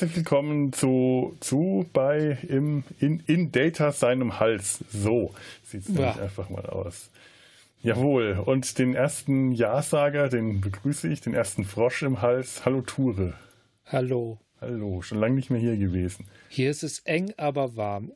herzlich 0.00 0.16
willkommen 0.16 0.72
zu, 0.72 1.36
zu 1.40 1.84
bei 1.92 2.38
im, 2.46 2.84
in, 3.00 3.18
in 3.26 3.50
Data 3.50 3.90
seinem 3.90 4.38
Hals. 4.38 4.78
So 4.92 5.34
sieht 5.64 5.88
es 5.88 5.98
ja. 5.98 6.14
einfach 6.14 6.50
mal 6.50 6.66
aus. 6.66 7.10
Jawohl, 7.82 8.40
und 8.46 8.78
den 8.78 8.94
ersten 8.94 9.50
Ja-Sager, 9.50 10.28
den 10.28 10.60
begrüße 10.60 11.08
ich, 11.08 11.20
den 11.20 11.34
ersten 11.34 11.64
Frosch 11.64 12.04
im 12.04 12.22
Hals. 12.22 12.64
Hallo 12.64 12.82
Ture. 12.82 13.34
Hallo. 13.86 14.38
Hallo, 14.60 15.02
schon 15.02 15.18
lange 15.18 15.34
nicht 15.34 15.50
mehr 15.50 15.58
hier 15.58 15.76
gewesen. 15.76 16.26
Hier 16.48 16.70
ist 16.70 16.84
es 16.84 17.00
eng, 17.00 17.34
aber 17.36 17.74
warm. 17.74 18.12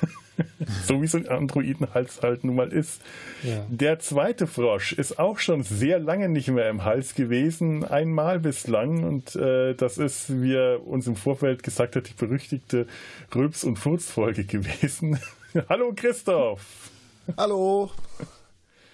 so 0.86 1.02
wie 1.02 1.06
so 1.06 1.18
ein 1.18 1.28
Androidenhals 1.28 2.22
halt 2.22 2.44
nun 2.44 2.56
mal 2.56 2.72
ist. 2.72 3.00
Ja. 3.42 3.66
Der 3.68 3.98
zweite 3.98 4.46
Frosch 4.46 4.92
ist 4.92 5.18
auch 5.18 5.38
schon 5.38 5.62
sehr 5.62 5.98
lange 5.98 6.28
nicht 6.28 6.48
mehr 6.48 6.68
im 6.68 6.84
Hals 6.84 7.14
gewesen, 7.14 7.84
einmal 7.84 8.40
bislang. 8.40 9.04
Und 9.04 9.36
äh, 9.36 9.74
das 9.74 9.98
ist, 9.98 10.42
wie 10.42 10.54
er 10.54 10.86
uns 10.86 11.06
im 11.06 11.16
Vorfeld 11.16 11.62
gesagt 11.62 11.96
hat, 11.96 12.08
die 12.08 12.14
berüchtigte 12.14 12.86
Rülps- 13.34 13.64
und 13.64 13.78
Furz-Folge 13.78 14.44
gewesen. 14.44 15.18
Hallo 15.68 15.92
Christoph! 15.94 16.90
Hallo! 17.36 17.90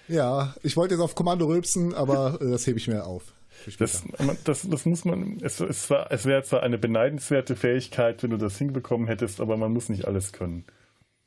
Ja, 0.07 0.53
ich 0.63 0.75
wollte 0.75 0.95
jetzt 0.95 1.01
auf 1.01 1.15
Kommando 1.15 1.45
rülpsen, 1.45 1.93
aber 1.93 2.39
äh, 2.41 2.51
das 2.51 2.67
hebe 2.67 2.77
ich 2.77 2.87
mir 2.87 3.05
auf. 3.05 3.23
Das, 3.79 4.03
das, 4.43 4.67
das, 4.69 4.85
muss 4.85 5.05
man, 5.05 5.37
es, 5.41 5.59
es, 5.61 5.89
es 5.89 6.25
wäre 6.25 6.43
zwar 6.43 6.63
eine 6.63 6.77
beneidenswerte 6.77 7.55
Fähigkeit, 7.55 8.21
wenn 8.21 8.31
du 8.31 8.37
das 8.37 8.57
hinbekommen 8.57 9.07
hättest, 9.07 9.39
aber 9.39 9.55
man 9.55 9.71
muss 9.71 9.89
nicht 9.89 10.05
alles 10.05 10.33
können. 10.33 10.65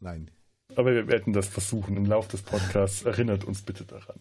Nein. 0.01 0.31
Aber 0.75 0.95
wir 0.95 1.09
werden 1.09 1.33
das 1.33 1.49
versuchen 1.49 1.97
im 1.97 2.07
Laufe 2.07 2.31
des 2.31 2.43
Podcasts. 2.43 3.03
Erinnert 3.03 3.45
uns 3.45 3.63
bitte 3.63 3.85
daran. 3.85 4.21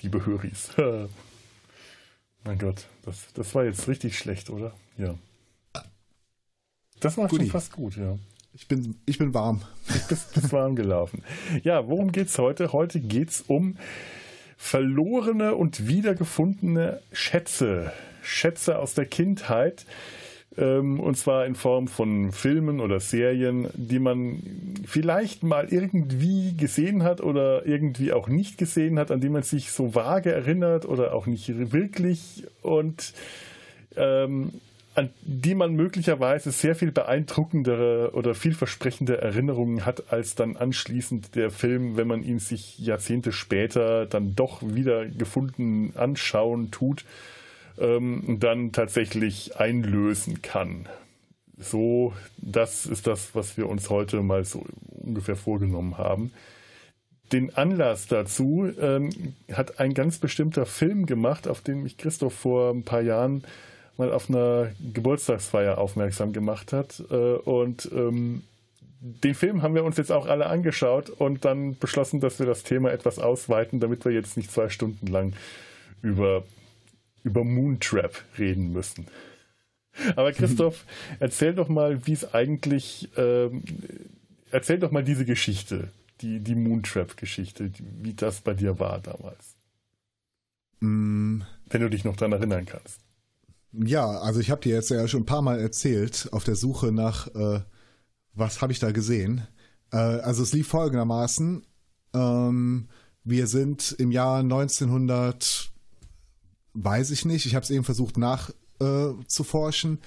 Liebe 0.00 0.24
Höris. 0.26 0.70
mein 2.44 2.58
Gott, 2.58 2.86
das, 3.02 3.32
das 3.32 3.54
war 3.54 3.64
jetzt 3.64 3.88
richtig 3.88 4.18
schlecht, 4.18 4.50
oder? 4.50 4.74
Ja. 4.98 5.14
Das 7.00 7.16
war 7.16 7.28
Goodie. 7.28 7.44
schon 7.44 7.52
fast 7.52 7.72
gut, 7.72 7.96
ja. 7.96 8.18
Ich 8.52 8.68
bin, 8.68 8.96
ich 9.04 9.18
bin 9.18 9.34
warm. 9.34 9.62
Du 9.86 10.08
bist, 10.08 10.32
bist 10.32 10.52
warm 10.52 10.76
gelaufen. 10.76 11.22
Ja, 11.62 11.86
worum 11.88 12.10
geht's 12.10 12.38
heute? 12.38 12.72
Heute 12.72 13.00
geht's 13.00 13.42
um 13.46 13.76
verlorene 14.56 15.54
und 15.54 15.86
wiedergefundene 15.86 17.02
Schätze. 17.12 17.92
Schätze 18.22 18.78
aus 18.78 18.94
der 18.94 19.06
Kindheit. 19.06 19.84
Ähm, 20.58 21.00
und 21.00 21.16
zwar 21.16 21.46
in 21.46 21.54
Form 21.54 21.88
von 21.88 22.32
Filmen 22.32 22.80
oder 22.80 23.00
Serien, 23.00 23.68
die 23.74 23.98
man 23.98 24.42
vielleicht 24.86 25.42
mal 25.42 25.68
irgendwie 25.70 26.54
gesehen 26.56 27.02
hat 27.02 27.20
oder 27.20 27.66
irgendwie 27.66 28.12
auch 28.12 28.28
nicht 28.28 28.58
gesehen 28.58 28.98
hat, 28.98 29.10
an 29.10 29.20
die 29.20 29.28
man 29.28 29.42
sich 29.42 29.70
so 29.70 29.94
vage 29.94 30.32
erinnert 30.32 30.86
oder 30.86 31.14
auch 31.14 31.26
nicht 31.26 31.72
wirklich. 31.72 32.44
Und 32.62 33.12
ähm, 33.96 34.52
an 34.96 35.10
die 35.20 35.54
man 35.54 35.74
möglicherweise 35.74 36.50
sehr 36.50 36.74
viel 36.74 36.90
beeindruckendere 36.90 38.12
oder 38.14 38.34
vielversprechende 38.34 39.20
Erinnerungen 39.20 39.84
hat, 39.84 40.10
als 40.10 40.34
dann 40.36 40.56
anschließend 40.56 41.34
der 41.34 41.50
Film, 41.50 41.98
wenn 41.98 42.08
man 42.08 42.22
ihn 42.22 42.38
sich 42.38 42.78
Jahrzehnte 42.78 43.32
später 43.32 44.06
dann 44.06 44.34
doch 44.34 44.62
wieder 44.62 45.04
gefunden 45.04 45.92
anschauen 45.96 46.70
tut, 46.70 47.04
ähm, 47.78 48.38
dann 48.40 48.72
tatsächlich 48.72 49.56
einlösen 49.56 50.42
kann. 50.42 50.88
So, 51.58 52.12
das 52.36 52.86
ist 52.86 53.06
das, 53.06 53.34
was 53.34 53.56
wir 53.56 53.68
uns 53.68 53.88
heute 53.88 54.22
mal 54.22 54.44
so 54.44 54.64
ungefähr 54.90 55.36
vorgenommen 55.36 55.96
haben. 55.96 56.32
Den 57.32 57.54
Anlass 57.56 58.06
dazu 58.06 58.70
ähm, 58.80 59.34
hat 59.52 59.80
ein 59.80 59.94
ganz 59.94 60.18
bestimmter 60.18 60.66
Film 60.66 61.06
gemacht, 61.06 61.48
auf 61.48 61.60
den 61.60 61.82
mich 61.82 61.96
Christoph 61.96 62.34
vor 62.34 62.70
ein 62.70 62.84
paar 62.84 63.00
Jahren 63.00 63.42
mal 63.96 64.12
auf 64.12 64.28
einer 64.28 64.70
Geburtstagsfeier 64.92 65.78
aufmerksam 65.78 66.32
gemacht 66.32 66.72
hat. 66.72 67.02
Äh, 67.10 67.14
und 67.14 67.90
ähm, 67.92 68.42
den 69.00 69.34
Film 69.34 69.62
haben 69.62 69.74
wir 69.74 69.84
uns 69.84 69.96
jetzt 69.96 70.12
auch 70.12 70.26
alle 70.26 70.46
angeschaut 70.46 71.10
und 71.10 71.44
dann 71.44 71.76
beschlossen, 71.76 72.20
dass 72.20 72.38
wir 72.38 72.46
das 72.46 72.62
Thema 72.62 72.92
etwas 72.92 73.18
ausweiten, 73.18 73.80
damit 73.80 74.04
wir 74.04 74.12
jetzt 74.12 74.36
nicht 74.36 74.50
zwei 74.50 74.68
Stunden 74.68 75.06
lang 75.06 75.32
über, 76.02 76.44
über 77.26 77.44
Moontrap 77.44 78.22
reden 78.38 78.72
müssen. 78.72 79.06
Aber 80.14 80.32
Christoph, 80.32 80.84
erzähl 81.18 81.54
doch 81.54 81.68
mal, 81.68 82.06
wie 82.06 82.12
es 82.12 82.32
eigentlich, 82.32 83.10
ähm, 83.16 83.64
erzähl 84.50 84.78
doch 84.78 84.92
mal 84.92 85.02
diese 85.02 85.24
Geschichte, 85.24 85.88
die, 86.20 86.38
die 86.40 86.54
Moontrap-Geschichte, 86.54 87.72
wie 88.00 88.14
das 88.14 88.40
bei 88.40 88.54
dir 88.54 88.78
war 88.78 89.00
damals. 89.00 89.56
Mm. 90.80 91.40
Wenn 91.68 91.80
du 91.80 91.90
dich 91.90 92.04
noch 92.04 92.16
daran 92.16 92.32
erinnern 92.32 92.64
kannst. 92.64 93.00
Ja, 93.72 94.06
also 94.06 94.38
ich 94.38 94.50
habe 94.50 94.60
dir 94.60 94.74
jetzt 94.74 94.90
ja 94.90 95.08
schon 95.08 95.22
ein 95.22 95.26
paar 95.26 95.42
Mal 95.42 95.58
erzählt, 95.58 96.28
auf 96.30 96.44
der 96.44 96.54
Suche 96.54 96.92
nach, 96.92 97.26
äh, 97.34 97.60
was 98.34 98.62
habe 98.62 98.72
ich 98.72 98.78
da 98.78 98.92
gesehen. 98.92 99.46
Äh, 99.90 99.96
also 99.96 100.44
es 100.44 100.52
lief 100.52 100.68
folgendermaßen. 100.68 101.66
Ähm, 102.14 102.88
wir 103.24 103.48
sind 103.48 103.96
im 103.98 104.12
Jahr 104.12 104.38
1900, 104.38 105.72
weiß 106.76 107.10
ich 107.10 107.24
nicht, 107.24 107.46
ich 107.46 107.54
habe 107.54 107.64
es 107.64 107.70
eben 107.70 107.84
versucht 107.84 108.16
nachzuforschen. 108.18 109.98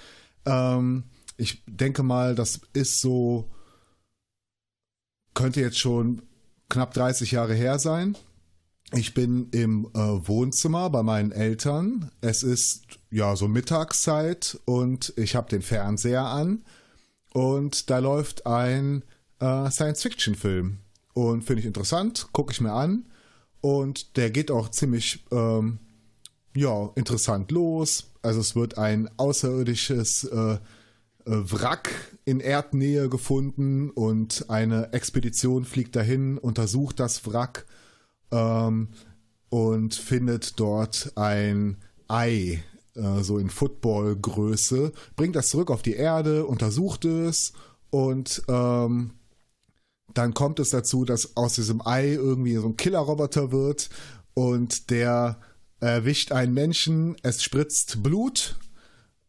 Äh, 0.46 0.52
ähm, 0.52 1.03
ich 1.38 1.63
denke 1.66 2.03
mal, 2.03 2.35
das 2.35 2.62
ist 2.74 3.02
so, 3.02 3.50
könnte 5.34 5.62
jetzt 5.62 5.80
schon 5.80 6.22
knapp 6.69 6.94
30 6.94 7.31
Jahre 7.31 7.53
her 7.53 7.80
sein. 7.80 8.16
Ich 8.94 9.13
bin 9.13 9.50
im 9.52 9.85
äh, 9.94 10.00
Wohnzimmer 10.00 10.90
bei 10.90 11.03
meinen 11.03 11.31
Eltern. 11.31 12.12
Es 12.22 12.41
ist 12.44 13.00
ja 13.12 13.36
so 13.36 13.47
Mittagszeit 13.47 14.59
und 14.66 15.13
ich 15.16 15.36
habe 15.36 15.50
den 15.50 15.62
Fernseher 15.62 16.25
an 16.25 16.63
und 17.34 17.90
da 17.90 18.00
läuft 18.00 18.47
ein 18.47 19.03
äh, 19.40 19.69
Science-Fiction-Film 19.69 20.80
und 21.13 21.44
finde 21.44 21.59
ich 21.62 21.68
interessant, 21.68 22.30
gucke 22.31 22.51
ich 22.51 22.62
mir 22.62 22.74
an 22.74 23.06
und 23.62 24.18
der 24.18 24.31
geht 24.31 24.50
auch 24.50 24.69
ziemlich 24.69 25.24
ähm, 25.31 25.80
ja 26.56 26.92
interessant 26.96 27.52
los. 27.52 28.12
Also 28.22 28.40
es 28.40 28.56
wird 28.56 28.78
ein 28.78 29.10
außerirdisches 29.18 30.26
äh, 30.26 30.54
äh 30.54 30.58
Wrack 31.26 32.18
in 32.26 32.40
Erdnähe 32.40 33.10
gefunden 33.10 33.90
und 33.90 34.46
eine 34.50 34.94
Expedition 34.94 35.66
fliegt 35.66 35.96
dahin, 35.96 36.38
untersucht 36.38 37.00
das 37.00 37.26
Wrack 37.26 37.66
ähm, 38.32 38.90
und 39.50 39.96
findet 39.96 40.60
dort 40.60 41.14
ein 41.16 41.78
Ei, 42.08 42.64
äh, 42.96 43.22
so 43.24 43.38
in 43.38 43.50
Footballgröße, 43.50 44.92
bringt 45.16 45.36
das 45.36 45.50
zurück 45.50 45.72
auf 45.72 45.81
die 45.81 45.94
Erde, 45.96 46.46
untersucht 46.46 47.06
es 47.06 47.54
und 47.90 48.44
ähm, 48.48 49.12
dann 50.14 50.34
kommt 50.34 50.60
es 50.60 50.70
dazu, 50.70 51.06
dass 51.06 51.38
aus 51.38 51.54
diesem 51.54 51.86
Ei 51.86 52.14
irgendwie 52.14 52.56
so 52.56 52.68
ein 52.68 52.78
Killerroboter 52.78 53.52
wird 53.52 53.90
und 54.34 54.90
der 54.90 55.40
erwischt 55.80 56.31
einen 56.31 56.54
Menschen, 56.54 57.16
es 57.24 57.44
spritzt 57.44 58.04
Blut 58.04 58.58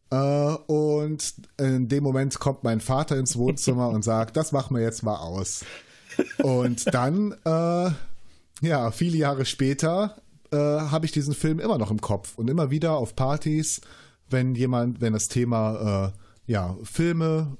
äh, 0.09 0.15
und 0.15 1.33
in 1.57 1.87
dem 1.87 2.03
Moment 2.03 2.39
kommt 2.39 2.63
mein 2.63 2.81
Vater 2.81 3.17
ins 3.17 3.37
Wohnzimmer 3.37 3.89
und 3.89 4.03
sagt, 4.03 4.37
das 4.37 4.51
machen 4.51 4.75
wir 4.75 4.83
jetzt 4.83 5.03
mal 5.03 5.17
aus. 5.17 5.63
Und 6.43 6.93
dann 6.93 7.33
äh, 7.45 7.91
ja, 8.61 8.91
viele 8.91 9.17
Jahre 9.17 9.45
später 9.45 10.21
äh, 10.51 10.57
habe 10.57 11.05
ich 11.05 11.11
diesen 11.11 11.33
Film 11.33 11.59
immer 11.59 11.77
noch 11.77 11.91
im 11.91 12.01
Kopf 12.01 12.37
und 12.37 12.49
immer 12.49 12.69
wieder 12.69 12.93
auf 12.93 13.15
Partys, 13.15 13.81
wenn 14.29 14.55
jemand, 14.55 15.01
wenn 15.01 15.13
das 15.13 15.27
Thema 15.27 16.13
äh, 16.47 16.51
ja 16.51 16.77
Filme 16.83 17.57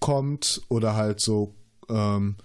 kommt 0.00 0.62
oder 0.68 0.96
halt 0.96 1.20
so 1.20 1.54
ähm, 1.88 2.36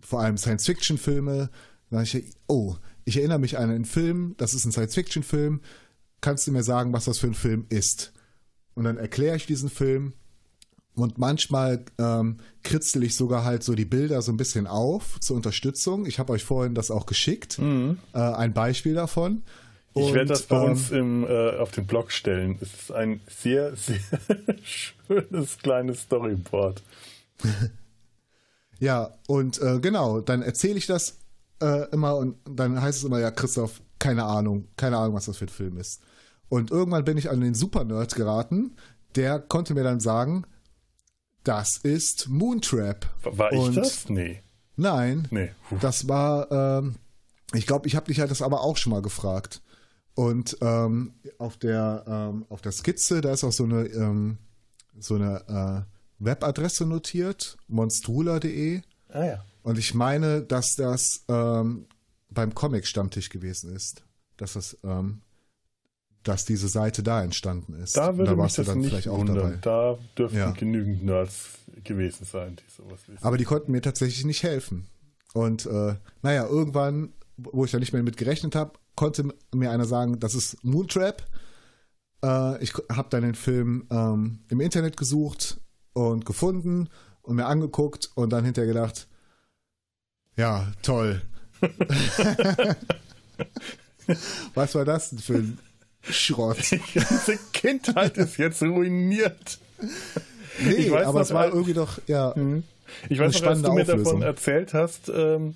vor 0.00 0.20
allem 0.20 0.38
Science-Fiction-Filme, 0.38 1.50
dann 1.90 2.02
ich, 2.04 2.24
oh, 2.46 2.76
ich 3.04 3.16
erinnere 3.16 3.38
mich 3.38 3.58
an 3.58 3.70
einen 3.70 3.84
Film, 3.84 4.34
das 4.38 4.54
ist 4.54 4.64
ein 4.64 4.72
Science-Fiction-Film, 4.72 5.60
kannst 6.20 6.46
du 6.46 6.52
mir 6.52 6.62
sagen, 6.62 6.92
was 6.92 7.06
das 7.06 7.18
für 7.18 7.26
ein 7.26 7.34
Film 7.34 7.66
ist? 7.68 8.12
Und 8.74 8.84
dann 8.84 8.96
erkläre 8.96 9.36
ich 9.36 9.46
diesen 9.46 9.68
Film 9.68 10.14
und 10.94 11.18
manchmal 11.18 11.84
ähm, 11.98 12.38
kritzel 12.62 13.02
ich 13.02 13.16
sogar 13.16 13.44
halt 13.44 13.62
so 13.62 13.74
die 13.74 13.84
Bilder 13.84 14.20
so 14.20 14.30
ein 14.30 14.36
bisschen 14.36 14.66
auf 14.66 15.18
zur 15.20 15.36
Unterstützung. 15.36 16.06
Ich 16.06 16.18
habe 16.18 16.32
euch 16.32 16.44
vorhin 16.44 16.74
das 16.74 16.90
auch 16.90 17.06
geschickt. 17.06 17.58
Mhm. 17.58 17.98
Äh, 18.12 18.18
ein 18.18 18.52
Beispiel 18.52 18.94
davon. 18.94 19.42
Ich 19.94 20.14
werde 20.14 20.28
das 20.28 20.42
bei 20.42 20.56
ähm, 20.56 20.70
uns 20.70 20.90
im, 20.90 21.24
äh, 21.24 21.56
auf 21.56 21.70
den 21.70 21.86
Blog 21.86 22.12
stellen. 22.12 22.58
Es 22.60 22.72
ist 22.74 22.92
ein 22.92 23.20
sehr, 23.26 23.76
sehr 23.76 23.98
schönes 24.62 25.58
kleines 25.58 26.02
Storyboard. 26.02 26.82
ja, 28.78 29.14
und 29.26 29.60
äh, 29.60 29.80
genau, 29.80 30.20
dann 30.20 30.42
erzähle 30.42 30.78
ich 30.78 30.86
das 30.86 31.18
äh, 31.62 31.88
immer 31.92 32.16
und 32.16 32.36
dann 32.48 32.80
heißt 32.80 32.98
es 32.98 33.04
immer, 33.04 33.20
ja, 33.20 33.30
Christoph, 33.30 33.80
keine 33.98 34.24
Ahnung, 34.24 34.68
keine 34.76 34.98
Ahnung, 34.98 35.14
was 35.14 35.26
das 35.26 35.36
für 35.36 35.46
ein 35.46 35.48
Film 35.48 35.78
ist. 35.78 36.02
Und 36.48 36.70
irgendwann 36.70 37.04
bin 37.04 37.16
ich 37.16 37.30
an 37.30 37.40
den 37.40 37.54
Super-Nerd 37.54 38.14
geraten, 38.14 38.76
der 39.14 39.38
konnte 39.38 39.74
mir 39.74 39.84
dann 39.84 40.00
sagen, 40.00 40.44
das 41.44 41.78
ist 41.78 42.28
Moontrap. 42.28 43.06
War 43.24 43.52
ich 43.52 43.58
und 43.58 43.76
das? 43.76 44.08
Nee. 44.08 44.42
Nein. 44.76 45.28
Nee. 45.30 45.50
Das 45.80 46.08
war, 46.08 46.50
ähm, 46.50 46.96
ich 47.54 47.66
glaube, 47.66 47.86
ich 47.86 47.96
habe 47.96 48.06
dich 48.06 48.18
ja 48.18 48.26
das 48.26 48.42
aber 48.42 48.62
auch 48.62 48.76
schon 48.76 48.92
mal 48.92 49.02
gefragt. 49.02 49.62
Und 50.14 50.58
ähm, 50.60 51.14
auf, 51.38 51.56
der, 51.56 52.04
ähm, 52.06 52.44
auf 52.48 52.60
der 52.60 52.72
Skizze, 52.72 53.20
da 53.20 53.32
ist 53.32 53.44
auch 53.44 53.52
so 53.52 53.64
eine, 53.64 53.86
ähm, 53.86 54.38
so 54.98 55.14
eine 55.14 55.86
äh, 55.88 56.24
Webadresse 56.24 56.86
notiert, 56.86 57.56
monstrula.de. 57.68 58.82
Ah 59.08 59.24
ja. 59.24 59.44
Und 59.62 59.78
ich 59.78 59.94
meine, 59.94 60.42
dass 60.42 60.74
das 60.76 61.24
ähm, 61.28 61.86
beim 62.30 62.54
Comic-Stammtisch 62.54 63.28
gewesen 63.28 63.74
ist. 63.74 64.04
Dass 64.36 64.54
das, 64.54 64.76
ähm, 64.82 65.22
dass 66.22 66.44
diese 66.44 66.68
Seite 66.68 67.02
da 67.02 67.22
entstanden 67.22 67.74
ist. 67.74 67.96
Da 67.96 68.16
würde 68.16 68.36
da 68.36 68.42
mich 68.42 68.54
das 68.54 68.74
nicht 68.74 69.08
wundern. 69.08 69.58
Da 69.60 69.98
dürften 70.16 70.38
Ja. 70.38 70.50
genügend 70.52 71.04
Nerds 71.04 71.50
gewesen 71.84 72.24
sein, 72.24 72.56
die 72.56 72.70
sowas 72.70 73.00
wissen. 73.06 73.24
Aber 73.24 73.38
die 73.38 73.44
konnten 73.44 73.72
mir 73.72 73.82
tatsächlich 73.82 74.24
nicht 74.24 74.42
helfen. 74.42 74.86
Und 75.34 75.66
äh, 75.66 75.96
naja, 76.22 76.46
irgendwann, 76.46 77.12
wo 77.36 77.64
ich 77.64 77.70
da 77.70 77.78
nicht 77.78 77.92
mehr 77.92 78.02
mit 78.02 78.16
gerechnet 78.16 78.54
habe, 78.54 78.72
konnte 78.96 79.28
mir 79.54 79.70
einer 79.70 79.86
sagen, 79.86 80.20
das 80.20 80.34
ist 80.34 80.62
Moontrap. 80.64 81.26
Äh, 82.24 82.62
ich 82.62 82.74
habe 82.90 83.08
dann 83.10 83.22
den 83.22 83.34
Film 83.34 83.86
ähm, 83.90 84.40
im 84.48 84.60
Internet 84.60 84.96
gesucht 84.96 85.60
und 85.92 86.24
gefunden 86.24 86.88
und 87.22 87.36
mir 87.36 87.46
angeguckt 87.46 88.10
und 88.14 88.30
dann 88.30 88.44
hinterher 88.44 88.72
gedacht, 88.72 89.08
ja, 90.36 90.72
toll. 90.82 91.22
Was 94.54 94.74
war 94.74 94.84
das 94.84 95.10
denn 95.10 95.18
für 95.20 95.34
ein 95.34 95.58
Schrott? 96.02 96.58
Die 96.70 96.80
ganze 96.98 97.38
Kindheit 97.52 98.16
ist 98.18 98.36
jetzt 98.36 98.62
ruiniert. 98.62 99.58
Nee, 100.60 100.72
Ich 100.72 100.90
weiß 100.90 101.06
aber 101.06 101.20
noch, 101.20 101.26
es 101.26 101.32
war 101.34 101.46
irgendwie 101.46 101.74
doch, 101.74 101.98
ja. 102.06 102.32
Ich 102.32 102.36
Eine 102.38 103.28
weiß 103.28 103.32
noch, 103.32 103.38
spannende 103.38 103.68
du 103.68 103.74
mir 103.74 103.84
davon 103.84 104.22
erzählt 104.22 104.74
hast, 104.74 105.08
ähm, 105.08 105.54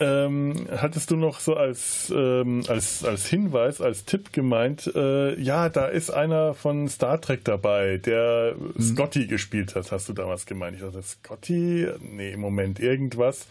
ähm, 0.00 0.66
hattest 0.76 1.10
du 1.10 1.16
noch 1.16 1.40
so 1.40 1.54
als, 1.54 2.12
ähm, 2.14 2.62
als, 2.68 3.04
als 3.04 3.26
Hinweis, 3.26 3.80
als 3.80 4.04
Tipp 4.04 4.32
gemeint, 4.32 4.90
äh, 4.94 5.38
ja, 5.40 5.68
da 5.68 5.86
ist 5.86 6.10
einer 6.10 6.54
von 6.54 6.88
Star 6.88 7.20
Trek 7.20 7.44
dabei, 7.44 7.98
der 7.98 8.54
Mhm. 8.58 8.80
Scotty 8.82 9.26
gespielt 9.26 9.74
hat, 9.74 9.92
hast 9.92 10.08
du 10.08 10.12
damals 10.12 10.46
gemeint. 10.46 10.76
Ich 10.76 10.82
dachte, 10.82 11.02
Scotty? 11.02 11.86
Nee, 12.00 12.32
im 12.32 12.40
Moment 12.40 12.80
irgendwas. 12.80 13.46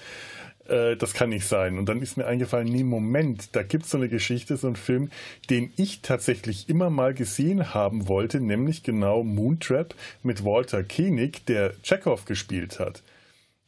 Äh, 0.68 0.96
das 0.98 1.14
kann 1.14 1.30
nicht 1.30 1.48
sein. 1.48 1.78
Und 1.78 1.88
dann 1.88 2.02
ist 2.02 2.18
mir 2.18 2.26
eingefallen, 2.26 2.68
nee, 2.68 2.84
Moment, 2.84 3.56
da 3.56 3.64
gibt 3.64 3.86
es 3.86 3.92
so 3.92 3.98
eine 3.98 4.10
Geschichte, 4.10 4.58
so 4.58 4.68
einen 4.68 4.76
Film, 4.76 5.10
den 5.50 5.72
ich 5.78 6.02
tatsächlich 6.02 6.70
immer 6.70 6.90
mal 6.90 7.14
gesehen 7.14 7.74
haben 7.74 8.08
wollte, 8.08 8.40
nämlich 8.40 8.84
genau 8.84 9.24
Moontrap 9.24 9.94
mit 10.24 10.44
Walter 10.44 10.84
Koenig, 10.84 11.46
der 11.46 11.74
Chekhov 11.84 12.26
gespielt 12.26 12.80
hat 12.80 13.02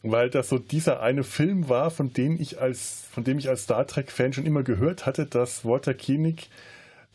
weil 0.03 0.29
das 0.29 0.49
so 0.49 0.57
dieser 0.57 1.01
eine 1.01 1.23
Film 1.23 1.69
war, 1.69 1.91
von 1.91 2.11
dem 2.13 2.39
ich 2.39 2.59
als, 2.59 3.03
von 3.11 3.23
dem 3.23 3.37
ich 3.37 3.49
als 3.49 3.63
Star 3.63 3.85
Trek-Fan 3.85 4.33
schon 4.33 4.45
immer 4.45 4.63
gehört 4.63 5.05
hatte, 5.05 5.25
dass 5.25 5.63
Walter 5.63 5.93
Koenig 5.93 6.49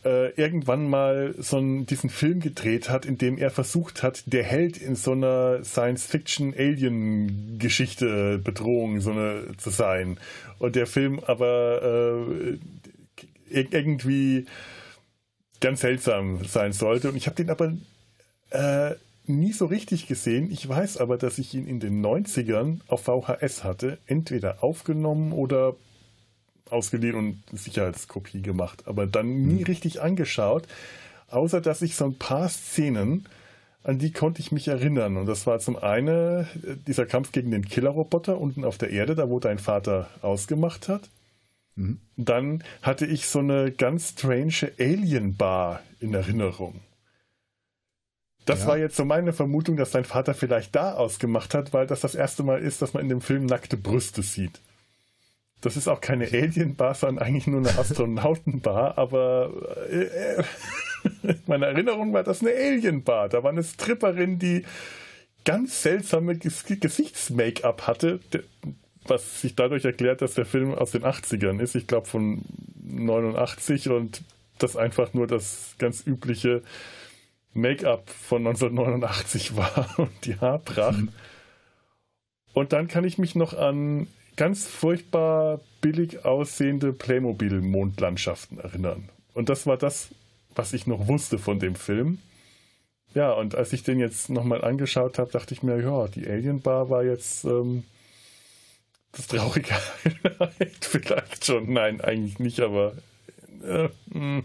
äh, 0.05 0.31
irgendwann 0.35 0.88
mal 0.88 1.35
so 1.38 1.56
einen, 1.56 1.87
diesen 1.87 2.11
Film 2.11 2.38
gedreht 2.41 2.88
hat, 2.88 3.05
in 3.05 3.19
dem 3.19 3.38
er 3.38 3.50
versucht 3.50 4.05
hat, 4.05 4.23
der 4.27 4.44
Held 4.44 4.77
in 4.77 4.94
so 4.94 5.12
einer 5.12 5.65
Science-Fiction-Alien-Geschichte, 5.65 8.38
Bedrohung 8.38 9.00
so 9.00 9.11
eine, 9.11 9.56
zu 9.56 9.71
sein. 9.71 10.19
Und 10.59 10.77
der 10.77 10.87
Film 10.87 11.21
aber 11.27 11.82
äh, 11.82 12.59
ir- 13.53 13.73
irgendwie 13.73 14.47
ganz 15.61 15.81
seltsam 15.81 16.44
sein 16.44 16.73
sollte. 16.73 17.09
Und 17.09 17.17
ich 17.17 17.27
habe 17.27 17.37
den 17.37 17.50
aber 17.50 17.73
äh, 18.50 18.94
nie 19.28 19.52
so 19.52 19.67
richtig 19.67 20.06
gesehen. 20.06 20.50
Ich 20.50 20.69
weiß 20.69 20.99
aber, 20.99 21.19
dass 21.19 21.38
ich 21.38 21.55
ihn 21.55 21.67
in 21.67 21.81
den 21.81 22.05
90ern 22.05 22.81
auf 22.88 23.05
VHS 23.05 23.64
hatte, 23.64 23.99
entweder 24.06 24.62
aufgenommen 24.62 25.32
oder 25.32 25.75
ausgeliehen 26.70 27.14
und 27.14 27.43
Sicherheitskopie 27.52 28.43
gemacht, 28.43 28.84
aber 28.87 29.06
dann 29.06 29.46
nie 29.46 29.62
richtig 29.62 30.02
angeschaut, 30.02 30.67
außer 31.28 31.61
dass 31.61 31.82
ich 31.82 31.96
so 31.96 32.06
ein 32.06 32.19
paar 32.19 32.49
Szenen, 32.49 33.26
an 33.84 33.99
die 33.99 34.11
konnte 34.11 34.40
ich 34.40 34.50
mich 34.50 34.67
erinnern. 34.67 35.17
Und 35.17 35.26
das 35.26 35.46
war 35.46 35.61
zum 35.61 35.76
einen 35.76 36.44
äh, 36.44 36.76
dieser 36.87 37.06
Kampf 37.06 37.31
gegen 37.32 37.52
den 37.52 37.64
Killerroboter 37.64 38.40
unten 38.40 38.64
auf 38.64 38.79
der 38.79 38.90
Erde, 38.90 39.14
da 39.14 39.31
wo 39.31 39.38
dein 39.38 39.58
Vater 39.58 40.08
ausgemacht 40.22 40.88
hat. 40.88 41.08
Dann 42.17 42.64
hatte 42.82 43.06
ich 43.06 43.26
so 43.26 43.40
eine 43.40 43.70
ganz 43.70 44.11
strange 44.11 44.72
Alien-Bar 44.79 45.82
in 46.00 46.14
Erinnerung. 46.14 46.81
Das 48.46 48.60
Ja. 48.62 48.69
war 48.69 48.78
jetzt 48.78 48.96
so 48.96 49.04
meine 49.04 49.32
Vermutung, 49.32 49.76
dass 49.76 49.90
dein 49.90 50.04
Vater 50.04 50.32
vielleicht 50.32 50.75
da 50.75 50.94
ausgemacht 50.94 51.52
hat, 51.52 51.72
weil 51.72 51.87
das 51.87 52.00
das 52.00 52.14
erste 52.14 52.43
Mal 52.43 52.62
ist, 52.62 52.81
dass 52.81 52.94
man 52.94 53.02
in 53.02 53.08
dem 53.08 53.20
Film 53.20 53.44
nackte 53.46 53.76
Brüste 53.76 54.22
sieht. 54.22 54.60
Das 55.60 55.76
ist 55.76 55.88
auch 55.88 56.00
keine 56.00 56.26
Alien-Bar, 56.26 56.94
sondern 56.94 57.25
eigentlich 57.26 57.46
nur 57.46 57.60
eine 57.60 57.70
Astronautenbar, 57.78 58.96
aber 58.98 59.50
äh, 59.90 60.04
äh, 60.04 60.44
in 61.22 61.40
meiner 61.46 61.66
Erinnerung 61.66 62.12
war 62.12 62.22
das 62.22 62.40
eine 62.40 62.52
Alien-Bar. 62.52 63.28
Da 63.28 63.43
war 63.43 63.50
eine 63.50 63.64
Stripperin, 63.64 64.38
die 64.38 64.64
ganz 65.44 65.82
seltsame 65.82 66.37
Ges 66.37 66.64
Gesichts-Make-up 66.66 67.87
hatte, 67.87 68.20
was 69.06 69.40
sich 69.40 69.54
dadurch 69.56 69.84
erklärt, 69.84 70.22
dass 70.22 70.34
der 70.34 70.46
Film 70.46 70.75
aus 70.75 70.90
den 70.93 71.04
80ern 71.04 71.60
ist. 71.60 71.75
Ich 71.75 71.87
glaube 71.87 72.06
von 72.06 72.43
89 72.84 73.88
und 73.90 74.22
das 74.58 74.76
einfach 74.76 75.14
nur 75.14 75.26
das 75.26 75.75
ganz 75.78 76.06
übliche 76.06 76.62
Make-up 77.56 78.08
von 78.11 78.47
1989 78.47 79.56
war 79.56 79.88
und 79.99 80.25
die 80.25 80.38
Haarpracht. 80.38 81.05
Und 82.53 82.73
dann 82.73 82.88
kann 82.88 83.05
ich 83.05 83.19
mich 83.19 83.35
noch 83.35 83.55
an 83.55 84.06
ganz 84.37 84.67
furchtbar 84.67 85.61
billig 85.81 86.25
aussehende 86.25 86.93
Playmobil-Mondlandschaften 86.93 88.58
erinnern. 88.58 89.08
Und 89.34 89.48
das 89.48 89.67
war 89.67 89.77
das, 89.77 90.08
was 90.55 90.72
ich 90.72 90.86
noch 90.86 91.08
wusste 91.08 91.39
von 91.39 91.58
dem 91.58 91.75
Film. 91.75 92.19
Ja, 93.15 93.32
und 93.32 93.55
als 93.55 93.72
ich 93.72 93.82
den 93.82 93.98
jetzt 93.98 94.29
nochmal 94.29 94.63
angeschaut 94.63 95.19
habe, 95.19 95.31
dachte 95.31 95.55
ich 95.55 95.63
mir, 95.63 95.81
ja, 95.81 96.06
die 96.08 96.27
Alien 96.27 96.60
Bar 96.60 96.91
war 96.91 97.03
jetzt 97.03 97.44
ähm, 97.44 97.84
das 99.13 99.27
traurige 99.27 99.75
Highlight. 100.05 100.84
Vielleicht 100.84 101.46
schon. 101.46 101.72
Nein, 101.72 102.01
eigentlich 102.01 102.39
nicht, 102.39 102.60
aber 102.60 102.93
äh, 103.65 103.89
mh. 104.08 104.43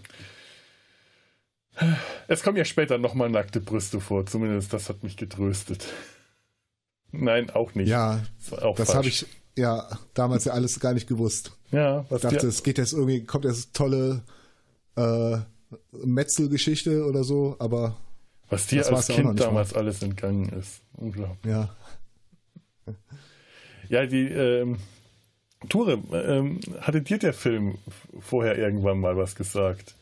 Es 2.28 2.44
kommen 2.44 2.58
ja 2.58 2.66
später 2.66 2.98
nochmal 2.98 3.30
nackte 3.30 3.62
Brüste 3.62 4.00
vor. 4.00 4.26
Zumindest 4.26 4.74
das 4.74 4.90
hat 4.90 5.04
mich 5.04 5.18
getröstet. 5.18 5.88
Nein, 7.12 7.50
auch 7.50 7.76
nicht. 7.76 7.90
Ja, 7.90 8.24
auch 8.62 8.76
das 8.76 8.96
habe 8.96 9.08
ich 9.08 9.26
ja 9.58 9.88
damals 10.14 10.46
ja 10.46 10.54
alles 10.54 10.80
gar 10.80 10.94
nicht 10.94 11.08
gewusst. 11.08 11.58
Ja, 11.72 12.06
was 12.10 12.24
Ich 12.24 12.30
dachte, 12.30 12.48
es 12.48 12.64
geht 12.64 12.78
jetzt 12.78 12.94
irgendwie, 12.94 13.24
kommt 13.24 13.46
jetzt 13.46 13.74
tolle 13.74 14.24
äh, 14.96 15.38
Metzelgeschichte 15.92 17.06
oder 17.06 17.24
so, 17.24 17.56
aber 17.60 17.98
was 18.50 18.68
dir 18.68 18.86
als 18.86 19.08
Kind 19.08 19.40
damals 19.40 19.74
alles 19.74 20.02
entgangen 20.02 20.50
ist. 20.50 20.82
Unglaublich. 20.94 21.52
ja. 21.52 21.76
Ja, 23.88 24.06
die 24.06 24.24
ähm, 24.24 24.78
Ture, 25.68 26.02
ähm, 26.14 26.60
hatte 26.80 27.02
dir 27.02 27.18
der 27.18 27.34
Film 27.34 27.78
vorher 28.20 28.58
irgendwann 28.58 29.00
mal 29.00 29.18
was 29.18 29.36
gesagt? 29.36 29.96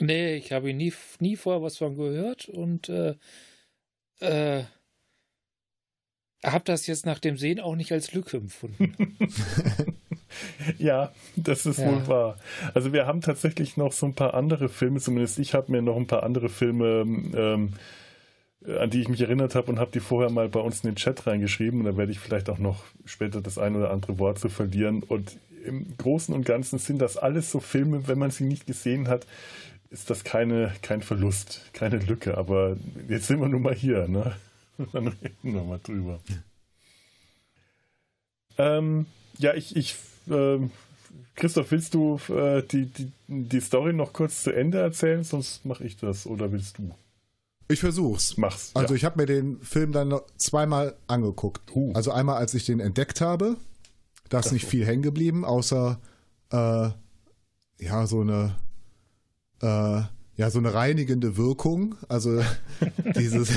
Nee, 0.00 0.36
ich 0.36 0.52
habe 0.52 0.72
nie, 0.74 0.92
nie 1.20 1.36
vorher 1.36 1.62
was 1.62 1.78
von 1.78 1.96
gehört 1.96 2.48
und 2.48 2.88
äh, 2.88 3.14
äh, 4.20 4.64
habe 6.44 6.64
das 6.64 6.86
jetzt 6.86 7.06
nach 7.06 7.18
dem 7.18 7.36
Sehen 7.38 7.60
auch 7.60 7.76
nicht 7.76 7.92
als 7.92 8.12
Lücke 8.12 8.36
empfunden. 8.38 8.94
Ja, 10.76 11.12
das 11.36 11.64
ist 11.64 11.78
Ja. 11.78 11.86
wohl 11.86 12.06
wahr. 12.08 12.36
Also 12.74 12.92
wir 12.92 13.06
haben 13.06 13.22
tatsächlich 13.22 13.78
noch 13.78 13.92
so 13.92 14.04
ein 14.04 14.14
paar 14.14 14.34
andere 14.34 14.68
Filme, 14.68 15.00
zumindest 15.00 15.38
ich 15.38 15.54
habe 15.54 15.72
mir 15.72 15.80
noch 15.80 15.96
ein 15.96 16.06
paar 16.06 16.24
andere 16.24 16.50
Filme, 16.50 17.04
ähm, 17.34 17.72
an 18.66 18.90
die 18.90 19.00
ich 19.00 19.08
mich 19.08 19.22
erinnert 19.22 19.54
habe 19.54 19.70
und 19.70 19.78
habe 19.78 19.92
die 19.92 20.00
vorher 20.00 20.30
mal 20.30 20.48
bei 20.50 20.60
uns 20.60 20.82
in 20.84 20.90
den 20.90 20.96
Chat 20.96 21.26
reingeschrieben. 21.26 21.80
Und 21.80 21.86
da 21.86 21.96
werde 21.96 22.12
ich 22.12 22.18
vielleicht 22.18 22.50
auch 22.50 22.58
noch 22.58 22.84
später 23.06 23.40
das 23.40 23.56
ein 23.56 23.76
oder 23.76 23.90
andere 23.90 24.18
Wort 24.18 24.38
zu 24.38 24.50
verlieren. 24.50 25.02
Und 25.02 25.38
im 25.64 25.96
Großen 25.96 26.34
und 26.34 26.44
Ganzen 26.44 26.78
sind 26.78 26.98
das 27.00 27.16
alles 27.16 27.50
so 27.50 27.60
Filme, 27.60 28.06
wenn 28.08 28.18
man 28.18 28.30
sie 28.30 28.44
nicht 28.44 28.66
gesehen 28.66 29.08
hat, 29.08 29.26
ist 29.90 30.10
das 30.10 30.24
keine, 30.24 30.72
kein 30.82 31.02
Verlust, 31.02 31.62
keine 31.72 31.98
Lücke. 31.98 32.36
Aber 32.36 32.76
jetzt 33.08 33.26
sind 33.26 33.40
wir 33.40 33.48
nun 33.48 33.62
mal 33.62 33.74
hier, 33.74 34.08
ne? 34.08 34.36
Dann 34.92 35.08
reden 35.08 35.54
wir 35.54 35.62
mal 35.62 35.80
drüber. 35.82 36.20
Ähm, 38.58 39.06
ja, 39.38 39.54
ich, 39.54 39.76
ich 39.76 39.96
ähm, 40.28 40.70
Christoph, 41.34 41.70
willst 41.70 41.94
du 41.94 42.18
äh, 42.28 42.62
die, 42.62 42.86
die, 42.86 43.12
die 43.28 43.60
Story 43.60 43.92
noch 43.92 44.12
kurz 44.12 44.42
zu 44.42 44.52
Ende 44.52 44.78
erzählen? 44.78 45.22
Sonst 45.22 45.64
mache 45.64 45.84
ich 45.84 45.96
das. 45.96 46.26
Oder 46.26 46.50
willst 46.52 46.78
du? 46.78 46.94
Ich 47.68 47.80
versuch's. 47.80 48.36
Mach's. 48.36 48.70
Also 48.74 48.94
ja. 48.94 48.96
ich 48.96 49.04
habe 49.04 49.20
mir 49.20 49.26
den 49.26 49.60
Film 49.60 49.92
dann 49.92 50.08
noch 50.08 50.24
zweimal 50.36 50.94
angeguckt. 51.06 51.74
Uh. 51.74 51.92
Also 51.94 52.12
einmal, 52.12 52.36
als 52.36 52.54
ich 52.54 52.64
den 52.64 52.80
entdeckt 52.80 53.20
habe, 53.20 53.56
da 54.28 54.40
ist 54.40 54.52
nicht 54.52 54.66
viel 54.66 54.86
hängen 54.86 55.02
geblieben, 55.02 55.44
außer 55.44 56.00
äh, 56.50 56.90
ja 57.78 58.06
so 58.06 58.20
eine 58.20 58.56
äh, 59.62 60.02
ja 60.36 60.50
so 60.50 60.58
eine 60.58 60.74
reinigende 60.74 61.36
Wirkung. 61.36 61.96
Also 62.08 62.42
dieses 63.16 63.50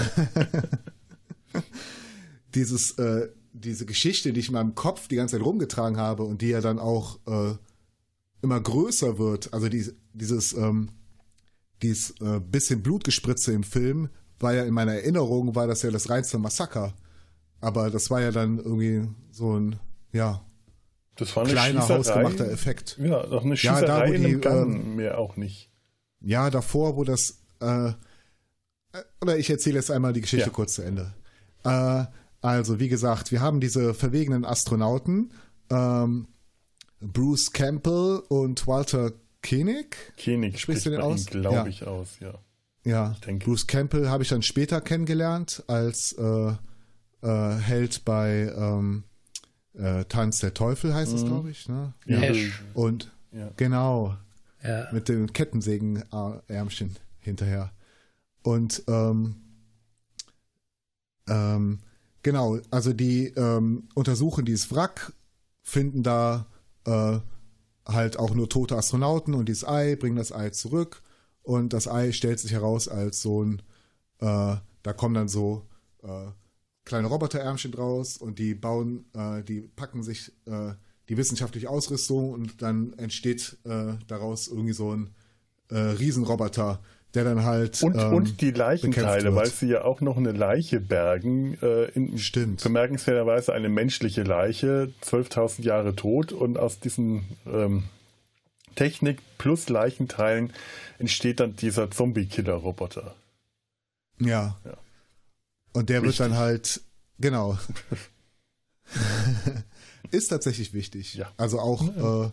dieses 2.56 2.92
äh, 2.98 3.30
diese 3.54 3.86
Geschichte, 3.86 4.34
die 4.34 4.40
ich 4.40 4.48
in 4.48 4.54
meinem 4.54 4.76
Kopf 4.76 5.08
die 5.08 5.16
ganze 5.16 5.38
Zeit 5.38 5.46
rumgetragen 5.46 5.98
habe 5.98 6.24
und 6.24 6.42
die 6.42 6.50
ja 6.50 6.62
dann 6.62 6.80
auch 6.80 7.20
äh, 7.28 7.56
immer 8.42 8.60
größer 8.60 9.18
wird. 9.18 9.54
Also 9.54 9.70
die, 9.70 9.86
dieses 10.14 10.54
ähm, 10.54 10.90
dieses 11.82 12.12
äh, 12.22 12.40
bisschen 12.40 12.82
Blutgespritze 12.82 13.54
im 13.54 13.64
Film 13.64 14.10
war 14.40 14.54
ja 14.54 14.64
in 14.64 14.74
meiner 14.74 14.94
Erinnerung, 14.94 15.56
war 15.56 15.68
das 15.68 15.82
ja 15.82 15.92
das 15.92 16.10
reinste 16.10 16.38
Massaker. 16.38 16.94
Aber 17.62 17.90
das 17.90 18.10
war 18.10 18.22
ja 18.22 18.32
dann 18.32 18.58
irgendwie 18.58 19.08
so 19.32 19.58
ein, 19.60 19.76
ja, 20.14 20.42
das 21.16 21.36
war 21.36 21.44
eine 21.44 21.52
kleiner 21.52 21.82
Schießerei. 21.82 21.98
hausgemachter 21.98 22.52
Effekt. 22.52 22.98
Ja, 23.02 23.26
noch 23.28 23.44
eine 23.44 23.58
Schießerei 23.58 23.82
Ja, 23.82 23.88
da, 23.88 24.08
wo 24.08 24.14
in 24.14 24.22
die, 24.22 24.28
einem 24.28 24.42
Gang 24.42 24.76
ähm, 24.76 24.96
mehr 24.96 25.18
auch 25.18 25.36
nicht. 25.36 25.69
Ja, 26.22 26.50
davor, 26.50 26.96
wo 26.98 27.04
das, 27.04 27.40
äh, 27.62 27.94
oder 29.22 29.38
ich 29.38 29.50
erzähle 29.50 29.78
jetzt 29.78 29.92
einmal 29.92 30.14
die 30.14 30.22
Geschichte 30.22 30.48
Ja. 30.48 30.52
kurz 30.54 30.74
zu 30.74 30.82
Ende. 30.82 31.14
Äh, 31.64 32.06
also, 32.42 32.80
wie 32.80 32.90
gesagt, 32.90 33.32
wir 33.32 33.42
haben 33.42 33.60
diese 33.60 33.94
verwegenen 33.94 34.46
Astronauten, 34.46 35.32
ähm, 35.70 36.28
Bruce 37.02 37.52
Campbell 37.52 38.22
und 38.28 38.66
Walter 38.68 39.12
Koenig. 39.48 39.96
Koenig 40.22 40.60
Sprichst 40.60 40.86
du 40.86 40.90
den 40.90 41.02
aus? 41.02 41.26
glaube 41.28 41.56
Ja. 41.56 41.66
ich, 41.68 41.86
aus, 41.86 42.20
ja. 42.20 42.34
Ja, 42.86 43.16
denke. 43.26 43.46
Bruce 43.46 43.68
Campbell 43.68 44.10
habe 44.10 44.24
ich 44.24 44.30
dann 44.30 44.42
später 44.42 44.82
kennengelernt 44.82 45.64
als 45.68 46.14
äh, 46.18 46.54
äh, 47.22 47.56
Held 47.58 48.04
bei 48.06 48.52
ähm, 48.56 49.04
äh, 49.74 50.06
Tanz 50.06 50.40
der 50.40 50.54
Teufel 50.54 50.94
heißt 50.94 51.14
es, 51.14 51.26
glaube 51.26 51.52
ich. 51.52 51.68
Ne? 51.70 51.94
Ja. 52.06 52.22
Und 52.74 53.12
Ja. 53.32 53.52
genau, 53.58 54.16
Ja. 54.64 54.88
mit 54.92 55.08
dem 55.08 55.32
Kettensägenärmchen 55.32 56.98
hinterher. 57.20 57.72
Und 58.44 58.84
ähm, 58.88 59.36
ähm, 61.28 61.80
genau, 62.24 62.60
also 62.72 62.94
die 62.94 63.28
ähm, 63.28 63.88
untersuchen 63.96 64.46
dieses 64.46 64.74
Wrack, 64.74 65.14
finden 65.62 66.04
da 66.04 66.48
äh, 66.86 67.20
halt 67.86 68.18
auch 68.20 68.34
nur 68.34 68.50
tote 68.50 68.78
Astronauten 68.78 69.34
und 69.34 69.48
dieses 69.48 69.68
Ei, 69.68 69.96
bringen 69.96 70.16
das 70.18 70.32
Ei 70.32 70.50
zurück 70.50 71.02
und 71.44 71.74
das 71.74 71.88
Ei 71.88 72.12
stellt 72.12 72.40
sich 72.40 72.52
heraus 72.52 72.88
als 72.88 73.22
so 73.22 73.44
ein, 73.44 73.62
äh, 74.20 74.56
da 74.84 74.94
kommen 74.94 75.16
dann 75.16 75.28
so 75.28 75.68
äh, 76.04 76.28
kleine 76.86 77.08
Roboterärmchen 77.08 77.72
draus 77.72 78.18
und 78.18 78.40
die 78.40 78.56
bauen, 78.56 79.06
äh, 79.14 79.44
die 79.44 79.62
packen 79.62 80.04
sich 80.04 80.32
äh, 80.46 80.74
die 81.10 81.18
wissenschaftliche 81.18 81.70
Ausrüstung 81.70 82.32
und 82.32 82.62
dann 82.62 82.94
entsteht 82.98 83.58
äh, 83.66 83.94
daraus 84.08 84.48
irgendwie 84.48 84.74
so 84.74 84.96
ein 84.96 85.10
äh, 85.70 85.78
Riesenroboter, 85.78 86.80
der 87.16 87.24
dann 87.24 87.44
halt 87.44 87.82
Und, 87.82 87.98
ähm, 87.98 88.14
und 88.14 88.42
die 88.42 88.52
Leichenteile, 88.52 89.34
weil 89.34 89.48
sie 89.48 89.68
ja 89.68 89.84
auch 89.84 90.02
noch 90.02 90.18
eine 90.18 90.32
Leiche 90.32 90.80
bergen. 90.80 91.58
Äh, 91.62 91.86
in, 91.92 92.20
Stimmt. 92.20 92.64
Bemerkenswerterweise 92.64 93.54
eine 93.54 93.70
menschliche 93.70 94.22
Leiche, 94.22 94.94
12.000 95.04 95.64
Jahre 95.64 95.96
tot. 95.96 96.32
Und 96.32 96.60
aus 96.60 96.80
diesen 96.80 97.24
ähm, 97.48 97.86
Technik 98.76 99.20
plus 99.40 99.70
Leichenteilen 99.70 100.54
entsteht 101.00 101.40
dann 101.40 101.56
dieser 101.56 101.90
Zombie-Killer-Roboter. 101.90 103.16
Ja. 104.20 104.58
Ja. 104.64 104.78
Und 105.74 105.90
der 105.90 106.04
Wichtig. 106.04 106.20
wird 106.20 106.32
dann 106.32 106.38
halt, 106.38 106.82
genau. 107.18 107.58
ist 110.12 110.30
tatsächlich 110.30 110.74
wichtig. 110.74 111.16
Ja. 111.16 111.32
Also 111.38 111.60
auch, 111.60 111.84
äh, 111.84 112.32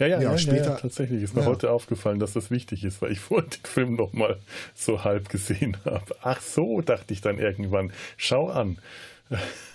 Ja, 0.00 0.06
ja, 0.08 0.20
Ja, 0.20 0.20
ja, 0.32 0.38
später- 0.38 0.56
ja, 0.56 0.70
ja 0.72 0.76
tatsächlich. 0.76 1.22
Ist 1.22 1.34
mir 1.34 1.42
ja. 1.42 1.46
heute 1.46 1.70
aufgefallen, 1.70 2.18
dass 2.18 2.32
das 2.32 2.50
wichtig 2.50 2.82
ist, 2.84 3.00
weil 3.00 3.12
ich 3.12 3.20
vorhin 3.20 3.50
den 3.50 3.64
Film 3.64 3.94
noch 3.94 4.12
mal 4.12 4.40
so 4.74 5.04
halb 5.04 5.28
gesehen 5.28 5.76
habe. 5.84 6.16
Ach 6.22 6.40
so, 6.40 6.80
dachte 6.80 7.14
ich 7.14 7.20
dann 7.20 7.38
irgendwann. 7.38 7.92
Schau 8.16 8.48
an. 8.48 8.78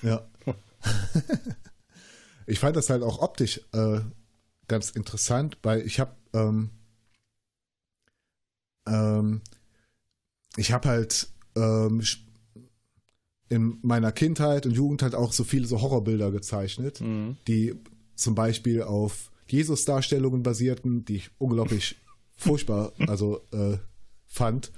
ja. 0.01 0.25
ich 2.47 2.59
fand 2.59 2.75
das 2.75 2.89
halt 2.89 3.03
auch 3.03 3.21
optisch 3.21 3.61
äh, 3.73 3.99
ganz 4.67 4.89
interessant, 4.89 5.57
weil 5.63 5.81
ich 5.81 5.99
habe 5.99 6.15
ähm, 6.33 6.69
ähm, 8.87 9.41
ich 10.57 10.71
habe 10.71 10.89
halt 10.89 11.27
ähm, 11.55 12.01
in 13.49 13.77
meiner 13.81 14.11
Kindheit 14.11 14.65
und 14.65 14.73
Jugend 14.73 15.01
halt 15.01 15.15
auch 15.15 15.33
so 15.33 15.43
viele 15.43 15.65
so 15.67 15.81
Horrorbilder 15.81 16.31
gezeichnet, 16.31 17.01
Mhm. 17.01 17.37
die 17.47 17.75
zum 18.15 18.35
Beispiel 18.35 18.83
auf 18.83 19.31
Jesus-Darstellungen 19.47 20.43
basierten, 20.43 21.05
die 21.05 21.15
ich 21.17 21.31
unglaublich 21.39 21.95
furchtbar 22.35 22.93
also 23.07 23.41
äh, 23.51 23.77
fand 24.27 24.71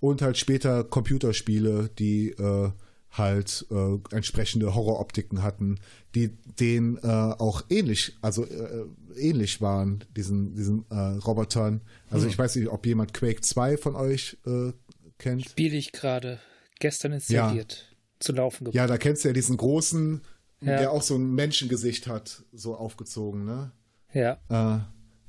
und 0.00 0.20
halt 0.22 0.36
später 0.36 0.84
Computerspiele, 0.84 1.90
die 1.98 2.30
äh, 2.30 2.70
halt 3.10 3.66
äh, 3.70 3.96
entsprechende 4.14 4.74
Horroroptiken 4.74 5.42
hatten, 5.42 5.80
die 6.14 6.28
denen 6.60 6.98
äh, 6.98 7.06
auch 7.06 7.62
ähnlich, 7.70 8.12
also 8.20 8.44
äh, 8.44 8.84
ähnlich 9.16 9.62
waren, 9.62 10.04
diesen, 10.14 10.54
diesen 10.54 10.84
äh, 10.90 10.94
Robotern. 10.94 11.80
Also 12.10 12.24
Hm. 12.26 12.30
ich 12.30 12.38
weiß 12.38 12.56
nicht, 12.56 12.68
ob 12.68 12.84
jemand 12.86 13.14
Quake 13.14 13.40
2 13.40 13.78
von 13.78 13.96
euch 13.96 14.36
äh, 14.46 14.72
kennt. 15.16 15.48
Spiele 15.48 15.76
ich 15.78 15.92
gerade. 15.92 16.38
Gestern 16.80 17.12
installiert. 17.12 17.87
Zu 18.20 18.32
laufen 18.32 18.64
gebracht. 18.64 18.74
Ja, 18.74 18.86
da 18.86 18.98
kennst 18.98 19.24
du 19.24 19.28
ja 19.28 19.32
diesen 19.34 19.56
großen, 19.56 20.20
Ja. 20.60 20.78
der 20.78 20.90
auch 20.92 21.02
so 21.02 21.14
ein 21.16 21.34
Menschengesicht 21.34 22.06
hat, 22.08 22.42
so 22.52 22.74
aufgezogen, 22.76 23.44
ne? 23.44 23.70
Ja. 24.12 24.38
Äh, 24.48 24.80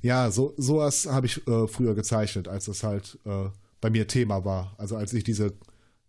ja, 0.02 0.30
so 0.30 0.54
sowas 0.56 1.06
habe 1.06 1.26
ich 1.26 1.46
äh, 1.46 1.66
früher 1.68 1.94
gezeichnet, 1.94 2.48
als 2.48 2.64
das 2.64 2.82
halt 2.82 3.18
äh, 3.24 3.48
bei 3.80 3.90
mir 3.90 4.06
Thema 4.08 4.44
war. 4.44 4.74
Also 4.78 4.96
als 4.96 5.12
ich 5.12 5.22
diese 5.24 5.52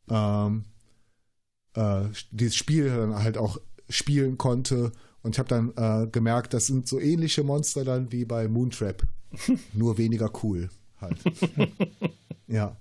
ähm, 0.09 0.65
äh, 1.75 2.03
dieses 2.31 2.55
Spiel 2.55 2.88
dann 2.89 3.15
halt 3.21 3.38
auch 3.38 3.59
spielen 3.89 4.38
konnte 4.38 4.91
und 5.23 5.35
ich 5.35 5.39
habe 5.39 5.50
dann 5.50 5.73
äh, 5.75 6.07
gemerkt, 6.07 6.53
das 6.53 6.65
sind 6.67 6.88
so 6.88 7.00
ähnliche 7.00 7.43
Monster 7.43 7.83
dann 7.83 8.11
wie 8.11 8.25
bei 8.25 8.47
Moontrap, 8.47 9.03
nur 9.73 9.97
weniger 9.97 10.31
cool 10.43 10.69
halt. 11.00 11.17
ja. 12.47 12.77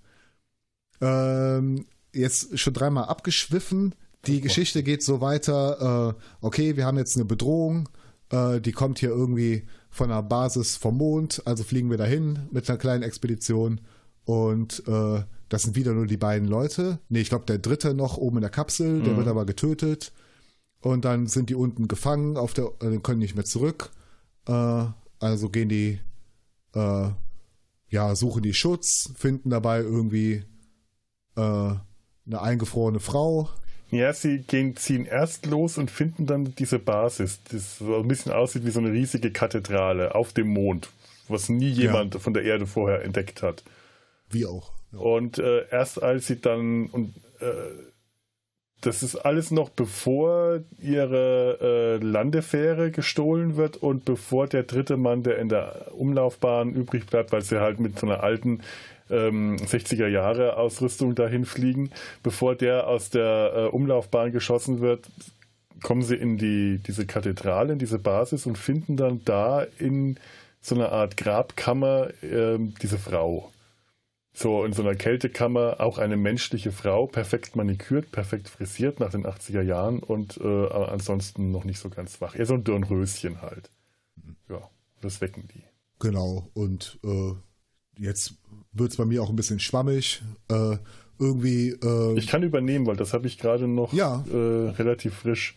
Ähm, 1.01 1.87
jetzt 2.13 2.59
schon 2.59 2.75
dreimal 2.75 3.05
abgeschwiffen. 3.05 3.95
Die 4.27 4.41
Geschichte 4.41 4.83
geht 4.83 5.03
so 5.03 5.21
weiter. 5.21 6.17
Äh, 6.17 6.23
okay, 6.41 6.77
wir 6.77 6.85
haben 6.85 6.99
jetzt 6.99 7.17
eine 7.17 7.25
Bedrohung. 7.25 7.89
Äh, 8.31 8.61
die 8.61 8.73
kommt 8.73 8.99
hier 8.99 9.11
irgendwie 9.11 9.67
von 9.91 10.11
einer 10.11 10.23
Basis 10.23 10.77
vom 10.77 10.99
Mond. 10.99 11.43
Also 11.47 11.65
fliegen 11.65 11.91
wir 11.91 11.99
dahin 11.99 12.41
mit 12.51 12.69
einer 12.69 12.79
kleinen 12.79 13.03
Expedition. 13.03 13.81
Und 14.25 14.87
äh, 14.87 15.25
das 15.49 15.63
sind 15.63 15.75
wieder 15.75 15.95
nur 15.95 16.07
die 16.07 16.17
beiden 16.17 16.47
Leute. 16.47 17.01
Nee, 17.09 17.21
ich 17.21 17.31
glaube, 17.31 17.47
der 17.47 17.59
dritte 17.59 17.95
noch 17.95 18.19
oben 18.19 18.37
in 18.37 18.43
der 18.43 18.51
Kapsel. 18.51 19.03
Der 19.03 19.17
wird 19.17 19.27
aber 19.27 19.47
getötet. 19.47 20.13
Und 20.81 21.05
dann 21.05 21.27
sind 21.27 21.51
die 21.51 21.55
unten 21.55 21.89
gefangen, 21.89 22.37
auf 22.37 22.55
der, 22.55 22.73
äh, 22.81 22.99
können 22.99 23.19
nicht 23.19 23.35
mehr 23.35 23.45
zurück. 23.45 23.91
Äh, 24.47 24.87
also 25.19 25.51
gehen 25.51 25.69
die, 25.69 26.01
äh, 26.75 27.11
ja, 27.89 28.15
suchen 28.15 28.43
die 28.43 28.55
Schutz, 28.55 29.13
finden 29.17 29.51
dabei 29.51 29.81
irgendwie 29.81 30.45
äh, 31.37 31.75
eine 32.31 32.43
eingefrorene 32.43 33.01
Frau. 33.01 33.49
Ja, 33.91 34.13
sie 34.13 34.39
gehen, 34.39 34.77
ziehen 34.77 35.05
erst 35.05 35.47
los 35.47 35.77
und 35.77 35.91
finden 35.91 36.27
dann 36.27 36.55
diese 36.55 36.79
Basis, 36.79 37.43
die 37.51 37.59
so 37.59 37.97
ein 37.97 38.07
bisschen 38.07 38.33
aussieht 38.33 38.65
wie 38.65 38.71
so 38.71 38.79
eine 38.79 38.93
riesige 38.93 39.33
Kathedrale 39.33 40.15
auf 40.15 40.33
dem 40.33 40.49
Mond, 40.49 40.91
was 41.29 41.49
nie 41.49 41.71
jemand 41.71 42.15
von 42.15 42.33
der 42.33 42.45
Erde 42.45 42.67
vorher 42.67 43.03
entdeckt 43.05 43.43
hat. 43.43 43.65
Wie 44.31 44.47
auch. 44.47 44.71
Ja. 44.93 45.01
Und 45.01 45.39
äh, 45.39 45.69
erst 45.71 46.03
als 46.03 46.29
sie 46.29 46.41
dann 46.41 46.87
und 46.87 47.17
äh, 47.41 47.91
das 48.81 49.03
ist 49.03 49.17
alles 49.17 49.51
noch 49.51 49.69
bevor 49.69 50.61
ihre 50.81 51.59
äh, 51.61 52.05
Landefähre 52.05 52.91
gestohlen 52.91 53.57
wird 53.57 53.77
und 53.77 54.05
bevor 54.05 54.47
der 54.47 54.63
dritte 54.63 54.97
Mann, 54.97 55.23
der 55.23 55.39
in 55.39 55.49
der 55.51 55.93
Umlaufbahn 55.95 56.73
übrig 56.73 57.07
bleibt, 57.07 57.33
weil 57.33 57.43
sie 57.43 57.61
halt 57.61 57.79
mit 57.79 57.99
so 57.99 58.07
einer 58.07 58.23
alten 58.23 58.63
ähm, 59.11 59.57
60er 59.57 60.07
Jahre 60.07 60.57
Ausrüstung 60.57 61.15
dahin 61.15 61.45
fliegen, 61.45 61.91
bevor 62.23 62.55
der 62.55 62.87
aus 62.87 63.11
der 63.11 63.53
äh, 63.55 63.65
Umlaufbahn 63.67 64.33
geschossen 64.33 64.81
wird, 64.81 65.09
kommen 65.83 66.03
sie 66.03 66.17
in 66.17 66.37
die 66.37 66.79
diese 66.79 67.07
Kathedrale, 67.07 67.73
in 67.73 67.79
diese 67.79 67.99
Basis 67.99 68.47
und 68.47 68.59
finden 68.59 68.97
dann 68.97 69.23
da 69.25 69.63
in 69.79 70.19
so 70.61 70.75
einer 70.75 70.93
Art 70.93 71.17
Grabkammer 71.17 72.11
ähm, 72.23 72.75
diese 72.83 72.99
Frau. 72.99 73.51
So 74.33 74.65
in 74.65 74.73
so 74.73 74.83
einer 74.83 74.95
Kältekammer 74.95 75.81
auch 75.81 75.99
eine 75.99 76.17
menschliche 76.17 76.71
Frau, 76.71 77.07
perfekt 77.07 77.57
manikürt, 77.57 78.13
perfekt 78.13 78.49
frisiert 78.49 79.01
nach 79.01 79.11
den 79.11 79.27
80er 79.27 79.63
Jahren 79.63 79.99
und 79.99 80.39
äh, 80.39 80.45
aber 80.45 80.93
ansonsten 80.93 81.51
noch 81.51 81.65
nicht 81.65 81.79
so 81.79 81.91
ganz 81.91 82.21
wach. 82.21 82.37
Eher 82.37 82.47
so 82.47 82.55
ein 82.55 82.65
Dirnröschen 82.65 83.43
halt. 83.43 83.71
Ja, 84.49 84.71
das 85.01 85.21
wecken 85.21 85.49
die. 85.53 85.63
Genau. 85.99 86.49
Und 86.55 86.99
äh, 87.05 87.33
jetzt 88.01 88.35
wird 88.73 88.91
es 88.91 88.97
bei 88.97 89.05
mir 89.05 89.23
auch 89.23 89.31
ein 89.31 89.37
bisschen 89.37 89.61
schwammig. 89.61 90.23
Äh, 90.49 90.77
irgendwie. 91.19 91.71
Äh, 91.83 92.19
Ich 92.19 92.27
kann 92.27 92.43
übernehmen, 92.43 92.87
weil 92.87 92.97
das 92.97 93.13
habe 93.13 93.27
ich 93.27 93.39
gerade 93.39 93.69
noch 93.69 93.93
Ja. 93.93 94.25
äh, 94.33 94.71
relativ 94.71 95.15
frisch. 95.15 95.55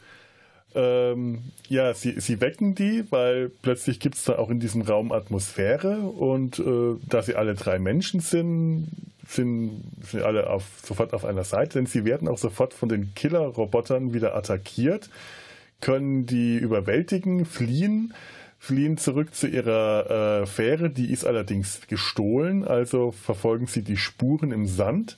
Ähm, 0.76 1.44
ja, 1.70 1.94
sie, 1.94 2.20
sie 2.20 2.42
wecken 2.42 2.74
die, 2.74 3.04
weil 3.12 3.50
plötzlich 3.62 4.00
gibt 4.00 4.16
es 4.16 4.24
da 4.24 4.40
auch 4.40 4.50
in 4.50 4.60
diesem 4.60 4.82
Raum 4.82 5.12
Atmosphäre 5.12 6.00
und 6.00 6.58
äh, 6.58 6.96
da 7.08 7.22
sie 7.22 7.36
alle 7.36 7.54
drei 7.54 7.78
Menschen 7.78 8.22
sind, 8.22 8.88
sind, 9.28 9.84
sind 10.02 10.24
alle 10.24 10.50
auf, 10.50 10.64
sofort 10.84 11.14
auf 11.14 11.26
einer 11.26 11.44
Seite, 11.44 11.78
denn 11.78 11.86
sie 11.86 12.06
werden 12.06 12.28
auch 12.28 12.40
sofort 12.40 12.74
von 12.74 12.90
den 12.90 13.14
Killer-Robotern 13.14 14.14
wieder 14.16 14.36
attackiert, 14.36 15.12
können 15.80 16.26
die 16.26 16.58
überwältigen, 16.58 17.46
fliehen, 17.46 18.14
fliehen 18.64 18.96
zurück 18.98 19.36
zu 19.36 19.48
ihrer 19.48 20.42
äh, 20.42 20.46
Fähre, 20.46 20.90
die 20.90 21.12
ist 21.12 21.26
allerdings 21.26 21.82
gestohlen, 21.88 22.64
also 22.64 23.12
verfolgen 23.12 23.68
sie 23.68 23.82
die 23.84 23.98
Spuren 23.98 24.52
im 24.52 24.68
Sand 24.68 25.18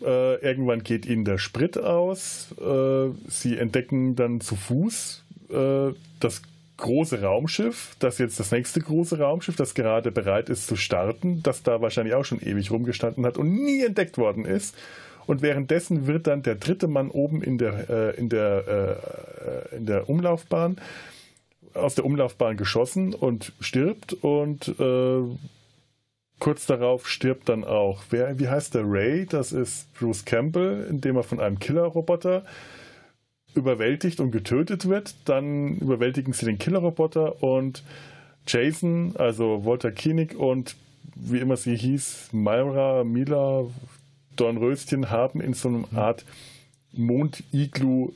Äh, 0.00 0.36
irgendwann 0.42 0.82
geht 0.82 1.06
ihnen 1.06 1.24
der 1.24 1.38
Sprit 1.38 1.78
aus. 1.78 2.52
Äh, 2.58 3.10
sie 3.28 3.56
entdecken 3.58 4.16
dann 4.16 4.40
zu 4.40 4.56
Fuß 4.56 5.24
äh, 5.50 5.94
das 6.18 6.42
große 6.78 7.22
Raumschiff, 7.22 7.94
das 8.00 8.18
jetzt 8.18 8.40
das 8.40 8.50
nächste 8.50 8.80
große 8.80 9.18
Raumschiff, 9.18 9.54
das 9.54 9.74
gerade 9.74 10.10
bereit 10.10 10.48
ist 10.48 10.66
zu 10.66 10.74
starten, 10.74 11.42
das 11.44 11.62
da 11.62 11.80
wahrscheinlich 11.80 12.14
auch 12.14 12.24
schon 12.24 12.40
ewig 12.40 12.72
rumgestanden 12.72 13.24
hat 13.24 13.38
und 13.38 13.54
nie 13.54 13.84
entdeckt 13.84 14.18
worden 14.18 14.44
ist. 14.44 14.74
Und 15.26 15.42
währenddessen 15.42 16.08
wird 16.08 16.26
dann 16.26 16.42
der 16.42 16.56
dritte 16.56 16.88
Mann 16.88 17.10
oben 17.10 17.42
in 17.42 17.58
der, 17.58 17.88
äh, 17.88 18.16
in 18.18 18.28
der, 18.28 18.98
äh, 19.70 19.76
in 19.76 19.86
der 19.86 20.08
Umlaufbahn 20.08 20.78
aus 21.74 21.94
der 21.94 22.04
Umlaufbahn 22.04 22.56
geschossen 22.56 23.14
und 23.14 23.52
stirbt 23.60 24.12
und 24.12 24.68
äh, 24.78 25.22
kurz 26.38 26.66
darauf 26.66 27.08
stirbt 27.08 27.48
dann 27.48 27.64
auch, 27.64 28.02
wer, 28.10 28.38
wie 28.38 28.48
heißt 28.48 28.74
der 28.74 28.82
Ray? 28.84 29.26
Das 29.26 29.52
ist 29.52 29.92
Bruce 29.94 30.24
Campbell, 30.24 30.86
indem 30.88 31.16
er 31.16 31.22
von 31.22 31.40
einem 31.40 31.58
Killerroboter 31.58 32.44
überwältigt 33.54 34.20
und 34.20 34.30
getötet 34.30 34.88
wird. 34.88 35.14
Dann 35.26 35.76
überwältigen 35.76 36.32
sie 36.32 36.46
den 36.46 36.58
Killerroboter 36.58 37.42
und 37.42 37.84
Jason, 38.46 39.14
also 39.16 39.64
Walter 39.64 39.92
Koenig 39.92 40.34
und 40.34 40.76
wie 41.14 41.38
immer 41.38 41.56
sie 41.56 41.76
hieß, 41.76 42.30
Myra, 42.32 43.04
Mila, 43.04 43.64
Dornröschen 44.36 45.10
haben 45.10 45.40
in 45.40 45.54
so 45.54 45.68
einer 45.68 45.92
Art 45.94 46.24
Mond-Iglu 46.92 48.12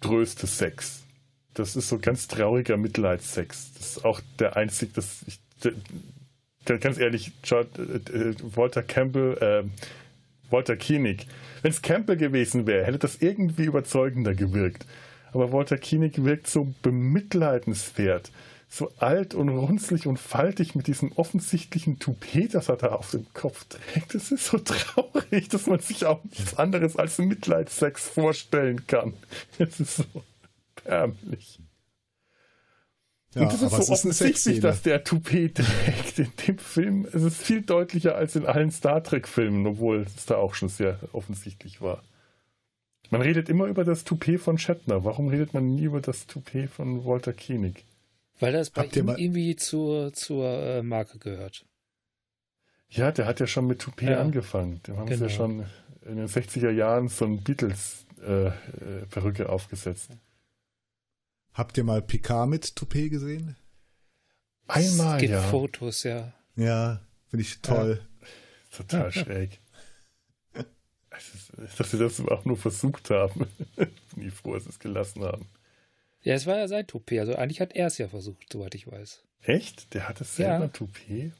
größte 0.00 0.46
Sex. 0.46 1.03
Das 1.54 1.76
ist 1.76 1.88
so 1.88 1.98
ganz 1.98 2.28
trauriger 2.28 2.76
Mitleidssex. 2.76 3.72
Das 3.74 3.96
ist 3.96 4.04
auch 4.04 4.20
der 4.38 4.56
einzige, 4.56 4.92
das 4.92 5.24
ich, 5.26 5.40
ganz 6.66 6.98
ehrlich, 6.98 7.32
John, 7.44 7.66
äh, 7.76 8.34
Walter 8.56 8.82
Campbell, 8.82 9.38
äh, 9.40 10.50
Walter 10.50 10.76
Koenig. 10.76 11.26
Wenn 11.62 11.70
es 11.70 11.80
Campbell 11.82 12.16
gewesen 12.16 12.66
wäre, 12.66 12.84
hätte 12.84 12.98
das 12.98 13.16
irgendwie 13.16 13.64
überzeugender 13.64 14.34
gewirkt. 14.34 14.84
Aber 15.32 15.52
Walter 15.52 15.78
Koenig 15.78 16.24
wirkt 16.24 16.48
so 16.48 16.72
bemitleidenswert, 16.82 18.30
so 18.68 18.90
alt 18.98 19.34
und 19.34 19.48
runzlig 19.48 20.06
und 20.06 20.18
faltig 20.18 20.74
mit 20.74 20.88
diesem 20.88 21.12
offensichtlichen 21.12 21.98
Toupet, 21.98 22.54
das 22.54 22.68
er 22.68 22.76
da 22.76 22.88
auf 22.88 23.10
dem 23.12 23.26
Kopf 23.32 23.64
trägt. 23.64 24.14
Das 24.14 24.32
ist 24.32 24.46
so 24.46 24.58
traurig, 24.58 25.48
dass 25.48 25.66
man 25.66 25.78
sich 25.78 26.04
auch 26.04 26.22
nichts 26.24 26.56
anderes 26.56 26.96
als 26.96 27.18
Mitleidssex 27.18 28.08
vorstellen 28.08 28.86
kann. 28.86 29.14
Es 29.58 29.80
ist 29.80 29.96
so 29.98 30.04
erbärmlich. 30.84 31.60
Ja, 33.34 33.42
und 33.42 33.52
das 33.52 33.62
ist 33.62 33.86
so 33.86 33.92
offensichtlich, 33.92 34.60
dass 34.60 34.82
der 34.82 35.02
Toupet 35.02 35.56
trägt 35.56 36.20
in 36.20 36.32
dem 36.46 36.58
Film. 36.58 37.08
Es 37.12 37.22
ist 37.22 37.36
viel 37.36 37.62
deutlicher 37.62 38.14
als 38.14 38.36
in 38.36 38.46
allen 38.46 38.70
Star 38.70 39.02
Trek-Filmen, 39.02 39.66
obwohl 39.66 40.02
es 40.02 40.26
da 40.26 40.36
auch 40.36 40.54
schon 40.54 40.68
sehr 40.68 41.00
offensichtlich 41.12 41.80
war. 41.80 42.04
Man 43.10 43.22
redet 43.22 43.48
immer 43.48 43.66
über 43.66 43.84
das 43.84 44.04
Toupet 44.04 44.40
von 44.40 44.58
Shatner. 44.58 45.04
Warum 45.04 45.28
redet 45.28 45.52
man 45.52 45.74
nie 45.74 45.82
über 45.82 46.00
das 46.00 46.26
Toupet 46.26 46.70
von 46.70 47.04
Walter 47.04 47.32
Koenig? 47.32 47.84
Weil 48.40 48.52
das 48.52 48.70
bei 48.70 48.82
Habt 48.82 48.96
ihm 48.96 49.08
irgendwie 49.08 49.56
zur, 49.56 50.12
zur 50.12 50.46
äh, 50.46 50.82
Marke 50.82 51.18
gehört. 51.18 51.64
Ja, 52.88 53.10
der 53.10 53.26
hat 53.26 53.40
ja 53.40 53.46
schon 53.46 53.66
mit 53.66 53.80
Toupet 53.80 54.10
ja. 54.10 54.20
angefangen. 54.20 54.80
Dem 54.86 54.96
haben 54.96 55.06
genau. 55.06 55.18
sie 55.18 55.24
ja 55.24 55.30
schon 55.30 55.66
in 56.06 56.16
den 56.16 56.28
60er 56.28 56.70
Jahren 56.70 57.08
so 57.08 57.24
ein 57.24 57.42
Beatles-Perücke 57.42 59.42
äh, 59.42 59.46
äh 59.46 59.48
aufgesetzt. 59.48 60.10
Habt 61.54 61.78
ihr 61.78 61.84
mal 61.84 62.02
Picard 62.02 62.48
mit 62.48 62.74
Toupet 62.74 63.10
gesehen? 63.10 63.56
Einmal, 64.66 65.16
es 65.16 65.20
gibt 65.20 65.32
ja. 65.32 65.42
Fotos, 65.42 66.02
ja. 66.02 66.32
Ja, 66.56 67.00
finde 67.28 67.42
ich 67.42 67.60
toll. 67.60 68.00
Ja, 68.20 68.76
total 68.76 69.12
schräg. 69.12 69.60
dass 71.78 71.90
sie 71.90 71.98
das 71.98 72.20
auch 72.20 72.44
nur 72.44 72.56
versucht 72.56 73.10
haben. 73.10 73.46
Nie 74.16 74.30
froh, 74.30 74.54
dass 74.54 74.64
sie 74.64 74.70
es 74.70 74.78
gelassen 74.80 75.22
haben. 75.22 75.46
Ja, 76.22 76.34
es 76.34 76.46
war 76.46 76.56
ja 76.56 76.66
sein 76.66 76.86
Toupet. 76.86 77.20
Also 77.20 77.36
eigentlich 77.36 77.60
hat 77.60 77.74
er 77.74 77.86
es 77.86 77.98
ja 77.98 78.08
versucht, 78.08 78.52
soweit 78.52 78.74
ich 78.74 78.90
weiß. 78.90 79.22
Echt? 79.42 79.94
Der 79.94 80.08
hat 80.08 80.20
es 80.20 80.34
selber 80.36 80.64
ja. 80.64 80.68
Toupet? 80.68 81.32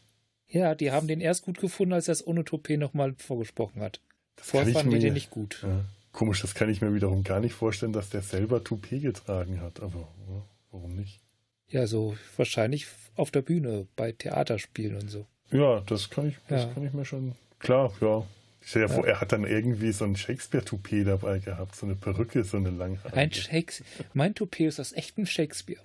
Ja, 0.46 0.74
die 0.76 0.92
haben 0.92 1.08
den 1.08 1.20
erst 1.20 1.42
gut 1.42 1.58
gefunden, 1.58 1.94
als 1.94 2.06
er 2.06 2.12
es 2.12 2.24
ohne 2.24 2.44
Toupet 2.44 2.78
nochmal 2.78 3.14
vorgesprochen 3.18 3.82
hat. 3.82 4.00
Das 4.36 4.46
Vorher 4.50 4.72
fanden 4.72 4.92
die 4.92 4.98
den 5.00 5.14
nicht 5.14 5.30
gut. 5.30 5.60
Ja. 5.62 5.84
Komisch, 6.14 6.42
das 6.42 6.54
kann 6.54 6.70
ich 6.70 6.80
mir 6.80 6.94
wiederum 6.94 7.24
gar 7.24 7.40
nicht 7.40 7.54
vorstellen, 7.54 7.92
dass 7.92 8.08
der 8.08 8.22
selber 8.22 8.62
Toupet 8.62 9.02
getragen 9.02 9.60
hat. 9.60 9.80
Aber 9.80 10.08
ja, 10.28 10.42
warum 10.70 10.94
nicht? 10.94 11.20
Ja, 11.68 11.88
so 11.88 12.16
wahrscheinlich 12.36 12.86
auf 13.16 13.32
der 13.32 13.42
Bühne 13.42 13.88
bei 13.96 14.12
Theaterspielen 14.12 14.96
und 14.96 15.08
so. 15.10 15.26
Ja, 15.50 15.80
das 15.80 16.10
kann 16.10 16.28
ich, 16.28 16.36
das 16.48 16.62
ja. 16.62 16.72
kann 16.72 16.86
ich 16.86 16.92
mir 16.92 17.04
schon. 17.04 17.32
Klar, 17.58 17.92
ja. 18.00 18.24
Ich 18.60 18.70
stelle 18.70 18.86
ja, 18.86 18.90
ja 18.90 18.96
vor, 18.96 19.06
er 19.06 19.20
hat 19.20 19.32
dann 19.32 19.44
irgendwie 19.44 19.90
so 19.90 20.04
ein 20.04 20.14
Shakespeare-Toupet 20.14 21.04
dabei 21.04 21.40
gehabt, 21.40 21.74
so 21.74 21.84
eine 21.84 21.96
Perücke, 21.96 22.44
so 22.44 22.58
eine 22.58 22.70
lange. 22.70 22.98
Ein 23.10 23.32
Shakespeare. 23.32 24.08
Mein 24.12 24.36
Toupet 24.36 24.68
ist 24.68 24.78
aus 24.78 24.92
echtem 24.92 25.26
Shakespeare. 25.26 25.82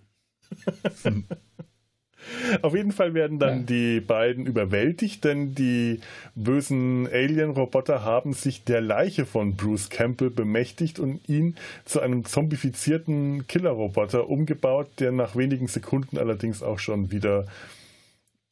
Auf 2.62 2.76
jeden 2.76 2.92
Fall 2.92 3.14
werden 3.14 3.40
dann 3.40 3.60
ja. 3.60 3.66
die 3.66 4.00
beiden 4.02 4.46
überwältigt, 4.46 5.24
denn 5.24 5.56
die 5.56 6.00
bösen 6.36 7.08
Alien-Roboter 7.08 8.04
haben 8.04 8.34
sich 8.34 8.64
der 8.64 8.82
Leiche 8.82 9.26
von 9.26 9.56
Bruce 9.56 9.90
Campbell 9.90 10.30
bemächtigt 10.30 11.00
und 11.00 11.28
ihn 11.28 11.56
zu 11.86 12.00
einem 12.00 12.26
zombifizierten 12.26 13.48
Killer-Roboter 13.48 14.30
umgebaut, 14.30 14.90
der 15.00 15.12
nach 15.12 15.36
wenigen 15.36 15.68
Sekunden 15.68 16.18
allerdings 16.18 16.62
auch 16.62 16.80
schon 16.80 17.12
wieder 17.12 17.46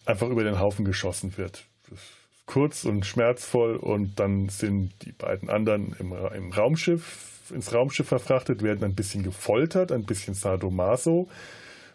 einfach 0.05 0.29
über 0.29 0.43
den 0.43 0.59
Haufen 0.59 0.85
geschossen 0.85 1.37
wird. 1.37 1.65
kurz 2.45 2.85
und 2.85 3.05
schmerzvoll 3.05 3.75
und 3.75 4.19
dann 4.19 4.47
sind 4.47 4.93
die 5.03 5.11
beiden 5.11 5.49
anderen 5.49 5.95
im, 5.99 6.13
im 6.33 6.53
Raumschiff, 6.53 7.51
ins 7.53 7.73
Raumschiff 7.73 8.07
verfrachtet, 8.07 8.63
werden 8.63 8.85
ein 8.85 8.95
bisschen 8.95 9.23
gefoltert, 9.23 9.91
ein 9.91 10.05
bisschen 10.05 10.33
Sadomaso 10.33 11.27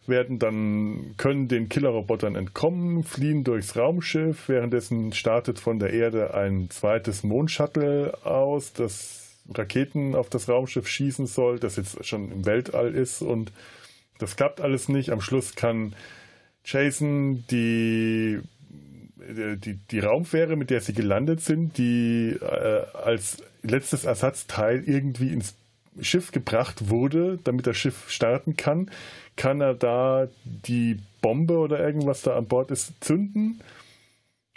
werden 0.06 0.38
dann, 0.38 1.14
können 1.16 1.48
den 1.48 1.68
Killerrobotern 1.68 2.34
entkommen, 2.34 3.04
fliehen 3.04 3.44
durchs 3.44 3.76
Raumschiff. 3.76 4.48
Währenddessen 4.48 5.12
startet 5.12 5.58
von 5.58 5.78
der 5.78 5.92
Erde 5.92 6.34
ein 6.34 6.70
zweites 6.70 7.22
Mondshuttle 7.22 8.18
aus, 8.24 8.72
das 8.72 9.36
Raketen 9.52 10.14
auf 10.14 10.28
das 10.28 10.48
Raumschiff 10.48 10.88
schießen 10.88 11.26
soll, 11.26 11.58
das 11.58 11.76
jetzt 11.76 12.04
schon 12.04 12.30
im 12.30 12.46
Weltall 12.46 12.94
ist 12.94 13.22
und 13.22 13.52
das 14.18 14.36
klappt 14.36 14.60
alles 14.60 14.88
nicht. 14.88 15.10
Am 15.10 15.20
Schluss 15.20 15.56
kann 15.56 15.94
Jason 16.64 17.44
die 17.50 18.40
die, 19.24 19.78
die 19.90 19.98
Raumfähre, 20.00 20.56
mit 20.56 20.70
der 20.70 20.80
sie 20.80 20.92
gelandet 20.92 21.40
sind, 21.40 21.78
die 21.78 22.36
äh, 22.40 22.84
als 23.04 23.42
letztes 23.62 24.04
Ersatzteil 24.04 24.82
irgendwie 24.84 25.28
ins 25.28 25.54
Schiff 26.00 26.32
gebracht 26.32 26.88
wurde, 26.88 27.38
damit 27.44 27.66
das 27.66 27.76
Schiff 27.76 28.10
starten 28.10 28.56
kann, 28.56 28.90
kann 29.36 29.60
er 29.60 29.74
da 29.74 30.28
die 30.44 30.98
Bombe 31.20 31.58
oder 31.58 31.80
irgendwas 31.80 32.22
da 32.22 32.36
an 32.36 32.46
Bord 32.46 32.70
ist 32.70 32.92
zünden. 33.02 33.60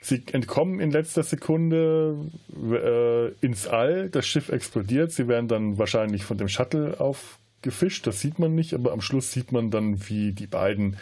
Sie 0.02 0.24
entkommen 0.32 0.80
in 0.80 0.92
letzter 0.92 1.24
Sekunde 1.24 2.16
äh, 2.54 3.30
ins 3.44 3.68
All, 3.68 4.10
das 4.10 4.28
Schiff 4.28 4.50
explodiert, 4.50 5.12
sie 5.12 5.28
werden 5.28 5.48
dann 5.48 5.78
wahrscheinlich 5.80 6.24
von 6.24 6.38
dem 6.38 6.48
Shuttle 6.48 7.00
aufgefischt, 7.00 8.06
das 8.06 8.20
sieht 8.20 8.38
man 8.38 8.54
nicht, 8.54 8.76
aber 8.76 8.92
am 8.92 9.02
Schluss 9.02 9.32
sieht 9.32 9.52
man 9.52 9.72
dann, 9.72 10.08
wie 10.08 10.32
die 10.32 10.46
beiden 10.46 10.98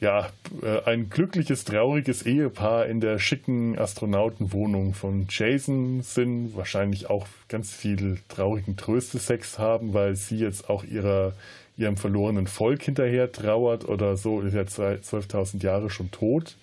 ja, 0.00 0.28
äh, 0.62 0.82
ein 0.84 1.08
glückliches, 1.08 1.64
trauriges 1.64 2.26
Ehepaar 2.26 2.86
in 2.86 3.00
der 3.00 3.18
schicken 3.18 3.78
Astronautenwohnung 3.78 4.92
von 4.92 5.26
Jason 5.30 6.02
sind, 6.02 6.54
wahrscheinlich 6.54 7.08
auch 7.08 7.26
ganz 7.48 7.72
viel 7.72 8.18
traurigen 8.28 8.76
Tröstesex 8.76 9.58
haben, 9.58 9.94
weil 9.94 10.14
sie 10.16 10.36
jetzt 10.36 10.68
auch 10.68 10.84
ihrer 10.84 11.32
ihrem 11.76 11.96
verlorenen 11.96 12.46
Volk 12.46 12.82
hinterher 12.82 13.30
trauert 13.32 13.86
oder 13.86 14.16
so, 14.16 14.40
ist 14.40 14.54
ja 14.54 14.62
12.000 14.62 15.62
Jahre 15.62 15.90
schon 15.90 16.10
tot. 16.10 16.56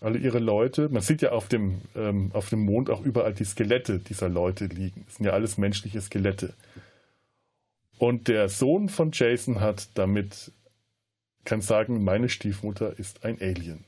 Alle 0.00 0.18
ihre 0.18 0.38
Leute. 0.38 0.88
Man 0.88 1.02
sieht 1.02 1.22
ja 1.22 1.32
auf 1.32 1.48
dem, 1.48 1.80
ähm, 1.96 2.30
auf 2.32 2.50
dem 2.50 2.60
Mond 2.60 2.88
auch 2.88 3.00
überall 3.00 3.34
die 3.34 3.44
Skelette 3.44 3.98
dieser 3.98 4.28
Leute 4.28 4.66
liegen. 4.66 5.04
Das 5.06 5.16
sind 5.16 5.26
ja 5.26 5.32
alles 5.32 5.58
menschliche 5.58 6.00
Skelette. 6.00 6.54
Und 7.98 8.28
der 8.28 8.48
Sohn 8.48 8.88
von 8.88 9.10
Jason 9.12 9.60
hat 9.60 9.88
damit, 9.94 10.52
kann 11.44 11.62
sagen, 11.62 12.04
meine 12.04 12.28
Stiefmutter 12.28 12.96
ist 12.96 13.24
ein 13.24 13.40
Alien 13.40 13.84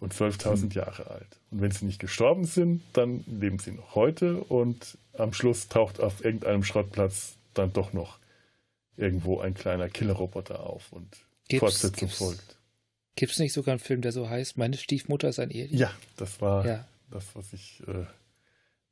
und 0.00 0.12
12.000 0.14 0.62
hm. 0.62 0.70
Jahre 0.70 1.10
alt. 1.10 1.40
Und 1.52 1.60
wenn 1.60 1.70
sie 1.70 1.86
nicht 1.86 2.00
gestorben 2.00 2.44
sind, 2.44 2.82
dann 2.92 3.24
leben 3.26 3.60
sie 3.60 3.72
noch 3.72 3.94
heute 3.94 4.38
und 4.38 4.98
am 5.16 5.32
Schluss 5.32 5.68
taucht 5.68 6.00
auf 6.00 6.24
irgendeinem 6.24 6.64
Schrottplatz 6.64 7.36
dann 7.54 7.72
doch 7.72 7.92
noch 7.92 8.18
irgendwo 8.96 9.40
ein 9.40 9.54
kleiner 9.54 9.88
Killerroboter 9.88 10.60
auf 10.60 10.92
und 10.92 11.16
gibt's, 11.48 11.60
Fortsetzung 11.60 12.08
gibt's, 12.08 12.18
folgt. 12.18 12.56
Gibt 13.14 13.32
es 13.32 13.38
nicht 13.38 13.52
sogar 13.52 13.72
einen 13.72 13.80
Film, 13.80 14.02
der 14.02 14.12
so 14.12 14.28
heißt, 14.28 14.58
meine 14.58 14.76
Stiefmutter 14.76 15.28
ist 15.28 15.38
ein 15.38 15.50
Alien? 15.50 15.76
Ja, 15.76 15.92
das 16.16 16.40
war 16.40 16.66
ja. 16.66 16.88
das, 17.10 17.34
was 17.34 17.52
ich, 17.52 17.82
äh, 17.86 18.06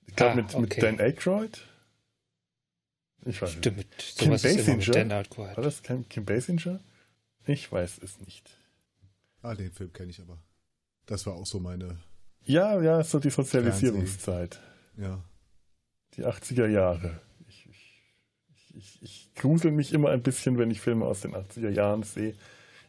ich 0.06 0.16
glaube 0.16 0.32
ah, 0.32 0.36
mit, 0.36 0.54
okay. 0.54 0.60
mit 0.60 0.82
Dan 0.82 1.00
Aykroyd. 1.00 1.60
Ich 3.26 3.40
weiß 3.40 3.52
Stimmt, 3.52 3.78
nicht. 3.78 4.18
Kim 4.18 4.30
Basinger? 4.30 5.24
War 5.36 5.54
das 5.62 5.82
Kim, 5.82 6.08
Kim 6.08 6.24
Basinger? 6.24 6.80
Ich 7.46 7.70
weiß 7.70 7.98
es 8.02 8.20
nicht. 8.20 8.50
Ah, 9.42 9.54
den 9.54 9.72
Film 9.72 9.92
kenne 9.92 10.10
ich 10.10 10.20
aber. 10.20 10.38
Das 11.06 11.26
war 11.26 11.34
auch 11.34 11.46
so 11.46 11.60
meine. 11.60 11.98
Ja, 12.44 12.80
ja, 12.82 13.02
so 13.04 13.18
die 13.18 13.30
Sozialisierungszeit. 13.30 14.60
Ja. 14.96 15.22
Die 16.14 16.24
80er 16.24 16.66
Jahre. 16.66 17.20
Ich, 17.48 17.66
ich, 17.68 18.74
ich, 18.74 19.02
ich 19.02 19.23
grusel 19.36 19.70
mich 19.70 19.92
immer 19.92 20.10
ein 20.10 20.22
bisschen, 20.22 20.58
wenn 20.58 20.70
ich 20.70 20.80
Filme 20.80 21.04
aus 21.04 21.20
den 21.20 21.34
80er 21.34 21.70
Jahren 21.70 22.02
sehe. 22.02 22.34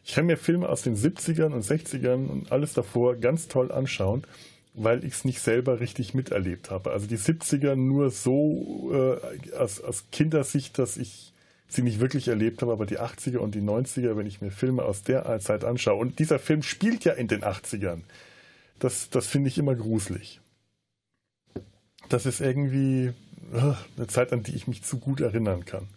Ich 0.04 0.14
kann 0.14 0.26
mir 0.26 0.36
Filme 0.36 0.68
aus 0.68 0.82
den 0.82 0.96
70ern 0.96 1.52
und 1.52 1.64
60ern 1.64 2.28
und 2.28 2.52
alles 2.52 2.74
davor 2.74 3.16
ganz 3.16 3.48
toll 3.48 3.72
anschauen, 3.72 4.22
weil 4.74 5.04
ich 5.04 5.14
es 5.14 5.24
nicht 5.24 5.40
selber 5.40 5.80
richtig 5.80 6.14
miterlebt 6.14 6.70
habe. 6.70 6.92
Also 6.92 7.06
die 7.06 7.18
70er 7.18 7.74
nur 7.74 8.10
so 8.10 8.92
äh, 8.92 9.56
aus, 9.56 9.80
aus 9.80 10.04
Kindersicht, 10.12 10.78
dass 10.78 10.96
ich 10.96 11.32
sie 11.68 11.82
nicht 11.82 11.98
wirklich 11.98 12.28
erlebt 12.28 12.62
habe, 12.62 12.72
aber 12.72 12.86
die 12.86 13.00
80er 13.00 13.38
und 13.38 13.54
die 13.54 13.60
90er, 13.60 14.16
wenn 14.16 14.26
ich 14.26 14.40
mir 14.40 14.52
Filme 14.52 14.84
aus 14.84 15.02
der 15.02 15.40
Zeit 15.40 15.64
anschaue, 15.64 15.98
und 15.98 16.18
dieser 16.18 16.38
Film 16.38 16.62
spielt 16.62 17.04
ja 17.04 17.12
in 17.14 17.26
den 17.26 17.42
80ern, 17.42 18.02
das, 18.78 19.10
das 19.10 19.26
finde 19.26 19.48
ich 19.48 19.58
immer 19.58 19.74
gruselig. 19.74 20.40
Das 22.08 22.26
ist 22.26 22.40
irgendwie 22.40 23.12
uh, 23.52 23.74
eine 23.96 24.06
Zeit, 24.06 24.32
an 24.32 24.42
die 24.42 24.54
ich 24.54 24.68
mich 24.68 24.84
zu 24.84 24.98
gut 24.98 25.20
erinnern 25.20 25.64
kann. 25.64 25.88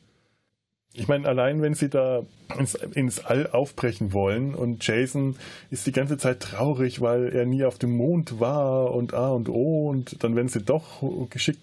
Ich 0.94 1.08
meine, 1.08 1.28
allein 1.28 1.62
wenn 1.62 1.76
sie 1.76 1.90
da 1.90 2.24
ins, 2.58 2.74
ins, 2.74 3.24
All 3.24 3.48
aufbrechen 3.48 4.12
wollen 4.12 4.56
und 4.56 4.86
Jason 4.86 5.36
ist 5.70 5.86
die 5.86 5.92
ganze 5.92 6.18
Zeit 6.18 6.40
traurig, 6.40 7.00
weil 7.00 7.30
er 7.30 7.46
nie 7.46 7.64
auf 7.64 7.78
dem 7.78 7.96
Mond 7.96 8.40
war 8.40 8.94
und 8.94 9.14
A 9.14 9.30
und 9.30 9.50
O 9.50 9.90
und 9.90 10.24
dann 10.24 10.36
werden 10.36 10.50
sie 10.50 10.62
doch 10.62 11.04
geschickt 11.30 11.62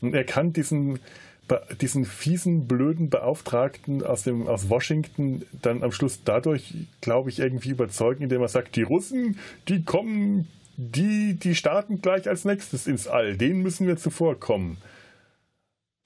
und 0.00 0.14
er 0.14 0.24
kann 0.24 0.52
diesen 0.52 0.98
diesen 1.80 2.04
fiesen, 2.04 2.66
blöden 2.66 3.10
Beauftragten 3.10 4.02
aus, 4.04 4.22
dem, 4.22 4.46
aus 4.46 4.68
Washington 4.68 5.44
dann 5.62 5.82
am 5.82 5.92
Schluss 5.92 6.20
dadurch, 6.24 6.74
glaube 7.00 7.30
ich, 7.30 7.38
irgendwie 7.38 7.70
überzeugen, 7.70 8.22
indem 8.22 8.42
er 8.42 8.48
sagt, 8.48 8.76
die 8.76 8.82
Russen, 8.82 9.38
die 9.68 9.82
kommen, 9.82 10.48
die, 10.76 11.34
die 11.34 11.54
starten 11.54 12.02
gleich 12.02 12.28
als 12.28 12.44
nächstes 12.44 12.86
ins 12.86 13.08
All, 13.08 13.36
denen 13.36 13.62
müssen 13.62 13.86
wir 13.86 13.96
zuvorkommen. 13.96 14.76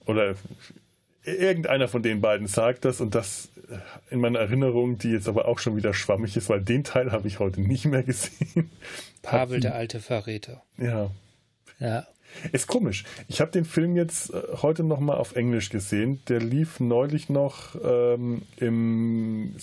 Oder 0.05 0.35
irgendeiner 1.23 1.87
von 1.87 2.03
den 2.03 2.21
beiden 2.21 2.47
sagt 2.47 2.85
das 2.85 3.01
und 3.01 3.15
das 3.15 3.49
in 4.09 4.19
meiner 4.19 4.39
Erinnerung, 4.39 4.97
die 4.97 5.11
jetzt 5.11 5.27
aber 5.27 5.47
auch 5.47 5.59
schon 5.59 5.75
wieder 5.75 5.93
schwammig 5.93 6.35
ist, 6.37 6.49
weil 6.49 6.61
den 6.61 6.83
Teil 6.83 7.11
habe 7.11 7.27
ich 7.27 7.37
heute 7.39 7.61
nicht 7.61 7.85
mehr 7.85 8.01
gesehen. 8.03 8.71
Pavel, 9.21 9.59
der 9.59 9.75
alte 9.75 9.99
Verräter. 9.99 10.63
Ja. 10.77 11.11
Ja. 11.79 12.07
Ist 12.51 12.65
komisch. 12.67 13.03
Ich 13.27 13.41
habe 13.41 13.51
den 13.51 13.65
Film 13.65 13.95
jetzt 13.95 14.33
äh, 14.33 14.41
heute 14.61 14.83
nochmal 14.83 15.17
auf 15.17 15.35
Englisch 15.35 15.69
gesehen. 15.69 16.21
Der 16.29 16.39
lief 16.39 16.79
neulich 16.79 17.29
noch 17.29 17.75
ähm, 17.83 18.41
im 18.57 19.55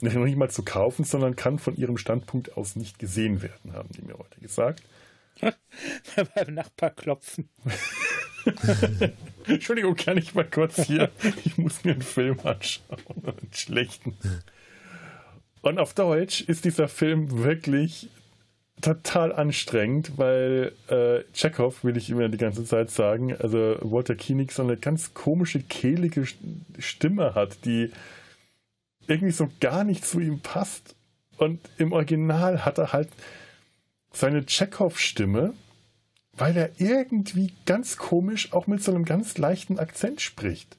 nicht 0.00 0.36
mal 0.36 0.50
zu 0.50 0.62
kaufen, 0.62 1.04
sondern 1.04 1.36
kann 1.36 1.58
von 1.58 1.76
ihrem 1.76 1.96
Standpunkt 1.96 2.56
aus 2.56 2.76
nicht 2.76 2.98
gesehen 2.98 3.42
werden, 3.42 3.72
haben 3.72 3.88
die 3.92 4.02
mir 4.02 4.18
heute 4.18 4.40
gesagt. 4.40 4.82
Beim 6.34 6.54
Nachbar 6.54 6.90
klopfen. 6.90 7.48
Entschuldigung, 9.46 9.94
kann 9.94 10.18
ich 10.18 10.34
mal 10.34 10.48
kurz 10.48 10.82
hier? 10.82 11.10
Ich 11.44 11.56
muss 11.58 11.84
mir 11.84 11.92
einen 11.92 12.02
Film 12.02 12.38
anschauen, 12.40 12.98
einen 13.24 13.52
schlechten. 13.52 14.16
Und 15.62 15.78
auf 15.78 15.94
Deutsch 15.94 16.42
ist 16.42 16.64
dieser 16.64 16.88
Film 16.88 17.42
wirklich 17.42 18.10
total 18.80 19.32
anstrengend, 19.32 20.18
weil 20.18 20.72
äh, 20.88 21.22
Chekhov, 21.32 21.84
will 21.84 21.96
ich 21.96 22.10
immer 22.10 22.28
die 22.28 22.38
ganze 22.38 22.64
Zeit 22.64 22.90
sagen, 22.90 23.34
also 23.36 23.76
Walter 23.80 24.16
Koenig 24.16 24.52
so 24.52 24.62
eine 24.62 24.76
ganz 24.76 25.14
komische, 25.14 25.60
kehlige 25.60 26.26
Stimme 26.78 27.34
hat, 27.34 27.64
die 27.64 27.90
irgendwie 29.06 29.32
so 29.32 29.48
gar 29.60 29.84
nicht 29.84 30.04
zu 30.04 30.20
ihm 30.20 30.40
passt. 30.40 30.94
Und 31.36 31.60
im 31.78 31.92
Original 31.92 32.64
hat 32.64 32.78
er 32.78 32.92
halt 32.92 33.08
seine 34.12 34.44
Chekhov-Stimme, 34.44 35.54
weil 36.36 36.56
er 36.56 36.70
irgendwie 36.78 37.52
ganz 37.66 37.96
komisch 37.96 38.52
auch 38.52 38.66
mit 38.66 38.82
so 38.82 38.92
einem 38.94 39.04
ganz 39.04 39.38
leichten 39.38 39.78
Akzent 39.78 40.20
spricht. 40.20 40.76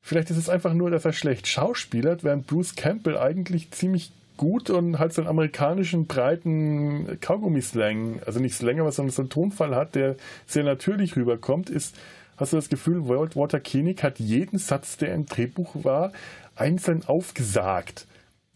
Vielleicht 0.00 0.30
ist 0.30 0.36
es 0.36 0.48
einfach 0.48 0.72
nur, 0.72 0.90
dass 0.90 1.04
er 1.04 1.12
schlecht 1.12 1.48
schauspielert, 1.48 2.22
während 2.22 2.46
Bruce 2.46 2.76
Campbell 2.76 3.18
eigentlich 3.18 3.72
ziemlich 3.72 4.12
gut 4.36 4.70
und 4.70 4.98
halt 4.98 5.12
so 5.12 5.22
einen 5.22 5.28
amerikanischen 5.28 6.06
breiten 6.06 7.18
Kaugummi-Slang, 7.20 8.22
also 8.24 8.40
nicht 8.40 8.54
Slang, 8.54 8.80
aber 8.80 8.92
so 8.92 9.02
einen 9.02 9.28
Tonfall 9.28 9.74
hat, 9.74 9.94
der 9.94 10.16
sehr 10.46 10.64
natürlich 10.64 11.16
rüberkommt, 11.16 11.70
ist, 11.70 11.96
hast 12.36 12.52
du 12.52 12.56
das 12.56 12.68
Gefühl, 12.68 13.08
Walter 13.08 13.60
Koenig 13.60 14.02
hat 14.02 14.18
jeden 14.18 14.58
Satz, 14.58 14.96
der 14.96 15.14
im 15.14 15.26
Drehbuch 15.26 15.84
war, 15.84 16.12
einzeln 16.54 17.04
aufgesagt 17.06 18.06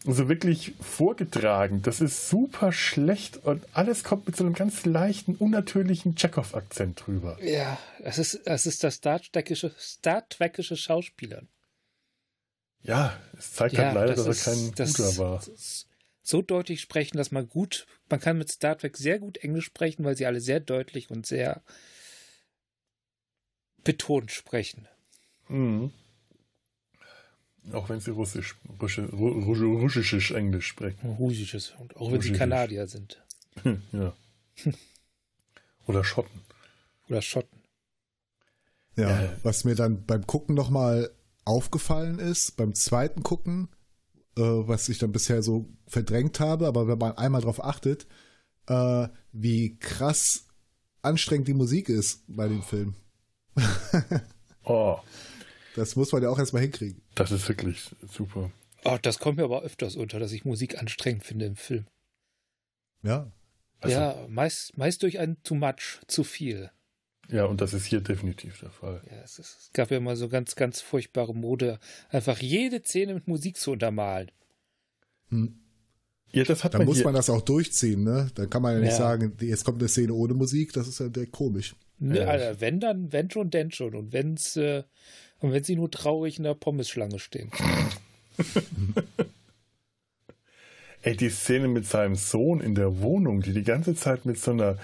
so 0.03 0.27
wirklich 0.27 0.73
vorgetragen. 0.81 1.81
Das 1.83 2.01
ist 2.01 2.27
super 2.29 2.71
schlecht 2.71 3.37
und 3.45 3.63
alles 3.73 4.03
kommt 4.03 4.27
mit 4.27 4.35
so 4.35 4.43
einem 4.43 4.53
ganz 4.53 4.85
leichten, 4.85 5.35
unnatürlichen 5.35 6.15
Chekhov-Akzent 6.15 7.05
drüber. 7.05 7.37
Ja, 7.43 7.77
das 8.03 8.17
ist 8.17 8.41
das, 8.45 8.65
ist 8.65 8.83
das 8.83 8.95
Star 8.95 9.21
Trekische, 9.21 9.71
Star 9.77 10.23
Schauspielern. 10.59 11.47
Ja, 12.83 13.17
es 13.37 13.53
zeigt 13.53 13.75
ja, 13.75 13.85
halt 13.85 13.95
leider, 13.95 14.15
das 14.15 14.25
dass 14.25 14.37
ist, 14.37 14.47
er 14.47 14.53
kein 14.53 14.75
das, 14.75 14.93
guter 14.93 15.17
war. 15.17 15.43
So 16.23 16.41
deutlich 16.41 16.81
sprechen, 16.81 17.17
dass 17.17 17.31
man 17.31 17.47
gut, 17.49 17.85
man 18.09 18.19
kann 18.19 18.37
mit 18.37 18.49
Star 18.49 18.77
Trek 18.77 18.97
sehr 18.97 19.19
gut 19.19 19.37
Englisch 19.37 19.65
sprechen, 19.65 20.03
weil 20.03 20.15
sie 20.15 20.25
alle 20.25 20.41
sehr 20.41 20.59
deutlich 20.59 21.09
und 21.09 21.25
sehr 21.25 21.61
betont 23.83 24.31
sprechen. 24.31 24.87
Mhm. 25.47 25.91
Auch 27.73 27.89
wenn 27.89 27.99
sie 27.99 28.11
Russisch, 28.11 28.55
russisches 28.79 30.31
Englisch 30.31 30.67
sprechen. 30.67 31.15
Russisches. 31.19 31.73
Und 31.77 31.95
auch 31.95 32.07
wenn 32.07 32.15
Russisches. 32.15 32.37
sie 32.37 32.39
Kanadier 32.39 32.87
sind. 32.87 33.21
ja. 33.91 34.13
Oder 35.87 36.03
Schotten. 36.03 36.41
Oder 37.09 37.21
Schotten. 37.21 37.59
Ja, 38.95 39.23
ja, 39.23 39.33
was 39.43 39.63
mir 39.63 39.75
dann 39.75 40.05
beim 40.05 40.25
Gucken 40.27 40.55
nochmal 40.55 41.11
aufgefallen 41.45 42.19
ist, 42.19 42.57
beim 42.57 42.73
zweiten 42.73 43.23
Gucken, 43.23 43.69
äh, 44.37 44.41
was 44.41 44.89
ich 44.89 44.97
dann 44.97 45.11
bisher 45.11 45.43
so 45.43 45.69
verdrängt 45.87 46.39
habe, 46.39 46.67
aber 46.67 46.87
wenn 46.87 46.97
man 46.97 47.17
einmal 47.17 47.41
darauf 47.41 47.63
achtet, 47.63 48.07
äh, 48.67 49.07
wie 49.31 49.77
krass 49.77 50.47
anstrengend 51.01 51.47
die 51.47 51.53
Musik 51.53 51.89
ist 51.89 52.23
bei 52.27 52.47
dem 52.47 52.61
Film. 52.61 52.95
oh. 54.63 54.97
Das 55.75 55.95
muss 55.95 56.11
man 56.11 56.21
ja 56.21 56.29
auch 56.29 56.39
erstmal 56.39 56.61
hinkriegen. 56.61 57.01
Das 57.15 57.31
ist 57.31 57.47
wirklich 57.47 57.95
super. 58.07 58.51
Oh, 58.83 58.97
das 59.01 59.19
kommt 59.19 59.37
mir 59.37 59.43
aber 59.43 59.61
öfters 59.61 59.95
unter, 59.95 60.19
dass 60.19 60.31
ich 60.31 60.43
Musik 60.43 60.79
anstrengend 60.79 61.23
finde 61.23 61.45
im 61.45 61.55
Film. 61.55 61.85
Ja. 63.03 63.31
Also, 63.79 63.95
ja, 63.97 64.27
meist, 64.27 64.77
meist 64.77 65.01
durch 65.03 65.19
ein 65.19 65.41
Too 65.43 65.55
Much, 65.55 66.01
zu 66.07 66.23
viel. 66.23 66.71
Ja, 67.31 67.45
und 67.45 67.61
das 67.61 67.73
ist 67.73 67.85
hier 67.85 68.01
definitiv 68.01 68.59
der 68.59 68.71
Fall. 68.71 69.01
Ja, 69.09 69.21
es, 69.23 69.39
ist, 69.39 69.57
es 69.59 69.69
gab 69.73 69.89
ja 69.89 69.97
immer 69.97 70.15
so 70.15 70.27
ganz, 70.27 70.55
ganz 70.55 70.81
furchtbare 70.81 71.33
Mode, 71.33 71.79
einfach 72.09 72.39
jede 72.39 72.81
Szene 72.83 73.13
mit 73.13 73.27
Musik 73.27 73.57
zu 73.57 73.71
untermalen. 73.71 74.31
Hm. 75.29 75.57
Ja, 76.33 76.43
das 76.43 76.63
hat 76.63 76.73
Dann 76.73 76.79
man 76.79 76.87
muss 76.87 76.97
hier. 76.97 77.05
man 77.05 77.13
das 77.13 77.29
auch 77.29 77.41
durchziehen, 77.41 78.03
ne? 78.03 78.31
Dann 78.35 78.49
kann 78.49 78.61
man 78.61 78.73
ja 78.73 78.79
nicht 78.79 78.91
ja. 78.91 78.97
sagen, 78.97 79.33
jetzt 79.41 79.65
kommt 79.65 79.81
eine 79.81 79.89
Szene 79.89 80.13
ohne 80.13 80.33
Musik, 80.33 80.71
das 80.73 80.87
ist 80.87 80.99
ja 80.99 81.09
direkt 81.09 81.33
komisch. 81.33 81.75
Ne, 81.99 82.19
ja. 82.19 82.27
Also 82.27 82.61
wenn 82.61 82.79
dann, 82.79 83.11
wenn 83.11 83.29
schon, 83.29 83.49
denn 83.49 83.71
schon. 83.71 83.95
Und 83.95 84.13
wenn 84.13 84.35
es 84.35 84.55
äh, 84.55 84.83
und 85.39 85.51
wenn 85.51 85.63
sie 85.63 85.75
nur 85.75 85.91
traurig 85.91 86.37
in 86.37 86.43
der 86.43 86.53
Pommesschlange 86.53 87.19
stehen. 87.19 87.51
Ey, 91.01 91.17
die 91.17 91.29
Szene 91.29 91.67
mit 91.67 91.85
seinem 91.85 92.15
Sohn 92.15 92.61
in 92.61 92.75
der 92.75 93.01
Wohnung, 93.01 93.41
die 93.41 93.53
die 93.53 93.63
ganze 93.63 93.95
Zeit 93.95 94.25
mit 94.25 94.37
so 94.37 94.51
einer 94.51 94.77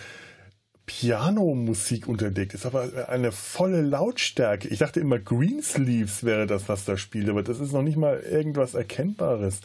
Pianomusik 0.88 2.08
unterlegt 2.08 2.54
ist, 2.54 2.65
aber 2.65 3.10
eine 3.10 3.34
volle 3.34 3.82
Lautstärke. 3.82 4.69
Ich 4.69 4.80
dachte 4.80 5.02
immer, 5.02 5.19
Greensleeves 5.19 6.23
wäre 6.23 6.47
das, 6.47 6.69
was 6.69 6.86
da 6.86 6.97
spielt, 6.97 7.30
aber 7.30 7.43
das 7.43 7.60
ist 7.60 7.73
noch 7.73 7.84
nicht 7.84 7.97
mal 7.97 8.19
irgendwas 8.21 8.73
Erkennbares. 8.73 9.60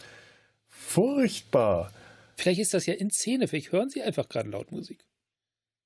Furchtbar. 0.68 1.92
Vielleicht 2.36 2.60
ist 2.60 2.74
das 2.74 2.86
ja 2.86 2.94
in 2.94 3.10
Szene, 3.10 3.46
vielleicht 3.46 3.70
hören 3.70 3.88
sie 3.88 4.02
einfach 4.02 4.28
gerade 4.28 4.50
Lautmusik. 4.50 5.06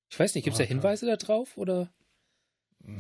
Ich 0.09 0.19
weiß 0.19 0.35
nicht, 0.35 0.45
gibt 0.45 0.55
es 0.55 0.59
da 0.59 0.65
Hinweise 0.65 1.05
darauf 1.05 1.59
oder? 1.59 1.91
Nee, 2.81 2.95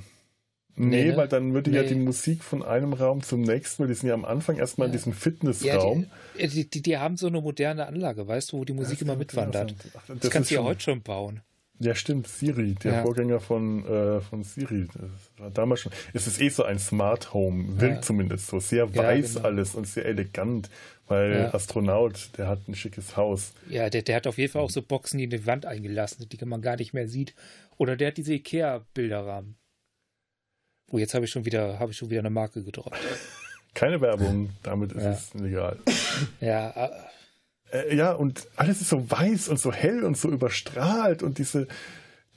nee 0.74 1.04
ne? 1.04 1.16
weil 1.16 1.28
dann 1.28 1.54
würde 1.54 1.70
nee. 1.70 1.76
ja 1.78 1.84
die 1.84 1.94
Musik 1.94 2.44
von 2.44 2.62
einem 2.62 2.92
Raum 2.92 3.22
zum 3.22 3.40
nächsten, 3.40 3.82
weil 3.82 3.88
die 3.88 3.94
sind 3.94 4.08
ja 4.10 4.14
am 4.14 4.26
Anfang 4.26 4.58
erstmal 4.58 4.88
ja. 4.88 4.92
in 4.92 4.98
diesem 4.98 5.14
Fitnessraum. 5.14 6.06
Ja, 6.36 6.46
die, 6.48 6.68
die, 6.68 6.82
die, 6.82 6.98
haben 6.98 7.16
so 7.16 7.28
eine 7.28 7.40
moderne 7.40 7.86
Anlage, 7.86 8.28
weißt 8.28 8.52
du, 8.52 8.58
wo 8.58 8.64
die 8.66 8.74
Musik 8.74 9.00
immer 9.00 9.16
mitwandert. 9.16 9.74
Ach, 9.96 10.02
das, 10.06 10.18
das 10.18 10.30
kannst 10.30 10.50
du 10.50 10.56
ja 10.56 10.64
heute 10.64 10.82
schon 10.82 11.00
bauen. 11.00 11.40
Ja, 11.78 11.94
stimmt, 11.94 12.26
Siri, 12.26 12.74
der 12.74 12.92
ja. 12.92 13.02
Vorgänger 13.02 13.38
von, 13.38 13.84
äh, 13.86 14.20
von 14.20 14.44
Siri. 14.44 14.86
Das 14.94 15.10
war 15.38 15.50
damals 15.50 15.80
schon. 15.80 15.92
Es 16.14 16.26
ist 16.26 16.40
eh 16.40 16.48
so 16.48 16.62
ein 16.62 16.78
Smart 16.78 17.34
Home, 17.34 17.78
wirkt 17.80 17.96
ja. 17.96 18.02
zumindest 18.02 18.46
so. 18.46 18.60
Sehr 18.60 18.94
weiß 18.94 19.34
genau. 19.34 19.46
alles 19.46 19.74
und 19.74 19.86
sehr 19.86 20.06
elegant, 20.06 20.70
weil 21.06 21.50
Astronaut, 21.52 22.30
der 22.38 22.48
hat 22.48 22.66
ein 22.66 22.74
schickes 22.74 23.16
Haus. 23.16 23.52
Ja, 23.68 23.90
der, 23.90 24.02
der 24.02 24.16
hat 24.16 24.26
auf 24.26 24.38
jeden 24.38 24.52
Fall 24.52 24.62
auch 24.62 24.70
so 24.70 24.80
Boxen, 24.80 25.18
die 25.18 25.24
in 25.24 25.30
die 25.30 25.46
Wand 25.46 25.66
eingelassen 25.66 26.20
sind, 26.20 26.32
die 26.32 26.44
man 26.46 26.62
gar 26.62 26.76
nicht 26.76 26.94
mehr 26.94 27.08
sieht. 27.08 27.34
Oder 27.76 27.96
der 27.96 28.08
hat 28.08 28.16
diese 28.16 28.32
Ikea-Bilderrahmen. 28.32 29.56
Oh, 30.90 30.98
jetzt 30.98 31.14
habe 31.14 31.26
ich 31.26 31.30
schon 31.30 31.44
wieder, 31.44 31.78
habe 31.78 31.92
ich 31.92 31.98
schon 31.98 32.08
wieder 32.10 32.20
eine 32.20 32.30
Marke 32.30 32.62
gedroppt. 32.64 32.96
Keine 33.74 34.00
Werbung, 34.00 34.50
damit 34.62 34.92
ist 34.92 35.04
es 35.04 35.34
legal. 35.34 35.78
Ja, 36.40 36.90
äh, 37.72 37.94
ja, 37.94 38.12
und 38.12 38.46
alles 38.56 38.80
ist 38.80 38.90
so 38.90 39.10
weiß 39.10 39.48
und 39.48 39.58
so 39.58 39.72
hell 39.72 40.04
und 40.04 40.16
so 40.16 40.30
überstrahlt 40.30 41.22
und 41.22 41.38
diese, 41.38 41.66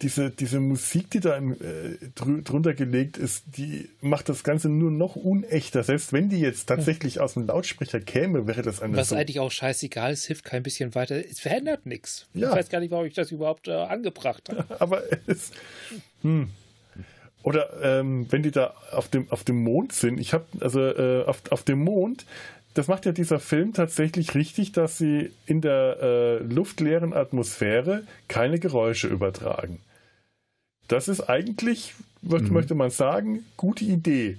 diese, 0.02 0.30
diese 0.30 0.60
Musik, 0.60 1.12
die 1.12 1.20
da 1.20 1.36
im, 1.36 1.54
äh, 1.54 1.98
drunter 2.16 2.74
gelegt 2.74 3.18
ist, 3.18 3.44
die 3.58 3.90
macht 4.02 4.30
das 4.30 4.44
Ganze 4.44 4.70
nur 4.70 4.92
noch 4.92 5.16
unechter. 5.16 5.84
Selbst 5.84 6.14
wenn 6.14 6.30
die 6.30 6.40
jetzt 6.40 6.68
tatsächlich 6.68 7.20
aus 7.20 7.34
dem 7.34 7.48
Lautsprecher 7.48 8.00
käme, 8.00 8.48
wäre 8.48 8.62
das 8.62 8.82
eine 8.82 8.96
was 8.96 9.10
so 9.10 9.16
eigentlich 9.16 9.40
auch 9.40 9.52
scheißegal 9.52 10.14
ist, 10.14 10.26
hilft 10.26 10.46
kein 10.46 10.64
bisschen 10.64 10.96
weiter. 10.96 11.16
Es 11.18 11.40
verändert 11.40 11.86
nichts. 11.86 12.28
Ja. 12.34 12.50
Ich 12.50 12.56
weiß 12.56 12.70
gar 12.70 12.80
nicht, 12.80 12.92
warum 12.92 13.06
ich 13.06 13.14
das 13.14 13.32
überhaupt 13.32 13.68
äh, 13.68 13.74
angebracht 13.74 14.50
habe. 14.50 14.66
aber 14.80 15.04
es. 15.28 15.52
Hm. 16.22 16.50
Oder 17.42 17.70
ähm, 17.82 18.28
wenn 18.30 18.44
die 18.44 18.52
da 18.52 18.74
auf 18.92 19.08
dem, 19.08 19.30
auf 19.32 19.44
dem 19.44 19.64
Mond 19.64 19.94
sind, 19.94 20.20
ich 20.20 20.34
habe, 20.34 20.46
also 20.60 20.82
äh, 20.82 21.24
auf, 21.24 21.42
auf 21.52 21.64
dem 21.64 21.80
Mond, 21.80 22.26
das 22.80 22.88
macht 22.88 23.06
ja 23.06 23.12
dieser 23.12 23.40
Film 23.40 23.74
tatsächlich 23.74 24.36
richtig, 24.36 24.72
dass 24.72 24.98
sie 24.98 25.32
in 25.46 25.60
der 25.60 25.98
äh, 26.02 26.38
luftleeren 26.38 27.12
Atmosphäre 27.12 28.04
keine 28.30 28.58
Geräusche 28.58 29.10
übertragen. 29.10 29.82
Das 30.88 31.10
ist 31.10 31.20
eigentlich, 31.20 31.94
wird, 32.22 32.50
möchte 32.52 32.76
man 32.76 32.90
sagen, 32.90 33.44
gute 33.58 33.84
Idee. 33.84 34.38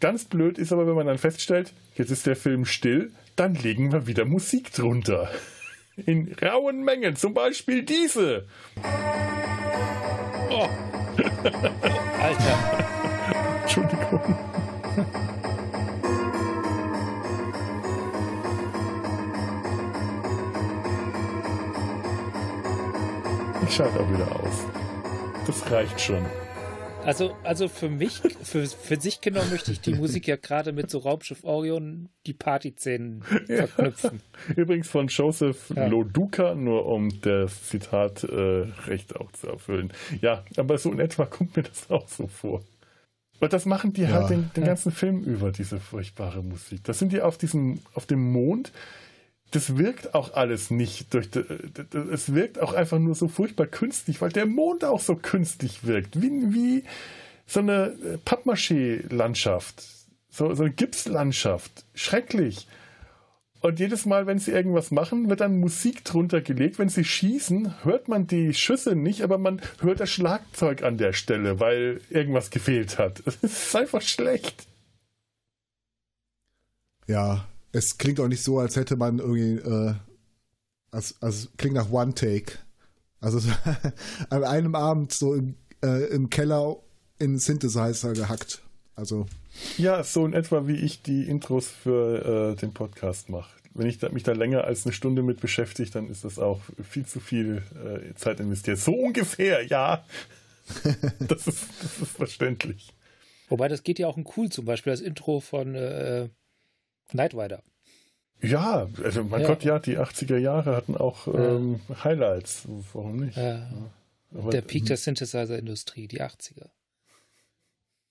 Ganz 0.00 0.24
blöd 0.24 0.56
ist 0.56 0.72
aber, 0.72 0.86
wenn 0.86 0.94
man 0.94 1.06
dann 1.06 1.18
feststellt, 1.18 1.74
jetzt 1.96 2.10
ist 2.10 2.26
der 2.26 2.34
Film 2.34 2.64
still, 2.64 3.12
dann 3.36 3.54
legen 3.54 3.92
wir 3.92 4.06
wieder 4.06 4.24
Musik 4.24 4.72
drunter. 4.72 5.30
In 6.06 6.34
rauen 6.40 6.82
Mengen, 6.82 7.14
zum 7.14 7.34
Beispiel 7.34 7.82
diese. 7.82 8.46
Oh. 10.48 10.66
Alter, 12.22 12.86
Entschuldigung. 13.64 14.38
Ich 23.76 23.82
auch 23.82 24.10
wieder 24.10 24.40
aus. 24.40 24.64
Das 25.46 25.70
reicht 25.70 26.00
schon. 26.00 26.24
also, 27.04 27.36
also 27.44 27.68
für 27.68 27.90
mich, 27.90 28.22
für, 28.42 28.64
für 28.66 28.98
sich 28.98 29.20
genommen 29.20 29.50
möchte 29.50 29.70
ich 29.70 29.82
die 29.82 29.92
Musik 29.92 30.26
ja 30.26 30.36
gerade 30.36 30.72
mit 30.72 30.88
so 30.90 30.96
Raumschiff 31.00 31.44
Orion 31.44 32.08
die 32.26 32.32
Partyszenen 32.32 33.22
verknüpfen. 33.46 34.22
Übrigens 34.56 34.88
von 34.88 35.08
Joseph 35.08 35.70
Ja. 35.76 35.88
Loduca, 35.88 36.54
nur 36.54 36.86
um 36.86 37.20
das 37.20 37.64
Zitat 37.64 38.24
äh, 38.24 38.64
recht 38.86 39.14
auch 39.16 39.30
zu 39.32 39.48
erfüllen. 39.48 39.92
Ja, 40.22 40.42
aber 40.56 40.78
so 40.78 40.90
in 40.90 40.98
etwa 40.98 41.26
kommt 41.26 41.54
mir 41.54 41.64
das 41.64 41.90
auch 41.90 42.08
so 42.08 42.28
vor. 42.28 42.62
Und 43.40 43.52
das 43.52 43.66
machen 43.66 43.92
die 43.92 44.02
Ja. 44.04 44.12
halt 44.12 44.30
den, 44.30 44.50
den 44.56 44.62
Ja. 44.62 44.68
ganzen 44.68 44.90
Film 44.90 45.22
über, 45.22 45.52
diese 45.52 45.78
furchtbare 45.80 46.42
Musik. 46.42 46.82
Das 46.84 46.98
sind 46.98 47.12
die 47.12 47.20
auf 47.20 47.36
diesem, 47.36 47.80
auf 47.92 48.06
dem 48.06 48.32
Mond. 48.32 48.72
Das 49.52 49.76
wirkt 49.76 50.14
auch 50.14 50.34
alles 50.34 50.70
nicht 50.70 51.14
durch. 51.14 51.28
Es 52.12 52.34
wirkt 52.34 52.60
auch 52.60 52.72
einfach 52.72 52.98
nur 52.98 53.14
so 53.14 53.28
furchtbar 53.28 53.66
künstlich, 53.66 54.20
weil 54.20 54.30
der 54.30 54.46
Mond 54.46 54.84
auch 54.84 55.00
so 55.00 55.14
künstlich 55.14 55.86
wirkt. 55.86 56.20
Wie, 56.20 56.30
wie 56.52 56.84
so 57.46 57.60
eine 57.60 57.94
äh, 58.04 58.18
Pappmaché-Landschaft. 58.24 59.84
So, 60.28 60.52
so 60.54 60.64
eine 60.64 60.72
Gipslandschaft. 60.72 61.84
Schrecklich. 61.94 62.66
Und 63.60 63.80
jedes 63.80 64.04
Mal, 64.04 64.26
wenn 64.26 64.38
sie 64.38 64.52
irgendwas 64.52 64.90
machen, 64.90 65.28
wird 65.30 65.40
dann 65.40 65.58
Musik 65.58 66.04
drunter 66.04 66.40
gelegt. 66.40 66.78
Wenn 66.78 66.88
sie 66.88 67.04
schießen, 67.04 67.84
hört 67.84 68.08
man 68.08 68.26
die 68.26 68.52
Schüsse 68.52 68.94
nicht, 68.94 69.22
aber 69.22 69.38
man 69.38 69.62
hört 69.80 70.00
das 70.00 70.10
Schlagzeug 70.10 70.82
an 70.82 70.98
der 70.98 71.12
Stelle, 71.12 71.58
weil 71.58 72.00
irgendwas 72.10 72.50
gefehlt 72.50 72.98
hat. 72.98 73.22
Es 73.26 73.42
ist 73.42 73.76
einfach 73.76 74.02
schlecht. 74.02 74.66
Ja, 77.06 77.46
es 77.76 77.98
klingt 77.98 78.20
auch 78.20 78.28
nicht 78.28 78.42
so, 78.42 78.58
als 78.58 78.76
hätte 78.76 78.96
man 78.96 79.18
irgendwie, 79.18 79.56
äh, 79.56 79.94
also, 80.90 81.14
also 81.20 81.48
klingt 81.56 81.74
nach 81.74 81.90
One 81.90 82.14
Take. 82.14 82.58
Also 83.20 83.38
so 83.38 83.50
an 84.30 84.44
einem 84.44 84.74
Abend 84.74 85.12
so 85.12 85.34
im, 85.34 85.56
äh, 85.84 86.06
im 86.06 86.30
Keller 86.30 86.76
in 87.18 87.32
den 87.32 87.38
Synthesizer 87.38 88.12
gehackt. 88.12 88.62
Also 88.94 89.26
Ja, 89.76 90.02
so 90.04 90.24
in 90.24 90.32
etwa 90.32 90.66
wie 90.66 90.76
ich 90.76 91.02
die 91.02 91.24
Intros 91.24 91.68
für 91.68 92.52
äh, 92.52 92.56
den 92.56 92.72
Podcast 92.72 93.28
mache. 93.28 93.50
Wenn 93.74 93.88
ich 93.88 93.98
da, 93.98 94.08
mich 94.08 94.22
da 94.22 94.32
länger 94.32 94.64
als 94.64 94.86
eine 94.86 94.94
Stunde 94.94 95.22
mit 95.22 95.40
beschäftige, 95.40 95.90
dann 95.90 96.08
ist 96.08 96.24
das 96.24 96.38
auch 96.38 96.60
viel 96.82 97.04
zu 97.04 97.20
viel 97.20 97.62
äh, 97.74 98.14
Zeit 98.14 98.40
investiert. 98.40 98.78
So 98.78 98.92
ungefähr, 98.92 99.66
ja. 99.66 100.02
das, 101.18 101.46
ist, 101.46 101.68
das 101.82 101.98
ist 102.00 102.16
verständlich. 102.16 102.94
Wobei 103.48 103.68
das 103.68 103.82
geht 103.82 103.98
ja 103.98 104.08
auch 104.08 104.16
in 104.16 104.26
cool, 104.36 104.48
zum 104.48 104.64
Beispiel 104.64 104.92
das 104.92 105.02
Intro 105.02 105.40
von 105.40 105.74
äh, 105.74 106.30
Knight 107.10 107.34
Rider. 107.34 107.62
Ja, 108.42 108.88
also 109.02 109.24
mein 109.24 109.42
Ja. 109.42 109.46
Gott, 109.48 109.64
ja, 109.64 109.78
die 109.78 109.98
80er 109.98 110.36
Jahre 110.36 110.76
hatten 110.76 110.96
auch 110.96 111.26
ähm, 111.28 111.80
Highlights. 112.04 112.64
Warum 112.92 113.16
nicht? 113.16 113.36
Äh, 113.38 113.60
Aber, 114.34 114.50
der 114.50 114.60
Peak 114.60 114.84
der 114.86 114.96
Synthesizer-Industrie, 114.98 116.06
die 116.06 116.20
80er. 116.20 116.68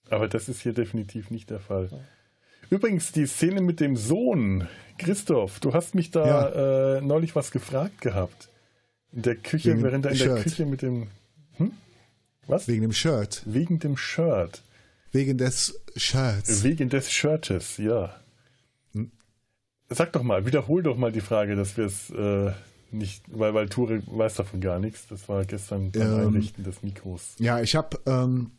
aber 0.09 0.27
das 0.27 0.49
ist 0.49 0.61
hier 0.61 0.73
definitiv 0.73 1.29
nicht 1.29 1.49
der 1.49 1.59
Fall. 1.59 1.89
Übrigens, 2.71 3.11
die 3.11 3.27
Szene 3.27 3.61
mit 3.61 3.79
dem 3.79 3.95
Sohn, 3.95 4.67
Christoph, 4.97 5.59
du 5.59 5.73
hast 5.73 5.93
mich 5.93 6.09
da 6.09 6.97
äh, 6.97 7.01
neulich 7.01 7.35
was 7.35 7.51
gefragt 7.51 8.01
gehabt. 8.01 8.49
In 9.11 9.21
der 9.21 9.35
Küche, 9.35 9.69
Wegen 9.71 9.83
während 9.83 10.05
er 10.05 10.11
in 10.11 10.17
der 10.17 10.25
Shirt. 10.25 10.43
Küche 10.43 10.65
mit 10.65 10.81
dem. 10.81 11.07
Hm? 11.57 11.71
Was? 12.47 12.67
wegen 12.67 12.81
dem 12.81 12.93
Shirt. 12.93 13.43
Wegen 13.45 13.77
dem 13.79 13.95
Shirt. 13.97 14.63
Wegen 15.11 15.37
des 15.37 15.79
Shirts. 15.95 16.63
Wegen 16.63 16.89
des 16.89 17.11
Shirtes, 17.11 17.77
ja. 17.77 18.15
Sag 19.89 20.13
doch 20.13 20.23
mal, 20.23 20.45
wiederhol 20.45 20.83
doch 20.83 20.97
mal 20.97 21.11
die 21.11 21.21
Frage, 21.21 21.55
dass 21.55 21.77
wir 21.77 21.85
es 21.85 22.09
äh, 22.09 22.51
nicht, 22.91 23.23
weil, 23.27 23.53
weil 23.53 23.69
Ture 23.69 24.01
weiß 24.07 24.35
davon 24.35 24.61
gar 24.61 24.79
nichts. 24.79 25.05
Das 25.07 25.29
war 25.29 25.45
gestern 25.45 25.91
beim 25.91 26.01
Ähm, 26.01 26.27
Einrichten 26.27 26.63
des 26.63 26.81
Mikros. 26.81 27.35
Ja, 27.39 27.61
ich 27.61 27.75
habe, 27.75 27.99
ähm, 28.05 28.51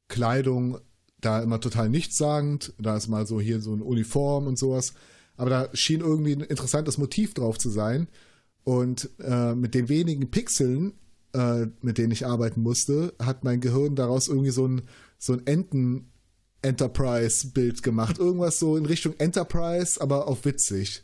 Kleidung 0.08 0.78
da 1.20 1.42
immer 1.42 1.60
total 1.60 1.88
nichtssagend. 1.88 2.74
Da 2.78 2.96
ist 2.96 3.08
mal 3.08 3.26
so 3.26 3.40
hier 3.40 3.60
so 3.60 3.72
eine 3.72 3.82
Uniform 3.84 4.46
und 4.46 4.58
sowas. 4.58 4.94
Aber 5.36 5.50
da 5.50 5.68
schien 5.72 6.00
irgendwie 6.00 6.32
ein 6.32 6.42
interessantes 6.42 6.98
Motiv 6.98 7.34
drauf 7.34 7.58
zu 7.58 7.70
sein. 7.70 8.08
Und 8.64 9.10
äh, 9.18 9.54
mit 9.54 9.74
den 9.74 9.88
wenigen 9.88 10.30
Pixeln, 10.30 10.94
äh, 11.32 11.66
mit 11.80 11.98
denen 11.98 12.12
ich 12.12 12.26
arbeiten 12.26 12.62
musste, 12.62 13.14
hat 13.18 13.42
mein 13.42 13.60
Gehirn 13.60 13.96
daraus 13.96 14.28
irgendwie 14.28 14.50
so 14.50 14.68
ein, 14.68 14.82
so 15.18 15.32
ein 15.32 15.44
Enten-Enterprise-Bild 15.46 17.82
gemacht. 17.82 18.18
Irgendwas 18.18 18.58
so 18.58 18.76
in 18.76 18.84
Richtung 18.86 19.14
Enterprise, 19.18 20.00
aber 20.00 20.28
auf 20.28 20.44
witzig. 20.44 21.02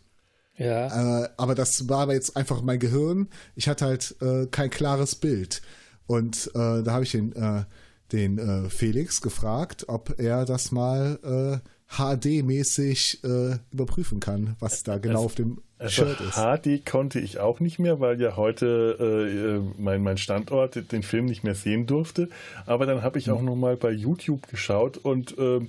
Ja. 0.57 1.25
Äh, 1.25 1.29
aber 1.37 1.55
das 1.55 1.89
war 1.89 2.01
aber 2.01 2.15
jetzt 2.15 2.37
einfach 2.37 2.63
mein 2.63 2.79
Gehirn. 2.79 3.29
Ich 3.55 3.69
hatte 3.69 3.87
halt 3.87 4.17
äh, 4.21 4.47
kein 4.47 4.71
klares 4.71 5.15
Bild. 5.15 5.63
Und 6.07 6.51
äh, 6.55 6.83
da 6.83 6.93
habe 6.93 7.05
ich 7.05 7.13
den, 7.13 7.33
äh, 7.33 7.65
den 8.13 8.39
äh, 8.39 8.71
Felix 8.71 9.21
gefragt, 9.21 9.85
ob 9.89 10.19
er 10.19 10.45
das 10.45 10.73
mal 10.73 11.61
HD-mäßig 11.89 13.25
äh, 13.25 13.59
überprüfen 13.71 14.21
kann, 14.21 14.57
was 14.59 14.83
da 14.83 14.99
genau 14.99 15.25
auf 15.25 15.35
dem 15.35 15.61
Also 15.79 16.07
Shirt 16.07 16.21
ist. 16.21 16.37
HD 16.37 16.87
konnte 16.87 17.21
ich 17.21 17.39
auch 17.39 17.61
nicht 17.61 17.79
mehr, 17.79 18.01
weil 18.01 18.21
ja 18.21 18.37
heute 18.37 18.97
äh, 18.99 19.57
äh, 19.57 19.61
mein, 19.77 20.03
mein 20.03 20.17
Standort 20.17 20.91
den 20.93 21.03
Film 21.03 21.27
nicht 21.27 21.45
mehr 21.45 21.55
sehen 21.55 21.87
durfte. 21.87 22.29
Aber 22.65 22.87
dann 22.87 23.03
habe 23.03 23.19
ich 23.19 23.27
Mhm. 23.27 23.33
auch 23.35 23.43
noch 23.43 23.57
mal 23.57 23.77
bei 23.77 23.91
YouTube 23.91 24.49
geschaut 24.49 24.97
und 24.97 25.37
äh, 25.39 25.61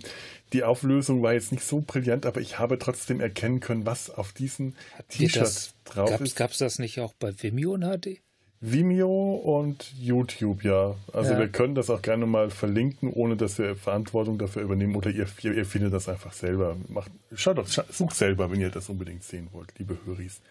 die 0.53 0.63
Auflösung 0.63 1.21
war 1.21 1.33
jetzt 1.33 1.51
nicht 1.51 1.65
so 1.65 1.81
brillant, 1.85 2.25
aber 2.25 2.39
ich 2.39 2.57
habe 2.57 2.79
trotzdem 2.79 3.19
erkennen 3.19 3.59
können, 3.59 3.85
was 3.85 4.09
auf 4.09 4.31
diesem 4.31 4.75
Habt 4.97 5.19
ihr 5.19 5.27
T-Shirt 5.27 5.41
das- 5.41 5.73
drauf 5.83 6.09
Gab's, 6.09 6.21
ist. 6.23 6.35
gab's 6.37 6.57
das 6.59 6.79
nicht 6.79 7.01
auch 7.01 7.13
bei 7.13 7.33
Vimeo 7.41 7.75
in 7.75 7.81
HD? 7.81 8.21
Vimeo 8.59 9.35
und 9.35 9.93
YouTube, 9.99 10.63
ja. 10.63 10.95
Also 11.13 11.33
Ja. 11.33 11.39
wir 11.39 11.47
können 11.47 11.75
das 11.75 11.89
auch 11.89 12.01
gerne 12.01 12.25
mal 12.25 12.49
verlinken, 12.49 13.11
ohne 13.13 13.37
dass 13.37 13.59
wir 13.59 13.75
Verantwortung 13.75 14.39
dafür 14.39 14.63
übernehmen 14.63 14.95
oder 14.95 15.11
ihr, 15.11 15.27
ihr, 15.43 15.53
ihr 15.53 15.65
findet 15.65 15.93
das 15.93 16.09
einfach 16.09 16.33
selber. 16.33 16.75
Macht, 16.87 17.11
schaut 17.35 17.59
doch, 17.59 17.67
sucht 17.67 18.15
selber, 18.15 18.51
wenn 18.51 18.59
ihr 18.59 18.69
das 18.71 18.89
unbedingt 18.89 19.23
sehen 19.23 19.49
wollt, 19.51 19.71
liebe 19.77 19.97
Höris. 20.05 20.41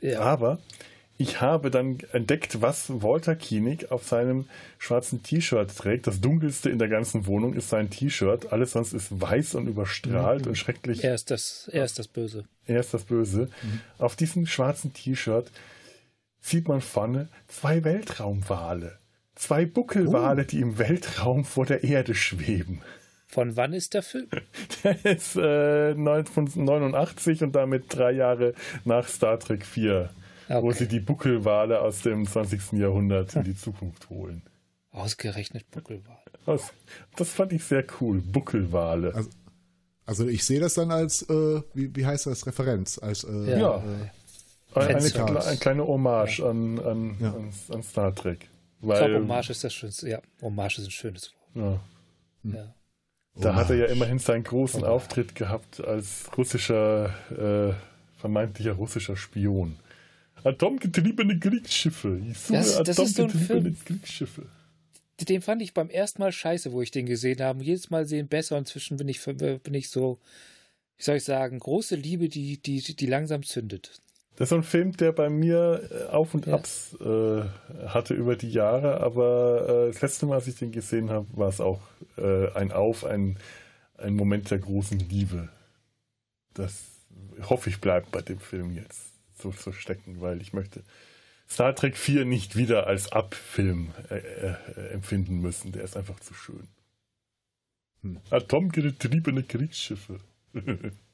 Ja. 0.00 0.20
Aber 0.20 0.58
ich 1.18 1.42
habe 1.42 1.70
dann 1.70 1.98
entdeckt, 2.12 2.62
was 2.62 3.02
Walter 3.02 3.36
Koenig 3.36 3.90
auf 3.90 4.06
seinem 4.06 4.46
schwarzen 4.78 5.22
T-Shirt 5.22 5.76
trägt. 5.76 6.06
Das 6.06 6.20
dunkelste 6.22 6.70
in 6.70 6.78
der 6.78 6.88
ganzen 6.88 7.26
Wohnung 7.26 7.52
ist 7.52 7.68
sein 7.68 7.90
T-Shirt. 7.90 8.52
Alles 8.52 8.72
sonst 8.72 8.94
ist 8.94 9.20
weiß 9.20 9.56
und 9.56 9.66
überstrahlt 9.66 10.44
mhm. 10.44 10.50
und 10.52 10.54
schrecklich. 10.54 11.04
Er 11.04 11.14
ist 11.14 11.30
das, 11.30 11.68
er 11.72 11.84
ist 11.84 11.98
das 11.98 12.08
Böse. 12.08 12.44
Er 12.66 12.80
ist 12.80 12.94
das 12.94 13.04
Böse. 13.04 13.50
Mhm. 13.62 13.80
Auf 13.98 14.16
diesem 14.16 14.46
schwarzen 14.46 14.94
T-Shirt 14.94 15.50
sieht 16.40 16.68
man 16.68 16.80
vorne 16.80 17.28
zwei 17.48 17.84
Weltraumwale. 17.84 18.98
Zwei 19.34 19.64
Buckelwale, 19.64 20.42
oh. 20.42 20.44
die 20.44 20.60
im 20.60 20.78
Weltraum 20.78 21.44
vor 21.44 21.66
der 21.66 21.82
Erde 21.82 22.14
schweben. 22.14 22.82
Von 23.26 23.56
wann 23.56 23.72
ist 23.72 23.94
der 23.94 24.02
Film? 24.02 24.28
Der 24.84 25.04
ist 25.04 25.36
äh, 25.36 25.90
1989 25.90 27.44
und 27.44 27.52
damit 27.52 27.84
drei 27.88 28.10
Jahre 28.10 28.54
nach 28.84 29.06
Star 29.06 29.38
Trek 29.38 29.64
4, 29.64 30.10
okay. 30.48 30.62
wo 30.62 30.72
sie 30.72 30.88
die 30.88 30.98
Buckelwale 30.98 31.80
aus 31.80 32.02
dem 32.02 32.26
20. 32.26 32.72
Jahrhundert 32.72 33.36
in 33.36 33.44
die 33.44 33.56
Zukunft 33.56 34.10
holen. 34.10 34.42
Ausgerechnet 34.90 35.70
Buckelwale. 35.70 36.18
Das 37.16 37.30
fand 37.30 37.52
ich 37.52 37.62
sehr 37.62 37.84
cool, 38.00 38.20
Buckelwale. 38.20 39.14
Also, 39.14 39.30
also 40.06 40.26
ich 40.26 40.44
sehe 40.44 40.58
das 40.58 40.74
dann 40.74 40.90
als, 40.90 41.22
äh, 41.30 41.62
wie, 41.72 41.94
wie 41.94 42.04
heißt 42.04 42.26
das, 42.26 42.46
Referenz? 42.48 42.98
Als, 42.98 43.22
äh, 43.22 43.60
ja. 43.60 43.76
Äh, 43.76 44.10
eine, 44.74 44.96
eine, 44.96 45.44
eine, 45.44 45.56
kleine 45.56 45.86
Hommage 45.86 46.38
ja. 46.38 46.50
an, 46.50 46.78
an, 46.80 47.16
ja. 47.20 47.28
an, 47.28 47.52
an, 47.70 47.82
Star 47.82 48.14
Trek. 48.14 48.48
Weil, 48.80 49.00
ich 49.00 49.08
glaube, 49.08 49.24
Hommage 49.24 49.50
ist 49.50 49.64
das 49.64 49.74
Schönste. 49.74 50.08
Ja, 50.08 50.20
Hommage 50.40 50.78
ist 50.78 50.86
ein 50.86 50.90
schönes 50.90 51.32
Wort. 51.54 51.80
Ja. 52.44 52.52
ja. 52.52 52.74
Da 53.36 53.54
hat 53.54 53.70
er 53.70 53.76
ja 53.76 53.86
immerhin 53.86 54.18
seinen 54.18 54.44
großen 54.44 54.80
Hommage. 54.80 54.92
Auftritt 54.92 55.34
gehabt 55.34 55.80
als 55.84 56.30
russischer, 56.36 57.14
äh, 57.30 57.74
vermeintlicher 58.20 58.72
russischer 58.72 59.16
Spion. 59.16 59.76
Atomgetriebene 60.44 61.38
Kriegsschiffe. 61.38 62.20
Ich 62.30 62.38
suche 62.38 62.58
das, 62.58 62.82
das 62.82 62.98
atomgetriebene 62.98 63.76
so 63.76 63.84
Kriegsschiffe. 63.84 64.46
Den 65.20 65.42
fand 65.42 65.60
ich 65.60 65.74
beim 65.74 65.90
ersten 65.90 66.22
Mal 66.22 66.32
scheiße, 66.32 66.72
wo 66.72 66.80
ich 66.80 66.90
den 66.90 67.06
gesehen 67.06 67.40
habe. 67.40 67.62
Jedes 67.62 67.90
Mal 67.90 68.06
sehen 68.06 68.28
besser. 68.28 68.56
Inzwischen 68.56 68.96
bin 68.96 69.08
ich, 69.08 69.22
bin 69.22 69.74
ich 69.74 69.90
so, 69.90 70.18
wie 70.96 71.02
soll 71.02 71.16
ich 71.16 71.24
sagen, 71.24 71.58
große 71.58 71.94
Liebe, 71.94 72.28
die, 72.28 72.56
die, 72.56 72.80
die 72.80 73.06
langsam 73.06 73.42
zündet. 73.42 74.00
Das 74.40 74.46
ist 74.46 74.50
so 74.50 74.56
ein 74.56 74.62
Film, 74.62 74.96
der 74.96 75.12
bei 75.12 75.28
mir 75.28 75.82
äh, 75.90 76.12
Auf 76.12 76.32
und 76.32 76.46
ja. 76.46 76.54
Abs 76.54 76.96
äh, 76.98 77.42
hatte 77.88 78.14
über 78.14 78.36
die 78.36 78.50
Jahre, 78.50 79.02
aber 79.02 79.68
äh, 79.68 79.92
das 79.92 80.00
letzte 80.00 80.24
Mal, 80.24 80.36
als 80.36 80.46
ich 80.46 80.56
den 80.56 80.72
gesehen 80.72 81.10
habe, 81.10 81.26
war 81.32 81.50
es 81.50 81.60
auch 81.60 81.82
äh, 82.16 82.50
ein 82.54 82.72
Auf, 82.72 83.04
ein, 83.04 83.36
ein 83.98 84.14
Moment 84.14 84.50
der 84.50 84.58
großen 84.58 84.98
Liebe. 84.98 85.50
Das 86.54 86.86
hoffe 87.50 87.68
ich 87.68 87.82
bleibt 87.82 88.12
bei 88.12 88.22
dem 88.22 88.40
Film 88.40 88.74
jetzt 88.74 89.12
so, 89.38 89.52
so 89.52 89.72
stecken, 89.72 90.22
weil 90.22 90.40
ich 90.40 90.54
möchte 90.54 90.84
Star 91.46 91.74
Trek 91.74 91.98
4 91.98 92.24
nicht 92.24 92.56
wieder 92.56 92.86
als 92.86 93.12
Abfilm 93.12 93.90
äh, 94.08 94.14
äh, 94.14 94.88
empfinden 94.94 95.42
müssen. 95.42 95.72
Der 95.72 95.84
ist 95.84 95.98
einfach 95.98 96.18
zu 96.18 96.32
schön. 96.32 96.66
Hm. 98.00 98.20
Atomgetriebene 98.30 99.42
Kriegsschiffe. 99.42 100.18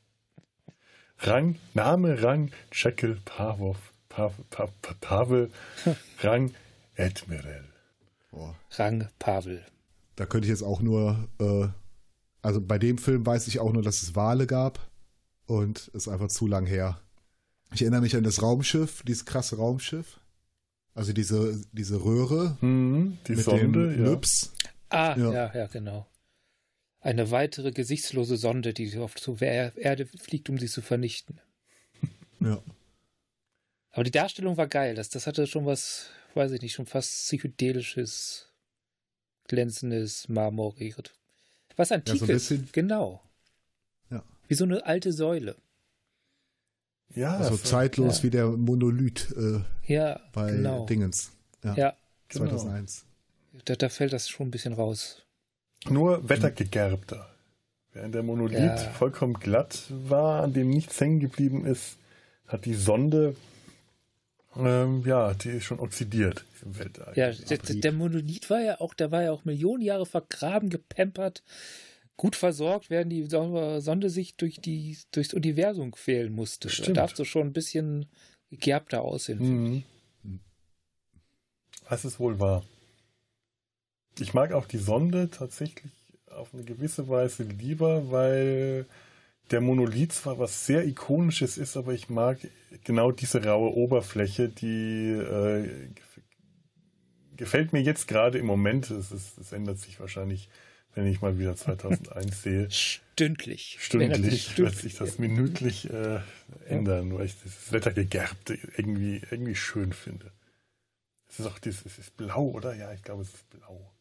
Rang, 1.21 1.57
Name, 1.75 2.23
Rang, 2.23 2.51
Chekel, 2.71 3.19
Pavov, 3.25 3.77
Pavel, 4.09 4.45
Pavel 5.01 5.51
Rang, 6.23 6.55
Admiral. 6.97 7.65
Oh. 8.33 8.55
Rang, 8.73 9.09
Pavel. 9.19 9.65
Da 10.17 10.27
könnte 10.27 10.47
ich 10.47 10.51
jetzt 10.51 10.63
auch 10.63 10.81
nur, 10.81 11.29
äh, 11.39 11.69
also 12.43 12.61
bei 12.61 12.79
dem 12.79 12.99
Film 12.99 13.25
weiß 13.27 13.49
ich 13.49 13.61
auch 13.61 13.73
nur, 13.73 13.83
dass 13.83 14.03
es 14.03 14.15
Wale 14.15 14.47
gab 14.47 14.79
und 15.47 15.89
ist 15.89 16.09
einfach 16.09 16.29
zu 16.29 16.47
lang 16.47 16.67
her. 16.67 17.01
Ich 17.73 17.83
erinnere 17.83 18.03
mich 18.03 18.17
an 18.17 18.25
das 18.25 18.43
Raumschiff, 18.43 19.03
dieses 19.03 19.25
krasse 19.25 19.57
Raumschiff. 19.57 20.21
Also 20.95 21.13
diese, 21.13 21.61
diese 21.73 22.03
Röhre 22.03 22.57
mhm, 22.61 23.19
die 23.27 23.33
mit 23.33 23.45
Sonde, 23.45 23.95
den 23.95 24.07
ja. 24.07 24.21
Ah, 24.89 25.15
ja. 25.19 25.33
ja, 25.33 25.55
ja, 25.55 25.67
genau 25.67 26.07
eine 27.07 27.31
weitere 27.31 27.71
gesichtslose 27.71 28.37
Sonde, 28.37 28.75
die 28.75 28.99
auf 28.99 29.15
zur 29.15 29.41
Erde 29.41 30.07
fliegt, 30.07 30.51
um 30.51 30.59
sie 30.59 30.67
zu 30.67 30.83
vernichten. 30.83 31.41
Ja. 32.41 32.61
Aber 33.93 34.03
die 34.03 34.11
Darstellung 34.11 34.57
war 34.57 34.67
geil. 34.67 34.97
Das, 34.97 35.09
das 35.09 35.29
hatte 35.29 35.47
schon 35.47 35.67
was, 35.67 36.11
weiß 36.35 36.51
ich 36.51 36.63
nicht, 36.63 36.75
schon 36.75 36.87
fast 36.87 37.13
psychedelisches, 37.13 38.51
glänzendes, 39.47 40.29
marmoriert. 40.29 41.15
Was 41.77 41.93
antikes, 41.93 42.29
ja, 42.29 42.39
so 42.39 42.55
ein 42.57 42.69
genau. 42.73 43.23
Ja. 44.11 44.25
Wie 44.49 44.55
so 44.55 44.65
eine 44.65 44.85
alte 44.85 45.13
Säule. 45.13 45.57
Ja. 47.15 47.37
Also 47.37 47.57
zeitlos 47.57 48.19
ja. 48.19 48.23
wie 48.25 48.31
der 48.31 48.49
Monolith 48.49 49.33
äh, 49.37 49.61
ja, 49.87 50.21
bei 50.33 50.51
genau. 50.51 50.87
Dingens. 50.87 51.31
Ja. 51.63 51.75
ja. 51.77 51.97
2001. 52.31 53.05
Genau. 53.53 53.63
Da, 53.65 53.77
da 53.77 53.89
fällt 53.91 54.13
das 54.13 54.29
schon 54.29 54.49
ein 54.49 54.51
bisschen 54.51 54.73
raus. 54.73 55.26
Nur 55.89 56.29
wettergegerbter. 56.29 57.29
Während 57.93 58.15
der 58.15 58.23
Monolith 58.23 58.59
ja. 58.59 58.77
vollkommen 58.77 59.35
glatt 59.35 59.85
war, 59.89 60.43
an 60.43 60.53
dem 60.53 60.69
nichts 60.69 61.01
hängen 61.01 61.21
geblieben 61.21 61.65
ist, 61.65 61.97
hat 62.47 62.67
die 62.67 62.75
Sonde, 62.75 63.35
ähm, 64.55 65.03
ja, 65.07 65.33
die 65.33 65.51
ist 65.51 65.65
schon 65.65 65.81
oxidiert 65.81 66.45
im 66.63 66.79
Weltall. 66.79 67.15
Ja, 67.17 67.31
der, 67.31 67.59
der, 67.59 67.93
Monolith 67.93 68.51
war 68.51 68.61
ja 68.61 68.81
auch, 68.81 68.93
der 68.93 69.11
war 69.13 69.23
ja 69.23 69.33
auch 69.33 69.47
Millionen 69.47 69.83
Jahre 69.83 70.05
vergraben, 70.05 70.69
gepempert, 70.69 71.43
gut 72.19 72.37
versorgt, 72.37 72.91
während 72.91 73.13
die 73.13 73.25
Sonde 73.25 74.11
sich 74.11 74.37
durch 74.37 74.61
die, 74.61 74.99
durchs 75.13 75.33
Universum 75.33 75.93
quälen 75.93 76.35
musste. 76.35 76.69
Stimmt. 76.69 76.99
Da 76.99 77.03
darfst 77.03 77.19
du 77.19 77.25
schon 77.25 77.47
ein 77.47 77.53
bisschen 77.55 78.07
gegerbter 78.51 79.03
aussehen. 79.03 79.39
Mhm. 79.39 79.83
Was 81.89 82.05
es 82.05 82.21
wohl 82.21 82.39
war 82.41 82.63
ich 84.19 84.35
mag 84.35 84.53
auch 84.53 84.67
die 84.67 84.79
Sonde 84.79 85.31
tatsächlich 85.31 85.93
auf 86.31 86.53
eine 86.53 86.65
gewisse 86.65 87.09
Weise 87.09 87.45
lieber, 87.45 88.11
weil 88.11 88.87
der 89.51 89.61
Monolith 89.61 90.13
zwar 90.13 90.39
was 90.39 90.67
sehr 90.67 90.87
ikonisches 90.87 91.57
ist, 91.57 91.77
aber 91.77 91.93
ich 91.93 92.09
mag 92.09 92.39
genau 92.85 93.13
diese 93.13 93.45
raue 93.45 93.75
Oberfläche, 93.75 94.49
die 94.49 95.13
äh, 95.13 95.89
gefällt 97.37 97.73
mir 97.73 97.83
jetzt 97.83 98.09
gerade 98.09 98.39
im 98.39 98.47
Moment. 98.47 98.91
Es, 98.91 99.13
ist, 99.13 99.39
es 99.39 99.53
ändert 99.53 99.79
sich 99.79 100.01
wahrscheinlich, 100.01 100.49
wenn 100.95 101.07
ich 101.07 101.21
mal 101.21 101.39
wieder 101.39 101.55
2001 101.55 102.43
sehe. 102.43 102.71
Stündlich. 102.71 103.77
Stündlich 103.81 104.59
wird 104.59 104.77
sich 104.77 104.97
das 104.97 105.19
minütlich 105.19 105.91
äh, 105.91 106.21
ändern, 106.67 107.15
weil 107.17 107.27
ich 107.27 107.37
das 107.43 107.73
Wettergegerbte 107.73 108.59
irgendwie, 108.77 109.23
irgendwie 109.31 109.55
schön 109.55 109.93
finde. 109.93 110.33
Es 111.29 111.41
ist 111.41 111.47
auch 111.47 111.59
dieses, 111.59 111.87
es 111.87 111.99
ist 111.99 112.17
blau, 112.17 112.47
oder? 112.47 112.75
Ja, 112.75 112.93
ich 112.93 113.03
glaube, 113.03 113.23
es 113.23 113.33
ist 113.33 113.49
blau. 113.51 113.93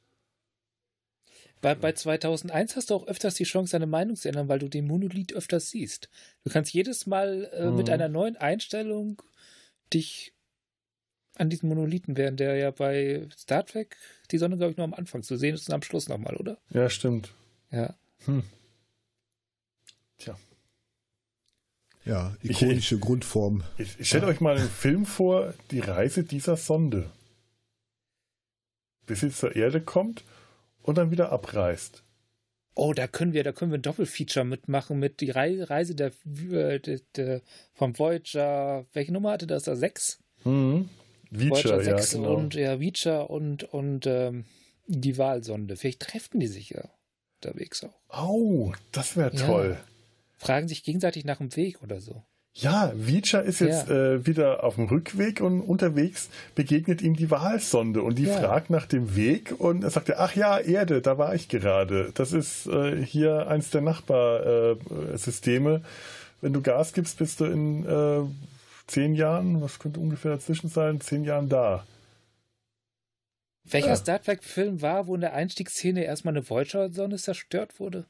Bei, 1.66 1.74
bei 1.74 1.94
2001 1.94 2.76
hast 2.76 2.92
du 2.92 2.94
auch 2.94 3.08
öfters 3.08 3.34
die 3.34 3.44
Chance, 3.44 3.72
deine 3.72 3.88
Meinung 3.88 4.16
zu 4.16 4.28
ändern, 4.28 4.48
weil 4.48 4.60
du 4.60 4.70
den 4.70 4.86
Monolith 4.86 5.34
öfters 5.34 5.72
siehst. 5.72 6.12
Du 6.44 6.52
kannst 6.52 6.72
jedes 6.72 7.08
Mal 7.08 7.50
äh, 7.54 7.66
mhm. 7.66 7.78
mit 7.78 7.90
einer 7.90 8.08
neuen 8.08 8.38
Einstellung 8.38 9.24
dich 9.92 10.36
an 11.34 11.50
diesen 11.50 11.68
Monolithen 11.68 12.18
während 12.18 12.40
der 12.40 12.56
ja 12.56 12.70
bei 12.70 13.28
Star 13.36 13.66
Trek 13.66 13.98
die 14.30 14.38
Sonne, 14.38 14.58
glaube 14.58 14.74
ich, 14.74 14.78
nur 14.78 14.84
am 14.84 14.94
Anfang 14.94 15.24
zu 15.24 15.38
sehen 15.38 15.56
ist 15.56 15.68
und 15.68 15.74
am 15.74 15.82
Schluss 15.82 16.08
nochmal, 16.08 16.36
oder? 16.36 16.60
Ja, 16.70 16.88
stimmt. 16.88 17.34
Ja. 17.72 17.96
Hm. 18.26 18.44
Tja. 20.20 20.38
Ja, 22.04 22.38
ikonische 22.44 22.94
ich, 22.94 23.02
Grundform. 23.02 23.64
Ich, 23.80 24.00
ich 24.00 24.08
stelle 24.08 24.28
ja. 24.28 24.30
euch 24.30 24.40
mal 24.40 24.56
einen 24.56 24.70
Film 24.70 25.08
vor, 25.08 25.56
die 25.72 25.80
Reise 25.80 26.26
dieser 26.26 26.58
Sonde. 26.58 27.10
Bis 29.08 29.22
sie 29.22 29.32
zur 29.32 29.56
Erde 29.56 29.82
kommt 29.82 30.24
und 30.86 30.98
dann 30.98 31.12
wieder 31.12 31.32
abreist. 31.32 32.04
Oh, 32.76 32.94
da 32.94 33.08
können 33.08 33.34
wir, 33.34 33.44
da 33.44 33.54
können 33.54 33.72
wir 33.72 33.80
ein 33.80 33.84
Doppelfeature 33.84 34.46
mitmachen 34.46 35.00
mit 35.00 35.22
die 35.22 35.32
Reise 35.32 35.96
der, 35.96 36.12
der, 36.26 37.00
der 37.16 37.42
vom 37.74 37.98
Voyager. 37.98 38.86
Welche 38.94 39.12
Nummer 39.14 39.32
hatte 39.32 39.48
das 39.48 39.64
da? 39.64 39.76
Sechs? 39.76 40.20
Mhm. 40.44 40.90
Voyager 41.32 41.84
6 41.84 42.14
ja, 42.14 42.20
genau. 42.20 42.36
und 42.36 42.54
ja, 42.54 42.74
Reacher 42.74 43.30
und, 43.30 43.64
und 43.64 44.06
ähm, 44.06 44.46
die 44.88 45.18
Wahlsonde. 45.18 45.76
Vielleicht 45.76 46.02
treffen 46.02 46.40
die 46.40 46.48
sich 46.48 46.70
ja 46.70 46.84
unterwegs 47.42 47.84
auch. 47.84 48.00
Oh, 48.10 48.74
das 48.92 49.16
wäre 49.16 49.32
toll. 49.36 49.78
Ja. 49.80 49.88
Fragen 50.38 50.68
sich 50.68 50.84
gegenseitig 50.84 51.26
nach 51.26 51.38
dem 51.38 51.56
Weg 51.56 51.82
oder 51.82 52.00
so. 52.00 52.24
Ja, 52.58 52.94
Vicha 52.96 53.40
ist 53.40 53.60
jetzt 53.60 53.90
ja. 53.90 54.14
äh, 54.14 54.26
wieder 54.26 54.64
auf 54.64 54.76
dem 54.76 54.86
Rückweg 54.86 55.42
und 55.42 55.60
unterwegs 55.60 56.30
begegnet 56.56 57.02
ihm 57.02 57.14
die 57.14 57.30
Wahlsonde 57.30 58.02
und 58.02 58.18
die 58.18 58.28
ja. 58.28 58.40
fragt 58.40 58.70
nach 58.70 58.86
dem 58.86 59.18
Weg 59.18 59.60
und 59.60 59.84
er 59.84 59.90
sagt, 59.90 60.10
ach 60.16 60.38
ja, 60.38 60.58
Erde, 60.58 61.02
da 61.02 61.18
war 61.18 61.36
ich 61.36 61.50
gerade. 61.50 62.14
Das 62.14 62.32
ist 62.32 62.68
äh, 62.68 63.06
hier 63.06 63.48
eins 63.48 63.72
der 63.72 63.82
Nachbarsysteme. 63.82 65.76
Äh, 65.76 65.82
Wenn 66.40 66.54
du 66.54 66.62
Gas 66.62 66.94
gibst, 66.94 67.18
bist 67.18 67.42
du 67.42 67.46
in 67.46 67.86
äh, 67.86 68.22
zehn 68.88 69.16
Jahren, 69.16 69.62
was 69.62 69.78
könnte 69.78 70.00
ungefähr 70.00 70.32
dazwischen 70.32 70.70
sein, 70.70 71.02
zehn 71.02 71.26
Jahren 71.26 71.50
da. 71.50 71.86
Welcher 73.66 73.88
ja. 73.88 73.96
Star 73.98 74.22
Trek-Film 74.22 74.82
war, 74.82 75.08
wo 75.08 75.16
in 75.16 75.22
der 75.22 75.34
Einstiegsszene 75.34 76.06
erstmal 76.06 76.34
eine 76.34 76.50
Voyager-Sonde 76.50 77.18
zerstört 77.18 77.82
wurde? 77.82 78.06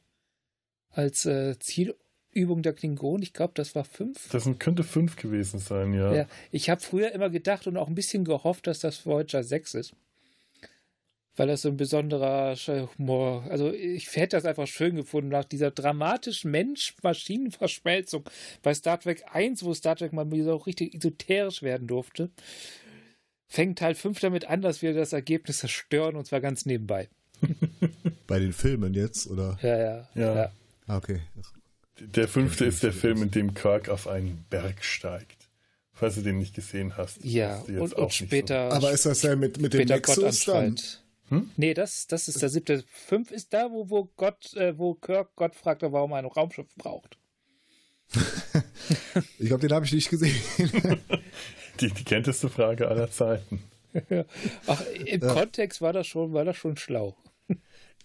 Als 0.90 1.26
äh, 1.26 1.58
Ziel 1.58 1.96
Übung 2.36 2.62
der 2.62 2.74
Klingonen. 2.74 3.22
Ich 3.22 3.32
glaube, 3.32 3.52
das 3.56 3.74
war 3.74 3.84
fünf. 3.84 4.28
Das 4.30 4.48
könnte 4.58 4.84
fünf 4.84 5.16
gewesen 5.16 5.58
sein, 5.58 5.94
ja. 5.94 6.14
ja 6.14 6.26
ich 6.50 6.70
habe 6.70 6.80
früher 6.80 7.12
immer 7.12 7.30
gedacht 7.30 7.66
und 7.66 7.76
auch 7.76 7.88
ein 7.88 7.94
bisschen 7.94 8.24
gehofft, 8.24 8.66
dass 8.66 8.80
das 8.80 9.06
Voyager 9.06 9.42
6 9.42 9.74
ist. 9.74 9.94
Weil 11.34 11.48
das 11.48 11.62
so 11.62 11.68
ein 11.68 11.76
besonderer 11.76 12.56
Humor. 12.96 13.46
Also 13.50 13.72
ich 13.72 14.14
hätte 14.16 14.36
das 14.36 14.46
einfach 14.46 14.66
schön 14.66 14.96
gefunden, 14.96 15.30
nach 15.30 15.44
dieser 15.44 15.70
dramatischen 15.70 16.50
Mensch-Maschinen-Verschmelzung 16.50 18.24
bei 18.62 18.72
Star 18.72 18.98
Trek 18.98 19.24
1, 19.32 19.62
wo 19.62 19.74
Star 19.74 19.96
Trek 19.96 20.12
mal 20.12 20.30
wieder 20.30 20.54
auch 20.54 20.66
richtig 20.66 20.94
esoterisch 20.94 21.62
werden 21.62 21.88
durfte, 21.88 22.30
fängt 23.48 23.78
Teil 23.78 23.94
5 23.94 24.20
damit 24.20 24.46
an, 24.46 24.62
dass 24.62 24.80
wir 24.80 24.94
das 24.94 25.12
Ergebnis 25.12 25.58
zerstören 25.58 26.16
und 26.16 26.26
zwar 26.26 26.40
ganz 26.40 26.64
nebenbei. 26.64 27.08
Bei 28.26 28.38
den 28.38 28.52
Filmen 28.52 28.94
jetzt, 28.94 29.30
oder? 29.30 29.58
Ja, 29.62 29.78
ja. 29.78 30.08
ja. 30.14 30.34
ja. 30.34 30.52
Ah, 30.86 30.96
okay. 30.96 31.20
Der 32.00 32.28
fünfte 32.28 32.64
ist 32.64 32.82
der 32.82 32.92
Film, 32.92 33.22
in 33.22 33.30
dem 33.30 33.54
Kirk 33.54 33.88
auf 33.88 34.06
einen 34.06 34.44
Berg 34.50 34.84
steigt. 34.84 35.48
Falls 35.92 36.16
du 36.16 36.20
den 36.20 36.38
nicht 36.38 36.54
gesehen 36.54 36.96
hast. 36.98 37.24
Ja, 37.24 37.58
und, 37.60 37.94
und 37.94 38.12
später. 38.12 38.70
So. 38.70 38.76
Aber 38.76 38.92
ist 38.92 39.06
das 39.06 39.22
ja 39.22 39.34
mit, 39.34 39.58
mit 39.58 39.72
dem 39.72 39.88
Nexus 39.88 40.44
dann? 40.44 40.76
Hm? 41.28 41.50
Nee, 41.56 41.74
das, 41.74 42.06
das 42.06 42.28
ist 42.28 42.42
der 42.42 42.50
siebte. 42.50 42.84
Fünf 42.86 43.30
ist 43.30 43.52
da, 43.52 43.70
wo, 43.70 43.88
wo 43.88 44.04
Gott, 44.16 44.54
äh, 44.54 44.78
wo 44.78 44.94
Kirk 44.94 45.34
Gott 45.36 45.54
fragte, 45.54 45.90
warum 45.92 46.12
er 46.12 46.18
ein 46.18 46.26
Raumschiff 46.26 46.68
braucht. 46.76 47.18
ich 49.38 49.46
glaube, 49.46 49.66
den 49.66 49.72
habe 49.74 49.86
ich 49.86 49.92
nicht 49.92 50.10
gesehen. 50.10 50.36
die, 51.80 51.90
die 51.90 52.04
kennteste 52.04 52.48
Frage 52.48 52.88
aller 52.88 53.10
Zeiten. 53.10 53.62
Ach, 54.66 54.82
im 55.04 55.20
ja. 55.20 55.32
Kontext 55.32 55.80
war 55.80 55.92
das 55.92 56.06
schon, 56.06 56.32
war 56.32 56.44
das 56.44 56.56
schon 56.56 56.76
schlau. 56.76 57.16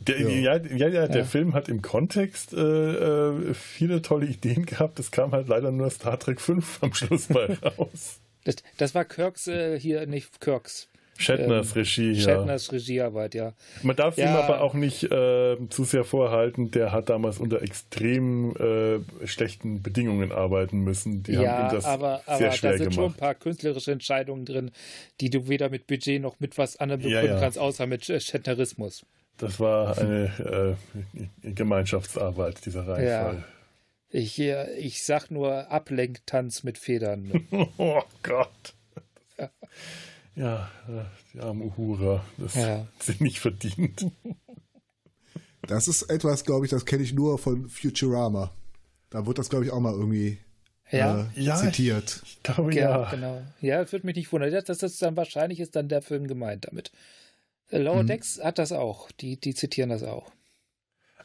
Der, 0.08 0.20
ja. 0.20 0.56
Ja, 0.58 0.58
ja, 0.58 0.88
ja, 0.88 1.08
der 1.08 1.22
ja. 1.22 1.24
Film 1.24 1.54
hat 1.54 1.70
im 1.70 1.82
Kontext 1.82 2.54
äh, 2.54 2.58
äh, 2.60 3.54
viele 3.54 4.02
tolle 4.02 4.26
Ideen 4.26 4.66
gehabt. 4.66 5.00
Es 5.00 5.12
kam 5.12 5.32
halt 5.32 5.48
leider 5.48 5.72
nur 5.72 5.90
Star 5.90 6.20
Trek 6.20 6.42
5 6.42 6.80
am 6.82 6.94
Schluss 6.94 7.30
mal 7.30 7.58
raus. 7.64 8.20
Das, 8.44 8.56
das 8.78 8.96
war 8.96 9.06
Kirks 9.06 9.48
äh, 9.48 9.80
hier, 9.80 10.08
nicht 10.08 10.42
Kirks. 10.42 10.88
Shatners 11.18 11.68
ähm, 11.68 11.74
Regie, 11.74 12.12
ja. 12.14 12.22
Shatners 12.22 12.72
Regiearbeit, 12.72 13.36
ja. 13.36 13.54
Man 13.84 13.96
darf 13.96 14.18
ja. 14.18 14.26
ihm 14.26 14.36
aber 14.36 14.62
auch 14.62 14.74
nicht 14.74 15.04
äh, 15.04 15.58
zu 15.70 15.84
sehr 15.84 16.04
vorhalten, 16.04 16.72
der 16.72 16.92
hat 16.92 17.10
damals 17.10 17.38
unter 17.38 17.62
extrem 17.62 18.56
äh, 18.56 19.28
schlechten 19.28 19.84
Bedingungen 19.84 20.32
arbeiten 20.32 20.80
müssen. 20.80 21.22
Die 21.22 21.34
ja, 21.34 21.52
haben 21.52 21.68
ihm 21.70 21.76
das 21.76 21.86
aber, 21.86 22.24
aber 22.26 22.38
sehr 22.38 22.52
schwer 22.54 22.72
da 22.72 22.78
sind 22.78 22.90
gemacht. 22.90 22.96
schon 22.96 23.12
ein 23.12 23.18
paar 23.18 23.36
künstlerische 23.36 23.92
Entscheidungen 23.92 24.46
drin, 24.46 24.72
die 25.20 25.30
du 25.30 25.48
weder 25.48 25.70
mit 25.70 25.86
Budget 25.86 26.22
noch 26.22 26.40
mit 26.40 26.58
was 26.58 26.78
anderem 26.78 27.02
begründen 27.02 27.28
ja, 27.28 27.40
kannst, 27.40 27.60
außer 27.60 27.86
mit 27.86 28.06
Shatnerismus. 28.06 29.06
Das 29.42 29.60
war 29.60 29.98
eine 29.98 30.78
äh, 31.44 31.52
Gemeinschaftsarbeit, 31.54 32.66
dieser 32.66 32.88
Reinfall. 32.88 33.36
Ja. 33.36 33.44
Ich, 34.10 34.40
ich 34.40 35.04
sag 35.04 35.32
nur 35.32 35.72
Ablenktanz 35.72 36.64
mit 36.64 36.78
Federn. 36.78 37.48
oh 37.78 38.02
Gott. 38.24 38.74
Ja, 40.36 40.70
die 41.34 41.40
armen 41.40 41.62
Uhura, 41.64 42.24
das 42.38 42.56
ja. 42.56 42.88
sind 43.00 43.22
nicht 43.22 43.40
verdient. 43.40 44.08
Das 45.68 45.88
ist 45.88 46.04
etwas, 46.04 46.46
glaube 46.46 46.66
ich, 46.66 46.72
das 46.72 46.86
kenne 46.86 47.04
ich 47.04 47.14
nur 47.14 47.38
von 47.38 47.70
Futurama. 47.70 48.52
Da 49.10 49.26
wird 49.26 49.38
das, 49.38 49.50
glaube 49.50 49.66
ich, 49.66 49.72
auch 49.72 49.80
mal 49.80 49.94
irgendwie 49.94 50.38
ja. 50.92 51.28
Äh, 51.36 51.42
ja, 51.42 51.56
zitiert. 51.58 52.22
Ich, 52.24 52.34
ich 52.34 52.44
glaube, 52.44 52.74
ja, 52.74 53.02
ja. 53.02 53.12
Genau. 53.12 53.42
Ja, 53.62 53.82
das 53.82 53.92
würde 53.92 54.06
mich 54.06 54.16
nicht 54.16 54.32
wundern. 54.32 54.52
Das, 54.52 54.78
das 54.78 54.98
dann 54.98 55.16
wahrscheinlich 55.16 55.60
ist 55.60 55.76
dann 55.76 55.90
der 55.90 56.02
Film 56.02 56.28
gemeint 56.28 56.68
damit. 56.68 56.92
Lower 57.72 58.04
mhm. 58.04 58.08
Decks 58.08 58.40
hat 58.44 58.60
das 58.60 58.72
auch. 58.72 59.12
Die, 59.12 59.38
die 59.38 59.56
zitieren 59.56 59.90
das 59.90 60.04
auch. 60.04 60.32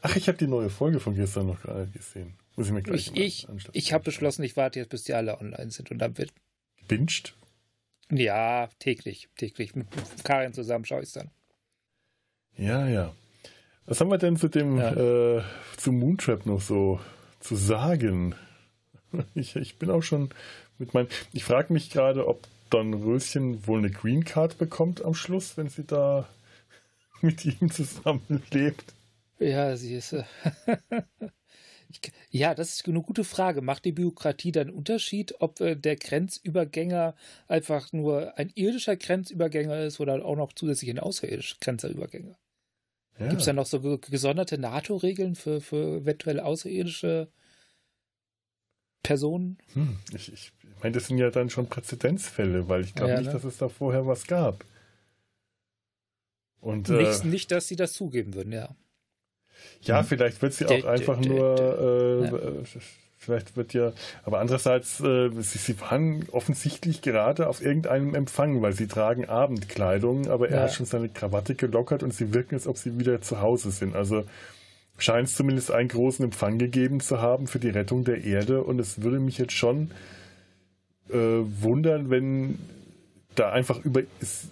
Ach, 0.01 0.15
ich 0.15 0.27
habe 0.27 0.37
die 0.37 0.47
neue 0.47 0.69
Folge 0.69 0.99
von 0.99 1.15
gestern 1.15 1.47
noch 1.47 1.63
nicht 1.63 1.93
gesehen. 1.93 2.35
Muss 2.55 2.67
ich 2.67 2.73
mir 2.73 2.81
gleich 2.81 3.11
Ich, 3.13 3.47
ich, 3.49 3.67
ich 3.73 3.93
habe 3.93 4.03
beschlossen, 4.03 4.43
ich 4.43 4.57
warte 4.57 4.79
jetzt, 4.79 4.89
bis 4.89 5.03
die 5.03 5.13
alle 5.13 5.39
online 5.39 5.71
sind 5.71 5.91
und 5.91 5.99
dann 5.99 6.17
wird. 6.17 6.31
Binscht? 6.87 7.35
Ja, 8.11 8.69
täglich. 8.79 9.29
Täglich. 9.35 9.75
Mit 9.75 9.87
Karin 10.23 10.53
zusammen 10.53 10.85
schaue 10.85 11.01
ich 11.01 11.07
es 11.07 11.13
dann. 11.13 11.29
Ja, 12.55 12.87
ja. 12.87 13.13
Was 13.85 14.01
haben 14.01 14.09
wir 14.09 14.17
denn 14.17 14.37
zu 14.37 14.47
dem 14.47 14.77
ja. 14.77 15.37
äh, 15.37 15.43
zu 15.77 15.91
Moontrap 15.91 16.45
noch 16.45 16.61
so 16.61 16.99
zu 17.39 17.55
sagen? 17.55 18.35
Ich, 19.35 19.55
ich 19.55 19.79
bin 19.79 19.89
auch 19.89 20.03
schon 20.03 20.29
mit 20.77 20.93
meinem. 20.93 21.07
Ich 21.31 21.45
frage 21.45 21.71
mich 21.71 21.89
gerade, 21.89 22.27
ob 22.27 22.45
Don 22.69 22.93
Röschen 22.93 23.65
wohl 23.65 23.79
eine 23.79 23.89
Green 23.89 24.25
Card 24.25 24.57
bekommt 24.57 25.03
am 25.03 25.13
Schluss, 25.13 25.55
wenn 25.55 25.69
sie 25.69 25.85
da 25.85 26.27
mit 27.21 27.45
ihm 27.45 27.71
zusammenlebt. 27.71 28.93
Ja, 29.39 29.75
sie 29.75 29.95
ist. 29.95 30.15
Ja, 32.29 32.53
das 32.53 32.73
ist 32.73 32.87
eine 32.87 33.01
gute 33.01 33.23
Frage. 33.23 33.61
Macht 33.61 33.85
die 33.85 33.93
Bürokratie 33.93 34.51
dann 34.51 34.67
einen 34.67 34.77
Unterschied, 34.77 35.35
ob 35.39 35.61
äh, 35.61 35.75
der 35.75 35.95
Grenzübergänger 35.95 37.15
einfach 37.47 37.93
nur 37.93 38.37
ein 38.37 38.51
irdischer 38.55 38.97
Grenzübergänger 38.97 39.85
ist 39.85 39.99
oder 39.99 40.25
auch 40.25 40.35
noch 40.35 40.53
zusätzlich 40.53 40.89
ein 40.89 40.99
außerirdischer 40.99 41.55
Grenzübergänger? 41.61 42.37
Ja. 43.19 43.27
Gibt 43.29 43.39
es 43.39 43.45
da 43.45 43.53
noch 43.53 43.65
so 43.65 43.79
gesonderte 43.99 44.57
NATO-Regeln 44.57 45.35
für, 45.35 45.61
für 45.61 46.01
eventuell 46.01 46.39
außerirdische 46.39 47.29
Personen? 49.01 49.57
Hm, 49.73 49.97
ich, 50.13 50.31
ich 50.31 50.51
meine, 50.83 50.93
das 50.93 51.07
sind 51.07 51.17
ja 51.17 51.31
dann 51.31 51.49
schon 51.49 51.67
Präzedenzfälle, 51.67 52.67
weil 52.67 52.83
ich 52.83 52.93
glaube 52.93 53.13
ja, 53.13 53.17
nicht, 53.19 53.27
ne? 53.27 53.33
dass 53.33 53.43
es 53.43 53.57
da 53.57 53.69
vorher 53.69 54.05
was 54.05 54.27
gab. 54.27 54.65
Und, 56.61 56.89
nicht, 56.89 57.23
äh, 57.23 57.27
nicht, 57.27 57.51
dass 57.51 57.67
sie 57.67 57.75
das 57.75 57.93
zugeben 57.93 58.33
würden, 58.33 58.51
ja. 58.51 58.75
Ja, 59.81 60.03
vielleicht 60.03 60.41
wird 60.41 60.53
sie 60.53 60.65
auch 60.65 60.85
einfach 60.85 61.19
nur, 61.19 61.57
äh, 61.59 62.25
ja. 62.25 62.61
vielleicht 63.17 63.55
wird 63.55 63.73
ja, 63.73 63.93
aber 64.23 64.39
andererseits, 64.39 64.99
äh, 64.99 65.29
sie, 65.39 65.57
sie 65.57 65.79
waren 65.81 66.27
offensichtlich 66.31 67.01
gerade 67.01 67.47
auf 67.47 67.63
irgendeinem 67.63 68.15
Empfang, 68.15 68.61
weil 68.61 68.73
sie 68.73 68.87
tragen 68.87 69.25
Abendkleidung, 69.25 70.27
aber 70.27 70.49
er 70.49 70.57
ja. 70.57 70.63
hat 70.63 70.73
schon 70.73 70.85
seine 70.85 71.09
Krawatte 71.09 71.55
gelockert 71.55 72.03
und 72.03 72.13
sie 72.13 72.33
wirken, 72.33 72.55
als 72.55 72.67
ob 72.67 72.77
sie 72.77 72.99
wieder 72.99 73.21
zu 73.21 73.41
Hause 73.41 73.71
sind. 73.71 73.95
Also 73.95 74.25
scheint 74.97 75.27
es 75.27 75.35
zumindest 75.35 75.71
einen 75.71 75.89
großen 75.89 76.25
Empfang 76.25 76.57
gegeben 76.57 76.99
zu 76.99 77.21
haben 77.21 77.47
für 77.47 77.59
die 77.59 77.69
Rettung 77.69 78.03
der 78.03 78.23
Erde 78.23 78.63
und 78.63 78.79
es 78.79 79.01
würde 79.01 79.19
mich 79.19 79.37
jetzt 79.37 79.53
schon 79.53 79.91
äh, 81.09 81.15
wundern, 81.15 82.09
wenn 82.09 82.57
da 83.39 83.51
einfach 83.51 83.83
über 83.83 84.01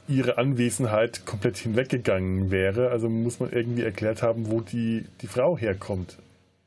ihre 0.08 0.38
Anwesenheit 0.38 1.26
komplett 1.26 1.58
hinweggegangen 1.58 2.52
wäre. 2.52 2.90
Also 2.92 3.10
muss 3.10 3.40
man 3.40 3.52
irgendwie 3.52 3.84
erklärt 3.84 4.22
haben, 4.22 4.52
wo 4.52 4.62
die, 4.62 5.06
die 5.22 5.28
Frau 5.28 5.58
herkommt. 5.58 6.18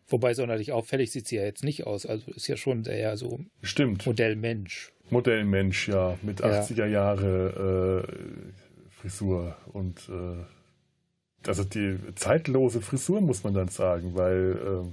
Wobei 0.09 0.35
sonderlich 0.35 0.73
auffällig 0.73 1.12
sieht 1.12 1.29
sie 1.29 1.37
ja 1.37 1.45
jetzt 1.45 1.64
nicht 1.64 1.87
aus. 1.87 2.07
Also 2.07 2.31
ist 2.33 2.49
ja 2.49 2.57
schon 2.57 2.85
eher 2.85 3.16
so 3.16 3.41
Stimmt. 3.62 4.07
Modellmensch. 4.07 4.93
Modellmensch, 5.11 5.89
ja, 5.89 6.19
mit 6.23 6.41
ja. 6.41 6.62
80er 6.62 6.87
Jahre 6.87 8.05
äh, 8.07 9.01
Frisur 9.01 9.57
und 9.73 10.09
äh, 10.09 10.45
also 11.47 11.64
die 11.64 11.99
zeitlose 12.14 12.81
Frisur 12.81 13.21
muss 13.21 13.45
man 13.45 13.55
dann 13.55 13.69
sagen, 13.69 14.14
weil 14.14 14.85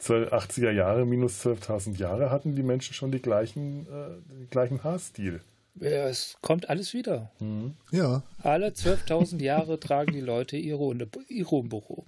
äh, 0.00 0.02
80er 0.02 0.72
Jahre 0.72 1.06
minus 1.06 1.46
12.000 1.46 1.96
Jahre 1.98 2.30
hatten 2.30 2.54
die 2.54 2.62
Menschen 2.62 2.92
schon 2.92 3.12
die 3.12 3.22
gleichen, 3.22 3.86
äh, 3.86 4.34
den 4.34 4.50
gleichen 4.50 4.82
Haarstil. 4.82 5.40
Ja, 5.74 6.08
es 6.08 6.36
kommt 6.42 6.68
alles 6.68 6.92
wieder. 6.92 7.32
Mhm. 7.40 7.74
Ja. 7.90 8.22
Alle 8.42 8.68
12.000 8.68 9.40
Jahre 9.42 9.80
tragen 9.80 10.12
die 10.12 10.20
Leute 10.20 10.56
ihre, 10.56 10.94
ihre 11.28 11.56
Umbruch. 11.56 12.04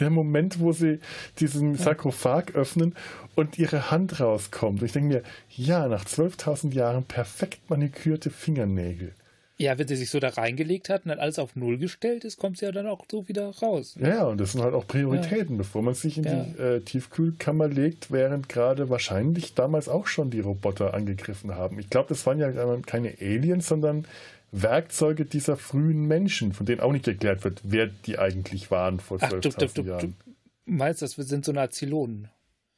Der 0.00 0.10
Moment, 0.10 0.58
wo 0.60 0.72
sie 0.72 0.98
diesen 1.38 1.76
Sarkophag 1.76 2.54
öffnen 2.54 2.94
und 3.36 3.58
ihre 3.58 3.90
Hand 3.90 4.20
rauskommt. 4.20 4.80
Und 4.80 4.86
ich 4.86 4.92
denke 4.92 5.08
mir, 5.08 5.22
ja, 5.48 5.86
nach 5.88 6.04
12.000 6.04 6.72
Jahren 6.72 7.04
perfekt 7.04 7.70
manikürte 7.70 8.30
Fingernägel. 8.30 9.14
Ja, 9.60 9.78
wenn 9.78 9.86
sie 9.86 9.96
sich 9.96 10.08
so 10.08 10.20
da 10.20 10.30
reingelegt 10.30 10.88
hat 10.88 11.04
und 11.04 11.10
dann 11.10 11.18
alles 11.18 11.38
auf 11.38 11.54
Null 11.54 11.76
gestellt 11.76 12.24
ist, 12.24 12.38
kommt 12.38 12.56
sie 12.56 12.64
ja 12.64 12.72
dann 12.72 12.86
auch 12.86 13.04
so 13.10 13.28
wieder 13.28 13.50
raus. 13.58 13.94
Ne? 13.96 14.08
Ja, 14.08 14.24
und 14.24 14.40
das 14.40 14.52
sind 14.52 14.62
halt 14.62 14.72
auch 14.72 14.86
Prioritäten, 14.86 15.56
ja. 15.56 15.58
bevor 15.58 15.82
man 15.82 15.92
sich 15.92 16.16
in 16.16 16.24
ja. 16.24 16.44
die 16.44 16.62
äh, 16.62 16.80
Tiefkühlkammer 16.80 17.68
legt, 17.68 18.10
während 18.10 18.48
gerade 18.48 18.88
wahrscheinlich 18.88 19.52
damals 19.52 19.90
auch 19.90 20.06
schon 20.06 20.30
die 20.30 20.40
Roboter 20.40 20.94
angegriffen 20.94 21.54
haben. 21.56 21.78
Ich 21.78 21.90
glaube, 21.90 22.08
das 22.08 22.24
waren 22.24 22.38
ja 22.38 22.50
keine 22.86 23.12
Aliens, 23.20 23.68
sondern 23.68 24.06
Werkzeuge 24.50 25.26
dieser 25.26 25.58
frühen 25.58 26.06
Menschen, 26.06 26.54
von 26.54 26.64
denen 26.64 26.80
auch 26.80 26.92
nicht 26.92 27.06
erklärt 27.06 27.44
wird, 27.44 27.60
wer 27.62 27.86
die 27.86 28.18
eigentlich 28.18 28.70
waren 28.70 28.98
vor 28.98 29.18
12.000 29.18 29.86
Jahren. 29.86 30.16
Du 30.64 30.72
meinst, 30.72 31.02
das 31.02 31.12
sind 31.12 31.44
so 31.44 31.52
Nazilonen? 31.52 32.30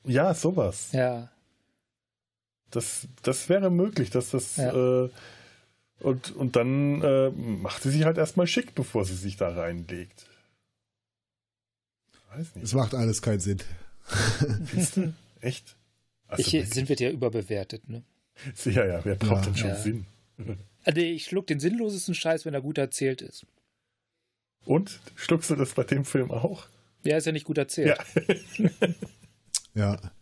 Ja, 0.04 0.34
sowas. 0.34 0.90
Ja. 0.90 1.30
Das, 2.72 3.06
das 3.22 3.48
wäre 3.48 3.70
möglich, 3.70 4.10
dass 4.10 4.30
das... 4.30 4.56
Ja. 4.56 5.04
Äh, 5.04 5.10
und, 6.02 6.34
und 6.34 6.56
dann 6.56 7.02
äh, 7.02 7.30
macht 7.30 7.82
sie 7.82 7.90
sich 7.90 8.04
halt 8.04 8.18
erstmal 8.18 8.46
schick, 8.46 8.74
bevor 8.74 9.04
sie 9.04 9.14
sich 9.14 9.36
da 9.36 9.48
reinlegt. 9.48 10.26
Weiß 12.34 12.54
nicht. 12.56 12.64
Es 12.64 12.74
macht 12.74 12.94
alles 12.94 13.22
keinen 13.22 13.40
Sinn. 13.40 13.58
Siehst 14.72 14.96
du? 14.96 15.12
Echt? 15.40 15.76
Also 16.28 16.56
ich, 16.56 16.68
sind 16.70 16.88
wir 16.88 16.96
ja 16.96 17.10
überbewertet, 17.10 17.88
ne? 17.88 18.02
Ja, 18.64 18.86
ja, 18.86 19.04
wer 19.04 19.14
braucht 19.14 19.42
ja. 19.42 19.50
denn 19.50 19.56
schon 19.56 19.68
ja. 19.70 19.76
Sinn? 19.76 20.06
Also 20.84 21.00
ich 21.00 21.26
schluck 21.26 21.46
den 21.46 21.60
sinnlosesten 21.60 22.12
Scheiß, 22.12 22.44
wenn 22.44 22.54
er 22.54 22.60
gut 22.60 22.76
erzählt 22.76 23.22
ist. 23.22 23.46
Und? 24.64 24.98
Schluckst 25.14 25.48
du 25.48 25.54
das 25.54 25.74
bei 25.74 25.84
dem 25.84 26.04
Film 26.04 26.32
auch? 26.32 26.66
Ja, 27.04 27.16
ist 27.16 27.26
ja 27.26 27.30
nicht 27.30 27.46
gut 27.46 27.56
erzählt. 27.56 27.96
Ja. 28.56 28.70
ja. 29.74 30.12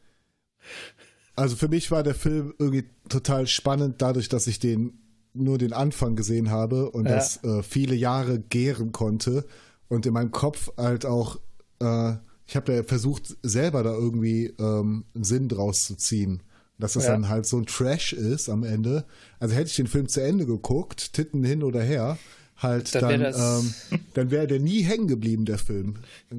Also 1.35 1.57
für 1.57 1.69
mich 1.69 1.91
war 1.91 2.03
der 2.03 2.15
Film 2.15 2.53
irgendwie 2.59 2.85
total 3.09 3.47
spannend, 3.47 4.03
dadurch, 4.03 4.29
dass 4.29 4.47
ich 4.47 4.59
den 4.59 4.99
nur 5.33 5.59
den 5.59 5.73
Anfang 5.73 6.17
gesehen 6.17 6.51
habe 6.51 6.91
und 6.91 7.07
ja. 7.07 7.15
das 7.15 7.43
äh, 7.45 7.63
viele 7.63 7.95
Jahre 7.95 8.39
gären 8.39 8.93
konnte 8.93 9.45
und 9.89 10.07
in 10.07 10.13
meinem 10.13 10.31
Kopf 10.31 10.71
halt 10.77 11.05
auch, 11.07 11.37
äh, 11.81 12.13
ich 12.47 12.57
habe 12.57 12.75
ja 12.75 12.83
versucht, 12.83 13.37
selber 13.43 13.83
da 13.83 13.93
irgendwie 13.93 14.55
ähm, 14.59 15.05
einen 15.15 15.25
Sinn 15.25 15.49
draus 15.49 15.83
zu 15.83 15.97
ziehen. 15.97 16.43
Dass 16.79 16.95
das 16.95 17.05
ja. 17.05 17.11
dann 17.13 17.29
halt 17.29 17.45
so 17.45 17.59
ein 17.59 17.67
Trash 17.67 18.15
ist 18.15 18.49
am 18.49 18.65
Ende. 18.65 19.05
Also 19.39 19.55
hätte 19.55 19.69
ich 19.69 19.77
den 19.77 19.87
Film 19.87 20.09
zu 20.09 20.23
Ende 20.23 20.47
geguckt, 20.47 21.13
Titten 21.13 21.45
hin 21.45 21.63
oder 21.63 21.83
her, 21.83 22.17
halt 22.57 22.95
dann, 22.95 23.21
dann, 23.21 23.35
ähm, 23.35 23.75
dann 24.15 24.31
wäre 24.31 24.47
der 24.47 24.61
nie 24.61 24.83
hängen 24.83 25.07
geblieben, 25.07 25.45
der 25.45 25.59
Film. 25.59 25.97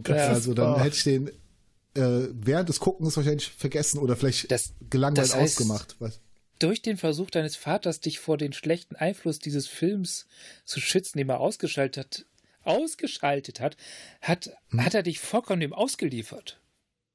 Ja. 0.08 0.30
Also 0.30 0.56
dann 0.56 0.82
hätte 0.82 0.96
ich 0.96 1.04
den 1.04 1.30
äh, 1.94 2.30
während 2.34 2.70
des 2.70 2.80
Guckens 2.80 3.18
wahrscheinlich 3.18 3.52
vergessen 3.52 4.00
oder 4.00 4.16
vielleicht 4.16 4.52
das, 4.52 4.74
gelangweilt 4.90 5.30
das 5.30 5.36
heißt, 5.36 5.60
ausgemacht. 5.60 5.96
Was? 6.00 6.20
Durch 6.62 6.84
den 6.84 6.98
Versuch 6.98 7.32
deines 7.32 7.56
Vaters, 7.56 8.02
dich 8.02 8.20
vor 8.20 8.38
den 8.38 8.54
schlechten 8.54 8.96
Einfluss 8.96 9.40
dieses 9.40 9.68
Films 9.68 10.28
zu 10.64 10.80
schützen, 10.80 11.18
den 11.18 11.30
er 11.30 11.40
ausgeschaltet 11.40 11.98
hat, 11.98 12.26
ausgeschaltet 12.64 13.60
hat, 13.60 13.78
hat, 14.22 14.52
hm. 14.70 14.86
hat 14.86 14.94
er 14.94 15.02
dich 15.02 15.20
vollkommen 15.20 15.62
dem 15.62 15.74
ausgeliefert. 15.74 16.60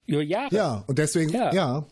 Über 0.06 0.22
Jahre. 0.22 0.54
Ja, 0.54 0.84
und 0.88 0.98
deswegen, 0.98 1.30
ja. 1.30 1.52
ja 1.54 1.86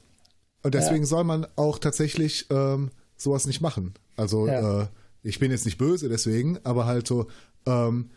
und 0.62 0.74
deswegen 0.74 1.04
ja. 1.04 1.06
soll 1.06 1.22
man 1.22 1.46
auch 1.54 1.78
tatsächlich 1.78 2.46
ähm, 2.50 2.90
sowas 3.16 3.46
nicht 3.46 3.60
machen. 3.60 3.94
Also, 4.16 4.48
ja. 4.48 4.82
äh, 4.82 4.86
ich 5.22 5.38
bin 5.38 5.52
jetzt 5.52 5.64
nicht 5.64 5.78
böse 5.78 6.08
deswegen, 6.08 6.58
aber 6.64 6.86
halt 6.86 7.06
so, 7.06 7.28
ähm, 7.66 8.10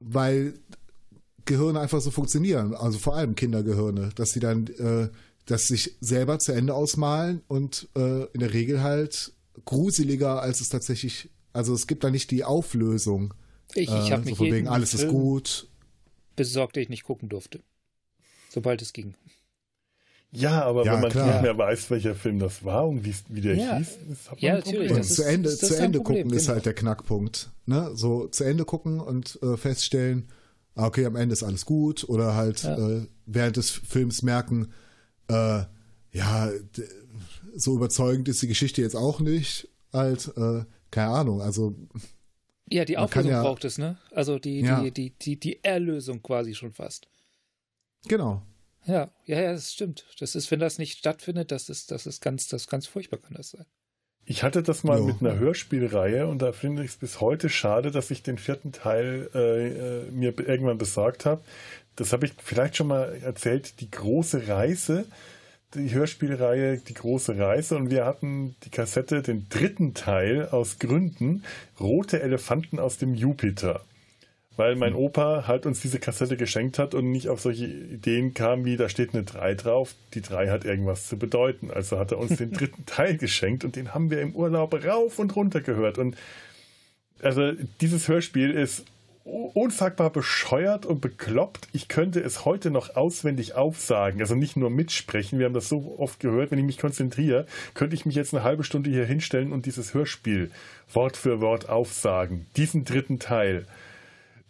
weil 0.00 0.54
Gehirne 1.44 1.78
einfach 1.78 2.00
so 2.00 2.10
funktionieren, 2.10 2.74
also 2.74 2.98
vor 2.98 3.14
allem 3.16 3.36
Kindergehirne, 3.36 4.10
dass 4.16 4.30
sie 4.30 4.40
dann 4.40 4.66
äh, 4.66 5.08
das 5.48 5.66
sich 5.66 5.96
selber 6.00 6.38
zu 6.38 6.52
Ende 6.52 6.74
ausmalen 6.74 7.42
und 7.48 7.88
äh, 7.96 8.24
in 8.32 8.40
der 8.40 8.52
Regel 8.52 8.82
halt 8.82 9.32
gruseliger, 9.64 10.42
als 10.42 10.60
es 10.60 10.68
tatsächlich, 10.68 11.30
also 11.54 11.72
es 11.72 11.86
gibt 11.86 12.04
da 12.04 12.10
nicht 12.10 12.30
die 12.30 12.44
Auflösung. 12.44 13.32
Ich, 13.74 13.88
ich 13.88 14.12
habe 14.12 14.22
äh, 14.22 14.26
mich 14.26 14.36
so 14.36 14.44
wegen 14.44 14.68
alles 14.68 14.90
Film 14.90 15.08
ist 15.08 15.10
gut. 15.10 15.68
Besorgt, 16.36 16.76
ich 16.76 16.90
nicht 16.90 17.04
gucken 17.04 17.30
durfte. 17.30 17.60
Sobald 18.50 18.82
es 18.82 18.92
ging. 18.92 19.14
Ja, 20.30 20.64
aber 20.64 20.84
ja, 20.84 20.92
wenn 20.92 21.00
man 21.00 21.10
klar. 21.10 21.26
nicht 21.32 21.42
mehr 21.42 21.56
weiß, 21.56 21.90
welcher 21.90 22.14
Film 22.14 22.38
das 22.38 22.62
war 22.62 22.86
und 22.86 23.06
wie, 23.06 23.14
wie 23.28 23.40
der 23.40 23.56
ja. 23.56 23.78
hieß, 23.78 23.98
ist 24.12 24.30
hat 24.30 24.42
man 24.42 24.50
ja, 24.50 24.54
natürlich. 24.56 24.92
Und 24.92 25.02
zu 25.02 25.22
Ende, 25.22 25.48
ist, 25.48 25.66
zu 25.66 25.74
Ende 25.78 25.98
Problem, 26.00 26.24
gucken 26.24 26.30
genau. 26.30 26.42
ist 26.42 26.48
halt 26.48 26.66
der 26.66 26.74
Knackpunkt. 26.74 27.50
Ne? 27.64 27.90
So 27.94 28.28
zu 28.28 28.44
Ende 28.44 28.66
gucken 28.66 29.00
und 29.00 29.38
äh, 29.42 29.56
feststellen, 29.56 30.28
ah, 30.74 30.86
okay, 30.86 31.06
am 31.06 31.16
Ende 31.16 31.32
ist 31.32 31.42
alles 31.42 31.64
gut 31.64 32.06
oder 32.06 32.34
halt 32.34 32.64
ja. 32.64 32.76
äh, 32.76 33.06
während 33.24 33.56
des 33.56 33.70
Films 33.70 34.22
merken, 34.22 34.68
äh, 35.28 35.64
ja, 36.12 36.50
so 37.54 37.76
überzeugend 37.76 38.28
ist 38.28 38.42
die 38.42 38.48
Geschichte 38.48 38.82
jetzt 38.82 38.96
auch 38.96 39.20
nicht. 39.20 39.68
Halt, 39.92 40.32
äh, 40.36 40.64
keine 40.90 41.10
Ahnung, 41.10 41.42
also. 41.42 41.74
Ja, 42.70 42.84
die 42.84 42.98
Auflösung 42.98 43.30
ja, 43.30 43.42
braucht 43.42 43.64
es, 43.64 43.78
ne? 43.78 43.98
Also 44.10 44.38
die, 44.38 44.60
ja. 44.60 44.82
die, 44.82 44.90
die, 44.90 45.10
die, 45.10 45.40
die 45.40 45.64
Erlösung 45.64 46.22
quasi 46.22 46.54
schon 46.54 46.72
fast. 46.72 47.08
Genau. 48.06 48.42
Ja, 48.86 49.10
ja, 49.26 49.40
ja, 49.40 49.52
das 49.52 49.72
stimmt. 49.72 50.06
Das 50.18 50.34
ist, 50.34 50.50
wenn 50.50 50.60
das 50.60 50.78
nicht 50.78 50.98
stattfindet, 50.98 51.50
das 51.50 51.68
ist, 51.68 51.90
das 51.90 52.06
ist 52.06 52.20
ganz, 52.20 52.48
das 52.48 52.62
ist 52.62 52.68
ganz 52.68 52.86
furchtbar 52.86 53.18
kann 53.18 53.34
das 53.34 53.50
sein. 53.50 53.66
Ich 54.24 54.42
hatte 54.42 54.62
das 54.62 54.84
mal 54.84 54.98
jo. 54.98 55.06
mit 55.06 55.20
einer 55.20 55.38
Hörspielreihe 55.38 56.26
und 56.26 56.42
da 56.42 56.52
finde 56.52 56.84
ich 56.84 56.90
es 56.90 56.96
bis 56.98 57.20
heute 57.20 57.48
schade, 57.48 57.90
dass 57.90 58.10
ich 58.10 58.22
den 58.22 58.36
vierten 58.36 58.72
Teil 58.72 59.30
äh, 59.34 59.68
äh 59.68 60.10
mir 60.10 60.38
irgendwann 60.38 60.76
besorgt 60.76 61.24
habe. 61.24 61.42
Das 61.98 62.12
habe 62.12 62.26
ich 62.26 62.32
vielleicht 62.42 62.76
schon 62.76 62.88
mal 62.88 63.18
erzählt, 63.22 63.80
die 63.80 63.90
große 63.90 64.48
Reise, 64.48 65.04
die 65.74 65.92
Hörspielreihe 65.92 66.78
Die 66.78 66.94
große 66.94 67.36
Reise 67.38 67.76
und 67.76 67.90
wir 67.90 68.06
hatten 68.06 68.56
die 68.64 68.70
Kassette, 68.70 69.20
den 69.20 69.48
dritten 69.50 69.92
Teil 69.92 70.48
aus 70.48 70.78
Gründen, 70.78 71.44
Rote 71.78 72.22
Elefanten 72.22 72.78
aus 72.78 72.96
dem 72.98 73.14
Jupiter 73.14 73.82
weil 74.58 74.74
mein 74.74 74.94
hm. 74.94 74.98
Opa 74.98 75.44
halt 75.46 75.66
uns 75.66 75.80
diese 75.80 76.00
Kassette 76.00 76.36
geschenkt 76.36 76.80
hat 76.80 76.92
und 76.92 77.12
nicht 77.12 77.28
auf 77.28 77.40
solche 77.40 77.66
Ideen 77.66 78.34
kam, 78.34 78.64
wie 78.64 78.76
da 78.76 78.88
steht 78.88 79.14
eine 79.14 79.22
3 79.22 79.54
drauf, 79.54 79.94
die 80.14 80.20
3 80.20 80.50
hat 80.50 80.64
irgendwas 80.64 81.06
zu 81.06 81.16
bedeuten. 81.16 81.70
Also 81.70 81.96
hat 81.96 82.10
er 82.10 82.18
uns 82.18 82.36
den 82.36 82.52
dritten 82.54 82.84
Teil 82.84 83.16
geschenkt 83.16 83.64
und 83.64 83.76
den 83.76 83.94
haben 83.94 84.10
wir 84.10 84.20
im 84.20 84.34
Urlaub 84.34 84.74
rauf 84.84 85.20
und 85.20 85.36
runter 85.36 85.60
gehört. 85.60 85.96
Und 85.96 86.16
also 87.22 87.52
dieses 87.80 88.08
Hörspiel 88.08 88.50
ist 88.50 88.84
unsagbar 89.24 90.10
bescheuert 90.10 90.86
und 90.86 91.00
bekloppt. 91.00 91.68
Ich 91.72 91.88
könnte 91.88 92.20
es 92.20 92.44
heute 92.44 92.70
noch 92.70 92.96
auswendig 92.96 93.54
aufsagen, 93.54 94.20
also 94.20 94.34
nicht 94.34 94.56
nur 94.56 94.70
mitsprechen. 94.70 95.38
Wir 95.38 95.46
haben 95.46 95.54
das 95.54 95.68
so 95.68 95.96
oft 95.98 96.20
gehört, 96.20 96.50
wenn 96.50 96.58
ich 96.58 96.64
mich 96.64 96.78
konzentriere, 96.78 97.46
könnte 97.74 97.94
ich 97.94 98.06
mich 98.06 98.14
jetzt 98.14 98.34
eine 98.34 98.44
halbe 98.44 98.64
Stunde 98.64 98.90
hier 98.90 99.04
hinstellen 99.04 99.52
und 99.52 99.66
dieses 99.66 99.94
Hörspiel 99.94 100.50
Wort 100.92 101.16
für 101.16 101.40
Wort 101.40 101.68
aufsagen. 101.68 102.46
Diesen 102.56 102.84
dritten 102.84 103.18
Teil 103.18 103.66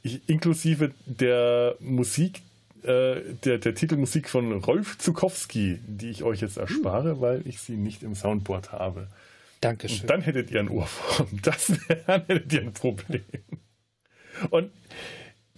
ich, 0.02 0.28
inklusive 0.28 0.92
der 1.06 1.76
Musik, 1.80 2.42
äh, 2.82 3.16
der, 3.44 3.58
der 3.58 3.74
Titelmusik 3.74 4.28
von 4.28 4.52
Rolf 4.52 4.98
Zukowski, 4.98 5.80
die 5.86 6.10
ich 6.10 6.22
euch 6.22 6.40
jetzt 6.40 6.56
erspare, 6.56 7.12
hm. 7.12 7.20
weil 7.20 7.42
ich 7.46 7.60
sie 7.60 7.76
nicht 7.76 8.02
im 8.02 8.14
Soundboard 8.14 8.72
habe. 8.72 9.08
Dankeschön. 9.60 10.02
Und 10.02 10.10
dann 10.10 10.20
hättet 10.22 10.50
ihr 10.50 10.60
ein 10.60 10.68
Ohrform. 10.68 11.26
Das 11.42 11.70
wäre, 11.88 12.02
dann 12.06 12.22
hättet 12.26 12.52
ihr 12.52 12.60
ein 12.60 12.72
Problem. 12.72 13.24
Und 14.51 14.70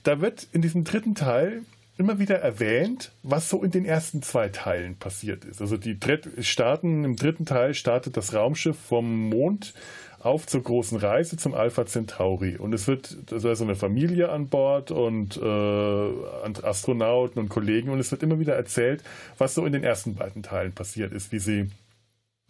da 0.03 0.21
wird 0.21 0.49
in 0.53 0.63
diesem 0.63 0.85
dritten 0.85 1.15
Teil 1.15 1.63
immer 1.99 2.19
wieder 2.19 2.37
erwähnt, 2.37 3.13
was 3.23 3.51
so 3.51 3.63
in 3.63 3.71
den 3.71 3.85
ersten 3.85 4.23
zwei 4.23 4.49
Teilen 4.49 4.97
passiert 4.97 5.45
ist. 5.45 5.61
Also 5.61 5.77
die 5.77 5.99
starten 6.41 7.05
im 7.05 7.17
dritten 7.17 7.45
Teil 7.45 7.75
startet 7.75 8.17
das 8.17 8.33
Raumschiff 8.33 8.79
vom 8.79 9.29
Mond 9.29 9.75
auf 10.19 10.47
zur 10.47 10.63
großen 10.63 10.99
Reise 10.99 11.37
zum 11.37 11.55
Alpha 11.55 11.87
Centauri. 11.87 12.57
Und 12.57 12.73
es 12.75 12.87
wird, 12.87 13.17
da 13.27 13.37
ist 13.37 13.63
eine 13.63 13.75
Familie 13.75 14.31
an 14.31 14.49
Bord 14.49 14.91
und 14.91 15.37
äh, 15.37 16.67
Astronauten 16.67 17.39
und 17.39 17.49
Kollegen 17.49 17.91
und 17.91 17.99
es 17.99 18.11
wird 18.11 18.23
immer 18.23 18.39
wieder 18.39 18.55
erzählt, 18.55 19.03
was 19.39 19.55
so 19.55 19.65
in 19.67 19.73
den 19.73 19.83
ersten 19.83 20.15
beiden 20.15 20.43
Teilen 20.43 20.73
passiert 20.73 21.13
ist, 21.13 21.33
wie 21.33 21.39
sie 21.39 21.71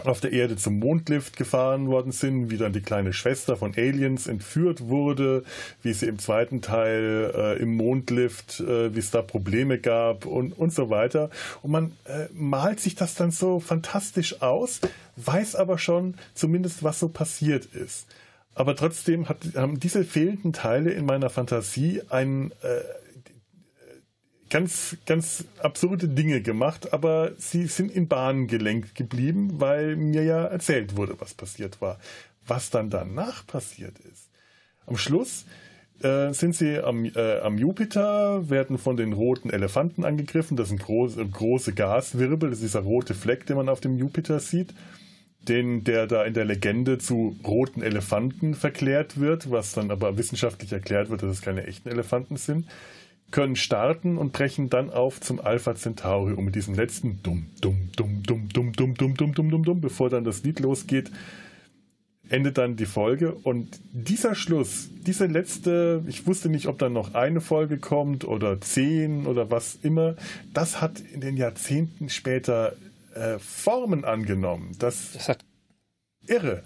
auf 0.07 0.21
der 0.21 0.33
Erde 0.33 0.57
zum 0.57 0.79
Mondlift 0.79 1.37
gefahren 1.37 1.89
worden 1.89 2.13
sind, 2.13 2.51
wie 2.51 2.57
dann 2.57 2.73
die 2.73 2.81
kleine 2.81 3.13
Schwester 3.13 3.57
von 3.57 3.75
Aliens 3.77 4.27
entführt 4.27 4.89
wurde, 4.89 5.45
wie 5.83 5.93
sie 5.93 6.07
im 6.07 6.19
zweiten 6.19 6.63
Teil 6.63 7.33
äh, 7.35 7.63
im 7.63 7.77
Mondlift, 7.77 8.61
äh, 8.61 8.95
wie 8.95 8.99
es 8.99 9.11
da 9.11 9.23
Probleme 9.23 9.79
gab 9.79 10.27
und, 10.27 10.53
und 10.53 10.73
so 10.73 10.91
weiter. 10.91 11.31
Und 11.63 11.71
man 11.71 11.93
äh, 12.05 12.27
malt 12.33 12.81
sich 12.81 12.95
das 12.95 13.15
dann 13.15 13.31
so 13.31 13.61
fantastisch 13.61 14.43
aus, 14.43 14.81
weiß 15.17 15.57
aber 15.57 15.79
schon 15.79 16.15
zumindest, 16.35 16.83
was 16.83 17.01
so 17.01 17.09
passiert 17.09 17.67
ist. 17.67 18.07
Aber 18.55 18.77
trotzdem 18.77 19.29
hat, 19.29 19.39
haben 19.55 19.81
diese 19.81 20.05
fehlenden 20.05 20.53
Teile 20.53 20.91
in 20.91 21.07
meiner 21.07 21.31
Fantasie 21.31 22.03
einen 22.11 22.51
äh, 22.63 22.81
ganz, 24.51 24.97
ganz 25.07 25.45
absurde 25.63 26.09
Dinge 26.09 26.43
gemacht, 26.43 26.93
aber 26.93 27.33
sie 27.39 27.67
sind 27.67 27.91
in 27.91 28.09
Bahnen 28.09 28.49
gelenkt 28.49 28.95
geblieben, 28.95 29.61
weil 29.61 29.97
mir 29.97 30.25
ja 30.25 30.45
erzählt 30.45 30.97
wurde, 30.97 31.15
was 31.19 31.35
passiert 31.35 31.81
war. 31.81 31.99
Was 32.47 32.71
dann 32.71 32.91
danach 32.91 33.47
passiert 33.47 33.99
ist. 34.01 34.29
Am 34.87 34.97
Schluss 34.97 35.47
äh, 36.03 36.33
sind 36.33 36.55
sie 36.57 36.81
am, 36.81 37.05
äh, 37.05 37.39
am, 37.41 37.59
Jupiter, 37.59 38.51
werden 38.51 38.77
von 38.77 38.97
den 38.97 39.13
roten 39.13 39.51
Elefanten 39.51 40.05
angegriffen. 40.05 40.57
Das 40.57 40.69
sind 40.69 40.83
große, 40.83 41.25
große 41.25 41.73
Gaswirbel, 41.73 42.51
das 42.51 42.59
ist 42.59 42.75
dieser 42.75 42.81
rote 42.81 43.15
Fleck, 43.15 43.47
den 43.47 43.57
man 43.57 43.69
auf 43.69 43.81
dem 43.81 43.97
Jupiter 43.97 44.41
sieht 44.41 44.75
den, 45.49 45.85
der 45.85 46.07
da 46.07 46.25
in 46.25 46.35
der 46.35 46.45
Legende 46.45 46.99
zu 46.99 47.35
roten 47.47 47.81
Elefanten 47.81 48.55
verklärt 48.55 49.19
wird, 49.19 49.51
was 49.51 49.73
dann 49.73 49.91
aber 49.91 50.19
wissenschaftlich 50.19 50.71
erklärt 50.71 51.09
wird, 51.09 51.23
dass 51.23 51.31
es 51.31 51.41
keine 51.41 51.67
echten 51.67 51.89
Elefanten 51.89 52.37
sind 52.37 52.67
können 53.31 53.57
starten 53.57 54.19
und 54.19 54.33
brechen 54.33 54.71
dann 54.71 54.91
auf 54.91 55.21
zum 55.21 55.41
Alpha 55.41 55.75
Centauri 55.75 56.33
und 56.33 56.45
mit 56.45 56.55
diesem 56.55 56.75
letzten 56.75 57.23
dumm, 57.23 57.47
dumm, 57.61 57.91
dumm, 57.97 58.23
dumm, 58.23 58.49
dumm, 58.53 58.73
dumm, 58.73 58.95
dumm, 58.95 59.15
dumm, 59.17 59.35
dumm, 59.35 59.51
dumm, 59.51 59.65
dumm, 59.65 59.81
bevor 59.81 60.11
dann 60.11 60.25
das 60.25 60.43
Lied 60.43 60.61
losgeht, 60.61 61.11
endet 62.29 62.59
dann 62.59 62.77
die 62.77 62.87
Folge 62.87 63.33
und 63.33 63.81
dieser 63.93 64.35
Schluss, 64.35 64.89
diese 65.07 65.27
letzte, 65.27 66.05
ich 66.07 66.27
wusste 66.27 66.49
nicht, 66.49 66.67
ob 66.67 66.79
dann 66.79 66.93
noch 66.93 67.15
eine 67.15 67.41
Folge 67.41 67.79
kommt 67.79 68.25
oder 68.25 68.61
zehn 68.61 69.27
oder 69.27 69.51
was 69.51 69.77
immer, 69.83 70.17
das 70.55 70.81
hat 70.81 71.01
in 71.01 71.21
den 71.21 71.37
Jahrzehnten 71.37 72.09
später 72.09 72.75
äh, 73.15 73.39
Formen 73.39 74.05
angenommen. 74.05 74.73
Das, 74.79 75.13
das 75.13 75.29
hat 75.29 75.45
irre. 76.27 76.63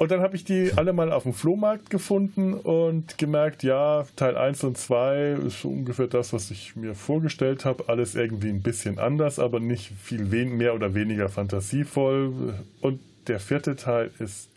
Und 0.00 0.10
dann 0.10 0.22
habe 0.22 0.34
ich 0.34 0.44
die 0.44 0.72
alle 0.76 0.94
mal 0.94 1.12
auf 1.12 1.24
dem 1.24 1.34
Flohmarkt 1.34 1.90
gefunden 1.90 2.54
und 2.54 3.18
gemerkt, 3.18 3.62
ja, 3.62 4.06
Teil 4.16 4.34
1 4.34 4.64
und 4.64 4.78
2 4.78 5.32
ist 5.46 5.62
ungefähr 5.66 6.06
das, 6.06 6.32
was 6.32 6.50
ich 6.50 6.74
mir 6.74 6.94
vorgestellt 6.94 7.66
habe. 7.66 7.90
Alles 7.90 8.14
irgendwie 8.14 8.48
ein 8.48 8.62
bisschen 8.62 8.98
anders, 8.98 9.38
aber 9.38 9.60
nicht 9.60 9.92
viel 10.02 10.24
mehr 10.24 10.74
oder 10.74 10.94
weniger 10.94 11.28
fantasievoll. 11.28 12.54
Und 12.80 13.00
der 13.26 13.40
vierte 13.40 13.76
Teil 13.76 14.10
ist 14.18 14.48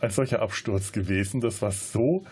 ein 0.00 0.10
solcher 0.10 0.42
Absturz 0.42 0.92
gewesen. 0.92 1.40
Das 1.40 1.62
war 1.62 1.72
so 1.72 2.26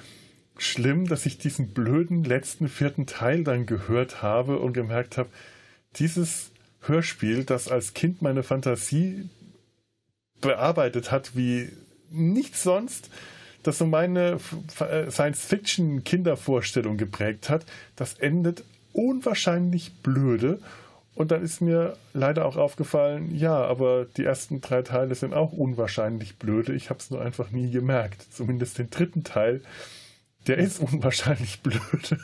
schlimm, 0.58 1.06
dass 1.06 1.24
ich 1.24 1.38
diesen 1.38 1.72
blöden 1.72 2.22
letzten 2.22 2.68
vierten 2.68 3.06
Teil 3.06 3.44
dann 3.44 3.64
gehört 3.64 4.20
habe 4.20 4.58
und 4.58 4.74
gemerkt 4.74 5.16
habe, 5.16 5.30
dieses 5.96 6.50
Hörspiel, 6.82 7.44
das 7.44 7.68
als 7.68 7.94
Kind 7.94 8.20
meine 8.20 8.42
Fantasie 8.42 9.30
bearbeitet 10.42 11.10
hat 11.10 11.34
wie 11.34 11.70
nichts 12.10 12.62
sonst, 12.62 13.10
das 13.62 13.78
so 13.78 13.86
meine 13.86 14.38
äh, 14.80 15.10
Science-Fiction-Kindervorstellung 15.10 16.96
geprägt 16.96 17.48
hat, 17.48 17.66
das 17.96 18.14
endet 18.14 18.64
unwahrscheinlich 18.92 19.94
blöde. 20.02 20.58
Und 21.14 21.32
dann 21.32 21.42
ist 21.42 21.60
mir 21.60 21.96
leider 22.14 22.46
auch 22.46 22.56
aufgefallen, 22.56 23.34
ja, 23.34 23.54
aber 23.54 24.06
die 24.16 24.24
ersten 24.24 24.60
drei 24.60 24.82
Teile 24.82 25.14
sind 25.14 25.34
auch 25.34 25.52
unwahrscheinlich 25.52 26.36
blöde. 26.36 26.72
Ich 26.72 26.88
habe 26.88 27.00
es 27.00 27.10
nur 27.10 27.20
einfach 27.20 27.50
nie 27.50 27.70
gemerkt. 27.70 28.26
Zumindest 28.32 28.78
den 28.78 28.90
dritten 28.90 29.24
Teil, 29.24 29.60
der 30.46 30.58
ist 30.58 30.78
unwahrscheinlich 30.80 31.60
blöde. 31.60 32.18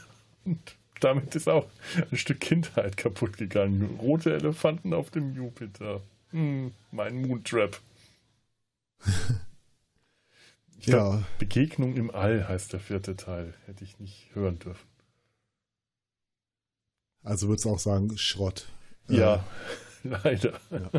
Und 0.45 0.76
damit 1.01 1.34
ist 1.34 1.49
auch 1.49 1.66
ein 2.11 2.16
Stück 2.16 2.41
Kindheit 2.41 2.97
kaputt 2.97 3.37
gegangen. 3.37 3.99
Rote 4.01 4.32
Elefanten 4.32 4.95
auf 4.95 5.11
dem 5.11 5.34
Jupiter. 5.34 6.01
Hm, 6.30 6.72
mein 6.91 7.20
Moontrap. 7.20 7.78
Ja. 10.81 11.22
Begegnung 11.39 11.97
im 11.97 12.11
All 12.11 12.49
heißt 12.49 12.72
der 12.72 12.81
vierte 12.81 13.16
Teil. 13.16 13.55
Hätte 13.66 13.85
ich 13.85 13.99
nicht 13.99 14.35
hören 14.35 14.59
dürfen. 14.59 14.87
Also 17.22 17.49
würdest 17.49 17.64
du 17.64 17.70
auch 17.70 17.79
sagen, 17.79 18.16
Schrott. 18.16 18.68
Ja, 19.09 19.45
äh, 20.05 20.09
leider. 20.09 20.53
Ja. 20.70 20.91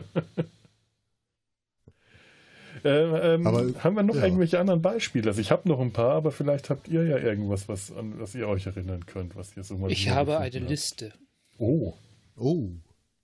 ähm, 2.84 3.16
ähm, 3.22 3.48
aber, 3.48 3.84
haben 3.84 3.96
wir 3.96 4.04
noch 4.04 4.16
ja. 4.16 4.26
irgendwelche 4.26 4.60
anderen 4.60 4.82
Beispiele? 4.82 5.30
Also 5.30 5.40
ich 5.40 5.52
habe 5.52 5.70
noch 5.70 5.80
ein 5.80 5.94
paar, 5.94 6.16
aber 6.16 6.32
vielleicht 6.32 6.70
habt 6.70 6.90
ihr 6.90 7.06
ja 7.06 7.18
irgendwas, 7.18 7.70
was, 7.70 7.92
an 7.92 8.20
was 8.20 8.36
ihr 8.36 8.48
euch 8.48 8.66
erinnern 8.66 9.06
könnt, 9.06 9.38
was 9.38 9.56
ihr 9.56 9.64
so 9.64 9.78
mal. 9.78 9.90
Ich 9.92 10.10
habe 10.10 10.38
eine 10.38 10.60
habt. 10.60 10.70
Liste. 10.70 11.14
Oh. 11.58 11.94
Oh. 12.36 12.72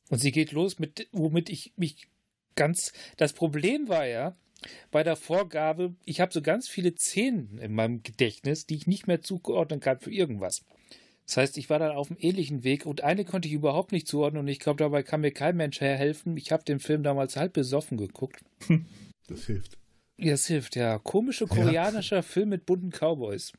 Und 0.09 0.19
sie 0.19 0.31
geht 0.31 0.53
los 0.53 0.79
mit, 0.79 1.07
womit 1.11 1.49
ich 1.49 1.73
mich 1.75 2.07
ganz. 2.55 2.93
Das 3.17 3.33
Problem 3.33 3.89
war 3.89 4.05
ja, 4.05 4.33
bei 4.91 5.03
der 5.03 5.15
Vorgabe, 5.15 5.95
ich 6.05 6.21
habe 6.21 6.33
so 6.33 6.41
ganz 6.41 6.67
viele 6.67 6.95
Szenen 6.95 7.57
in 7.59 7.73
meinem 7.73 8.03
Gedächtnis, 8.03 8.65
die 8.65 8.75
ich 8.75 8.87
nicht 8.87 9.07
mehr 9.07 9.21
zuordnen 9.21 9.79
kann 9.79 9.99
für 9.99 10.11
irgendwas. 10.11 10.63
Das 11.25 11.37
heißt, 11.37 11.57
ich 11.57 11.69
war 11.69 11.79
dann 11.79 11.95
auf 11.95 12.11
einem 12.11 12.19
ähnlichen 12.19 12.63
Weg 12.63 12.85
und 12.85 13.01
eine 13.01 13.23
konnte 13.23 13.47
ich 13.47 13.53
überhaupt 13.53 13.91
nicht 13.91 14.07
zuordnen 14.07 14.41
und 14.41 14.47
ich 14.47 14.59
glaube, 14.59 14.83
dabei 14.83 15.03
kann 15.03 15.21
mir 15.21 15.31
kein 15.31 15.55
Mensch 15.55 15.79
helfen. 15.79 16.35
Ich 16.37 16.51
habe 16.51 16.63
den 16.63 16.79
Film 16.79 17.03
damals 17.03 17.37
halb 17.37 17.53
besoffen 17.53 17.97
geguckt. 17.97 18.43
Das 19.27 19.45
hilft. 19.45 19.77
Ja, 20.17 20.31
das 20.31 20.47
hilft, 20.47 20.75
ja. 20.75 20.99
Komische 20.99 21.47
koreanischer 21.47 22.17
ja. 22.17 22.21
Film 22.21 22.49
mit 22.49 22.65
bunten 22.65 22.91
Cowboys. 22.91 23.53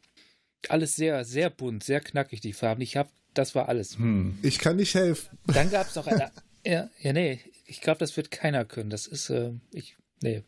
Alles 0.68 0.94
sehr, 0.94 1.24
sehr 1.24 1.48
bunt, 1.48 1.82
sehr 1.82 2.00
knackig, 2.00 2.42
die 2.42 2.52
Farben. 2.52 2.82
Ich 2.82 2.98
habe, 2.98 3.08
das 3.32 3.54
war 3.54 3.68
alles. 3.68 3.96
Hm. 3.96 4.38
Ich 4.42 4.58
kann 4.58 4.76
nicht 4.76 4.94
helfen. 4.94 5.38
Dann 5.46 5.70
gab 5.70 5.88
es 5.88 5.94
noch 5.94 6.06
eine. 6.06 6.30
ja, 6.66 6.90
ja, 7.00 7.12
nee, 7.14 7.40
ich 7.66 7.80
glaube, 7.80 7.98
das 7.98 8.16
wird 8.18 8.30
keiner 8.30 8.66
können. 8.66 8.90
Das 8.90 9.06
ist, 9.06 9.30
äh, 9.30 9.52
ich, 9.72 9.96
nee, 10.22 10.42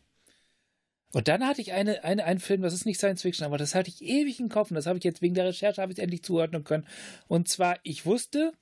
und 1.16 1.28
dann 1.28 1.46
hatte 1.46 1.62
ich 1.62 1.72
eine, 1.72 2.04
eine, 2.04 2.26
einen 2.26 2.40
Film, 2.40 2.60
das 2.60 2.74
ist 2.74 2.84
nicht 2.84 2.98
Science 2.98 3.22
Fiction, 3.22 3.46
aber 3.46 3.56
das 3.56 3.74
hatte 3.74 3.88
ich 3.88 4.02
ewig 4.02 4.38
im 4.38 4.50
Kopf 4.50 4.70
und 4.70 4.74
das 4.74 4.84
habe 4.84 4.98
ich 4.98 5.04
jetzt 5.04 5.22
wegen 5.22 5.34
der 5.34 5.46
Recherche 5.46 5.80
habe 5.80 5.90
ich 5.90 5.98
endlich 5.98 6.22
zuordnen 6.22 6.62
können. 6.62 6.86
Und 7.26 7.48
zwar, 7.48 7.78
ich 7.84 8.04
wusste, 8.04 8.52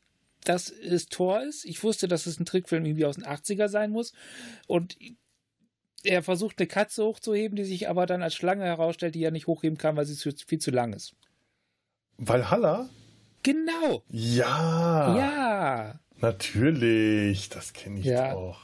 dass 0.44 0.70
es 0.70 1.06
Tor 1.06 1.42
ist. 1.42 1.64
Ich 1.64 1.82
wusste, 1.82 2.06
dass 2.06 2.26
es 2.26 2.38
ein 2.38 2.44
Trickfilm 2.44 2.86
irgendwie 2.86 3.06
aus 3.06 3.16
den 3.16 3.24
80er 3.24 3.66
sein 3.66 3.90
muss. 3.90 4.12
Und 4.68 4.96
er 6.04 6.22
versucht 6.22 6.60
eine 6.60 6.68
Katze 6.68 7.04
hochzuheben, 7.04 7.56
die 7.56 7.64
sich 7.64 7.88
aber 7.88 8.06
dann 8.06 8.22
als 8.22 8.36
Schlange 8.36 8.62
herausstellt, 8.62 9.16
die 9.16 9.24
er 9.24 9.32
nicht 9.32 9.48
hochheben 9.48 9.76
kann, 9.76 9.96
weil 9.96 10.06
sie 10.06 10.14
viel 10.14 10.60
zu 10.60 10.70
lang 10.70 10.92
ist. 10.92 11.16
Valhalla? 12.18 12.88
Genau. 13.42 14.04
Ja. 14.10 15.18
Ja. 15.18 16.00
Natürlich, 16.20 17.48
das 17.48 17.72
kenne 17.72 17.98
ich 17.98 18.06
ja. 18.06 18.32
auch. 18.32 18.60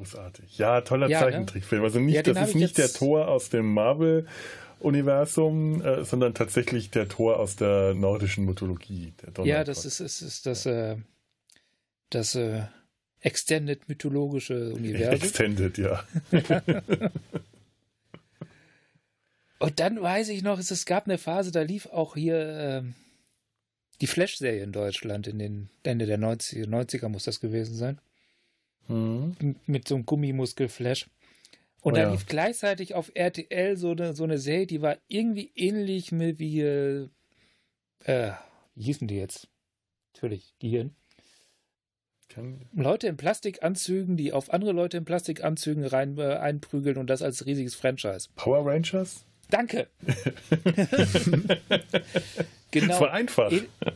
Großartig. 0.00 0.56
Ja, 0.56 0.80
toller 0.80 1.08
ja, 1.08 1.20
ne? 1.20 1.26
Zeichentrickfilm. 1.26 1.84
Also 1.84 2.00
nicht, 2.00 2.14
ja, 2.14 2.22
das 2.22 2.48
ist 2.48 2.54
nicht 2.54 2.78
der 2.78 2.90
Tor 2.90 3.28
aus 3.28 3.50
dem 3.50 3.74
Marvel 3.74 4.26
Universum, 4.78 5.82
äh, 5.82 6.06
sondern 6.06 6.32
tatsächlich 6.32 6.90
der 6.90 7.06
Tor 7.06 7.38
aus 7.38 7.56
der 7.56 7.92
nordischen 7.92 8.46
Mythologie. 8.46 9.12
ja, 9.44 9.62
das 9.62 9.84
ist, 9.84 10.00
ist, 10.00 10.22
ist 10.22 10.46
das, 10.46 10.64
äh, 10.64 10.96
das 12.08 12.34
äh, 12.34 12.62
Extended 13.20 13.86
mythologische 13.90 14.72
Universum. 14.72 15.16
Extended, 15.16 15.76
ja. 15.76 16.02
Und 19.58 19.80
dann 19.80 20.00
weiß 20.00 20.30
ich 20.30 20.42
noch, 20.42 20.58
es, 20.58 20.70
es 20.70 20.86
gab 20.86 21.04
eine 21.04 21.18
Phase, 21.18 21.52
da 21.52 21.60
lief 21.60 21.84
auch 21.84 22.14
hier 22.14 22.38
ähm, 22.58 22.94
die 24.00 24.06
Flash-Serie 24.06 24.62
in 24.62 24.72
Deutschland 24.72 25.26
in 25.26 25.38
den 25.38 25.68
Ende 25.82 26.06
der 26.06 26.18
90er, 26.18 26.66
90er 26.66 27.10
muss 27.10 27.24
das 27.24 27.40
gewesen 27.40 27.74
sein. 27.74 28.00
Mhm. 28.90 29.56
Mit 29.66 29.88
so 29.88 29.94
einem 29.94 30.06
Gummimuskelflash. 30.06 31.08
Und 31.82 31.92
oh, 31.92 31.96
da 31.96 32.02
ja. 32.02 32.10
lief 32.10 32.26
gleichzeitig 32.26 32.94
auf 32.94 33.10
RTL 33.14 33.76
so 33.76 33.92
eine, 33.92 34.14
so 34.14 34.24
eine 34.24 34.38
Serie, 34.38 34.66
die 34.66 34.82
war 34.82 34.98
irgendwie 35.08 35.50
ähnlich 35.54 36.12
mit 36.12 36.38
wie, 36.38 36.60
äh, 36.60 37.08
wie 38.04 38.82
hießen 38.82 39.08
die 39.08 39.16
jetzt? 39.16 39.48
Natürlich, 40.14 40.54
Gehirn. 40.58 40.94
Leute 42.72 43.08
in 43.08 43.16
Plastikanzügen, 43.16 44.16
die 44.16 44.32
auf 44.32 44.52
andere 44.52 44.72
Leute 44.72 44.98
in 44.98 45.04
Plastikanzügen 45.04 45.84
rein 45.84 46.16
äh, 46.18 46.34
einprügeln 46.34 46.96
und 46.96 47.08
das 47.08 47.22
als 47.22 47.46
riesiges 47.46 47.74
Franchise. 47.74 48.28
Power 48.36 48.64
Rangers? 48.64 49.24
Danke. 49.48 49.88
genau. 52.70 52.88
Das 52.88 53.00
war 53.00 53.12
einfach. 53.12 53.52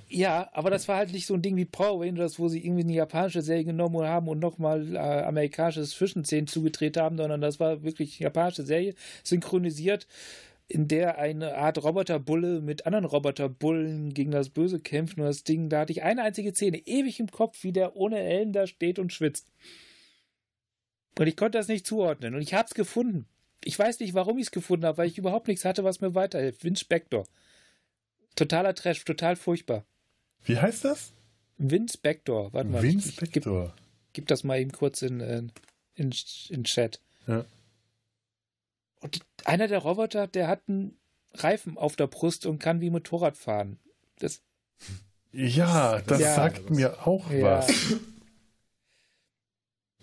Ja, 0.09 0.49
aber 0.53 0.71
das 0.71 0.89
war 0.89 0.97
halt 0.97 1.13
nicht 1.13 1.27
so 1.27 1.35
ein 1.35 1.43
Ding 1.43 1.57
wie 1.57 1.65
Power 1.65 2.05
Rangers, 2.05 2.39
wo 2.39 2.49
sie 2.49 2.65
irgendwie 2.65 2.83
eine 2.83 2.93
japanische 2.93 3.43
Serie 3.43 3.65
genommen 3.65 4.07
haben 4.07 4.29
und 4.29 4.39
nochmal 4.39 4.95
äh, 4.95 4.99
amerikanisches 4.99 5.91
Zwischenszenen 5.91 6.47
zugedreht 6.47 6.97
haben, 6.97 7.17
sondern 7.17 7.41
das 7.41 7.61
war 7.61 7.83
wirklich 7.83 8.21
eine 8.21 8.25
japanische 8.25 8.65
Serie, 8.65 8.95
synchronisiert, 9.23 10.07
in 10.67 10.89
der 10.89 11.19
eine 11.19 11.57
Art 11.57 11.83
Roboterbulle 11.83 12.61
mit 12.61 12.87
anderen 12.87 13.05
Roboterbullen 13.05 14.15
gegen 14.15 14.31
das 14.31 14.49
Böse 14.49 14.81
kämpft. 14.81 15.19
Und 15.19 15.25
das 15.25 15.45
Ding, 15.45 15.69
da 15.69 15.81
hatte 15.81 15.93
ich 15.93 16.03
eine 16.03 16.23
einzige 16.23 16.55
Szene 16.55 16.79
ewig 16.79 17.21
im 17.21 17.31
Kopf, 17.31 17.63
wie 17.63 17.73
der 17.73 17.97
ohne 17.97 18.17
Helm 18.17 18.53
da 18.53 18.67
steht 18.67 18.99
und 18.99 19.13
schwitzt. 19.13 19.51
Und 21.19 21.27
ich 21.27 21.37
konnte 21.37 21.59
das 21.59 21.69
nicht 21.69 21.87
zuordnen. 21.87 22.35
Und 22.35 22.41
ich 22.41 22.55
habe 22.55 22.67
es 22.67 22.75
gefunden. 22.75 23.27
Ich 23.63 23.79
weiß 23.79 24.01
nicht, 24.01 24.15
warum 24.15 24.39
ich 24.39 24.47
es 24.47 24.51
gefunden 24.51 24.85
habe, 24.87 24.99
weil 24.99 25.09
ich 25.09 25.19
überhaupt 25.19 25.49
nichts 25.49 25.65
hatte, 25.65 25.85
was 25.85 26.01
mir 26.01 26.15
weiterhilft. 26.15 26.65
Vince 26.65 26.81
Spector. 26.81 27.27
Totaler 28.35 28.75
Trash, 28.75 29.05
total 29.05 29.37
furchtbar. 29.37 29.85
Wie 30.45 30.59
heißt 30.59 30.85
das? 30.85 31.13
Vince 31.57 31.95
Spector. 31.95 32.53
Warte 32.53 32.69
mal. 32.69 32.83
Vince 32.83 33.13
Spector. 33.13 33.65
Gib, 33.67 33.75
gib, 34.13 34.27
das 34.29 34.45
mal 34.45 34.59
eben 34.59 34.73
kurz 34.73 35.03
in, 35.03 35.21
in, 35.21 35.53
in, 35.95 36.13
in 36.49 36.65
Chat. 36.65 37.01
Ja. 37.27 37.45
Und 39.01 39.21
einer 39.45 39.69
der 39.69 39.79
Roboter, 39.79 40.27
der 40.27 40.49
hat 40.49 40.63
einen 40.69 40.97
Reifen 41.35 41.77
auf 41.77 41.97
der 41.97 42.07
Brust 42.07 42.47
und 42.47 42.59
kann 42.59 42.81
wie 42.81 42.91
Motorrad 42.91 43.37
fahren. 43.37 43.79
Das, 44.19 44.43
ja, 45.33 46.01
das 46.01 46.21
ja, 46.21 46.35
sagt 46.35 46.71
mir 46.71 47.07
auch 47.07 47.31
ja. 47.31 47.43
was. 47.43 47.97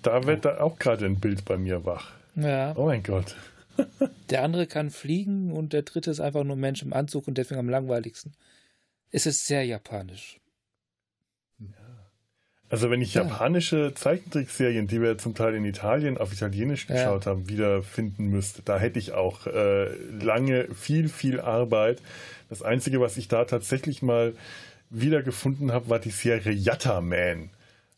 Da 0.01 0.23
wird 0.25 0.45
da 0.45 0.59
auch 0.59 0.79
gerade 0.79 1.05
ein 1.05 1.19
Bild 1.19 1.45
bei 1.45 1.57
mir 1.57 1.86
wach. 1.86 2.11
Ja. 2.36 2.75
Oh 2.75 2.86
mein 2.86 3.03
Gott. 3.03 3.36
Der 4.32 4.43
andere 4.43 4.65
kann 4.65 4.89
fliegen 4.89 5.51
und 5.51 5.73
der 5.73 5.84
dritte 5.84 6.09
ist 6.09 6.19
einfach 6.19 6.43
nur 6.43 6.55
ein 6.55 6.59
Mensch 6.59 6.82
im 6.82 6.93
Anzug 6.93 7.27
und 7.27 7.38
deswegen 7.38 7.59
am 7.59 7.69
langweiligsten. 7.69 8.34
Es 9.11 9.25
ist 9.25 9.45
sehr 9.45 9.65
japanisch. 9.65 10.39
Also 12.69 12.89
wenn 12.89 13.01
ich 13.01 13.13
ja. 13.13 13.23
japanische 13.23 13.93
Zeichentrickserien, 13.93 14.88
die 14.88 15.01
wir 15.01 15.17
zum 15.17 15.36
Teil 15.36 15.55
in 15.55 15.65
Italien 15.65 16.17
auf 16.17 16.32
Italienisch 16.32 16.88
geschaut 16.88 17.25
ja. 17.25 17.32
haben, 17.32 17.49
wiederfinden 17.49 18.27
müsste, 18.27 18.61
da 18.61 18.79
hätte 18.79 18.97
ich 18.97 19.11
auch 19.11 19.45
äh, 19.45 19.93
lange 20.23 20.73
viel, 20.73 21.09
viel 21.09 21.41
Arbeit. 21.41 22.01
Das 22.49 22.61
Einzige, 22.61 23.01
was 23.01 23.17
ich 23.17 23.27
da 23.27 23.43
tatsächlich 23.43 24.01
mal 24.01 24.34
wiedergefunden 24.89 25.73
habe, 25.73 25.89
war 25.89 25.99
die 25.99 26.11
Serie 26.11 26.53
Yatta 26.53 27.01
Man. 27.01 27.49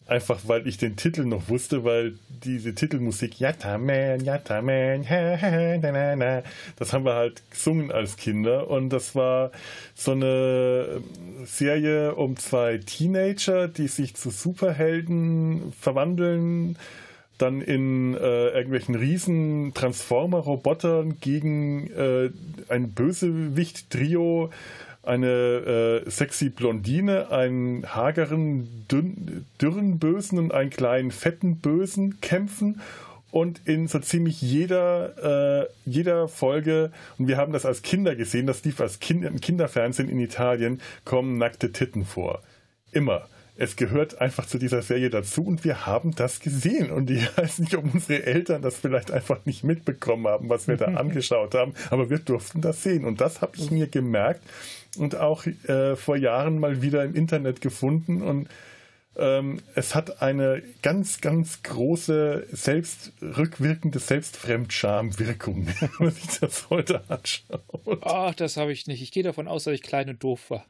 Einfach 0.05 0.41
weil 0.47 0.67
ich 0.67 0.77
den 0.77 0.97
Titel 0.97 1.23
noch 1.23 1.47
wusste, 1.47 1.85
weil 1.85 2.15
diese 2.43 2.75
Titelmusik 2.75 3.39
Yatta 3.39 3.77
Man, 3.77 4.19
Yatta 4.19 4.61
Man, 4.61 5.09
ha, 5.09 5.37
ha, 5.41 5.77
na, 5.81 5.91
na, 5.91 6.15
na, 6.15 6.43
das 6.75 6.91
haben 6.91 7.05
wir 7.05 7.13
halt 7.13 7.41
gesungen 7.49 7.89
als 7.89 8.17
Kinder. 8.17 8.69
Und 8.69 8.89
das 8.89 9.15
war 9.15 9.51
so 9.95 10.11
eine 10.11 11.01
Serie 11.45 12.15
um 12.15 12.35
zwei 12.35 12.79
Teenager, 12.79 13.69
die 13.69 13.87
sich 13.87 14.15
zu 14.15 14.29
Superhelden 14.29 15.71
verwandeln, 15.79 16.77
dann 17.37 17.61
in 17.61 18.13
äh, 18.13 18.49
irgendwelchen 18.49 18.95
riesen 18.95 19.73
Transformer-Robotern 19.73 21.19
gegen 21.19 21.89
äh, 21.91 22.29
ein 22.67 22.91
Bösewicht-Trio 22.91 24.49
eine 25.03 26.03
äh, 26.05 26.09
sexy 26.09 26.49
Blondine, 26.49 27.29
einen 27.31 27.85
hageren, 27.93 28.85
dünn, 28.89 29.45
dürren 29.61 29.99
Bösen 29.99 30.39
und 30.39 30.53
einen 30.53 30.69
kleinen 30.69 31.11
fetten 31.11 31.57
Bösen 31.57 32.21
kämpfen 32.21 32.81
und 33.33 33.61
in 33.65 33.87
so 33.87 33.97
ziemlich 33.97 34.41
jeder, 34.41 35.63
äh, 35.63 35.67
jeder 35.85 36.27
Folge, 36.27 36.91
und 37.17 37.27
wir 37.27 37.37
haben 37.37 37.51
das 37.51 37.65
als 37.65 37.81
Kinder 37.81 38.15
gesehen, 38.15 38.45
das 38.45 38.63
lief 38.63 38.79
als 38.79 38.99
kind, 38.99 39.25
im 39.25 39.41
Kinderfernsehen 39.41 40.07
in 40.07 40.19
Italien, 40.19 40.79
kommen 41.03 41.39
nackte 41.39 41.71
Titten 41.71 42.05
vor. 42.05 42.41
Immer. 42.91 43.27
Es 43.55 43.75
gehört 43.75 44.19
einfach 44.19 44.47
zu 44.47 44.57
dieser 44.57 44.81
Serie 44.81 45.11
dazu 45.11 45.43
und 45.43 45.63
wir 45.63 45.85
haben 45.85 46.15
das 46.15 46.39
gesehen. 46.39 46.91
Und 46.91 47.09
ich 47.09 47.27
weiß 47.37 47.59
nicht, 47.59 47.75
ob 47.75 47.91
unsere 47.91 48.23
Eltern 48.23 48.61
das 48.61 48.77
vielleicht 48.77 49.11
einfach 49.11 49.45
nicht 49.45 49.63
mitbekommen 49.63 50.27
haben, 50.27 50.49
was 50.49 50.67
wir 50.67 50.77
da 50.77 50.85
angeschaut 50.95 51.55
haben, 51.55 51.73
aber 51.89 52.11
wir 52.11 52.19
durften 52.19 52.61
das 52.61 52.83
sehen. 52.83 53.03
Und 53.03 53.19
das 53.19 53.41
habe 53.41 53.57
ich 53.57 53.71
mir 53.71 53.87
gemerkt 53.87 54.43
und 54.97 55.15
auch 55.15 55.45
äh, 55.45 55.95
vor 55.95 56.17
Jahren 56.17 56.59
mal 56.59 56.81
wieder 56.81 57.03
im 57.03 57.15
Internet 57.15 57.61
gefunden 57.61 58.21
und 58.21 58.47
ähm, 59.15 59.59
es 59.75 59.93
hat 59.93 60.23
eine 60.23 60.63
ganz, 60.81 61.21
ganz 61.21 61.61
große 61.61 62.47
selbst 62.51 63.11
rückwirkende 63.21 63.99
Selbstfremdscham-Wirkung, 63.99 65.67
wenn 65.79 65.89
man 65.99 66.11
sich 66.11 66.39
das 66.39 66.69
heute 66.69 67.03
anschaut. 67.09 67.99
Ach, 68.01 68.33
das 68.33 68.57
habe 68.57 68.71
ich 68.71 68.87
nicht. 68.87 69.03
Ich 69.03 69.11
gehe 69.11 69.23
davon 69.23 69.47
aus, 69.47 69.65
dass 69.65 69.75
ich 69.75 69.83
klein 69.83 70.09
und 70.09 70.23
doof 70.23 70.49
war. 70.49 70.65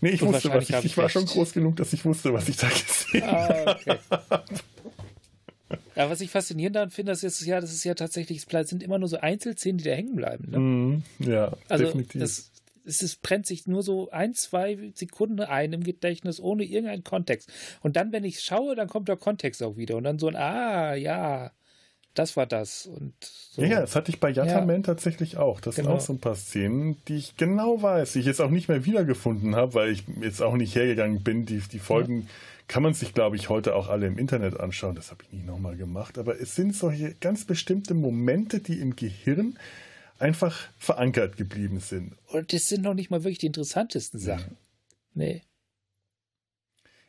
Nee, 0.00 0.10
ich 0.10 0.22
und 0.22 0.32
wusste, 0.32 0.50
was 0.50 0.68
ich, 0.68 0.84
ich 0.84 0.96
war 0.96 1.08
schon 1.08 1.26
groß 1.26 1.52
genug, 1.52 1.76
dass 1.76 1.92
ich 1.92 2.04
wusste, 2.04 2.32
was 2.32 2.48
ich 2.48 2.56
da 2.56 2.68
gesehen 2.68 3.24
ah, 3.24 3.72
okay. 3.72 3.98
habe. 4.10 4.44
Ja, 5.94 6.10
was 6.10 6.20
ich 6.20 6.30
faszinierend 6.30 6.76
daran 6.76 6.90
finde, 6.90 7.12
das 7.12 7.22
ist 7.22 7.44
ja, 7.44 7.60
das 7.60 7.72
ist 7.72 7.84
ja 7.84 7.94
tatsächlich, 7.94 8.46
es 8.46 8.68
sind 8.68 8.82
immer 8.82 8.98
nur 8.98 9.08
so 9.08 9.18
Einzelszenen, 9.18 9.78
die 9.78 9.84
da 9.84 9.92
hängen 9.92 10.14
bleiben. 10.14 10.50
Ne? 10.50 10.58
Mm, 10.58 11.02
ja, 11.18 11.52
also 11.68 11.84
definitiv. 11.84 12.20
Das, 12.20 12.50
es 12.86 13.02
ist, 13.02 13.22
brennt 13.22 13.46
sich 13.46 13.66
nur 13.66 13.82
so 13.82 14.10
ein, 14.10 14.34
zwei 14.34 14.92
Sekunden 14.94 15.40
ein 15.40 15.72
im 15.72 15.82
Gedächtnis, 15.82 16.40
ohne 16.40 16.64
irgendeinen 16.64 17.04
Kontext. 17.04 17.52
Und 17.80 17.96
dann, 17.96 18.12
wenn 18.12 18.24
ich 18.24 18.40
schaue, 18.40 18.74
dann 18.74 18.88
kommt 18.88 19.08
der 19.08 19.16
Kontext 19.16 19.62
auch 19.62 19.76
wieder. 19.76 19.96
Und 19.96 20.04
dann 20.04 20.18
so 20.18 20.28
ein, 20.28 20.36
ah, 20.36 20.94
ja, 20.94 21.50
das 22.14 22.36
war 22.36 22.46
das. 22.46 22.86
Und 22.86 23.14
so. 23.20 23.62
Ja, 23.62 23.80
das 23.80 23.94
hatte 23.94 24.10
ich 24.10 24.20
bei 24.20 24.30
Yataman 24.30 24.76
ja. 24.76 24.82
tatsächlich 24.82 25.36
auch. 25.36 25.60
Das 25.60 25.76
genau. 25.76 25.88
sind 25.88 25.96
auch 25.96 26.00
so 26.00 26.12
ein 26.14 26.20
paar 26.20 26.34
Szenen, 26.34 26.96
die 27.08 27.16
ich 27.16 27.36
genau 27.36 27.82
weiß, 27.82 28.14
die 28.14 28.20
ich 28.20 28.26
jetzt 28.26 28.40
auch 28.40 28.50
nicht 28.50 28.68
mehr 28.68 28.84
wiedergefunden 28.84 29.54
habe, 29.54 29.74
weil 29.74 29.90
ich 29.90 30.04
jetzt 30.20 30.42
auch 30.42 30.54
nicht 30.54 30.74
hergegangen 30.74 31.22
bin. 31.22 31.46
Die, 31.46 31.60
die 31.60 31.78
Folgen 31.78 32.22
ja. 32.22 32.26
kann 32.68 32.82
man 32.82 32.94
sich, 32.94 33.12
glaube 33.12 33.36
ich, 33.36 33.48
heute 33.48 33.74
auch 33.74 33.88
alle 33.88 34.06
im 34.06 34.18
Internet 34.18 34.58
anschauen. 34.58 34.94
Das 34.94 35.10
habe 35.10 35.24
ich 35.24 35.32
nie 35.32 35.44
nochmal 35.44 35.76
gemacht. 35.76 36.18
Aber 36.18 36.40
es 36.40 36.54
sind 36.54 36.74
solche 36.74 37.14
ganz 37.20 37.44
bestimmte 37.44 37.94
Momente, 37.94 38.60
die 38.60 38.80
im 38.80 38.96
Gehirn 38.96 39.58
einfach 40.18 40.68
verankert 40.78 41.36
geblieben 41.36 41.80
sind. 41.80 42.14
Und 42.28 42.52
das 42.52 42.66
sind 42.66 42.82
noch 42.82 42.94
nicht 42.94 43.10
mal 43.10 43.24
wirklich 43.24 43.38
die 43.38 43.46
interessantesten 43.46 44.18
Sachen. 44.20 44.52
Ja. 44.52 44.58
Nee. 45.14 45.42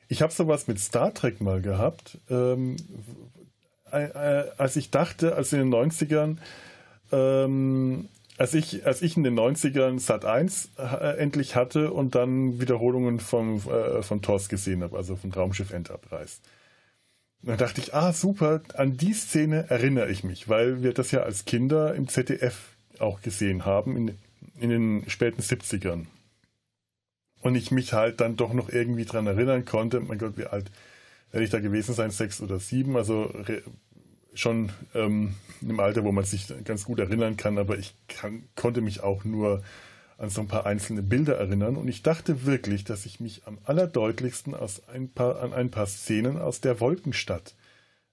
Ich 0.08 0.22
habe 0.22 0.32
sowas 0.32 0.68
mit 0.68 0.80
Star 0.80 1.14
Trek 1.14 1.42
mal 1.42 1.62
gehabt, 1.62 2.18
ähm, 2.30 2.78
äh, 3.92 4.06
äh, 4.06 4.52
als 4.58 4.76
ich 4.76 4.90
dachte, 4.90 5.36
als 5.36 5.52
in 5.54 5.60
den 5.60 5.70
90ern, 5.70 6.38
ähm, 7.12 8.10
als 8.38 8.54
ich, 8.54 8.86
als 8.86 9.02
ich 9.02 9.18
in 9.18 9.24
den 9.24 9.38
90ern 9.38 10.00
Sat 10.00 10.24
1 10.24 10.72
äh, 10.78 11.18
endlich 11.18 11.56
hatte 11.56 11.92
und 11.92 12.16
dann 12.16 12.62
Wiederholungen 12.62 13.20
vom, 13.20 13.58
äh, 13.68 14.02
von 14.02 14.22
TOS 14.22 14.50
gesehen 14.50 14.84
habe, 14.84 14.96
also 14.96 15.16
von 15.16 15.32
Raumschiff 15.32 15.72
Enterprise. 15.72 16.40
Dann 17.42 17.58
dachte 17.58 17.82
ich, 17.82 17.94
ah 17.94 18.14
super, 18.14 18.62
an 18.74 18.98
die 18.98 19.14
Szene 19.14 19.70
erinnere 19.70 20.10
ich 20.10 20.24
mich, 20.24 20.50
weil 20.50 20.84
wir 20.84 20.94
das 20.94 21.12
ja 21.12 21.22
als 21.22 21.46
Kinder 21.46 21.96
im 21.96 22.08
ZDF 22.08 22.77
auch 23.02 23.22
gesehen 23.22 23.66
haben 23.66 23.96
in, 23.96 24.18
in 24.60 24.70
den 24.70 25.10
späten 25.10 25.42
70ern. 25.42 26.06
Und 27.42 27.56
ich 27.56 27.72
mich 27.72 27.94
halt 27.94 28.20
dann 28.20 28.36
doch 28.36 28.54
noch 28.54 28.70
irgendwie 28.70 29.06
dran 29.06 29.28
erinnern 29.28 29.66
konnte, 29.66 30.00
mein 30.00 30.18
Gott, 30.18 30.38
wie 30.38 30.46
alt 30.46 30.72
werde 31.32 31.44
ich 31.44 31.52
da 31.52 31.60
gewesen 31.60 31.94
sein, 31.94 32.12
sechs 32.12 32.42
oder 32.42 32.60
sieben, 32.60 32.96
also 32.96 33.32
schon 34.34 34.72
ähm, 34.94 35.36
im 35.62 35.80
Alter, 35.80 36.04
wo 36.04 36.12
man 36.12 36.24
sich 36.24 36.48
ganz 36.64 36.86
gut 36.86 37.00
erinnern 37.00 37.38
kann, 37.38 37.58
aber 37.58 37.78
ich 37.78 37.96
kann, 38.08 38.44
konnte 38.56 38.82
mich 38.82 39.02
auch 39.02 39.24
nur 39.24 39.64
an 40.18 40.30
so 40.30 40.42
ein 40.42 40.48
paar 40.48 40.66
einzelne 40.66 41.04
Bilder 41.04 41.38
erinnern 41.38 41.76
und 41.76 41.88
ich 41.88 42.02
dachte 42.02 42.46
wirklich, 42.46 42.84
dass 42.84 43.06
ich 43.06 43.20
mich 43.20 43.44
am 43.46 43.60
allerdeutlichsten 43.66 44.56
aus 44.56 44.82
ein 44.88 45.10
paar, 45.10 45.42
an 45.42 45.54
ein 45.54 45.70
paar 45.70 45.86
Szenen 45.86 46.38
aus 46.38 46.60
der 46.60 46.80
Wolkenstadt 46.80 47.54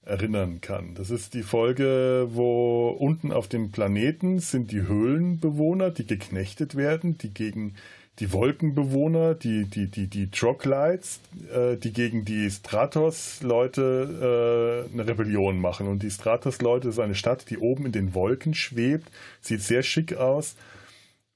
erinnern 0.04 0.60
kann. 0.60 0.94
Das 0.94 1.10
ist 1.10 1.34
die 1.34 1.42
Folge, 1.42 2.28
wo 2.30 2.88
unten 2.88 3.32
auf 3.32 3.48
dem 3.48 3.70
Planeten 3.70 4.38
sind 4.38 4.70
die 4.70 4.82
Höhlenbewohner, 4.82 5.90
die 5.90 6.06
geknechtet 6.06 6.74
werden, 6.74 7.18
die 7.18 7.32
gegen 7.32 7.74
die 8.20 8.32
Wolkenbewohner, 8.32 9.34
die, 9.34 9.64
die, 9.64 9.88
die, 9.88 10.06
die 10.06 10.30
Troglodytes, 10.30 11.20
äh, 11.52 11.76
die 11.76 11.92
gegen 11.92 12.24
die 12.24 12.48
Stratos-Leute 12.48 14.86
äh, 14.88 14.92
eine 14.92 15.08
Rebellion 15.08 15.58
machen. 15.58 15.88
Und 15.88 16.02
die 16.02 16.10
Stratos-Leute 16.10 16.90
ist 16.90 17.00
eine 17.00 17.16
Stadt, 17.16 17.50
die 17.50 17.58
oben 17.58 17.86
in 17.86 17.92
den 17.92 18.14
Wolken 18.14 18.54
schwebt, 18.54 19.10
sieht 19.40 19.62
sehr 19.62 19.82
schick 19.82 20.16
aus. 20.16 20.54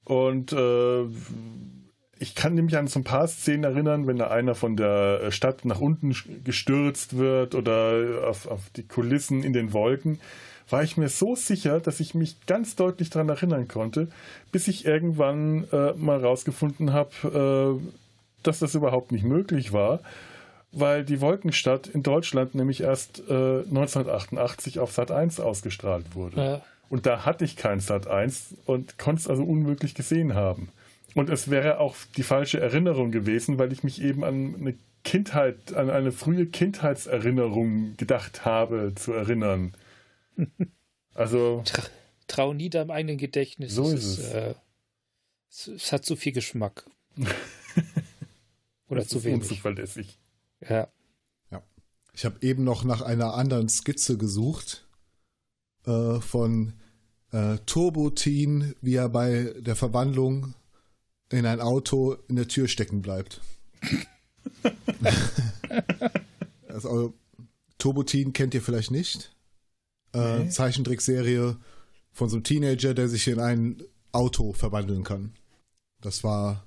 Und 0.05 0.53
äh, 0.53 1.03
ich 2.19 2.35
kann 2.35 2.53
nämlich 2.53 2.77
an 2.77 2.87
so 2.87 2.99
ein 2.99 3.05
paar 3.05 3.27
Szenen 3.27 3.63
erinnern, 3.63 4.05
wenn 4.05 4.17
da 4.17 4.27
einer 4.27 4.53
von 4.53 4.75
der 4.75 5.31
Stadt 5.31 5.63
nach 5.63 5.79
unten 5.79 6.13
gestürzt 6.43 7.17
wird 7.17 7.55
oder 7.55 8.27
auf, 8.27 8.45
auf 8.47 8.69
die 8.75 8.83
Kulissen 8.83 9.43
in 9.43 9.53
den 9.53 9.71
Wolken, 9.71 10.19
war 10.69 10.83
ich 10.83 10.97
mir 10.97 11.09
so 11.09 11.35
sicher, 11.35 11.79
dass 11.79 11.99
ich 11.99 12.13
mich 12.13 12.45
ganz 12.45 12.75
deutlich 12.75 13.09
daran 13.09 13.29
erinnern 13.29 13.67
konnte, 13.67 14.09
bis 14.51 14.67
ich 14.67 14.85
irgendwann 14.85 15.65
äh, 15.71 15.93
mal 15.93 16.23
rausgefunden 16.23 16.93
habe, 16.93 17.79
äh, 17.81 17.89
dass 18.43 18.59
das 18.59 18.75
überhaupt 18.75 19.11
nicht 19.11 19.23
möglich 19.23 19.71
war, 19.73 20.01
weil 20.71 21.03
die 21.03 21.21
Wolkenstadt 21.21 21.87
in 21.87 22.03
Deutschland 22.03 22.53
nämlich 22.53 22.81
erst 22.81 23.19
äh, 23.29 23.59
1988 23.61 24.79
auf 24.79 24.91
Sat 24.91 25.09
1 25.11 25.39
ausgestrahlt 25.39 26.15
wurde. 26.15 26.37
Ja. 26.37 26.61
Und 26.89 27.05
da 27.05 27.25
hatte 27.25 27.45
ich 27.45 27.55
kein 27.55 27.79
Sat 27.79 28.07
1 28.07 28.55
und 28.65 28.97
konnte 28.97 29.21
es 29.21 29.27
also 29.27 29.43
unmöglich 29.43 29.95
gesehen 29.95 30.35
haben. 30.35 30.69
Und 31.19 31.29
es 31.29 31.49
wäre 31.49 31.81
auch 31.81 31.97
die 32.15 32.23
falsche 32.23 32.61
Erinnerung 32.61 33.11
gewesen, 33.11 33.59
weil 33.59 33.73
ich 33.73 33.83
mich 33.83 34.01
eben 34.01 34.23
an 34.23 34.55
eine 34.55 34.77
Kindheit, 35.03 35.73
an 35.73 35.89
eine 35.89 36.13
frühe 36.13 36.45
Kindheitserinnerung 36.45 37.97
gedacht 37.97 38.45
habe, 38.45 38.93
zu 38.95 39.11
erinnern. 39.11 39.73
Also. 41.15 41.65
Trau 42.27 42.53
nie 42.53 42.69
deinem 42.69 42.91
eigenen 42.91 43.17
Gedächtnis. 43.17 43.73
So 43.73 43.91
ist 43.91 44.05
es. 44.05 44.29
Äh, 44.31 44.55
es, 45.49 45.67
es, 45.67 45.91
hat 45.91 46.05
zu 46.05 46.15
viel 46.15 46.31
Geschmack. 46.31 46.85
Oder 48.87 49.05
zu 49.05 49.21
wenig. 49.25 49.41
Unzuverlässig. 49.41 50.17
Ja. 50.61 50.87
ja. 51.51 51.61
Ich 52.13 52.23
habe 52.23 52.37
eben 52.41 52.63
noch 52.63 52.85
nach 52.85 53.01
einer 53.01 53.33
anderen 53.33 53.67
Skizze 53.67 54.17
gesucht 54.17 54.87
äh, 55.85 56.21
von 56.21 56.75
äh, 57.33 57.57
Turbo-Teen, 57.65 58.75
wie 58.79 58.95
er 58.95 59.09
bei 59.09 59.53
der 59.59 59.75
Verwandlung 59.75 60.53
in 61.31 61.45
ein 61.45 61.61
Auto 61.61 62.17
in 62.27 62.35
der 62.35 62.47
Tür 62.47 62.67
stecken 62.67 63.01
bleibt. 63.01 63.41
also, 66.67 67.13
Turbotin 67.77 68.33
kennt 68.33 68.53
ihr 68.53 68.61
vielleicht 68.61 68.91
nicht. 68.91 69.33
Äh, 70.13 70.39
nee. 70.39 70.49
Zeichentrickserie 70.49 71.57
von 72.11 72.29
so 72.29 72.37
einem 72.37 72.43
Teenager, 72.43 72.93
der 72.93 73.07
sich 73.07 73.27
in 73.27 73.39
ein 73.39 73.83
Auto 74.11 74.53
verwandeln 74.53 75.03
kann. 75.03 75.33
Das 76.01 76.23
war 76.23 76.65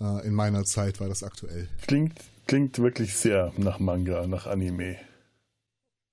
äh, 0.00 0.26
in 0.26 0.34
meiner 0.34 0.64
Zeit, 0.64 1.00
war 1.00 1.08
das 1.08 1.22
aktuell. 1.22 1.68
Klingt, 1.86 2.14
klingt 2.46 2.78
wirklich 2.78 3.16
sehr 3.16 3.52
nach 3.56 3.78
Manga, 3.78 4.26
nach 4.26 4.46
Anime. 4.46 4.98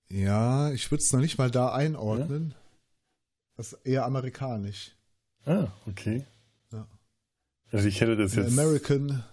Ja, 0.09 0.71
ich 0.71 0.91
würde 0.91 1.03
es 1.03 1.13
noch 1.13 1.21
nicht 1.21 1.37
mal 1.37 1.51
da 1.51 1.73
einordnen. 1.73 2.49
Ja? 2.49 2.55
Das 3.57 3.73
ist 3.73 3.85
eher 3.85 4.05
amerikanisch. 4.05 4.95
Ah, 5.45 5.67
okay. 5.87 6.25
Also 7.71 7.87
ich 7.87 8.01
hätte 8.01 8.17
das 8.17 8.35
jetzt. 8.35 8.51
American. 8.51 9.23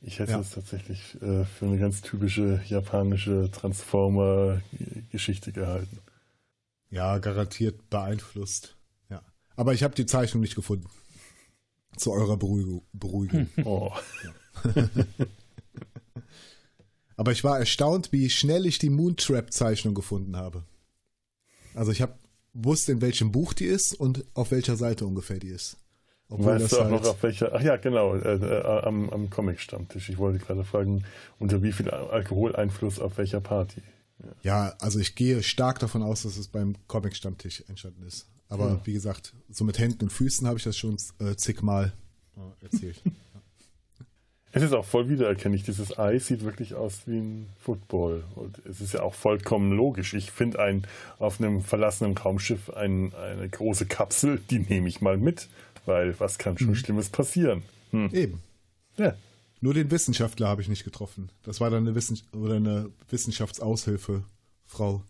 Ich 0.00 0.18
hätte 0.18 0.32
ja. 0.32 0.38
das 0.38 0.50
tatsächlich 0.50 1.14
äh, 1.20 1.44
für 1.44 1.66
eine 1.66 1.78
ganz 1.78 2.02
typische 2.02 2.60
japanische 2.66 3.50
Transformer-Geschichte 3.50 5.52
gehalten. 5.52 5.98
Ja, 6.90 7.18
garantiert 7.18 7.90
beeinflusst. 7.90 8.76
Ja. 9.10 9.22
Aber 9.56 9.74
ich 9.74 9.82
habe 9.82 9.94
die 9.94 10.06
Zeichnung 10.06 10.40
nicht 10.40 10.54
gefunden. 10.54 10.88
Zu 11.96 12.12
eurer 12.12 12.36
Beruhigung. 12.36 12.82
Beruhigung. 12.92 13.48
Oh. 13.64 13.92
Aber 17.16 17.32
ich 17.32 17.42
war 17.42 17.58
erstaunt, 17.58 18.12
wie 18.12 18.30
schnell 18.30 18.64
ich 18.64 18.78
die 18.78 18.90
Moontrap-Zeichnung 18.90 19.94
gefunden 19.94 20.36
habe. 20.36 20.62
Also 21.74 21.90
ich 21.90 22.00
habe 22.00 22.14
wusste, 22.54 22.92
in 22.92 23.00
welchem 23.00 23.32
Buch 23.32 23.52
die 23.52 23.64
ist 23.64 23.94
und 23.94 24.24
auf 24.34 24.52
welcher 24.52 24.76
Seite 24.76 25.04
ungefähr 25.04 25.40
die 25.40 25.48
ist. 25.48 25.78
Obwohl 26.30 26.60
weißt 26.60 26.72
du 26.72 26.76
auch 26.76 26.80
halt 26.82 26.90
noch 26.90 27.04
auf 27.06 27.22
welcher? 27.22 27.54
Ach 27.54 27.60
ja, 27.60 27.76
genau, 27.76 28.14
äh, 28.14 28.34
äh, 28.34 28.82
am, 28.82 29.08
am 29.10 29.30
Comic-Stammtisch. 29.30 30.10
Ich 30.10 30.18
wollte 30.18 30.38
gerade 30.38 30.64
fragen, 30.64 31.04
unter 31.38 31.62
wie 31.62 31.72
viel 31.72 31.88
Alkoholeinfluss 31.90 33.00
auf 33.00 33.16
welcher 33.16 33.40
Party? 33.40 33.82
Ja. 34.18 34.28
ja, 34.42 34.74
also 34.80 34.98
ich 34.98 35.14
gehe 35.14 35.42
stark 35.42 35.78
davon 35.78 36.02
aus, 36.02 36.24
dass 36.24 36.36
es 36.36 36.48
beim 36.48 36.74
Comic-Stammtisch 36.86 37.64
entstanden 37.68 38.02
ist. 38.06 38.28
Aber 38.48 38.68
ja. 38.68 38.80
wie 38.84 38.92
gesagt, 38.92 39.34
so 39.50 39.64
mit 39.64 39.78
Händen 39.78 40.04
und 40.04 40.10
Füßen 40.10 40.46
habe 40.46 40.58
ich 40.58 40.64
das 40.64 40.76
schon 40.76 40.96
äh, 41.18 41.36
zigmal 41.36 41.92
äh, 42.36 42.64
erzählt. 42.64 43.00
Es 44.50 44.62
ist 44.62 44.72
auch 44.72 44.84
voll 44.84 45.10
wiedererkennlich. 45.10 45.62
Dieses 45.62 45.98
Ei 45.98 46.18
sieht 46.18 46.42
wirklich 46.42 46.74
aus 46.74 47.02
wie 47.06 47.18
ein 47.18 47.48
Football. 47.60 48.24
Und 48.34 48.62
es 48.64 48.80
ist 48.80 48.94
ja 48.94 49.02
auch 49.02 49.14
vollkommen 49.14 49.72
logisch. 49.72 50.14
Ich 50.14 50.30
finde 50.30 50.58
ein 50.58 50.86
auf 51.18 51.38
einem 51.38 51.60
verlassenen 51.60 52.16
Raumschiff 52.16 52.70
ein, 52.70 53.12
eine 53.14 53.48
große 53.48 53.84
Kapsel, 53.86 54.40
die 54.50 54.60
nehme 54.60 54.88
ich 54.88 55.02
mal 55.02 55.18
mit. 55.18 55.48
Weil 55.88 56.20
was 56.20 56.36
kann 56.36 56.58
schon 56.58 56.68
mhm. 56.68 56.74
Schlimmes 56.74 57.08
passieren? 57.08 57.62
Hm. 57.92 58.10
Eben. 58.12 58.42
Ja. 58.98 59.14
Nur 59.62 59.72
den 59.72 59.90
Wissenschaftler 59.90 60.46
habe 60.46 60.60
ich 60.60 60.68
nicht 60.68 60.84
getroffen. 60.84 61.30
Das 61.42 61.62
war 61.62 61.70
dann 61.70 61.86
eine, 61.86 61.94
Wissen 61.94 62.20
oder 62.32 62.56
eine 62.56 62.90
Wissenschaftsaushilfe, 63.08 64.22
Frau. 64.66 65.02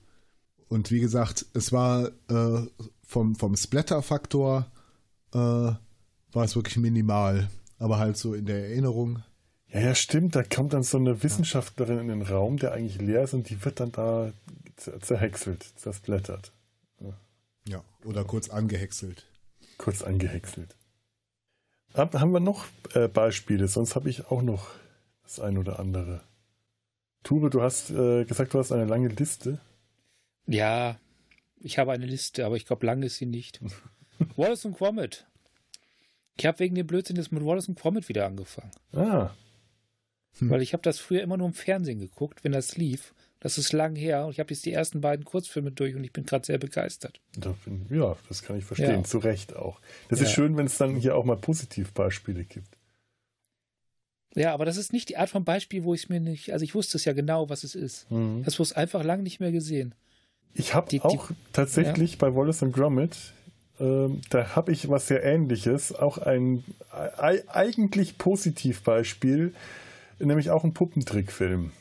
Und 0.68 0.92
wie 0.92 1.00
gesagt, 1.00 1.46
es 1.52 1.72
war 1.72 2.12
äh, 2.30 2.66
vom, 3.02 3.34
vom 3.34 3.56
Splatter-Faktor 3.56 4.70
äh, 5.34 5.38
war 5.38 5.78
es 6.32 6.54
wirklich 6.54 6.76
minimal. 6.76 7.50
Aber 7.80 7.98
halt 7.98 8.16
so 8.16 8.34
in 8.34 8.46
der 8.46 8.68
Erinnerung. 8.68 9.24
Ja, 9.72 9.80
ja, 9.80 9.94
stimmt. 9.96 10.36
Da 10.36 10.44
kommt 10.44 10.74
dann 10.74 10.84
so 10.84 10.96
eine 10.96 11.24
Wissenschaftlerin 11.24 11.98
in 11.98 12.08
den 12.08 12.22
Raum, 12.22 12.56
der 12.56 12.72
eigentlich 12.72 13.00
leer 13.00 13.24
ist 13.24 13.34
und 13.34 13.50
die 13.50 13.64
wird 13.64 13.80
dann 13.80 13.90
da 13.90 14.32
zerhäckselt, 14.76 15.66
zersplattert. 15.74 16.52
Ja. 17.00 17.12
ja, 17.66 17.84
oder 18.04 18.24
kurz 18.24 18.48
angehäckselt. 18.48 19.26
Kurz 19.78 20.02
angehäckselt. 20.02 20.76
Haben 21.94 22.32
wir 22.32 22.40
noch 22.40 22.66
äh, 22.94 23.08
Beispiele? 23.08 23.66
Sonst 23.66 23.96
habe 23.96 24.10
ich 24.10 24.26
auch 24.26 24.42
noch 24.42 24.68
das 25.22 25.40
ein 25.40 25.56
oder 25.56 25.78
andere. 25.78 26.22
Ture, 27.22 27.50
du 27.50 27.62
hast 27.62 27.90
äh, 27.90 28.24
gesagt, 28.24 28.54
du 28.54 28.58
hast 28.58 28.72
eine 28.72 28.84
lange 28.84 29.08
Liste. 29.08 29.60
Ja, 30.46 30.98
ich 31.60 31.78
habe 31.78 31.92
eine 31.92 32.06
Liste, 32.06 32.44
aber 32.46 32.56
ich 32.56 32.66
glaube, 32.66 32.86
lang 32.86 33.02
ist 33.02 33.16
sie 33.16 33.26
nicht. 33.26 33.60
Wallace 34.36 34.64
und 34.64 34.76
Gromit. 34.76 35.26
Ich 36.38 36.46
habe 36.46 36.60
wegen 36.60 36.74
dem 36.74 36.86
Blödsinn 36.86 37.16
jetzt 37.16 37.32
mit 37.32 37.44
Wallace 37.44 37.68
und 37.68 37.78
Gromit 37.78 38.08
wieder 38.08 38.26
angefangen. 38.26 38.70
Ah. 38.92 39.30
Hm. 40.38 40.50
Weil 40.50 40.62
ich 40.62 40.72
habe 40.72 40.82
das 40.82 40.98
früher 40.98 41.22
immer 41.22 41.36
nur 41.36 41.48
im 41.48 41.54
Fernsehen 41.54 41.98
geguckt, 41.98 42.44
wenn 42.44 42.52
das 42.52 42.76
lief. 42.76 43.12
Das 43.41 43.57
ist 43.57 43.72
lang 43.72 43.95
her 43.95 44.24
und 44.24 44.32
ich 44.32 44.41
habe 44.41 44.53
jetzt 44.53 44.66
die 44.66 44.72
ersten 44.72 45.01
beiden 45.01 45.24
Kurzfilme 45.24 45.70
durch 45.70 45.95
und 45.95 46.03
ich 46.03 46.12
bin 46.12 46.26
gerade 46.26 46.45
sehr 46.45 46.59
begeistert. 46.59 47.20
Ja, 47.89 48.16
das 48.28 48.43
kann 48.43 48.59
ich 48.59 48.64
verstehen. 48.64 48.91
Ja. 48.91 49.05
Zu 49.05 49.18
Recht 49.18 49.55
auch. 49.55 49.80
Das 50.09 50.18
ja. 50.18 50.26
ist 50.26 50.32
schön, 50.32 50.57
wenn 50.57 50.66
es 50.66 50.76
dann 50.76 50.97
hier 50.97 51.14
auch 51.14 51.24
mal 51.24 51.36
Positivbeispiele 51.36 52.45
gibt. 52.45 52.76
Ja, 54.34 54.53
aber 54.53 54.64
das 54.64 54.76
ist 54.76 54.93
nicht 54.93 55.09
die 55.09 55.16
Art 55.16 55.30
von 55.30 55.45
Beispiel, 55.45 55.84
wo 55.84 55.95
ich 55.95 56.09
mir 56.09 56.20
nicht, 56.20 56.53
also 56.53 56.64
ich 56.64 56.74
wusste 56.74 56.97
es 56.99 57.05
ja 57.05 57.12
genau, 57.12 57.49
was 57.49 57.64
es 57.64 57.74
ist. 57.74 58.11
Mhm. 58.11 58.43
Das 58.45 58.59
wurde 58.59 58.76
einfach 58.76 59.05
lang 59.05 59.22
nicht 59.22 59.41
mehr 59.41 59.53
gesehen. 59.53 59.95
Ich 60.55 60.74
habe 60.74 60.89
auch 61.03 61.28
die, 61.28 61.34
tatsächlich 61.53 62.12
ja. 62.12 62.18
bei 62.18 62.34
Wallace 62.34 62.62
und 62.62 62.72
Gromit, 62.72 63.16
äh, 63.78 64.09
da 64.30 64.57
habe 64.57 64.72
ich 64.72 64.89
was 64.89 65.07
sehr 65.07 65.22
ähnliches, 65.22 65.95
auch 65.95 66.18
ein 66.18 66.64
eigentlich 66.91 68.18
Positivbeispiel, 68.18 69.55
nämlich 70.18 70.51
auch 70.51 70.64
ein 70.64 70.74
Puppentrickfilm. 70.74 71.72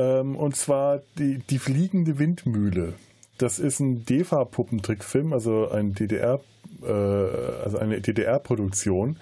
Ähm, 0.00 0.36
und 0.36 0.56
zwar 0.56 1.02
die, 1.18 1.38
die 1.50 1.58
fliegende 1.58 2.18
Windmühle. 2.18 2.94
Das 3.38 3.58
ist 3.58 3.80
ein 3.80 4.04
DEFA-Puppentrickfilm, 4.04 5.32
also 5.32 5.68
ein 5.70 5.94
DDR, 5.94 6.40
äh, 6.82 6.90
also 6.90 7.78
eine 7.78 8.00
DDR-Produktion. 8.00 9.16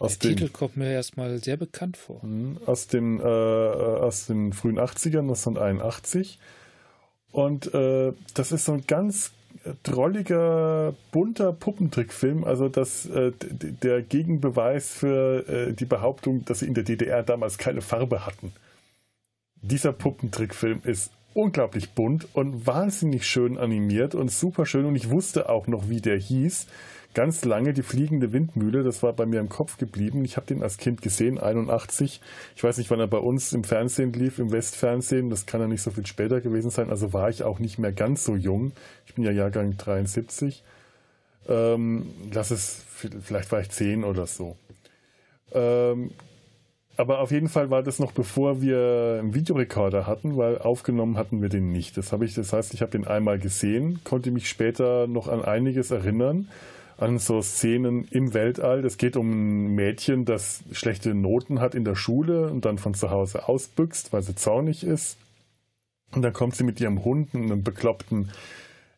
Der 0.00 0.08
Titel 0.08 0.48
kommt 0.48 0.78
mir 0.78 0.90
erstmal 0.90 1.38
sehr 1.38 1.58
bekannt 1.58 1.96
vor. 1.96 2.24
Mhm, 2.24 2.58
aus 2.64 2.86
den, 2.86 3.20
äh, 3.20 3.22
aus 3.22 4.26
den 4.26 4.52
frühen 4.52 4.78
80ern, 4.78 5.20
1981. 5.20 6.38
Und 7.32 7.72
äh, 7.74 8.12
das 8.34 8.50
ist 8.50 8.64
so 8.64 8.72
ein 8.72 8.84
ganz 8.86 9.32
drolliger, 9.82 10.94
bunter 11.12 11.52
Puppentrickfilm. 11.52 12.44
Also 12.44 12.68
das, 12.68 13.06
äh, 13.06 13.32
der 13.40 14.00
Gegenbeweis 14.02 14.90
für 14.90 15.46
äh, 15.48 15.72
die 15.74 15.84
Behauptung, 15.84 16.44
dass 16.46 16.60
sie 16.60 16.66
in 16.66 16.74
der 16.74 16.84
DDR 16.84 17.22
damals 17.22 17.58
keine 17.58 17.82
Farbe 17.82 18.24
hatten. 18.24 18.52
Dieser 19.62 19.92
Puppentrickfilm 19.92 20.80
ist 20.84 21.12
unglaublich 21.34 21.90
bunt 21.92 22.28
und 22.34 22.66
wahnsinnig 22.66 23.26
schön 23.26 23.58
animiert 23.58 24.14
und 24.14 24.30
super 24.30 24.66
schön. 24.66 24.84
Und 24.84 24.96
ich 24.96 25.10
wusste 25.10 25.48
auch 25.48 25.66
noch, 25.66 25.88
wie 25.88 26.00
der 26.00 26.18
hieß. 26.18 26.66
Ganz 27.12 27.44
lange 27.44 27.72
die 27.72 27.82
fliegende 27.82 28.32
Windmühle, 28.32 28.84
das 28.84 29.02
war 29.02 29.12
bei 29.12 29.26
mir 29.26 29.40
im 29.40 29.48
Kopf 29.48 29.78
geblieben. 29.78 30.24
Ich 30.24 30.36
habe 30.36 30.46
den 30.46 30.62
als 30.62 30.76
Kind 30.76 31.02
gesehen, 31.02 31.38
81. 31.38 32.20
Ich 32.54 32.62
weiß 32.62 32.78
nicht, 32.78 32.88
wann 32.90 33.00
er 33.00 33.08
bei 33.08 33.18
uns 33.18 33.52
im 33.52 33.64
Fernsehen 33.64 34.12
lief, 34.12 34.38
im 34.38 34.52
Westfernsehen. 34.52 35.28
Das 35.28 35.44
kann 35.44 35.60
ja 35.60 35.66
nicht 35.66 35.82
so 35.82 35.90
viel 35.90 36.06
später 36.06 36.40
gewesen 36.40 36.70
sein. 36.70 36.88
Also 36.88 37.12
war 37.12 37.28
ich 37.28 37.42
auch 37.42 37.58
nicht 37.58 37.80
mehr 37.80 37.90
ganz 37.90 38.24
so 38.24 38.36
jung. 38.36 38.72
Ich 39.06 39.14
bin 39.14 39.24
ja 39.24 39.32
Jahrgang 39.32 39.76
73. 39.76 40.62
Ähm, 41.48 42.14
lass 42.32 42.52
es, 42.52 42.84
vielleicht 42.86 43.50
war 43.50 43.60
ich 43.60 43.70
10 43.70 44.04
oder 44.04 44.26
so. 44.26 44.56
Ähm, 45.52 46.12
aber 46.96 47.20
auf 47.20 47.30
jeden 47.30 47.48
Fall 47.48 47.70
war 47.70 47.82
das 47.82 47.98
noch 47.98 48.12
bevor 48.12 48.60
wir 48.60 49.18
einen 49.20 49.34
Videorekorder 49.34 50.06
hatten, 50.06 50.36
weil 50.36 50.58
aufgenommen 50.58 51.16
hatten 51.16 51.40
wir 51.40 51.48
den 51.48 51.72
nicht. 51.72 51.96
Das 51.96 52.12
habe 52.12 52.24
ich, 52.24 52.34
das 52.34 52.52
heißt, 52.52 52.74
ich 52.74 52.82
habe 52.82 52.92
den 52.92 53.06
einmal 53.06 53.38
gesehen, 53.38 54.00
konnte 54.04 54.30
mich 54.30 54.48
später 54.48 55.06
noch 55.06 55.28
an 55.28 55.42
einiges 55.42 55.90
erinnern, 55.90 56.48
an 56.98 57.18
so 57.18 57.40
Szenen 57.40 58.06
im 58.10 58.34
Weltall. 58.34 58.84
Es 58.84 58.98
geht 58.98 59.16
um 59.16 59.30
ein 59.30 59.74
Mädchen, 59.74 60.26
das 60.26 60.62
schlechte 60.72 61.14
Noten 61.14 61.60
hat 61.60 61.74
in 61.74 61.84
der 61.84 61.94
Schule 61.94 62.50
und 62.50 62.64
dann 62.66 62.76
von 62.76 62.92
zu 62.92 63.10
Hause 63.10 63.48
ausbüchst, 63.48 64.12
weil 64.12 64.22
sie 64.22 64.34
zornig 64.34 64.84
ist. 64.84 65.16
Und 66.12 66.22
dann 66.22 66.32
kommt 66.32 66.56
sie 66.56 66.64
mit 66.64 66.80
ihrem 66.80 67.04
Hund 67.04 67.34
und 67.34 67.44
einem 67.44 67.62
bekloppten 67.62 68.30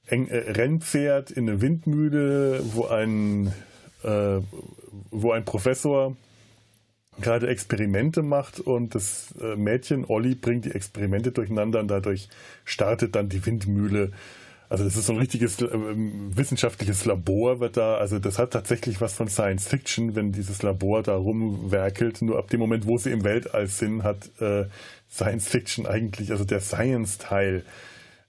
äh, 0.07 0.17
Rennpferd 0.17 1.31
in 1.31 1.49
eine 1.49 1.61
Windmühle, 1.61 2.61
wo 2.75 2.87
ein, 2.87 3.53
äh, 4.03 4.41
wo 5.11 5.31
ein 5.31 5.45
Professor 5.45 6.17
gerade 7.21 7.49
Experimente 7.49 8.23
macht 8.23 8.61
und 8.61 8.95
das 8.95 9.35
äh, 9.41 9.57
Mädchen 9.57 10.05
Olli 10.07 10.35
bringt 10.35 10.65
die 10.65 10.71
Experimente 10.73 11.33
durcheinander 11.33 11.81
und 11.81 11.89
dadurch 11.89 12.29
startet 12.65 13.15
dann 13.15 13.29
die 13.29 13.45
Windmühle. 13.45 14.13
Also 14.69 14.85
das 14.85 14.97
ist 14.97 15.05
so 15.05 15.13
ein 15.13 15.19
richtiges 15.19 15.61
äh, 15.61 15.69
wissenschaftliches 15.73 17.05
Labor 17.05 17.61
wird 17.61 17.77
da, 17.77 17.97
also 17.97 18.19
das 18.19 18.39
hat 18.39 18.53
tatsächlich 18.53 19.03
was 19.03 19.13
von 19.13 19.29
Science 19.29 19.69
Fiction, 19.69 20.15
wenn 20.15 20.33
dieses 20.33 20.63
Labor 20.63 21.03
da 21.03 21.15
rumwerkelt. 21.15 22.23
Nur 22.23 22.39
ab 22.39 22.49
dem 22.49 22.61
Moment, 22.61 22.87
wo 22.87 22.97
sie 22.97 23.11
im 23.11 23.23
Weltall 23.25 23.67
sind, 23.67 24.03
hat 24.03 24.31
äh, 24.41 24.65
Science 25.11 25.49
Fiction 25.49 25.87
eigentlich, 25.87 26.31
also 26.31 26.45
der 26.45 26.61
Science-Teil 26.61 27.65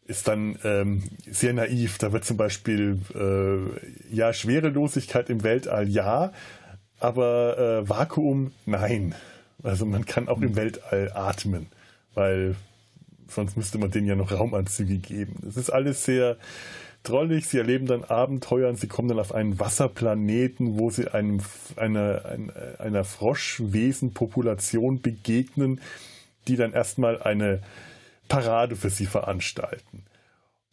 ist 0.06 0.28
dann 0.28 0.60
ähm, 0.66 1.04
sehr 1.26 1.54
naiv. 1.54 1.98
Da 1.98 2.12
wird 2.12 2.26
zum 2.26 2.36
Beispiel 2.36 3.00
äh, 3.16 4.14
ja 4.14 4.34
Schwerelosigkeit 4.34 5.30
im 5.30 5.44
Weltall 5.44 5.88
ja, 5.88 6.34
aber 7.04 7.58
äh, 7.58 7.90
Vakuum 7.90 8.54
nein. 8.66 9.14
Also 9.62 9.86
man 9.86 10.06
kann 10.06 10.28
auch 10.28 10.42
im 10.42 10.50
hm. 10.50 10.56
Weltall 10.56 11.12
atmen, 11.14 11.68
weil 12.14 12.56
sonst 13.28 13.58
müsste 13.58 13.78
man 13.78 13.92
denen 13.92 14.08
ja 14.08 14.16
noch 14.16 14.32
Raumanzüge 14.32 14.98
geben. 14.98 15.44
Es 15.48 15.58
ist 15.58 15.70
alles 15.70 16.06
sehr 16.06 16.38
drollig. 17.04 17.48
Sie 17.48 17.58
erleben 17.58 17.86
dann 17.86 18.04
Abenteuer 18.04 18.70
und 18.70 18.80
sie 18.80 18.88
kommen 18.88 19.10
dann 19.10 19.20
auf 19.20 19.34
einen 19.34 19.60
Wasserplaneten, 19.60 20.80
wo 20.80 20.90
sie 20.90 21.10
einem, 21.10 21.42
einer, 21.76 22.22
einer 22.80 23.04
Froschwesenpopulation 23.04 25.02
begegnen, 25.02 25.82
die 26.48 26.56
dann 26.56 26.74
erstmal 26.74 27.22
eine 27.22 27.62
Parade 28.30 28.76
für 28.76 28.90
sie 28.90 29.06
veranstalten. 29.06 30.04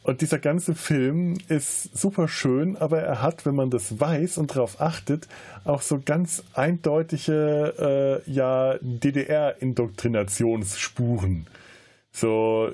Und 0.03 0.23
dieser 0.23 0.39
ganze 0.39 0.75
Film 0.75 1.37
ist 1.49 1.95
super 1.97 2.27
schön, 2.27 2.75
aber 2.77 3.03
er 3.03 3.21
hat, 3.21 3.45
wenn 3.45 3.55
man 3.55 3.69
das 3.69 4.01
weiß 4.01 4.39
und 4.39 4.57
darauf 4.57 4.81
achtet, 4.81 5.29
auch 5.65 5.83
so 5.83 6.01
ganz 6.03 6.43
eindeutige 6.55 8.23
äh, 8.27 8.31
ja, 8.31 8.79
DDR-Indoktrinationsspuren. 8.81 11.47
So 12.13 12.71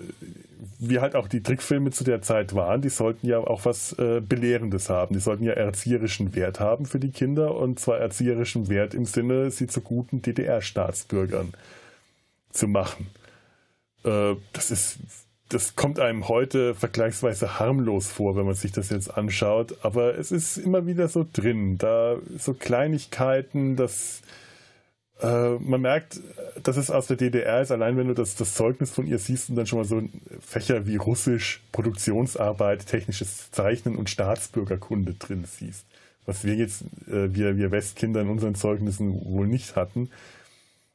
wie 0.79 1.01
halt 1.01 1.15
auch 1.15 1.29
die 1.29 1.43
Trickfilme 1.43 1.91
zu 1.91 2.05
der 2.05 2.23
Zeit 2.23 2.55
waren, 2.55 2.81
die 2.81 2.89
sollten 2.89 3.27
ja 3.27 3.39
auch 3.39 3.65
was 3.65 3.93
äh, 3.95 4.21
Belehrendes 4.21 4.89
haben. 4.89 5.15
Die 5.15 5.21
sollten 5.21 5.45
ja 5.45 5.53
erzieherischen 5.53 6.35
Wert 6.35 6.61
haben 6.61 6.87
für 6.87 7.01
die 7.01 7.11
Kinder 7.11 7.57
und 7.57 7.81
zwar 7.81 7.99
erzieherischen 7.99 8.69
Wert 8.69 8.95
im 8.95 9.05
Sinne, 9.05 9.51
sie 9.51 9.67
zu 9.67 9.81
guten 9.81 10.23
DDR-Staatsbürgern 10.23 11.53
zu 12.53 12.69
machen. 12.69 13.09
Äh, 14.05 14.35
das 14.53 14.71
ist 14.71 14.99
das 15.49 15.77
kommt 15.77 16.01
einem 16.01 16.29
heute 16.29 16.75
vergleichsweise 16.75 17.59
harmlos 17.61 18.09
vor, 18.09 18.37
wenn 18.37 18.47
man 18.47 18.55
sich 18.55 18.73
das 18.73 18.91
jetzt 18.91 19.17
anschaut, 19.17 19.77
aber 19.83 20.19
es 20.19 20.33
ist 20.33 20.57
immer 20.57 20.87
wieder 20.87 21.09
so 21.09 21.25
drin, 21.31 21.79
da 21.79 22.17
so 22.37 22.55
Kleinigkeiten, 22.55 23.77
dass 23.77 24.23
äh, 25.21 25.51
man 25.61 25.81
merkt, 25.81 26.21
dass 26.63 26.77
es 26.77 26.91
aus 26.91 27.07
der 27.07 27.17
DDR 27.17 27.63
ist, 27.63 27.71
allein 27.71 27.97
wenn 27.97 28.09
du 28.09 28.15
das, 28.15 28.35
das 28.35 28.55
Zeugnis 28.55 28.91
von 28.91 29.07
ihr 29.07 29.19
siehst 29.19 29.49
und 29.49 29.57
dann 29.57 29.67
schon 29.67 29.79
mal 29.79 29.85
so 29.85 30.03
Fächer 30.41 30.87
wie 30.87 30.97
Russisch, 30.97 31.63
Produktionsarbeit, 31.73 32.87
technisches 32.87 33.51
Zeichnen 33.51 33.97
und 33.97 34.11
Staatsbürgerkunde 34.11 35.15
drin 35.15 35.45
siehst. 35.47 35.87
Was 36.27 36.45
wir 36.45 36.55
jetzt, 36.55 36.83
äh, 37.09 37.33
wir, 37.33 37.57
wir 37.57 37.71
Westkinder 37.71 38.21
in 38.21 38.29
unseren 38.29 38.57
Zeugnissen 38.57 39.25
wohl 39.25 39.47
nicht 39.47 39.77
hatten. 39.77 40.11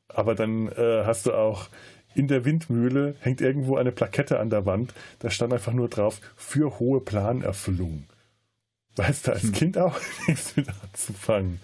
Aber 0.10 0.36
dann 0.36 0.68
äh, 0.68 1.04
hast 1.06 1.26
du 1.26 1.34
auch 1.34 1.70
in 2.16 2.28
der 2.28 2.46
Windmühle 2.46 3.16
hängt 3.20 3.42
irgendwo 3.42 3.78
eine 3.78 3.92
Plakette 3.92 4.40
an 4.40 4.50
der 4.50 4.66
Wand. 4.66 4.94
Da 5.20 5.30
stand 5.30 5.54
einfach 5.54 5.74
nur 5.74 5.90
drauf, 5.90 6.20
für 6.36 6.80
hohe 6.80 7.00
Planerfüllung. 7.00 8.04
Weißt 8.96 9.28
du 9.28 9.32
als 9.34 9.44
hm. 9.44 9.52
Kind 9.54 9.78
auch 9.78 10.00
nichts 10.28 10.56
mit 10.56 10.68
anzufangen. 10.70 11.60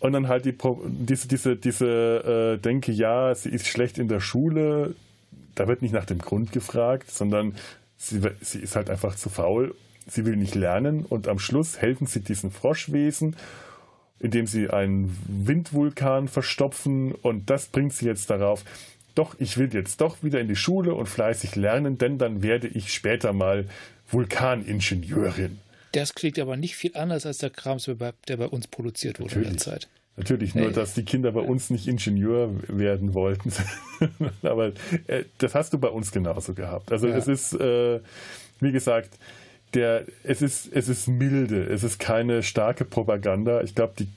Und 0.00 0.12
dann 0.12 0.28
halt 0.28 0.44
die, 0.44 0.56
diese, 0.84 1.26
diese, 1.26 1.56
diese 1.56 2.56
äh, 2.56 2.58
Denke, 2.58 2.92
ja, 2.92 3.34
sie 3.34 3.48
ist 3.48 3.66
schlecht 3.66 3.98
in 3.98 4.08
der 4.08 4.20
Schule, 4.20 4.94
da 5.54 5.66
wird 5.66 5.82
nicht 5.82 5.92
nach 5.92 6.04
dem 6.04 6.18
Grund 6.18 6.52
gefragt, 6.52 7.10
sondern 7.10 7.56
sie, 7.96 8.20
sie 8.40 8.60
ist 8.60 8.76
halt 8.76 8.90
einfach 8.90 9.16
zu 9.16 9.28
faul, 9.28 9.74
sie 10.06 10.24
will 10.24 10.36
nicht 10.36 10.54
lernen 10.54 11.04
und 11.04 11.26
am 11.26 11.40
Schluss 11.40 11.80
helfen 11.80 12.06
sie 12.06 12.20
diesen 12.20 12.52
Froschwesen, 12.52 13.34
indem 14.20 14.46
sie 14.46 14.70
einen 14.70 15.16
Windvulkan 15.26 16.28
verstopfen 16.28 17.12
und 17.12 17.50
das 17.50 17.66
bringt 17.66 17.92
sie 17.92 18.06
jetzt 18.06 18.30
darauf, 18.30 18.64
doch, 19.18 19.34
ich 19.38 19.58
will 19.58 19.72
jetzt 19.72 20.00
doch 20.00 20.22
wieder 20.22 20.40
in 20.40 20.48
die 20.48 20.56
Schule 20.56 20.94
und 20.94 21.06
fleißig 21.08 21.56
lernen, 21.56 21.98
denn 21.98 22.18
dann 22.18 22.42
werde 22.42 22.68
ich 22.68 22.92
später 22.92 23.32
mal 23.32 23.66
Vulkaningenieurin. 24.10 25.58
Das 25.92 26.14
klingt 26.14 26.38
aber 26.38 26.56
nicht 26.56 26.76
viel 26.76 26.96
anders 26.96 27.26
als 27.26 27.38
der 27.38 27.50
Kram, 27.50 27.78
der 28.28 28.36
bei 28.36 28.46
uns 28.46 28.68
produziert 28.68 29.18
wurde 29.18 29.30
Natürlich. 29.30 29.48
in 29.48 29.54
der 29.54 29.62
Zeit. 29.62 29.88
Natürlich, 30.16 30.54
nur 30.54 30.72
dass 30.72 30.94
die 30.94 31.04
Kinder 31.04 31.30
bei 31.30 31.40
uns 31.40 31.70
nicht 31.70 31.86
Ingenieur 31.86 32.50
werden 32.66 33.14
wollten. 33.14 33.52
Aber 34.42 34.72
äh, 35.06 35.24
das 35.38 35.54
hast 35.54 35.72
du 35.72 35.78
bei 35.78 35.88
uns 35.88 36.10
genauso 36.10 36.54
gehabt. 36.54 36.90
Also 36.90 37.06
ja. 37.06 37.16
es 37.16 37.28
ist, 37.28 37.52
äh, 37.54 38.00
wie 38.58 38.72
gesagt, 38.72 39.10
der, 39.74 40.06
es 40.24 40.42
ist, 40.42 40.72
es 40.72 40.88
ist 40.88 41.06
milde, 41.06 41.62
es 41.62 41.84
ist 41.84 42.00
keine 42.00 42.42
starke 42.42 42.84
Propaganda. 42.84 43.62
Ich 43.62 43.76
glaube, 43.76 43.94
die 43.96 44.08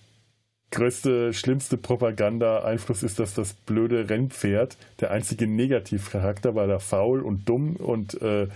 größte, 0.72 1.34
schlimmste 1.34 1.78
Propaganda-Einfluss 1.78 3.04
ist, 3.04 3.20
dass 3.20 3.34
das 3.34 3.54
blöde 3.54 4.10
Rennpferd 4.10 4.78
der 5.00 5.12
einzige 5.12 5.48
Negativcharakter, 5.48 6.56
weil 6.56 6.70
er 6.70 6.80
faul 6.80 7.22
und 7.22 7.48
dumm 7.48 7.76
und, 7.76 8.22
äh, 8.22 8.48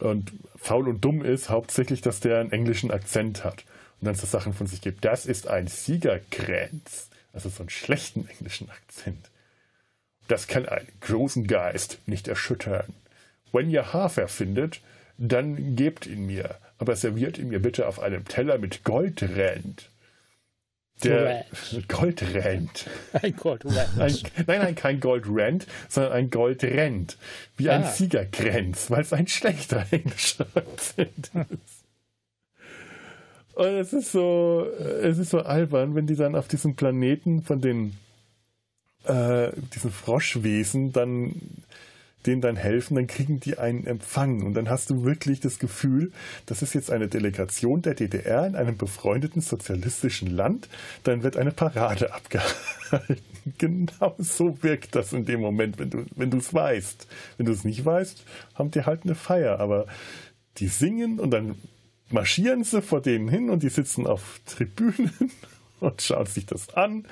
und 0.00 0.32
faul 0.56 0.88
und 0.88 1.04
dumm 1.04 1.24
ist, 1.24 1.48
hauptsächlich, 1.48 2.00
dass 2.00 2.20
der 2.20 2.40
einen 2.40 2.52
englischen 2.52 2.90
Akzent 2.90 3.44
hat 3.44 3.64
und 4.00 4.06
dann 4.06 4.14
so 4.14 4.26
Sachen 4.26 4.52
von 4.52 4.66
sich 4.66 4.80
gibt. 4.80 5.04
Das 5.04 5.26
ist 5.26 5.46
ein 5.48 5.66
Siegerkranz. 5.68 7.08
Also 7.32 7.48
so 7.50 7.60
einen 7.60 7.70
schlechten 7.70 8.28
englischen 8.28 8.68
Akzent. 8.70 9.30
Das 10.28 10.46
kann 10.46 10.66
einen 10.66 10.88
großen 11.00 11.46
Geist 11.46 11.98
nicht 12.06 12.26
erschüttern. 12.26 12.94
Wenn 13.52 13.70
ihr 13.70 13.92
Hafer 13.92 14.28
findet, 14.28 14.80
dann 15.18 15.76
gebt 15.76 16.06
ihn 16.06 16.26
mir, 16.26 16.56
aber 16.78 16.96
serviert 16.96 17.38
ihn 17.38 17.48
mir 17.48 17.60
bitte 17.60 17.88
auf 17.88 18.00
einem 18.00 18.24
Teller 18.24 18.58
mit 18.58 18.84
Goldrand. 18.84 19.88
Der 21.04 21.44
Goldrand. 21.86 22.86
Ein 23.12 23.36
Goldrand. 23.36 23.98
Ein, 23.98 24.18
nein, 24.46 24.58
nein, 24.60 24.74
kein 24.74 25.00
Goldrand, 25.00 25.66
sondern 25.88 26.12
ein 26.12 26.30
Goldrand. 26.30 27.16
Wie 27.56 27.70
ah. 27.70 27.76
ein 27.76 27.84
Siegerkränz, 27.84 28.90
weil 28.90 29.02
es 29.02 29.12
ein 29.12 29.28
schlechter 29.28 29.86
englischer 29.90 30.46
Akzent 30.54 31.30
ist. 31.34 31.84
Und 33.54 33.66
es 33.66 33.92
ist 33.92 34.12
so, 34.12 34.66
es 35.02 35.18
ist 35.18 35.30
so 35.30 35.40
albern, 35.40 35.94
wenn 35.94 36.06
die 36.06 36.14
dann 36.14 36.36
auf 36.36 36.46
diesem 36.46 36.76
Planeten 36.76 37.42
von 37.42 37.60
den 37.60 37.96
äh, 39.04 39.50
diesen 39.74 39.90
Froschwesen 39.90 40.92
dann 40.92 41.34
denen 42.28 42.42
dann 42.42 42.56
helfen, 42.56 42.94
dann 42.94 43.06
kriegen 43.06 43.40
die 43.40 43.58
einen 43.58 43.86
Empfang. 43.86 44.42
Und 44.42 44.54
dann 44.54 44.68
hast 44.68 44.90
du 44.90 45.04
wirklich 45.04 45.40
das 45.40 45.58
Gefühl, 45.58 46.12
das 46.46 46.62
ist 46.62 46.74
jetzt 46.74 46.90
eine 46.90 47.08
Delegation 47.08 47.82
der 47.82 47.94
DDR 47.94 48.46
in 48.46 48.54
einem 48.54 48.76
befreundeten 48.76 49.40
sozialistischen 49.40 50.28
Land. 50.28 50.68
Dann 51.04 51.22
wird 51.22 51.36
eine 51.36 51.52
Parade 51.52 52.12
abgehalten. 52.14 53.16
Genau 53.56 54.14
so 54.18 54.62
wirkt 54.62 54.94
das 54.94 55.12
in 55.12 55.24
dem 55.24 55.40
Moment, 55.40 55.78
wenn 55.78 55.90
du 55.90 56.04
wenn 56.16 56.32
es 56.32 56.52
weißt. 56.52 57.06
Wenn 57.38 57.46
du 57.46 57.52
es 57.52 57.64
nicht 57.64 57.84
weißt, 57.84 58.24
haben 58.54 58.70
die 58.70 58.84
halt 58.84 59.04
eine 59.04 59.14
Feier. 59.14 59.58
Aber 59.58 59.86
die 60.58 60.68
singen 60.68 61.18
und 61.18 61.30
dann 61.30 61.54
marschieren 62.10 62.64
sie 62.64 62.82
vor 62.82 63.00
denen 63.00 63.28
hin 63.28 63.50
und 63.50 63.62
die 63.62 63.68
sitzen 63.68 64.06
auf 64.06 64.40
Tribünen 64.46 65.32
und 65.80 66.02
schauen 66.02 66.26
sich 66.26 66.46
das 66.46 66.74
an. 66.74 67.06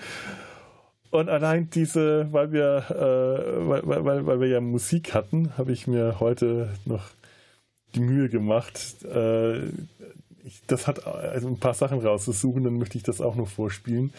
Und 1.16 1.30
allein 1.30 1.70
diese, 1.70 2.30
weil 2.30 2.52
wir, 2.52 2.84
äh, 2.90 3.68
weil, 3.68 4.04
weil, 4.04 4.26
weil 4.26 4.40
wir 4.40 4.48
ja 4.48 4.60
Musik 4.60 5.14
hatten, 5.14 5.56
habe 5.56 5.72
ich 5.72 5.86
mir 5.86 6.20
heute 6.20 6.68
noch 6.84 7.04
die 7.94 8.00
Mühe 8.00 8.28
gemacht, 8.28 9.02
äh, 9.04 9.64
ich, 10.44 10.60
das 10.66 10.86
hat 10.86 11.06
also 11.06 11.48
ein 11.48 11.58
paar 11.58 11.72
Sachen 11.72 12.00
rauszusuchen, 12.00 12.64
dann 12.64 12.76
möchte 12.76 12.98
ich 12.98 13.02
das 13.02 13.22
auch 13.22 13.34
noch 13.34 13.48
vorspielen, 13.48 14.12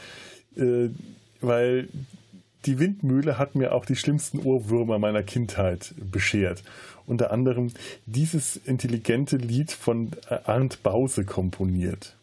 äh, 0.56 0.90
weil 1.40 1.88
die 2.66 2.80
Windmühle 2.80 3.38
hat 3.38 3.54
mir 3.54 3.74
auch 3.74 3.86
die 3.86 3.96
schlimmsten 3.96 4.40
Ohrwürmer 4.40 4.98
meiner 4.98 5.22
Kindheit 5.22 5.94
beschert. 6.00 6.64
Unter 7.06 7.30
anderem 7.30 7.74
dieses 8.08 8.56
intelligente 8.56 9.38
Lied 9.38 9.72
von 9.72 10.14
Arndt 10.46 10.82
Bause 10.82 11.26
komponiert. 11.26 12.16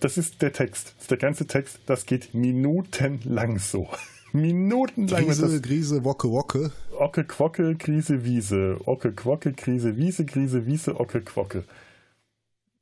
Das 0.00 0.18
ist 0.18 0.42
der 0.42 0.52
Text. 0.52 0.94
Das 0.96 1.02
ist 1.02 1.10
der 1.10 1.18
ganze 1.18 1.46
Text. 1.46 1.80
Das 1.86 2.06
geht 2.06 2.34
minutenlang 2.34 3.58
so. 3.58 3.88
minutenlang. 4.32 5.26
Krise, 5.26 5.60
Krise, 5.60 6.04
Wocke, 6.04 6.30
Wocke. 6.30 6.72
Ocke, 6.98 7.24
Quocke, 7.24 7.76
Krise, 7.76 8.24
Wiese. 8.24 8.80
Ocke, 8.84 9.12
Quocke, 9.12 9.52
Krise, 9.52 9.96
Wiese, 9.96 10.26
Krise, 10.26 10.66
Wiese, 10.66 10.98
Ocke, 10.98 11.20
Quocke. 11.20 11.64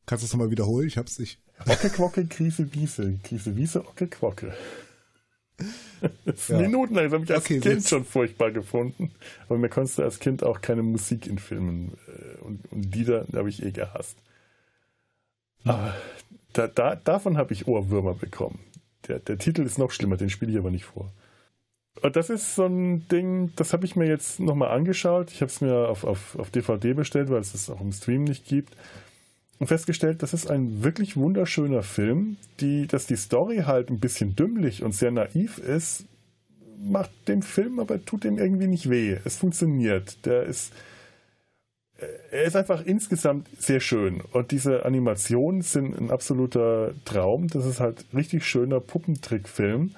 Kannst 0.06 0.22
du 0.22 0.26
das 0.26 0.32
nochmal 0.32 0.50
wiederholen? 0.50 0.86
Ich 0.86 0.96
hab's 0.96 1.18
nicht. 1.18 1.40
Ocke, 1.66 1.90
Quocke, 1.90 2.26
Krise, 2.26 2.72
Wiese. 2.72 3.18
Krise, 3.22 3.56
Wiese, 3.56 3.86
Ocke, 3.86 4.06
Quocke. 4.06 4.54
Das 6.26 6.48
ja. 6.48 6.58
Minutenlang. 6.58 7.04
Das 7.04 7.12
habe 7.14 7.24
ich 7.24 7.32
als 7.32 7.44
okay, 7.44 7.60
Kind 7.60 7.64
jetzt. 7.64 7.88
schon 7.88 8.04
furchtbar 8.04 8.50
gefunden. 8.50 9.10
Aber 9.48 9.58
mir 9.58 9.70
konntest 9.70 9.98
du 9.98 10.02
als 10.02 10.18
Kind 10.18 10.44
auch 10.44 10.60
keine 10.60 10.82
Musik 10.82 11.26
in 11.26 11.38
Filmen 11.38 11.96
äh, 12.06 12.42
und, 12.42 12.60
und 12.70 12.94
Lieder, 12.94 13.26
habe 13.32 13.48
ich 13.48 13.64
eh 13.64 13.70
gehasst. 13.70 14.18
Aber 15.64 15.94
da, 16.56 16.66
da, 16.68 16.96
davon 16.96 17.36
habe 17.36 17.52
ich 17.52 17.66
Ohrwürmer 17.66 18.14
bekommen. 18.14 18.58
Der, 19.08 19.18
der 19.18 19.38
Titel 19.38 19.62
ist 19.62 19.78
noch 19.78 19.90
schlimmer, 19.90 20.16
den 20.16 20.30
spiele 20.30 20.52
ich 20.52 20.58
aber 20.58 20.70
nicht 20.70 20.84
vor. 20.84 21.12
Und 22.02 22.16
das 22.16 22.30
ist 22.30 22.54
so 22.54 22.66
ein 22.66 23.08
Ding, 23.08 23.52
das 23.56 23.72
habe 23.72 23.86
ich 23.86 23.96
mir 23.96 24.06
jetzt 24.06 24.40
nochmal 24.40 24.70
angeschaut. 24.70 25.30
Ich 25.30 25.40
habe 25.40 25.50
es 25.50 25.60
mir 25.60 25.88
auf, 25.88 26.04
auf, 26.04 26.38
auf 26.38 26.50
DVD 26.50 26.92
bestellt, 26.92 27.30
weil 27.30 27.40
es 27.40 27.54
es 27.54 27.70
auch 27.70 27.80
im 27.80 27.92
Stream 27.92 28.24
nicht 28.24 28.46
gibt. 28.46 28.76
Und 29.58 29.68
festgestellt, 29.68 30.22
das 30.22 30.34
ist 30.34 30.50
ein 30.50 30.82
wirklich 30.82 31.16
wunderschöner 31.16 31.82
Film. 31.82 32.36
Die, 32.60 32.86
dass 32.86 33.06
die 33.06 33.16
Story 33.16 33.62
halt 33.66 33.90
ein 33.90 34.00
bisschen 34.00 34.36
dümmlich 34.36 34.82
und 34.82 34.92
sehr 34.92 35.10
naiv 35.10 35.58
ist, 35.58 36.04
macht 36.78 37.10
dem 37.28 37.40
Film 37.40 37.80
aber 37.80 38.04
tut 38.04 38.24
dem 38.24 38.38
irgendwie 38.38 38.66
nicht 38.66 38.90
weh. 38.90 39.16
Es 39.24 39.36
funktioniert. 39.36 40.26
Der 40.26 40.42
ist 40.42 40.72
er 42.30 42.44
ist 42.44 42.56
einfach 42.56 42.84
insgesamt 42.84 43.48
sehr 43.58 43.80
schön. 43.80 44.20
Und 44.32 44.50
diese 44.50 44.84
Animationen 44.84 45.62
sind 45.62 45.98
ein 45.98 46.10
absoluter 46.10 46.92
Traum. 47.04 47.48
Das 47.48 47.64
ist 47.64 47.80
halt 47.80 48.04
richtig 48.14 48.44
schöner 48.44 48.80
Puppentrickfilm. 48.80 49.94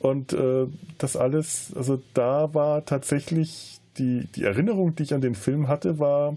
Und 0.00 0.32
äh, 0.32 0.66
das 0.98 1.16
alles, 1.16 1.72
also 1.74 2.00
da 2.14 2.54
war 2.54 2.84
tatsächlich 2.84 3.80
die, 3.96 4.28
die 4.34 4.44
Erinnerung, 4.44 4.94
die 4.94 5.02
ich 5.04 5.14
an 5.14 5.20
den 5.20 5.34
Film 5.34 5.66
hatte, 5.66 5.98
war 5.98 6.36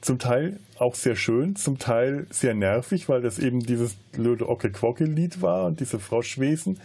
zum 0.00 0.18
Teil 0.18 0.58
auch 0.78 0.94
sehr 0.94 1.16
schön, 1.16 1.56
zum 1.56 1.78
Teil 1.78 2.26
sehr 2.30 2.54
nervig, 2.54 3.08
weil 3.08 3.20
das 3.20 3.38
eben 3.38 3.60
dieses 3.60 3.94
blöde 3.94 4.48
Ocke-Quocke-Lied 4.48 5.42
war 5.42 5.66
und 5.66 5.80
diese 5.80 5.98
Froschwesen, 5.98 6.80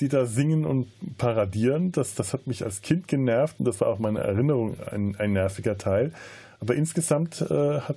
die 0.00 0.08
da 0.08 0.26
singen 0.26 0.64
und 0.64 0.88
paradieren. 1.18 1.92
Das, 1.92 2.14
das 2.14 2.32
hat 2.32 2.46
mich 2.46 2.64
als 2.64 2.82
Kind 2.82 3.08
genervt 3.08 3.56
und 3.58 3.66
das 3.66 3.80
war 3.80 3.88
auch 3.88 3.98
meine 3.98 4.20
Erinnerung 4.20 4.76
ein, 4.90 5.16
ein 5.16 5.32
nerviger 5.32 5.78
Teil. 5.78 6.12
Aber 6.60 6.74
insgesamt 6.74 7.40
äh, 7.42 7.80
hat 7.80 7.96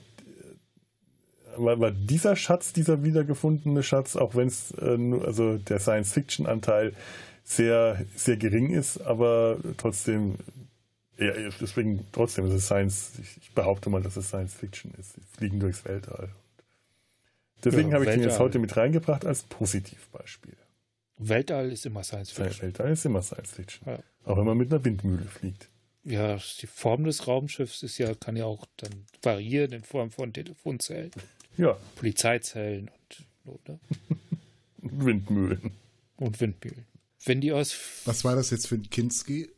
war, 1.58 1.80
war, 1.80 1.92
dieser 1.92 2.36
Schatz, 2.36 2.74
dieser 2.74 3.04
wiedergefundene 3.04 3.84
Schatz, 3.84 4.16
auch 4.16 4.36
wenn 4.36 4.48
es 4.48 4.72
äh, 4.80 4.98
also 5.26 5.58
der 5.58 5.80
Science-Fiction-Anteil 5.80 6.94
sehr, 7.44 8.06
sehr 8.16 8.38
gering 8.38 8.72
ist, 8.72 9.00
aber 9.02 9.58
trotzdem, 9.78 10.36
ja, 11.18 11.32
deswegen 11.60 12.06
trotzdem 12.12 12.46
ist 12.46 12.54
es 12.54 12.66
Science, 12.66 13.14
ich, 13.22 13.38
ich 13.42 13.52
behaupte 13.54 13.90
mal, 13.90 14.02
dass 14.02 14.18
es 14.18 14.28
Science-Fiction 14.28 14.94
ist. 15.00 15.14
Sie 15.14 15.22
fliegen 15.38 15.60
durchs 15.60 15.86
Weltall. 15.86 16.30
Deswegen 17.64 17.90
ja, 17.90 17.96
habe 17.96 18.06
ich 18.06 18.12
den 18.12 18.22
jetzt 18.22 18.40
heute 18.40 18.60
mit 18.60 18.76
reingebracht 18.78 19.26
als 19.26 19.44
Positivbeispiel. 19.44 20.56
Weltall 21.18 21.72
ist 21.72 21.86
immer 21.86 22.04
Science 22.04 22.32
Fiction. 22.32 22.62
Weltall 22.62 22.92
ist 22.92 23.06
immer 23.06 23.22
Science 23.22 23.52
Fiction. 23.52 23.88
Ja. 23.88 24.00
Auch 24.24 24.38
wenn 24.38 24.46
man 24.46 24.58
mit 24.58 24.72
einer 24.72 24.84
Windmühle 24.84 25.26
fliegt. 25.26 25.68
Ja, 26.04 26.38
die 26.62 26.68
Form 26.68 27.04
des 27.04 27.28
Raumschiffs 27.28 27.84
ist 27.84 27.98
ja, 27.98 28.14
kann 28.16 28.38
ja 28.38 28.46
auch 28.46 28.66
dann 28.78 29.06
variieren 29.22 29.74
in 29.74 29.84
Form 29.84 30.12
von 30.12 30.32
Telefonzellen. 30.32 31.12
Ja. 31.58 31.78
Polizeizellen 31.96 32.90
und 33.46 33.54
oder? 33.54 33.80
Windmühlen. 34.78 35.72
Und 36.18 36.40
Windmühlen. 36.40 36.86
Wenn 37.26 37.42
die 37.42 37.52
aus. 37.52 37.76
Was 38.06 38.24
war 38.24 38.36
das 38.36 38.52
jetzt 38.52 38.68
für 38.68 38.76
ein 38.76 38.90
Kinski? 38.90 39.50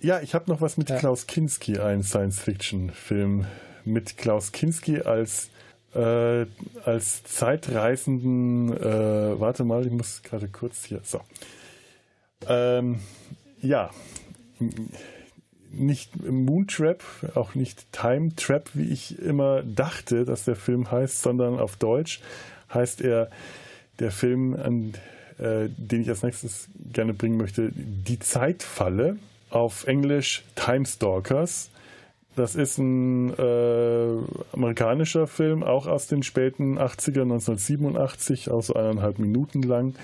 Ja, 0.00 0.20
ich 0.20 0.34
habe 0.34 0.50
noch 0.50 0.60
was 0.60 0.76
mit 0.76 0.90
ja. 0.90 0.98
Klaus 0.98 1.26
Kinski, 1.26 1.78
einen 1.78 2.02
Science-Fiction-Film 2.02 3.46
mit 3.84 4.16
Klaus 4.16 4.52
Kinski 4.52 5.00
als, 5.00 5.50
äh, 5.94 6.46
als 6.84 7.24
Zeitreisenden. 7.24 8.76
Äh, 8.76 9.40
warte 9.40 9.64
mal, 9.64 9.86
ich 9.86 9.92
muss 9.92 10.22
gerade 10.22 10.48
kurz 10.48 10.84
hier. 10.84 11.00
So. 11.02 11.20
Ähm, 12.48 13.00
ja, 13.60 13.90
nicht 15.72 16.16
Moontrap, 16.22 17.02
auch 17.34 17.54
nicht 17.54 17.92
Time 17.92 18.34
Trap, 18.34 18.70
wie 18.74 18.88
ich 18.90 19.18
immer 19.18 19.62
dachte, 19.62 20.24
dass 20.24 20.44
der 20.44 20.56
Film 20.56 20.90
heißt, 20.90 21.22
sondern 21.22 21.58
auf 21.58 21.76
Deutsch 21.76 22.20
heißt 22.72 23.00
er 23.00 23.30
der 23.98 24.10
Film, 24.10 24.54
an, 24.54 24.94
äh, 25.38 25.68
den 25.68 26.02
ich 26.02 26.08
als 26.08 26.22
nächstes 26.22 26.68
gerne 26.92 27.14
bringen 27.14 27.36
möchte, 27.36 27.70
Die 27.74 28.18
Zeitfalle. 28.18 29.16
Auf 29.50 29.86
Englisch 29.88 30.44
Time 30.54 30.86
Stalkers. 30.86 31.70
Das 32.36 32.54
ist 32.54 32.78
ein 32.78 33.36
äh, 33.36 34.16
amerikanischer 34.52 35.26
Film, 35.26 35.62
auch 35.62 35.86
aus 35.86 36.06
den 36.06 36.22
späten 36.22 36.78
80er, 36.78 37.22
1987, 37.22 38.50
auch 38.50 38.62
so 38.62 38.74
eineinhalb 38.74 39.18
Minuten 39.18 39.62
lang, 39.62 39.94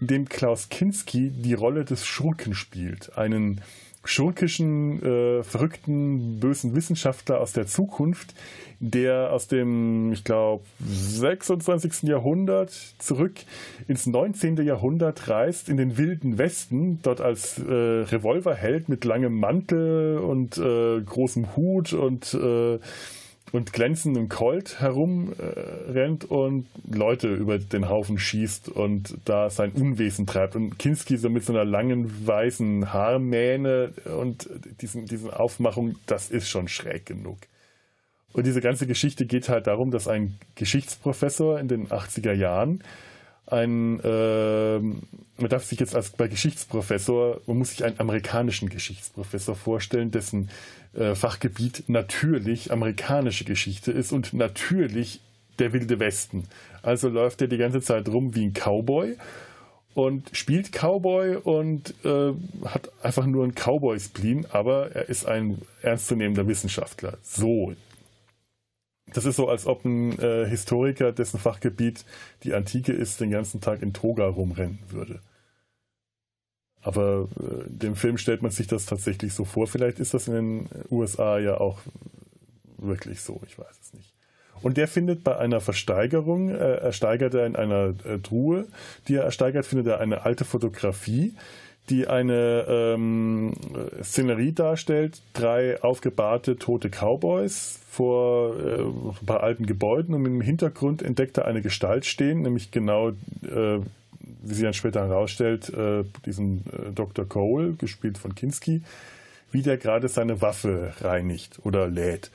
in 0.00 0.06
dem 0.08 0.28
Klaus 0.28 0.68
Kinski 0.68 1.30
die 1.30 1.54
Rolle 1.54 1.84
des 1.84 2.04
Schurken 2.06 2.54
spielt. 2.54 3.16
Einen 3.16 3.60
schurkischen, 4.04 5.02
äh, 5.02 5.42
verrückten, 5.42 6.40
bösen 6.40 6.74
Wissenschaftler 6.74 7.40
aus 7.40 7.52
der 7.52 7.66
Zukunft, 7.66 8.34
der 8.80 9.30
aus 9.30 9.46
dem, 9.46 10.12
ich 10.12 10.24
glaube, 10.24 10.64
26. 10.86 12.08
Jahrhundert 12.08 12.70
zurück 12.98 13.34
ins 13.88 14.06
19. 14.06 14.56
Jahrhundert 14.64 15.28
reist, 15.28 15.68
in 15.68 15.76
den 15.76 15.98
wilden 15.98 16.38
Westen, 16.38 17.00
dort 17.02 17.20
als 17.20 17.58
äh, 17.58 17.62
Revolverheld 17.72 18.88
mit 18.88 19.04
langem 19.04 19.38
Mantel 19.38 20.18
und 20.18 20.56
äh, 20.56 21.00
großem 21.02 21.54
Hut 21.56 21.92
und 21.92 22.32
äh, 22.32 22.78
und 23.52 23.72
glänzendem 23.72 24.28
Colt 24.28 24.80
herumrennt 24.80 26.24
äh, 26.24 26.26
und 26.28 26.66
Leute 26.88 27.28
über 27.28 27.58
den 27.58 27.88
Haufen 27.88 28.18
schießt 28.18 28.68
und 28.68 29.16
da 29.24 29.50
sein 29.50 29.72
Unwesen 29.72 30.26
treibt. 30.26 30.54
Und 30.54 30.78
Kinski 30.78 31.16
so 31.16 31.28
mit 31.28 31.44
so 31.44 31.52
einer 31.52 31.64
langen 31.64 32.26
weißen 32.26 32.92
Haarmähne 32.92 33.92
und 34.20 34.48
diesen, 34.80 35.06
diesen 35.06 35.30
Aufmachung, 35.30 35.96
das 36.06 36.30
ist 36.30 36.48
schon 36.48 36.68
schräg 36.68 37.06
genug. 37.06 37.38
Und 38.32 38.46
diese 38.46 38.60
ganze 38.60 38.86
Geschichte 38.86 39.26
geht 39.26 39.48
halt 39.48 39.66
darum, 39.66 39.90
dass 39.90 40.06
ein 40.06 40.38
Geschichtsprofessor 40.54 41.58
in 41.58 41.66
den 41.66 41.88
80er 41.88 42.32
Jahren 42.32 42.84
ein, 43.46 43.98
äh, 44.00 44.78
man 44.78 45.48
darf 45.48 45.64
sich 45.64 45.80
jetzt 45.80 45.96
als 45.96 46.10
bei 46.10 46.28
Geschichtsprofessor, 46.28 47.40
man 47.46 47.58
muss 47.58 47.70
sich 47.70 47.84
einen 47.84 47.98
amerikanischen 47.98 48.68
Geschichtsprofessor 48.68 49.56
vorstellen, 49.56 50.12
dessen 50.12 50.50
äh, 50.94 51.14
Fachgebiet 51.14 51.84
natürlich 51.88 52.72
amerikanische 52.72 53.44
Geschichte 53.44 53.92
ist 53.92 54.12
und 54.12 54.32
natürlich 54.32 55.20
der 55.58 55.72
wilde 55.72 56.00
Westen. 56.00 56.44
Also 56.82 57.08
läuft 57.08 57.42
er 57.42 57.48
die 57.48 57.58
ganze 57.58 57.80
Zeit 57.80 58.08
rum 58.08 58.34
wie 58.34 58.46
ein 58.46 58.54
Cowboy 58.54 59.16
und 59.94 60.30
spielt 60.32 60.72
Cowboy 60.72 61.36
und 61.36 61.94
äh, 62.04 62.32
hat 62.64 62.90
einfach 63.02 63.26
nur 63.26 63.44
einen 63.44 63.54
Cowboy-Spleen, 63.54 64.46
aber 64.50 64.92
er 64.92 65.08
ist 65.08 65.26
ein 65.26 65.60
ernstzunehmender 65.82 66.46
Wissenschaftler. 66.46 67.18
So. 67.22 67.74
Das 69.12 69.24
ist 69.24 69.36
so, 69.36 69.48
als 69.48 69.66
ob 69.66 69.84
ein 69.84 70.18
äh, 70.20 70.46
Historiker, 70.48 71.10
dessen 71.10 71.40
Fachgebiet 71.40 72.04
die 72.44 72.54
Antike 72.54 72.92
ist, 72.92 73.20
den 73.20 73.30
ganzen 73.30 73.60
Tag 73.60 73.82
in 73.82 73.92
Toga 73.92 74.26
rumrennen 74.26 74.78
würde. 74.88 75.20
Aber 76.82 77.28
äh, 77.38 77.68
dem 77.68 77.94
Film 77.94 78.18
stellt 78.18 78.42
man 78.42 78.50
sich 78.50 78.66
das 78.66 78.86
tatsächlich 78.86 79.34
so 79.34 79.44
vor. 79.44 79.66
Vielleicht 79.66 80.00
ist 80.00 80.14
das 80.14 80.28
in 80.28 80.34
den 80.34 80.68
USA 80.90 81.38
ja 81.38 81.60
auch 81.60 81.78
wirklich 82.78 83.20
so, 83.20 83.40
ich 83.46 83.58
weiß 83.58 83.78
es 83.82 83.92
nicht. 83.92 84.14
Und 84.62 84.76
der 84.76 84.88
findet 84.88 85.24
bei 85.24 85.36
einer 85.38 85.60
Versteigerung, 85.60 86.50
äh, 86.50 86.76
ersteigert 86.76 87.34
er 87.34 87.46
in 87.46 87.56
einer 87.56 87.94
äh, 88.04 88.18
Truhe, 88.18 88.66
die 89.08 89.14
er 89.16 89.24
ersteigert, 89.24 89.66
findet 89.66 89.86
er 89.86 90.00
eine 90.00 90.24
alte 90.24 90.44
Fotografie, 90.44 91.34
die 91.88 92.06
eine 92.06 92.66
ähm, 92.68 93.54
Szenerie 94.02 94.52
darstellt, 94.52 95.22
drei 95.32 95.82
aufgebahrte 95.82 96.56
tote 96.56 96.88
Cowboys 96.90 97.80
vor 97.90 98.54
äh, 98.56 98.82
ein 98.82 99.26
paar 99.26 99.42
alten 99.42 99.66
Gebäuden 99.66 100.14
und 100.14 100.26
im 100.26 100.40
Hintergrund 100.40 101.02
entdeckt 101.02 101.38
er 101.38 101.46
eine 101.46 101.62
Gestalt 101.62 102.04
stehen, 102.04 102.42
nämlich 102.42 102.70
genau 102.70 103.10
äh, 103.10 103.80
wie 104.20 104.54
sie 104.54 104.62
dann 104.62 104.74
später 104.74 105.06
herausstellt, 105.06 105.68
äh, 105.70 106.04
diesen 106.24 106.64
äh, 106.66 106.92
Dr. 106.92 107.26
Cole, 107.28 107.72
gespielt 107.74 108.18
von 108.18 108.34
Kinski, 108.34 108.82
wie 109.52 109.62
der 109.62 109.76
gerade 109.76 110.08
seine 110.08 110.40
Waffe 110.40 110.92
reinigt 111.00 111.60
oder 111.64 111.88
lädt. 111.88 112.30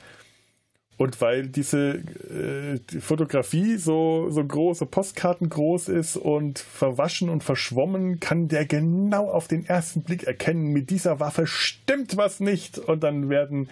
Und 0.97 1.19
weil 1.19 1.47
diese 1.47 1.95
äh, 1.95 2.79
die 2.89 3.01
Fotografie 3.01 3.75
so, 3.75 4.29
so 4.29 4.45
groß, 4.45 4.79
so 4.79 4.85
Postkarten 4.85 5.49
groß 5.49 5.89
ist 5.89 6.15
und 6.15 6.59
verwaschen 6.59 7.29
und 7.29 7.43
verschwommen, 7.43 8.21
kann 8.21 8.47
der 8.47 8.65
genau 8.65 9.29
auf 9.29 9.49
den 9.49 9.65
ersten 9.65 10.03
Blick 10.03 10.23
erkennen, 10.23 10.71
mit 10.71 10.89
dieser 10.89 11.19
Waffe 11.19 11.47
stimmt 11.47 12.15
was 12.15 12.39
nicht. 12.39 12.79
Und 12.79 13.03
dann 13.03 13.29
werden 13.29 13.69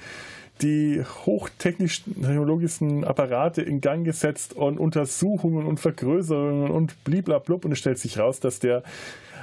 die 0.62 1.04
hochtechnischsten 1.26 3.04
Apparate 3.04 3.62
in 3.62 3.82
Gang 3.82 4.06
gesetzt 4.06 4.54
und 4.54 4.80
Untersuchungen 4.80 5.66
und 5.66 5.80
Vergrößerungen 5.80 6.72
und 6.72 7.04
bliblablub. 7.04 7.66
Und 7.66 7.72
es 7.72 7.80
stellt 7.80 8.00
sich 8.00 8.20
raus, 8.20 8.40
dass 8.40 8.60
der 8.60 8.84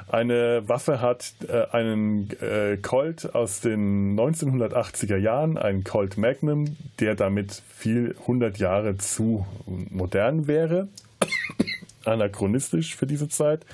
eine 0.09 0.69
Waffe 0.69 1.01
hat, 1.01 1.33
äh, 1.49 1.67
einen 1.71 2.31
äh, 2.41 2.77
Colt 2.79 3.35
aus 3.35 3.61
den 3.61 4.19
1980er 4.19 5.17
Jahren, 5.17 5.57
einen 5.57 5.85
Colt 5.85 6.19
Magnum, 6.19 6.77
der 6.99 7.15
damit 7.15 7.63
viel 7.77 8.17
100 8.21 8.59
Jahre 8.59 8.97
zu 8.97 9.47
modern 9.67 10.47
wäre, 10.47 10.89
anachronistisch 12.05 12.97
für 12.97 13.07
diese 13.07 13.29
Zeit. 13.29 13.65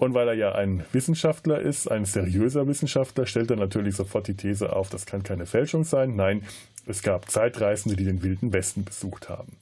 Und 0.00 0.14
weil 0.14 0.28
er 0.28 0.34
ja 0.34 0.52
ein 0.52 0.82
Wissenschaftler 0.92 1.60
ist, 1.60 1.90
ein 1.90 2.06
seriöser 2.06 2.66
Wissenschaftler, 2.66 3.26
stellt 3.26 3.50
er 3.50 3.58
natürlich 3.58 3.96
sofort 3.96 4.28
die 4.28 4.34
These 4.34 4.74
auf, 4.74 4.88
das 4.88 5.04
kann 5.04 5.22
keine 5.22 5.44
Fälschung 5.44 5.84
sein. 5.84 6.16
Nein, 6.16 6.42
es 6.86 7.02
gab 7.02 7.30
Zeitreisende, 7.30 7.96
die 7.96 8.04
den 8.04 8.22
Wilden 8.22 8.54
Westen 8.54 8.82
besucht 8.82 9.28
haben. 9.28 9.58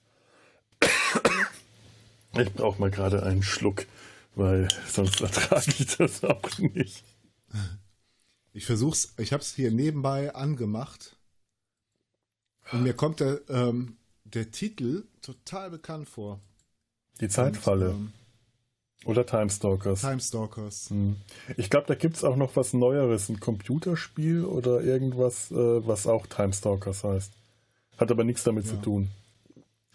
Ich 2.38 2.52
brauche 2.52 2.80
mal 2.80 2.92
gerade 2.92 3.24
einen 3.24 3.42
Schluck, 3.42 3.86
weil 4.36 4.68
sonst 4.86 5.20
ertrage 5.20 5.72
ich 5.76 5.96
das 5.96 6.22
auch 6.22 6.56
nicht. 6.58 7.02
Ich 8.52 8.64
versuch's, 8.64 9.14
ich 9.18 9.32
habe 9.32 9.42
es 9.42 9.56
hier 9.56 9.72
nebenbei 9.72 10.32
angemacht. 10.36 11.16
Und 12.70 12.84
mir 12.84 12.94
kommt 12.94 13.18
der, 13.18 13.40
ähm, 13.48 13.96
der 14.22 14.52
Titel 14.52 15.08
total 15.20 15.70
bekannt 15.70 16.08
vor. 16.08 16.38
Die 17.20 17.28
Zeitfalle. 17.28 17.90
Und, 17.90 17.96
ähm, 17.96 18.12
oder 19.04 19.24
Timestalkers. 19.24 20.02
Timestalkers. 20.02 20.90
Hm. 20.90 21.16
Ich 21.56 21.70
glaube, 21.70 21.86
da 21.86 21.94
gibt 21.94 22.16
es 22.16 22.24
auch 22.24 22.36
noch 22.36 22.56
was 22.56 22.72
Neueres, 22.72 23.28
ein 23.28 23.40
Computerspiel 23.40 24.44
oder 24.44 24.82
irgendwas, 24.82 25.50
äh, 25.50 25.86
was 25.86 26.06
auch 26.06 26.26
Timestalkers 26.26 27.04
heißt. 27.04 27.32
Hat 27.96 28.10
aber 28.10 28.24
nichts 28.24 28.44
damit 28.44 28.64
ja. 28.64 28.70
zu 28.70 28.76
tun. 28.76 29.10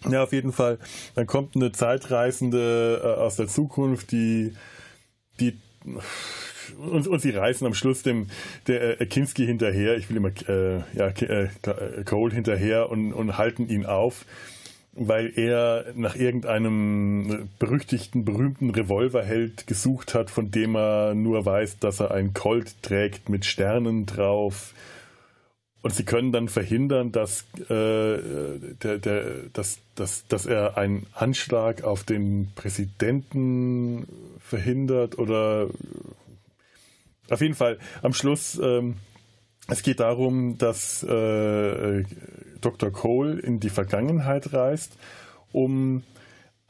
Ja, 0.09 0.23
auf 0.23 0.33
jeden 0.33 0.51
Fall. 0.51 0.79
Dann 1.15 1.27
kommt 1.27 1.55
eine 1.55 1.71
Zeitreisende 1.71 3.01
äh, 3.03 3.21
aus 3.21 3.37
der 3.37 3.47
Zukunft, 3.47 4.11
die, 4.11 4.53
die 5.39 5.57
und, 6.77 7.07
und 7.07 7.19
sie 7.19 7.31
reisen 7.31 7.65
am 7.65 7.73
Schluss 7.73 8.03
dem 8.03 8.27
der 8.67 9.01
äh, 9.01 9.05
Kinski 9.05 9.45
hinterher. 9.45 9.97
Ich 9.97 10.09
will 10.09 10.17
immer 10.17 10.31
äh, 10.47 10.81
ja, 10.93 11.07
äh, 11.07 11.49
Cole 12.05 12.33
hinterher 12.33 12.89
und, 12.89 13.13
und 13.13 13.37
halten 13.37 13.67
ihn 13.67 13.85
auf 13.85 14.25
weil 14.95 15.31
er 15.37 15.85
nach 15.95 16.15
irgendeinem 16.15 17.49
berüchtigten, 17.57 18.25
berühmten 18.25 18.69
Revolverheld 18.69 19.65
gesucht 19.65 20.13
hat, 20.13 20.29
von 20.29 20.51
dem 20.51 20.75
er 20.75 21.15
nur 21.15 21.45
weiß, 21.45 21.79
dass 21.79 21.99
er 21.99 22.11
ein 22.11 22.33
Colt 22.33 22.81
trägt 22.83 23.27
mit 23.29 23.45
Sternen 23.45 24.05
drauf. 24.05 24.73
Und 25.81 25.93
sie 25.93 26.05
können 26.05 26.31
dann 26.31 26.47
verhindern, 26.47 27.11
dass, 27.11 27.45
äh, 27.69 28.17
der, 28.81 28.99
der, 28.99 29.25
dass, 29.51 29.79
dass, 29.95 30.25
dass 30.27 30.45
er 30.45 30.77
einen 30.77 31.07
Anschlag 31.13 31.83
auf 31.83 32.03
den 32.03 32.51
Präsidenten 32.55 34.07
verhindert 34.39 35.17
oder 35.17 35.67
auf 37.29 37.41
jeden 37.41 37.55
Fall 37.55 37.79
am 38.01 38.13
Schluss. 38.13 38.59
Ähm, 38.63 38.95
es 39.67 39.81
geht 39.81 39.99
darum, 39.99 40.57
dass 40.57 41.03
äh, 41.03 42.03
Dr. 42.65 42.91
Cole 42.91 43.39
in 43.39 43.59
die 43.59 43.69
Vergangenheit 43.69 44.53
reist, 44.53 44.93
um 45.51 46.03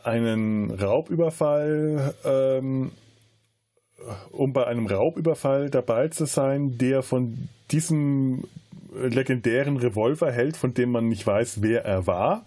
einen 0.03 0.71
Raubüberfall, 0.71 2.13
ähm, 2.25 2.91
um 4.31 4.53
bei 4.53 4.67
einem 4.67 4.87
Raubüberfall 4.87 5.69
dabei 5.69 6.09
zu 6.09 6.25
sein, 6.25 6.77
der 6.77 7.03
von 7.03 7.47
diesem 7.71 8.43
legendären 8.93 9.77
Revolver 9.77 10.31
hält, 10.31 10.57
von 10.57 10.73
dem 10.73 10.91
man 10.91 11.07
nicht 11.07 11.25
weiß, 11.25 11.61
wer 11.61 11.85
er 11.85 12.05
war. 12.05 12.45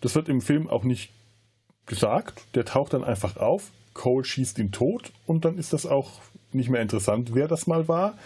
Das 0.00 0.14
wird 0.14 0.28
im 0.28 0.40
Film 0.40 0.68
auch 0.68 0.84
nicht 0.84 1.10
gesagt. 1.86 2.42
Der 2.54 2.64
taucht 2.64 2.92
dann 2.92 3.04
einfach 3.04 3.36
auf. 3.36 3.70
Cole 3.94 4.24
schießt 4.24 4.58
ihn 4.58 4.72
tot 4.72 5.12
und 5.26 5.44
dann 5.44 5.58
ist 5.58 5.72
das 5.72 5.86
auch 5.86 6.10
nicht 6.52 6.68
mehr 6.68 6.82
interessant, 6.82 7.30
wer 7.34 7.48
das 7.48 7.66
mal 7.66 7.88
war. 7.88 8.18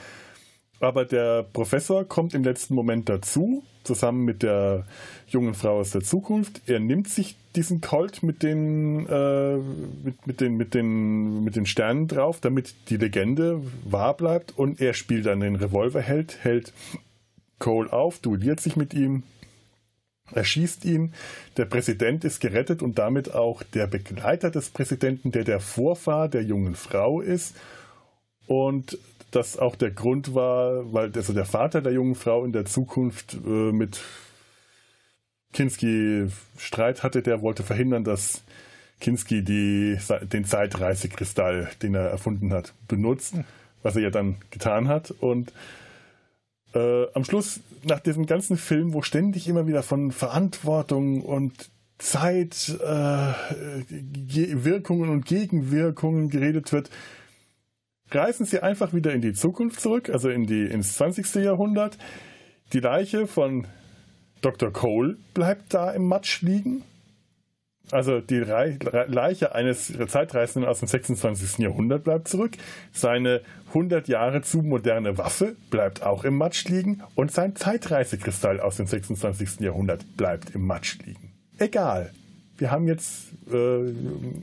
Aber 0.81 1.05
der 1.05 1.43
Professor 1.43 2.05
kommt 2.05 2.35
im 2.35 2.43
letzten 2.43 2.75
Moment 2.75 3.09
dazu, 3.09 3.63
zusammen 3.85 4.25
mit 4.25 4.43
der 4.43 4.87
jungen 5.29 5.55
Frau 5.55 5.79
aus 5.79 5.91
der 5.91 6.01
Zukunft. 6.01 6.63
Er 6.67 6.81
nimmt 6.81 7.09
sich 7.09 7.37
diesen 7.55 7.81
Colt 7.81 8.23
mit 8.23 8.43
den, 8.43 9.07
äh, 9.07 9.57
mit, 10.05 10.27
mit, 10.27 10.41
den, 10.41 10.57
mit, 10.57 10.75
den, 10.75 11.45
mit 11.45 11.57
den 11.57 11.67
Sternen 11.67 12.09
drauf, 12.09 12.41
damit 12.41 12.75
die 12.89 12.97
Legende 12.97 13.61
wahr 13.85 14.17
bleibt. 14.17 14.57
Und 14.59 14.81
er 14.81 14.95
spielt 14.95 15.27
dann 15.27 15.41
den 15.41 15.57
Revolverheld, 15.57 16.39
hält 16.43 16.73
Cole 17.59 17.93
auf, 17.93 18.19
duelliert 18.19 18.61
sich 18.61 18.77
mit 18.77 18.95
ihm, 18.95 19.23
erschießt 20.33 20.85
ihn. 20.85 21.13
Der 21.57 21.67
Präsident 21.67 22.25
ist 22.25 22.41
gerettet 22.41 22.83
und 22.83 22.99
damit 22.99 23.35
auch 23.35 23.63
der 23.63 23.87
Begleiter 23.87 24.51
des 24.51 24.71
Präsidenten, 24.71 25.31
der 25.31 25.45
der 25.45 25.61
Vorfahr 25.61 26.29
der 26.29 26.43
jungen 26.43 26.75
Frau 26.75 27.21
ist. 27.21 27.55
Und 28.47 28.99
das 29.31 29.59
auch 29.59 29.77
der 29.77 29.91
Grund 29.91 30.35
war, 30.35 30.93
weil 30.93 31.13
also 31.15 31.33
der 31.33 31.45
Vater 31.45 31.81
der 31.81 31.93
jungen 31.93 32.15
Frau 32.15 32.45
in 32.45 32.53
der 32.53 32.65
Zukunft 32.65 33.35
äh, 33.45 33.73
mit 33.73 34.01
Kinski 35.53 36.27
Streit 36.59 37.03
hatte, 37.03 37.23
der 37.23 37.43
wollte 37.43 37.63
verhindern, 37.63 38.05
dass 38.05 38.45
Kinski 39.01 39.43
die, 39.43 39.99
den 40.33 40.45
Zeitreisekristall, 40.45 41.71
den 41.83 41.95
er 41.95 42.09
erfunden 42.11 42.53
hat, 42.53 42.75
benutzt, 42.87 43.35
was 43.83 43.97
er 43.97 44.03
ja 44.03 44.11
dann 44.11 44.37
getan 44.51 44.89
hat. 44.89 45.11
Und 45.11 45.53
äh, 46.75 47.07
am 47.15 47.25
Schluss, 47.25 47.61
nach 47.83 48.01
diesem 48.01 48.27
ganzen 48.27 48.57
Film, 48.57 48.93
wo 48.93 49.03
ständig 49.03 49.49
immer 49.49 49.67
wieder 49.67 49.83
von 49.83 50.13
Verantwortung 50.13 51.23
und 51.23 51.71
Zeit, 51.99 52.69
äh, 52.81 53.33
Wirkungen 54.65 55.11
und 55.11 55.27
Gegenwirkungen 55.27 56.31
geredet 56.31 56.73
wird, 56.73 56.91
reisen 58.15 58.47
sie 58.47 58.61
einfach 58.61 58.93
wieder 58.93 59.13
in 59.13 59.21
die 59.21 59.33
Zukunft 59.33 59.81
zurück, 59.81 60.11
also 60.11 60.29
in 60.29 60.47
die, 60.47 60.65
ins 60.65 60.95
20. 60.95 61.35
Jahrhundert. 61.37 61.99
Die 62.73 62.81
Leiche 62.81 63.27
von 63.27 63.67
Dr. 64.41 64.73
Cole 64.73 65.17
bleibt 65.35 65.75
da 65.75 65.91
im 65.91 66.07
Matsch 66.07 66.43
liegen. 66.43 66.83
Also 67.93 68.21
die 68.21 68.39
Leiche 68.39 69.55
eines 69.55 69.93
Zeitreisenden 70.07 70.69
aus 70.69 70.79
dem 70.79 70.87
26. 70.87 71.59
Jahrhundert 71.59 72.05
bleibt 72.05 72.29
zurück. 72.29 72.53
Seine 72.93 73.41
100 73.69 74.07
Jahre 74.07 74.43
zu 74.43 74.59
moderne 74.59 75.19
Waffe 75.19 75.57
bleibt 75.71 76.03
auch 76.05 76.23
im 76.23 76.37
Matsch 76.37 76.69
liegen. 76.69 77.03
Und 77.17 77.33
sein 77.33 77.57
Zeitreisekristall 77.57 78.61
aus 78.61 78.77
dem 78.77 78.87
26. 78.87 79.61
Jahrhundert 79.61 80.05
bleibt 80.17 80.55
im 80.55 80.67
Matsch 80.67 80.99
liegen. 81.05 81.33
Egal. 81.59 82.13
Wir 82.59 82.71
haben 82.71 82.87
jetzt 82.87 83.33
äh, 83.51 83.93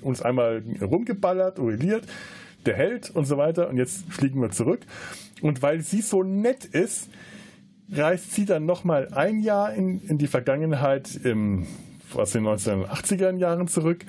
uns 0.01 0.21
einmal 0.21 0.63
rumgeballert, 0.81 1.59
orilliert 1.59 2.03
der 2.67 2.75
Held 2.75 3.09
und 3.09 3.25
so 3.25 3.37
weiter. 3.37 3.69
Und 3.69 3.77
jetzt 3.77 4.11
fliegen 4.11 4.41
wir 4.41 4.51
zurück. 4.51 4.81
Und 5.41 5.61
weil 5.61 5.81
sie 5.81 6.01
so 6.01 6.23
nett 6.23 6.65
ist, 6.65 7.09
reist 7.91 8.33
sie 8.33 8.45
dann 8.45 8.65
nochmal 8.65 9.09
ein 9.13 9.39
Jahr 9.39 9.73
in, 9.73 10.01
in 10.01 10.17
die 10.17 10.27
Vergangenheit 10.27 11.15
im, 11.23 11.67
aus 12.13 12.31
den 12.31 12.45
1980er 12.45 13.37
Jahren 13.37 13.67
zurück, 13.67 14.05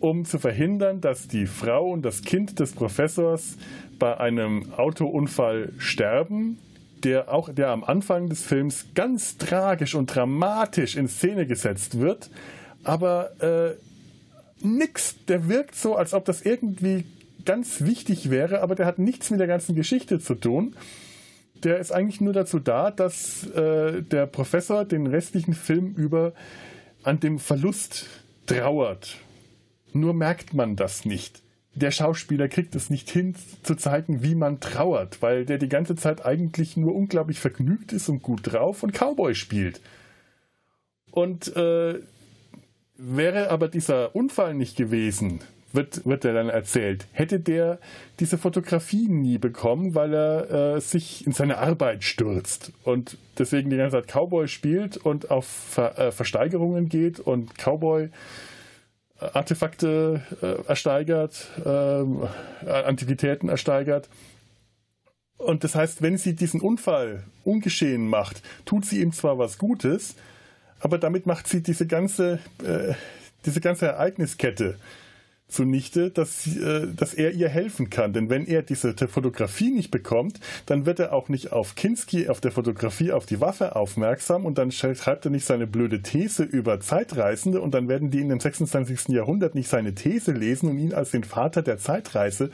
um 0.00 0.24
zu 0.24 0.38
verhindern, 0.38 1.00
dass 1.00 1.28
die 1.28 1.46
Frau 1.46 1.90
und 1.90 2.02
das 2.02 2.22
Kind 2.22 2.60
des 2.60 2.72
Professors 2.72 3.56
bei 3.98 4.18
einem 4.18 4.72
Autounfall 4.74 5.72
sterben, 5.78 6.58
der 7.04 7.32
auch 7.32 7.52
der 7.52 7.68
am 7.68 7.84
Anfang 7.84 8.28
des 8.28 8.42
Films 8.42 8.86
ganz 8.94 9.38
tragisch 9.38 9.94
und 9.94 10.14
dramatisch 10.14 10.96
in 10.96 11.08
Szene 11.08 11.46
gesetzt 11.46 12.00
wird. 12.00 12.30
Aber 12.82 13.30
äh, 13.40 13.76
nix, 14.64 15.16
der 15.26 15.48
wirkt 15.48 15.74
so, 15.74 15.96
als 15.96 16.12
ob 16.12 16.24
das 16.24 16.42
irgendwie 16.42 17.04
ganz 17.44 17.82
wichtig 17.82 18.30
wäre, 18.30 18.62
aber 18.62 18.74
der 18.74 18.86
hat 18.86 18.98
nichts 18.98 19.30
mit 19.30 19.40
der 19.40 19.46
ganzen 19.46 19.74
Geschichte 19.74 20.18
zu 20.18 20.34
tun. 20.34 20.76
Der 21.62 21.78
ist 21.78 21.92
eigentlich 21.92 22.20
nur 22.20 22.32
dazu 22.32 22.58
da, 22.58 22.90
dass 22.90 23.46
äh, 23.50 24.02
der 24.02 24.26
Professor 24.26 24.84
den 24.84 25.06
restlichen 25.06 25.54
Film 25.54 25.94
über 25.94 26.32
an 27.02 27.20
dem 27.20 27.38
Verlust 27.38 28.06
trauert. 28.46 29.16
Nur 29.92 30.14
merkt 30.14 30.54
man 30.54 30.76
das 30.76 31.04
nicht. 31.04 31.42
Der 31.74 31.90
Schauspieler 31.90 32.48
kriegt 32.48 32.74
es 32.74 32.90
nicht 32.90 33.10
hin 33.10 33.34
zu 33.62 33.74
zeigen, 33.74 34.22
wie 34.22 34.34
man 34.34 34.60
trauert, 34.60 35.22
weil 35.22 35.44
der 35.44 35.58
die 35.58 35.68
ganze 35.68 35.96
Zeit 35.96 36.24
eigentlich 36.24 36.76
nur 36.76 36.94
unglaublich 36.94 37.40
vergnügt 37.40 37.92
ist 37.92 38.08
und 38.08 38.22
gut 38.22 38.52
drauf 38.52 38.82
und 38.82 38.92
Cowboy 38.92 39.34
spielt. 39.34 39.80
Und 41.10 41.54
äh, 41.56 42.00
wäre 42.96 43.50
aber 43.50 43.68
dieser 43.68 44.14
Unfall 44.14 44.54
nicht 44.54 44.76
gewesen, 44.76 45.40
wird, 45.74 46.06
wird 46.06 46.24
er 46.24 46.34
dann 46.34 46.48
erzählt, 46.48 47.06
hätte 47.12 47.40
der 47.40 47.78
diese 48.20 48.38
Fotografien 48.38 49.20
nie 49.20 49.38
bekommen, 49.38 49.94
weil 49.94 50.14
er 50.14 50.76
äh, 50.76 50.80
sich 50.80 51.26
in 51.26 51.32
seine 51.32 51.58
Arbeit 51.58 52.04
stürzt 52.04 52.72
und 52.84 53.18
deswegen 53.38 53.70
die 53.70 53.76
ganze 53.76 53.96
Zeit 53.96 54.08
Cowboy 54.08 54.48
spielt 54.48 54.96
und 54.96 55.30
auf 55.30 55.46
Ver, 55.46 55.98
äh, 55.98 56.12
Versteigerungen 56.12 56.88
geht 56.88 57.20
und 57.20 57.58
Cowboy 57.58 58.10
Artefakte 59.18 60.22
äh, 60.42 60.68
ersteigert, 60.68 61.48
ähm, 61.64 62.28
Antiquitäten 62.66 63.48
ersteigert. 63.48 64.08
Und 65.36 65.64
das 65.64 65.74
heißt, 65.74 66.02
wenn 66.02 66.16
sie 66.16 66.34
diesen 66.34 66.60
Unfall 66.60 67.24
ungeschehen 67.44 68.08
macht, 68.08 68.42
tut 68.64 68.84
sie 68.84 69.00
ihm 69.00 69.12
zwar 69.12 69.38
was 69.38 69.58
Gutes, 69.58 70.16
aber 70.80 70.98
damit 70.98 71.26
macht 71.26 71.48
sie 71.48 71.62
diese 71.62 71.86
ganze, 71.86 72.38
äh, 72.64 72.94
diese 73.46 73.60
ganze 73.60 73.86
Ereigniskette 73.86 74.76
zunichte, 75.48 76.10
dass, 76.10 76.46
äh, 76.46 76.86
dass 76.94 77.14
er 77.14 77.32
ihr 77.32 77.48
helfen 77.48 77.90
kann. 77.90 78.12
Denn 78.12 78.30
wenn 78.30 78.46
er 78.46 78.62
diese 78.62 78.94
Fotografie 78.94 79.70
nicht 79.70 79.90
bekommt, 79.90 80.40
dann 80.66 80.86
wird 80.86 81.00
er 81.00 81.12
auch 81.12 81.28
nicht 81.28 81.52
auf 81.52 81.74
Kinski, 81.74 82.28
auf 82.28 82.40
der 82.40 82.50
Fotografie, 82.50 83.12
auf 83.12 83.26
die 83.26 83.40
Waffe 83.40 83.76
aufmerksam 83.76 84.46
und 84.46 84.58
dann 84.58 84.72
schreibt 84.72 85.24
er 85.24 85.30
nicht 85.30 85.44
seine 85.44 85.66
blöde 85.66 86.02
These 86.02 86.42
über 86.42 86.80
Zeitreisende 86.80 87.60
und 87.60 87.74
dann 87.74 87.88
werden 87.88 88.10
die 88.10 88.20
in 88.20 88.28
dem 88.28 88.40
26. 88.40 89.08
Jahrhundert 89.08 89.54
nicht 89.54 89.68
seine 89.68 89.94
These 89.94 90.32
lesen 90.32 90.70
und 90.70 90.78
ihn 90.78 90.94
als 90.94 91.10
den 91.10 91.24
Vater 91.24 91.62
der 91.62 91.78
Zeitreise 91.78 92.50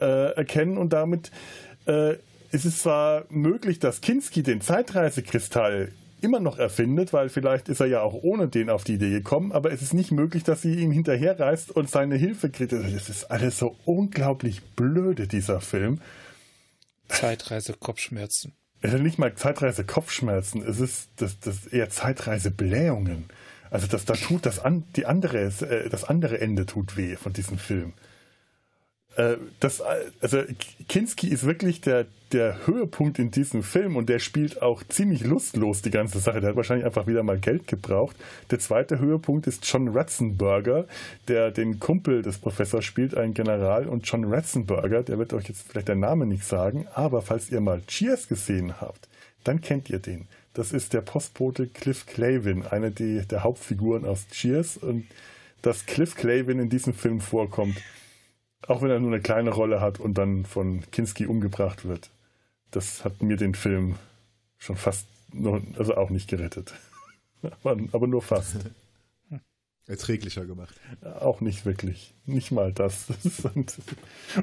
äh, 0.00 0.34
erkennen 0.34 0.78
und 0.78 0.92
damit 0.92 1.30
äh, 1.86 2.14
ist 2.50 2.64
es 2.64 2.80
zwar 2.80 3.24
möglich, 3.28 3.78
dass 3.78 4.00
Kinski 4.00 4.42
den 4.42 4.60
Zeitreisekristall 4.60 5.92
immer 6.20 6.40
noch 6.40 6.58
erfindet, 6.58 7.12
weil 7.12 7.28
vielleicht 7.28 7.68
ist 7.68 7.80
er 7.80 7.86
ja 7.86 8.02
auch 8.02 8.14
ohne 8.14 8.48
den 8.48 8.70
auf 8.70 8.84
die 8.84 8.94
Idee 8.94 9.10
gekommen, 9.10 9.52
aber 9.52 9.72
es 9.72 9.82
ist 9.82 9.94
nicht 9.94 10.12
möglich, 10.12 10.44
dass 10.44 10.62
sie 10.62 10.74
ihm 10.74 10.90
hinterherreist 10.90 11.70
und 11.70 11.90
seine 11.90 12.16
Hilfe 12.16 12.50
kriegt. 12.50 12.72
Das 12.72 13.08
ist 13.08 13.24
alles 13.30 13.58
so 13.58 13.76
unglaublich 13.84 14.62
blöde, 14.62 15.26
dieser 15.26 15.60
Film. 15.60 16.00
Zeitreise 17.08 17.74
Kopfschmerzen. 17.74 18.52
Es 18.80 18.92
ist 18.92 19.02
nicht 19.02 19.18
mal 19.18 19.34
Zeitreise 19.34 19.84
Kopfschmerzen, 19.84 20.62
es 20.62 20.80
ist 20.80 21.08
das, 21.16 21.38
das 21.40 21.66
eher 21.66 21.88
Zeitreise 21.88 22.50
Blähungen. 22.50 23.26
Also 23.70 23.86
das, 23.86 24.04
da 24.04 24.14
tut 24.14 24.46
das, 24.46 24.58
an, 24.58 24.84
die 24.94 25.06
andere, 25.06 25.38
äh, 25.38 25.88
das 25.88 26.04
andere 26.04 26.40
Ende 26.40 26.66
tut 26.66 26.96
weh 26.96 27.16
von 27.16 27.32
diesem 27.32 27.58
Film. 27.58 27.94
Äh, 29.16 29.36
das, 29.60 29.82
also 30.20 30.42
Kinski 30.88 31.28
ist 31.28 31.44
wirklich 31.44 31.80
der, 31.80 32.06
der 32.32 32.66
Höhepunkt 32.66 33.18
in 33.18 33.30
diesem 33.30 33.62
Film 33.62 33.96
und 33.96 34.08
der 34.08 34.18
spielt 34.18 34.60
auch 34.62 34.82
ziemlich 34.84 35.24
lustlos 35.24 35.82
die 35.82 35.90
ganze 35.90 36.18
Sache. 36.18 36.40
Der 36.40 36.50
hat 36.50 36.56
wahrscheinlich 36.56 36.86
einfach 36.86 37.06
wieder 37.06 37.22
mal 37.22 37.38
Geld 37.38 37.66
gebraucht. 37.66 38.16
Der 38.50 38.58
zweite 38.58 38.98
Höhepunkt 38.98 39.46
ist 39.46 39.66
John 39.70 39.88
Ratzenberger, 39.88 40.86
der 41.28 41.50
den 41.50 41.80
Kumpel 41.80 42.22
des 42.22 42.38
Professors 42.38 42.84
spielt, 42.84 43.16
ein 43.16 43.34
General. 43.34 43.86
Und 43.86 44.06
John 44.06 44.24
Ratzenberger, 44.24 45.02
der 45.02 45.18
wird 45.18 45.32
euch 45.32 45.48
jetzt 45.48 45.66
vielleicht 45.68 45.88
der 45.88 45.96
Name 45.96 46.26
nicht 46.26 46.44
sagen, 46.44 46.86
aber 46.94 47.22
falls 47.22 47.50
ihr 47.50 47.60
mal 47.60 47.82
Cheers 47.86 48.28
gesehen 48.28 48.80
habt, 48.80 49.08
dann 49.44 49.60
kennt 49.60 49.88
ihr 49.90 49.98
den. 49.98 50.26
Das 50.54 50.72
ist 50.72 50.92
der 50.92 51.02
Postbote 51.02 51.66
Cliff 51.66 52.06
Clavin, 52.06 52.64
eine 52.66 52.90
der 52.90 53.44
Hauptfiguren 53.44 54.04
aus 54.04 54.26
Cheers. 54.30 54.78
Und 54.78 55.06
dass 55.62 55.86
Cliff 55.86 56.14
Clavin 56.14 56.58
in 56.58 56.70
diesem 56.70 56.94
Film 56.94 57.20
vorkommt, 57.20 57.76
auch 58.68 58.82
wenn 58.82 58.90
er 58.90 59.00
nur 59.00 59.12
eine 59.12 59.20
kleine 59.20 59.50
Rolle 59.50 59.80
hat 59.80 60.00
und 60.00 60.18
dann 60.18 60.44
von 60.44 60.82
Kinski 60.90 61.26
umgebracht 61.26 61.84
wird. 61.84 62.10
Das 62.70 63.04
hat 63.04 63.22
mir 63.22 63.36
den 63.36 63.54
Film 63.54 63.96
schon 64.58 64.76
fast, 64.76 65.06
nur, 65.32 65.62
also 65.78 65.96
auch 65.96 66.10
nicht 66.10 66.28
gerettet. 66.28 66.74
aber, 67.62 67.76
aber 67.92 68.06
nur 68.06 68.22
fast. 68.22 68.56
Erträglicher 69.88 70.44
gemacht. 70.44 70.74
Auch 71.20 71.40
nicht 71.40 71.64
wirklich. 71.64 72.12
Nicht 72.24 72.50
mal 72.50 72.72
das. 72.72 73.06
und, 73.54 73.78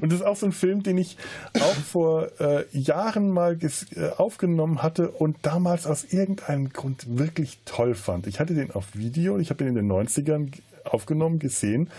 das 0.01 0.13
ist 0.13 0.21
auch 0.21 0.37
so 0.37 0.45
ein 0.45 0.53
Film, 0.53 0.83
den 0.83 0.97
ich 0.97 1.17
auch 1.59 1.75
vor 1.75 2.29
äh, 2.39 2.65
Jahren 2.71 3.29
mal 3.29 3.59
äh, 3.61 4.09
aufgenommen 4.15 4.81
hatte 4.81 5.11
und 5.11 5.35
damals 5.41 5.85
aus 5.85 6.05
irgendeinem 6.05 6.69
Grund 6.69 7.17
wirklich 7.17 7.59
toll 7.65 7.93
fand. 7.93 8.25
Ich 8.27 8.39
hatte 8.39 8.53
den 8.53 8.71
auf 8.71 8.95
Video, 8.95 9.37
ich 9.37 9.49
habe 9.49 9.65
ihn 9.65 9.69
in 9.71 9.75
den 9.75 9.91
90ern 9.91 10.49
aufgenommen, 10.85 11.39
gesehen 11.39 11.89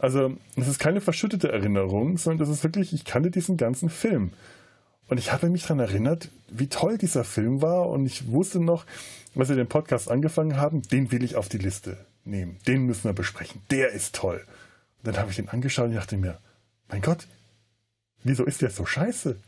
also, 0.00 0.36
es 0.56 0.68
ist 0.68 0.78
keine 0.78 1.00
verschüttete 1.00 1.52
Erinnerung, 1.52 2.16
sondern 2.16 2.38
das 2.38 2.48
ist 2.48 2.64
wirklich, 2.64 2.92
ich 2.92 3.04
kannte 3.04 3.30
diesen 3.30 3.56
ganzen 3.56 3.90
Film. 3.90 4.32
Und 5.08 5.18
ich 5.18 5.32
habe 5.32 5.50
mich 5.50 5.62
daran 5.62 5.80
erinnert, 5.80 6.30
wie 6.48 6.68
toll 6.68 6.96
dieser 6.96 7.24
Film 7.24 7.60
war. 7.62 7.88
Und 7.88 8.06
ich 8.06 8.28
wusste 8.28 8.60
noch, 8.60 8.86
als 9.34 9.48
wir 9.48 9.56
den 9.56 9.66
Podcast 9.66 10.10
angefangen 10.10 10.56
haben, 10.56 10.82
den 10.82 11.10
will 11.10 11.24
ich 11.24 11.36
auf 11.36 11.48
die 11.48 11.58
Liste 11.58 11.98
nehmen. 12.24 12.58
Den 12.66 12.86
müssen 12.86 13.04
wir 13.04 13.12
besprechen. 13.12 13.60
Der 13.70 13.90
ist 13.90 14.14
toll. 14.14 14.44
Und 14.98 15.06
dann 15.08 15.18
habe 15.18 15.30
ich 15.30 15.36
den 15.36 15.48
angeschaut 15.48 15.88
und 15.88 15.96
dachte 15.96 16.16
mir, 16.16 16.38
mein 16.88 17.02
Gott, 17.02 17.26
wieso 18.22 18.44
ist 18.44 18.62
der 18.62 18.70
so 18.70 18.86
scheiße? 18.86 19.40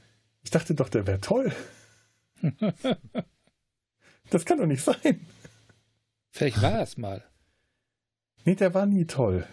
Ich 0.43 0.51
dachte 0.51 0.75
doch, 0.75 0.89
der 0.89 1.07
wäre 1.07 1.21
toll. 1.21 1.53
das 4.31 4.45
kann 4.45 4.59
doch 4.59 4.67
nicht 4.67 4.83
sein. 4.83 5.25
Vielleicht 6.31 6.61
war 6.61 6.81
es 6.81 6.97
mal. 6.97 7.23
Nee, 8.45 8.57
der 8.57 8.75
war 8.75 8.87
nie 8.87 9.05
toll. 9.05 9.47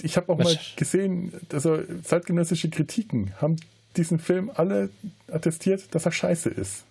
Ich 0.00 0.16
habe 0.16 0.32
auch 0.32 0.38
Was? 0.38 0.44
mal 0.54 0.58
gesehen, 0.76 1.32
also 1.52 1.78
zeitgenössische 2.02 2.70
Kritiken 2.70 3.34
haben 3.40 3.56
diesen 3.96 4.18
Film 4.18 4.50
alle 4.54 4.90
attestiert, 5.28 5.94
dass 5.94 6.06
er 6.06 6.12
scheiße 6.12 6.48
ist. 6.48 6.84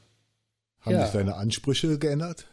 Haben 0.81 0.93
ja. 0.93 1.03
sich 1.03 1.13
deine 1.13 1.35
Ansprüche 1.35 1.97
geändert? 1.97 2.47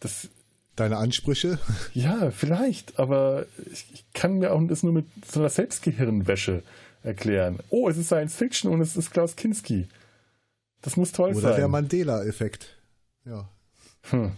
Das, 0.00 0.28
deine 0.76 0.96
Ansprüche? 0.96 1.58
Ja, 1.94 2.30
vielleicht, 2.30 2.98
aber 2.98 3.46
ich, 3.70 3.86
ich, 3.92 4.04
kann 4.12 4.38
mir 4.38 4.52
auch 4.52 4.62
das 4.66 4.82
nur 4.82 4.92
mit 4.92 5.06
so 5.30 5.40
einer 5.40 5.48
Selbstgehirnwäsche 5.48 6.62
erklären. 7.02 7.58
Oh, 7.68 7.88
es 7.88 7.96
ist 7.96 8.06
Science 8.06 8.34
Fiction 8.34 8.70
und 8.70 8.80
es 8.80 8.96
ist 8.96 9.10
Klaus 9.10 9.36
Kinski. 9.36 9.88
Das 10.82 10.96
muss 10.96 11.12
toll 11.12 11.30
Oder 11.30 11.40
sein. 11.40 11.50
Oder 11.50 11.56
der 11.58 11.68
Mandela-Effekt. 11.68 12.76
Ja. 13.24 13.48
Hm. 14.10 14.32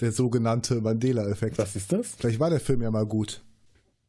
Der 0.00 0.12
sogenannte 0.12 0.80
Mandela-Effekt. 0.80 1.58
Was 1.58 1.76
ist 1.76 1.92
das? 1.92 2.14
Vielleicht 2.18 2.40
war 2.40 2.50
der 2.50 2.60
Film 2.60 2.82
ja 2.82 2.90
mal 2.90 3.06
gut. 3.06 3.42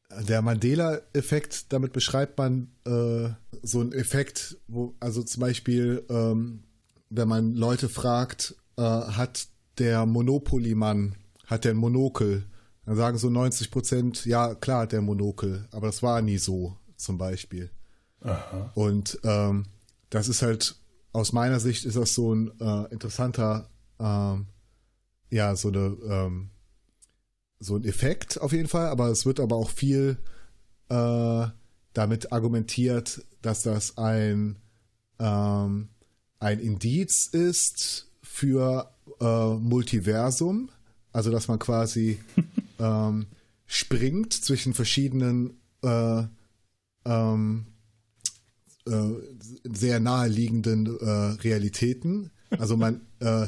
Der 0.10 0.42
Mandela-Effekt, 0.42 1.74
damit 1.74 1.92
beschreibt 1.92 2.38
man 2.38 2.72
äh, 2.86 3.30
so 3.62 3.82
einen 3.82 3.92
Effekt, 3.92 4.58
wo, 4.68 4.96
also 5.00 5.22
zum 5.22 5.42
Beispiel, 5.42 6.06
ähm, 6.10 6.64
wenn 7.10 7.28
man 7.28 7.56
Leute 7.56 7.90
fragt, 7.90 8.56
äh, 8.78 8.82
hat 8.82 9.48
der 9.78 10.06
Monopoly-Mann, 10.06 11.16
hat 11.46 11.66
der 11.66 11.74
ein 11.74 11.78
Monokel? 11.78 12.46
Dann 12.86 12.96
sagen 12.96 13.18
so 13.18 13.30
90 13.30 13.70
Prozent, 13.70 14.26
ja, 14.26 14.56
klar 14.56 14.84
hat 14.84 14.94
der 14.94 15.02
Monokel, 15.02 15.68
aber 15.72 15.88
das 15.88 16.02
war 16.02 16.22
nie 16.22 16.38
so, 16.38 16.78
zum 16.96 17.18
Beispiel. 17.18 17.70
Aha. 18.22 18.72
Und 18.76 19.20
ähm, 19.24 19.66
das 20.10 20.30
ist 20.30 20.42
halt, 20.42 20.76
aus 21.12 21.34
meiner 21.34 21.60
Sicht 21.60 21.86
ist 21.86 21.98
das 21.98 22.14
so 22.14 22.34
ein 22.34 22.52
äh, 22.62 22.92
interessanter, 22.92 23.70
ähm, 24.00 24.48
ja, 25.30 25.56
so 25.58 25.68
eine, 25.68 25.98
ähm, 26.10 26.50
so 27.60 27.76
ein 27.76 27.84
Effekt 27.84 28.40
auf 28.40 28.52
jeden 28.52 28.68
Fall, 28.68 28.88
aber 28.88 29.10
es 29.10 29.26
wird 29.26 29.40
aber 29.40 29.56
auch 29.56 29.70
viel 29.70 30.18
äh, 30.90 31.48
damit 31.94 32.32
argumentiert, 32.32 33.26
dass 33.42 33.64
das 33.64 33.98
ein, 33.98 34.58
ähm, 35.20 35.90
ein 36.40 36.60
Indiz 36.60 37.28
ist 37.32 38.12
für 38.22 38.92
äh, 39.20 39.56
Multiversum, 39.56 40.70
also 41.12 41.32
dass 41.32 41.48
man 41.48 41.60
quasi 41.60 42.20
ähm, 42.80 43.28
springt 43.66 44.34
zwischen 44.34 44.74
verschiedenen 44.74 45.60
äh, 45.82 46.24
ähm, 47.06 47.66
äh, 48.86 49.10
sehr 49.64 50.00
naheliegenden 50.00 50.86
äh, 51.00 51.10
Realitäten. 51.42 52.32
Also 52.52 52.78
man 52.78 53.02
äh, 53.20 53.48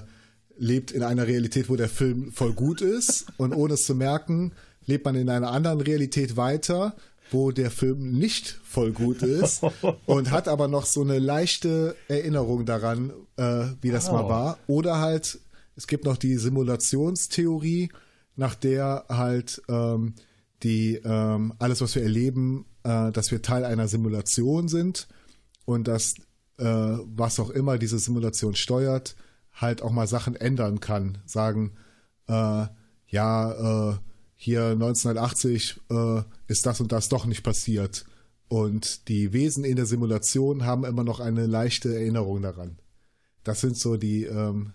lebt 0.60 0.92
in 0.92 1.04
einer 1.04 1.26
Realität, 1.26 1.70
wo 1.70 1.76
der 1.76 1.90
Film 1.90 2.32
voll 2.32 2.54
gut 2.54 2.82
ist 2.82 3.28
und 3.38 3.54
ohne 3.54 3.76
es 3.76 3.84
zu 3.84 3.96
merken, 3.96 4.52
lebt 4.86 5.06
man 5.06 5.16
in 5.16 5.30
einer 5.30 5.52
anderen 5.52 5.82
Realität 5.82 6.38
weiter, 6.38 6.96
wo 7.32 7.52
der 7.52 7.72
Film 7.72 8.18
nicht 8.18 8.60
voll 8.64 8.92
gut 8.92 9.22
ist 9.22 9.62
und 10.06 10.32
hat 10.32 10.48
aber 10.48 10.68
noch 10.68 10.86
so 10.86 11.02
eine 11.02 11.20
leichte 11.20 11.96
Erinnerung 12.08 12.66
daran, 12.66 13.12
äh, 13.38 13.66
wie 13.82 13.92
das 13.92 14.08
wow. 14.08 14.14
mal 14.14 14.30
war. 14.30 14.60
Oder 14.68 15.00
halt, 15.00 15.40
es 15.76 15.88
gibt 15.88 16.06
noch 16.06 16.18
die 16.18 16.36
Simulationstheorie, 16.36 17.90
nach 18.36 18.56
der 18.56 19.06
halt 19.10 19.62
ähm, 19.70 20.16
die 20.64 20.96
ähm, 21.06 21.54
alles, 21.60 21.82
was 21.82 21.96
wir 21.96 22.04
erleben, 22.04 22.66
äh, 22.84 23.12
dass 23.12 23.32
wir 23.32 23.42
Teil 23.42 23.64
einer 23.64 23.88
Simulation 23.88 24.68
sind 24.68 25.08
und 25.66 25.88
dass 25.88 26.16
äh, 26.58 26.66
was 26.66 27.40
auch 27.40 27.50
immer 27.50 27.78
diese 27.78 28.00
Simulation 28.00 28.56
steuert, 28.56 29.16
halt 29.54 29.82
auch 29.82 29.92
mal 29.92 30.08
Sachen 30.08 30.36
ändern 30.36 30.80
kann. 30.80 31.20
Sagen, 31.26 31.74
äh, 32.28 32.66
ja, 33.08 33.92
äh, 33.92 33.98
hier 34.36 34.68
1980 34.68 35.82
äh, 35.90 36.22
ist 36.48 36.66
das 36.66 36.80
und 36.80 36.92
das 36.92 37.10
doch 37.10 37.26
nicht 37.26 37.44
passiert. 37.44 38.06
Und 38.48 39.08
die 39.08 39.34
Wesen 39.34 39.64
in 39.64 39.76
der 39.76 39.86
Simulation 39.86 40.66
haben 40.66 40.86
immer 40.86 41.04
noch 41.04 41.20
eine 41.20 41.46
leichte 41.46 41.94
Erinnerung 41.94 42.42
daran. 42.42 42.80
Das 43.44 43.62
sind 43.62 43.78
so 43.78 43.98
die 43.98 44.24
ähm, 44.24 44.74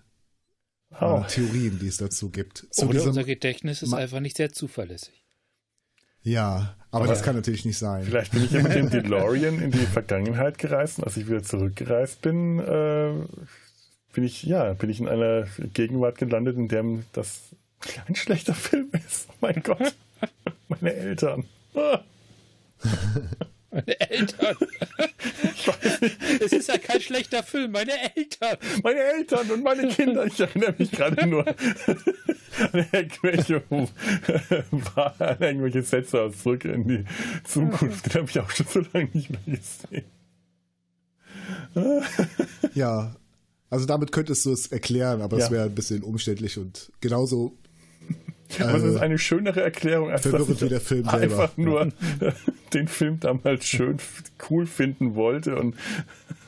oh. 1.01 1.25
Theorien, 1.29 1.79
die 1.81 1.89
es 1.89 1.97
dazu 1.97 2.31
gibt. 2.31 2.67
Zu 2.71 2.87
Oder 2.87 3.03
unser 3.05 3.25
Gedächtnis 3.25 3.83
ist 3.83 3.93
einfach 3.93 4.21
nicht 4.21 4.37
sehr 4.37 4.53
zuverlässig. 4.53 5.25
Ja, 6.23 6.77
aber, 6.91 7.05
aber 7.05 7.07
das 7.09 7.23
kann 7.23 7.37
natürlich 7.37 7.67
nicht 7.67 7.77
sein. 7.77 8.05
Vielleicht 8.05 8.33
bin 8.33 8.45
ich 8.45 8.51
ja 8.51 8.63
mit 8.63 8.75
dem 8.75 8.89
DeLorean 8.91 9.61
in 9.61 9.71
die 9.71 9.79
Vergangenheit 9.79 10.57
gereist 10.57 10.99
und 10.99 11.05
als 11.05 11.17
ich 11.17 11.27
wieder 11.27 11.43
zurückgereist 11.43 12.23
bin, 12.23 12.61
äh, 12.61 13.13
bin 14.15 14.25
ich, 14.25 14.45
ja, 14.45 14.73
bin 14.75 14.91
ich 14.91 15.01
in 15.01 15.09
einer 15.09 15.47
Gegenwart 15.75 16.19
gelandet, 16.19 16.57
in 16.57 16.69
der 16.69 16.85
das 17.13 17.51
ein 18.07 18.15
schlechter 18.15 18.55
Film 18.55 18.91
ist. 19.07 19.29
Oh 19.31 19.35
mein 19.41 19.63
Gott. 19.63 19.95
Meine 20.69 20.95
Eltern. 20.95 21.45
Meine 23.71 24.01
Eltern. 24.11 24.57
Es 26.41 26.53
ist 26.53 26.69
ja 26.69 26.79
kein 26.79 27.01
schlechter 27.01 27.43
Film. 27.43 27.73
Meine 27.73 27.93
Eltern. 28.15 28.57
Meine 28.83 29.01
Eltern 29.01 29.51
und 29.51 29.63
meine 29.63 29.89
Kinder. 29.89 30.25
Ich 30.27 30.39
erinnere 30.41 30.75
mich 30.79 30.91
gerade 30.93 31.27
nur 31.27 31.47
an 31.47 32.87
irgendwelche, 32.93 33.63
an 33.69 35.37
irgendwelche 35.41 35.83
Sätze 35.83 36.23
aus 36.23 36.43
Zurück 36.43 36.65
in 36.65 36.87
die 36.87 37.05
Zukunft. 37.43 38.07
Den 38.07 38.23
habe 38.23 38.31
ich 38.31 38.41
auch 38.41 38.51
schon 38.51 38.67
so 38.67 38.81
lange 38.93 39.11
nicht 39.13 39.31
mehr 39.31 39.41
gesehen. 39.47 40.05
Ja, 42.75 43.17
also 43.75 43.87
damit 43.87 44.13
könntest 44.13 44.47
du 44.47 44.53
es 44.53 44.69
erklären, 44.69 45.21
aber 45.21 45.37
ja. 45.37 45.45
es 45.45 45.51
wäre 45.51 45.65
ein 45.65 45.75
bisschen 45.75 46.05
umständlich 46.05 46.59
und 46.59 46.93
genauso. 47.01 47.57
Aber 48.61 48.75
es 48.75 48.85
ist 48.85 49.01
eine 49.01 49.19
schönere 49.19 49.63
Erklärung, 49.63 50.11
als 50.11 50.23
dass 50.23 50.49
ich 50.49 50.61
wie 50.63 50.69
der 50.69 50.81
Film 50.81 51.09
einfach 51.09 51.53
selber. 51.57 51.71
nur 51.71 51.93
den 52.73 52.87
Film 52.87 53.19
damals 53.19 53.67
schön 53.67 53.97
cool 54.49 54.67
finden 54.67 55.17
wollte 55.17 55.57
und 55.57 55.75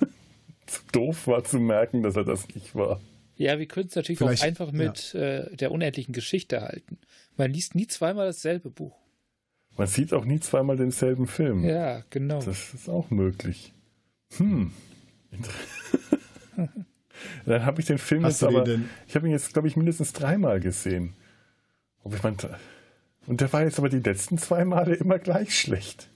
zu 0.66 0.80
doof 0.92 1.26
war 1.26 1.42
zu 1.42 1.58
merken, 1.58 2.04
dass 2.04 2.14
er 2.14 2.22
das 2.22 2.46
nicht 2.54 2.76
war. 2.76 3.00
Ja, 3.34 3.58
wir 3.58 3.66
können 3.66 3.88
es 3.88 3.96
natürlich 3.96 4.18
Vielleicht, 4.18 4.42
auch 4.42 4.46
einfach 4.46 4.70
mit 4.70 5.14
ja. 5.14 5.20
äh, 5.20 5.56
der 5.56 5.72
unendlichen 5.72 6.12
Geschichte 6.12 6.60
halten. 6.60 6.98
Man 7.36 7.50
liest 7.52 7.74
nie 7.74 7.88
zweimal 7.88 8.26
dasselbe 8.26 8.70
Buch. 8.70 8.96
Man 9.76 9.88
sieht 9.88 10.12
auch 10.12 10.24
nie 10.24 10.38
zweimal 10.38 10.76
denselben 10.76 11.26
Film. 11.26 11.64
Ja, 11.64 12.04
genau. 12.10 12.40
Das 12.40 12.72
ist 12.72 12.88
auch 12.88 13.10
möglich. 13.10 13.72
Hm. 14.36 14.70
Dann 17.46 17.64
habe 17.64 17.80
ich 17.80 17.86
den 17.86 17.98
Film 17.98 18.24
Hast 18.24 18.40
jetzt 18.40 18.48
aber, 18.48 18.64
denn? 18.64 18.88
ich 19.06 19.14
habe 19.14 19.26
ihn 19.26 19.32
jetzt, 19.32 19.52
glaube 19.52 19.68
ich, 19.68 19.76
mindestens 19.76 20.12
dreimal 20.12 20.60
gesehen. 20.60 21.14
Ich 22.08 22.22
mein, 22.22 22.36
und 23.26 23.40
der 23.40 23.52
war 23.52 23.62
jetzt 23.62 23.78
aber 23.78 23.88
die 23.88 23.98
letzten 23.98 24.38
zwei 24.38 24.64
Male 24.64 24.94
immer 24.94 25.18
gleich 25.18 25.58
schlecht. 25.58 26.08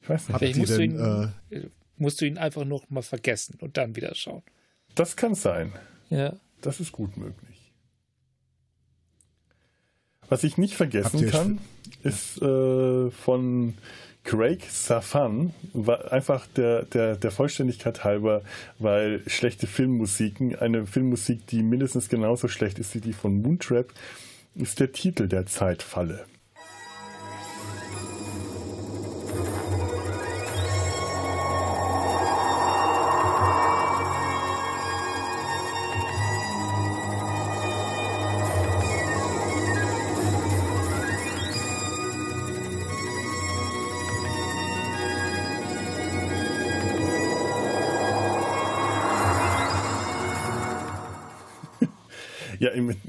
Ich 0.00 0.08
weiß 0.08 0.28
nicht. 0.28 0.38
Vielleicht 0.38 0.58
musst, 0.58 0.78
denn, 0.78 0.96
du 0.96 1.34
ihn, 1.50 1.62
äh, 1.62 1.68
musst 1.96 2.20
du 2.20 2.26
ihn 2.26 2.38
einfach 2.38 2.64
noch 2.64 2.88
mal 2.90 3.02
vergessen 3.02 3.58
und 3.60 3.76
dann 3.76 3.96
wieder 3.96 4.14
schauen. 4.14 4.42
Das 4.94 5.16
kann 5.16 5.34
sein. 5.34 5.72
Ja. 6.08 6.36
Das 6.60 6.80
ist 6.80 6.92
gut 6.92 7.16
möglich. 7.16 7.72
Was 10.28 10.44
ich 10.44 10.58
nicht 10.58 10.74
vergessen 10.74 11.28
kann, 11.28 11.58
ist 12.02 12.40
äh, 12.42 13.10
von 13.10 13.74
Craig 14.26 14.64
Safan 14.68 15.54
war 15.72 16.12
einfach 16.12 16.48
der, 16.48 16.82
der, 16.82 17.16
der 17.16 17.30
Vollständigkeit 17.30 18.02
halber, 18.02 18.42
weil 18.80 19.22
schlechte 19.28 19.68
Filmmusiken, 19.68 20.56
eine 20.56 20.84
Filmmusik, 20.84 21.46
die 21.46 21.62
mindestens 21.62 22.08
genauso 22.08 22.48
schlecht 22.48 22.80
ist 22.80 22.94
wie 22.96 23.00
die 23.00 23.12
von 23.12 23.40
Moontrap, 23.40 23.92
ist 24.56 24.80
der 24.80 24.90
Titel 24.90 25.28
der 25.28 25.46
Zeitfalle. 25.46 26.26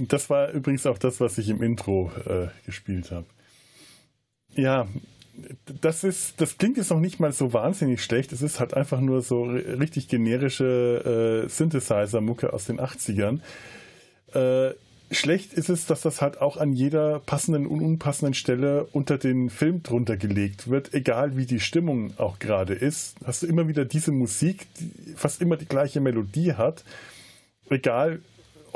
Das 0.07 0.29
war 0.29 0.51
übrigens 0.51 0.85
auch 0.85 0.97
das, 0.97 1.19
was 1.19 1.37
ich 1.37 1.49
im 1.49 1.61
Intro 1.61 2.11
äh, 2.25 2.47
gespielt 2.65 3.11
habe. 3.11 3.25
Ja, 4.55 4.87
das 5.81 6.03
ist, 6.03 6.41
das 6.41 6.57
klingt 6.57 6.77
jetzt 6.77 6.89
noch 6.89 6.99
nicht 6.99 7.19
mal 7.19 7.31
so 7.31 7.53
wahnsinnig 7.53 8.03
schlecht. 8.03 8.31
Es 8.33 8.41
ist 8.41 8.59
halt 8.59 8.73
einfach 8.73 8.99
nur 8.99 9.21
so 9.21 9.43
richtig 9.43 10.07
generische 10.07 11.43
äh, 11.45 11.49
Synthesizer-Mucke 11.49 12.53
aus 12.53 12.65
den 12.65 12.79
80ern. 12.79 13.39
Äh, 14.33 14.73
schlecht 15.11 15.53
ist 15.53 15.69
es, 15.69 15.85
dass 15.85 16.01
das 16.01 16.21
halt 16.21 16.41
auch 16.41 16.57
an 16.57 16.73
jeder 16.73 17.19
passenden 17.19 17.67
und 17.67 17.81
unpassenden 17.81 18.33
Stelle 18.33 18.87
unter 18.91 19.17
den 19.17 19.49
Film 19.49 19.83
drunter 19.83 20.17
gelegt 20.17 20.69
wird, 20.69 20.93
egal 20.93 21.37
wie 21.37 21.45
die 21.45 21.59
Stimmung 21.59 22.13
auch 22.17 22.39
gerade 22.39 22.73
ist. 22.73 23.15
Hast 23.23 23.43
du 23.43 23.47
immer 23.47 23.67
wieder 23.67 23.85
diese 23.85 24.11
Musik, 24.11 24.67
die 24.79 25.13
fast 25.15 25.41
immer 25.41 25.55
die 25.55 25.67
gleiche 25.67 26.01
Melodie 26.01 26.53
hat, 26.53 26.83
egal 27.69 28.21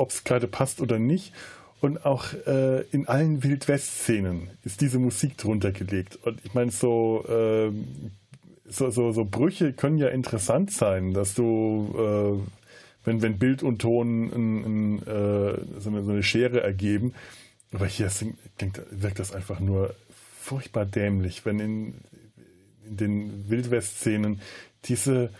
ob 0.02 0.10
es 0.10 0.24
gerade 0.24 0.48
passt 0.48 0.80
oder 0.80 0.98
nicht. 0.98 1.32
Und 1.80 2.04
auch 2.04 2.32
äh, 2.46 2.82
in 2.92 3.08
allen 3.08 3.42
Wildwest-Szenen 3.42 4.50
ist 4.64 4.80
diese 4.80 4.98
Musik 4.98 5.36
drunter 5.38 5.72
gelegt. 5.72 6.18
Und 6.22 6.38
ich 6.44 6.54
meine, 6.54 6.70
so, 6.70 7.24
äh, 7.28 7.72
so, 8.68 8.90
so, 8.90 9.12
so, 9.12 9.24
Brüche 9.24 9.72
können 9.72 9.98
ja 9.98 10.08
interessant 10.08 10.70
sein, 10.70 11.12
dass 11.12 11.34
du, 11.34 12.42
äh, 12.44 13.06
wenn, 13.06 13.22
wenn 13.22 13.38
Bild 13.38 13.62
und 13.62 13.80
Ton 13.80 14.30
ein, 14.32 14.64
ein, 14.64 14.98
äh, 15.00 15.80
so, 15.80 15.90
eine, 15.90 16.04
so, 16.04 16.12
eine, 16.12 16.22
Schere 16.22 16.62
ergeben. 16.62 17.14
Aber 17.72 17.86
hier 17.86 18.10
wirkt 18.90 19.18
das 19.18 19.32
einfach 19.32 19.58
nur 19.58 19.94
furchtbar 20.40 20.84
dämlich, 20.84 21.44
wenn 21.46 21.58
in, 21.58 21.94
in 22.86 22.96
den 22.96 23.50
Wildwest-Szenen 23.50 24.40
diese 24.84 25.30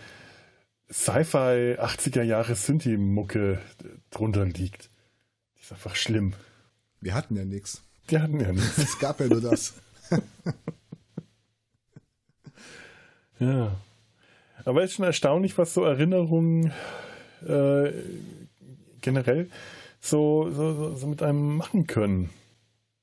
Sci-Fi 0.91 1.77
80er 1.79 2.23
Jahre 2.23 2.55
Synthi-Mucke 2.55 3.59
drunter 4.11 4.45
liegt. 4.45 4.89
Das 5.55 5.65
ist 5.65 5.71
einfach 5.73 5.95
schlimm. 5.95 6.33
Wir 7.01 7.13
hatten 7.13 7.35
ja 7.35 7.45
nichts. 7.45 7.83
Wir 8.07 8.21
hatten 8.21 8.39
ja 8.39 8.51
nichts. 8.51 8.77
Es 8.77 8.99
gab 8.99 9.19
ja 9.19 9.27
nur 9.27 9.41
das. 9.41 9.73
ja. 13.39 13.75
Aber 14.65 14.83
es 14.83 14.91
ist 14.91 14.95
schon 14.97 15.05
erstaunlich, 15.05 15.57
was 15.57 15.73
so 15.73 15.83
Erinnerungen 15.83 16.71
äh, 17.45 17.91
generell 19.01 19.49
so, 19.99 20.49
so, 20.51 20.95
so, 20.95 21.07
mit 21.07 21.23
einem 21.23 21.57
machen 21.57 21.87
können. 21.87 22.29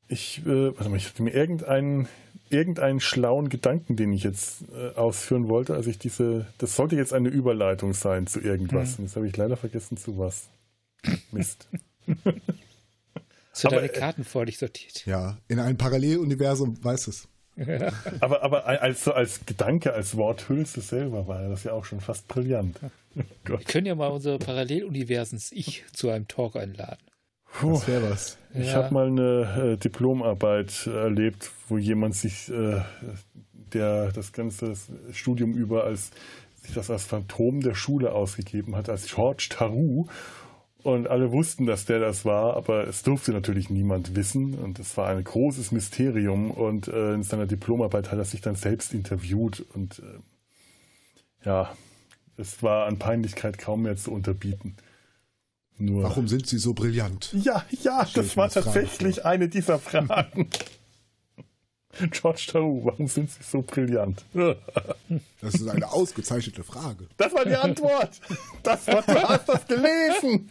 Ich, 0.09 0.45
äh, 0.45 0.77
warte 0.77 0.91
mal, 0.91 0.97
ich 0.97 1.09
hatte 1.09 1.23
mir 1.23 1.33
irgendeinen, 1.33 2.09
irgendeinen 2.51 3.01
schlauen 3.01 3.49
Gedanken, 3.49 3.97
den 3.97 4.13
ich 4.13 4.25
jetzt 4.25 4.65
äh, 4.75 4.97
ausführen 4.97 5.49
wollte. 5.49 5.75
Also 5.75 5.89
ich 5.89 5.99
diese, 5.99 6.47
das 6.59 6.77
sollte 6.77 6.97
jetzt 6.97 7.13
eine 7.13 7.29
Überleitung 7.29 7.95
sein 7.95 8.27
zu 8.27 8.41
irgendwas. 8.41 8.99
Mhm. 8.99 9.05
Jetzt 9.05 9.17
habe 9.17 9.27
ich 9.27 9.37
leider 9.37 9.57
vergessen 9.57 9.97
zu 9.97 10.19
was. 10.19 10.49
Mist. 11.33 11.69
Hast 13.53 13.65
du 13.65 13.69
deine 13.69 13.87
äh, 13.87 13.89
Karten 13.89 14.25
vor 14.25 14.47
dich 14.47 14.59
sortiert? 14.59 15.07
Ja, 15.07 15.39
in 15.49 15.59
einem 15.59 15.79
Paralleluniversum 15.79 16.83
weiß 16.83 17.09
es. 17.09 17.29
aber, 18.21 18.43
aber 18.43 18.67
als, 18.67 19.07
als 19.09 19.45
Gedanke, 19.45 19.93
als 19.93 20.17
Worthülse 20.17 20.81
selber 20.81 21.27
war 21.27 21.49
das 21.49 21.65
ja 21.65 21.73
auch 21.73 21.85
schon 21.85 22.01
fast 22.01 22.27
brillant. 22.29 22.79
Wir 23.45 23.59
können 23.59 23.87
ja 23.87 23.95
mal 23.95 24.09
unsere 24.09 24.39
Paralleluniversens-Ich 24.39 25.85
zu 25.93 26.11
einem 26.11 26.29
Talk 26.29 26.57
einladen. 26.57 27.03
Puh, 27.53 27.73
das 27.73 27.89
wäre 27.89 28.11
was. 28.11 28.39
Ich 28.55 28.69
ja. 28.69 28.75
habe 28.75 28.95
mal 28.95 29.07
eine 29.07 29.73
äh, 29.73 29.77
Diplomarbeit 29.77 30.87
erlebt, 30.87 31.51
wo 31.69 31.79
jemand 31.79 32.15
sich, 32.15 32.51
äh, 32.51 32.81
der 33.73 34.13
das 34.13 34.33
ganze 34.33 34.75
Studium 35.13 35.53
über 35.53 35.85
als 35.85 36.11
sich 36.63 36.75
das 36.75 36.91
als 36.91 37.05
Phantom 37.05 37.61
der 37.61 37.75
Schule 37.75 38.13
ausgegeben 38.13 38.77
hat, 38.77 38.89
als 38.91 39.07
George 39.07 39.47
Taru 39.51 40.07
und 40.83 41.09
alle 41.09 41.31
wussten, 41.31 41.67
dass 41.67 41.85
der 41.85 42.01
das 42.01 42.25
war, 42.25 42.57
aber 42.57 42.87
es 42.87 43.03
durfte 43.03 43.33
natürlich 43.33 43.69
niemand 43.69 44.17
wissen. 44.17 44.55
Und 44.55 44.79
es 44.79 44.97
war 44.97 45.09
ein 45.09 45.23
großes 45.23 45.73
Mysterium. 45.73 46.51
Und 46.51 46.89
äh, 46.89 47.15
in 47.15 47.23
seiner 47.23 47.47
Diplomarbeit 47.47 48.11
hat 48.11 48.19
er 48.19 48.25
sich 48.25 48.41
dann 48.41 48.55
selbst 48.55 48.95
interviewt. 48.95 49.65
Und 49.75 49.99
äh, 49.99 51.47
ja, 51.47 51.73
es 52.37 52.63
war 52.63 52.87
an 52.87 52.99
Peinlichkeit 52.99 53.59
kaum 53.59 53.83
mehr 53.83 53.97
zu 53.97 54.11
unterbieten. 54.11 54.77
Nur 55.81 56.03
Warum 56.05 56.29
sind 56.29 56.47
Sie 56.47 56.59
so 56.59 56.75
brillant? 56.75 57.31
Ja, 57.33 57.65
ja, 57.83 58.07
das 58.15 58.37
war 58.37 58.49
tatsächlich 58.51 59.25
eine 59.25 59.49
dieser 59.49 59.79
Fragen. 59.79 60.51
George 62.11 62.47
Taru, 62.53 62.85
warum 62.85 63.09
sind 63.09 63.31
Sie 63.31 63.43
so 63.43 63.63
brillant? 63.63 64.25
das 65.41 65.55
ist 65.55 65.69
eine 65.69 65.91
ausgezeichnete 65.91 66.63
Frage. 66.63 67.09
Das 67.17 67.35
war 67.35 67.45
die 67.45 67.57
Antwort. 67.57 68.21
Das 68.63 68.87
war, 68.87 69.03
du 69.03 69.29
hast 69.29 69.49
das 69.49 69.67
gelesen 69.67 70.49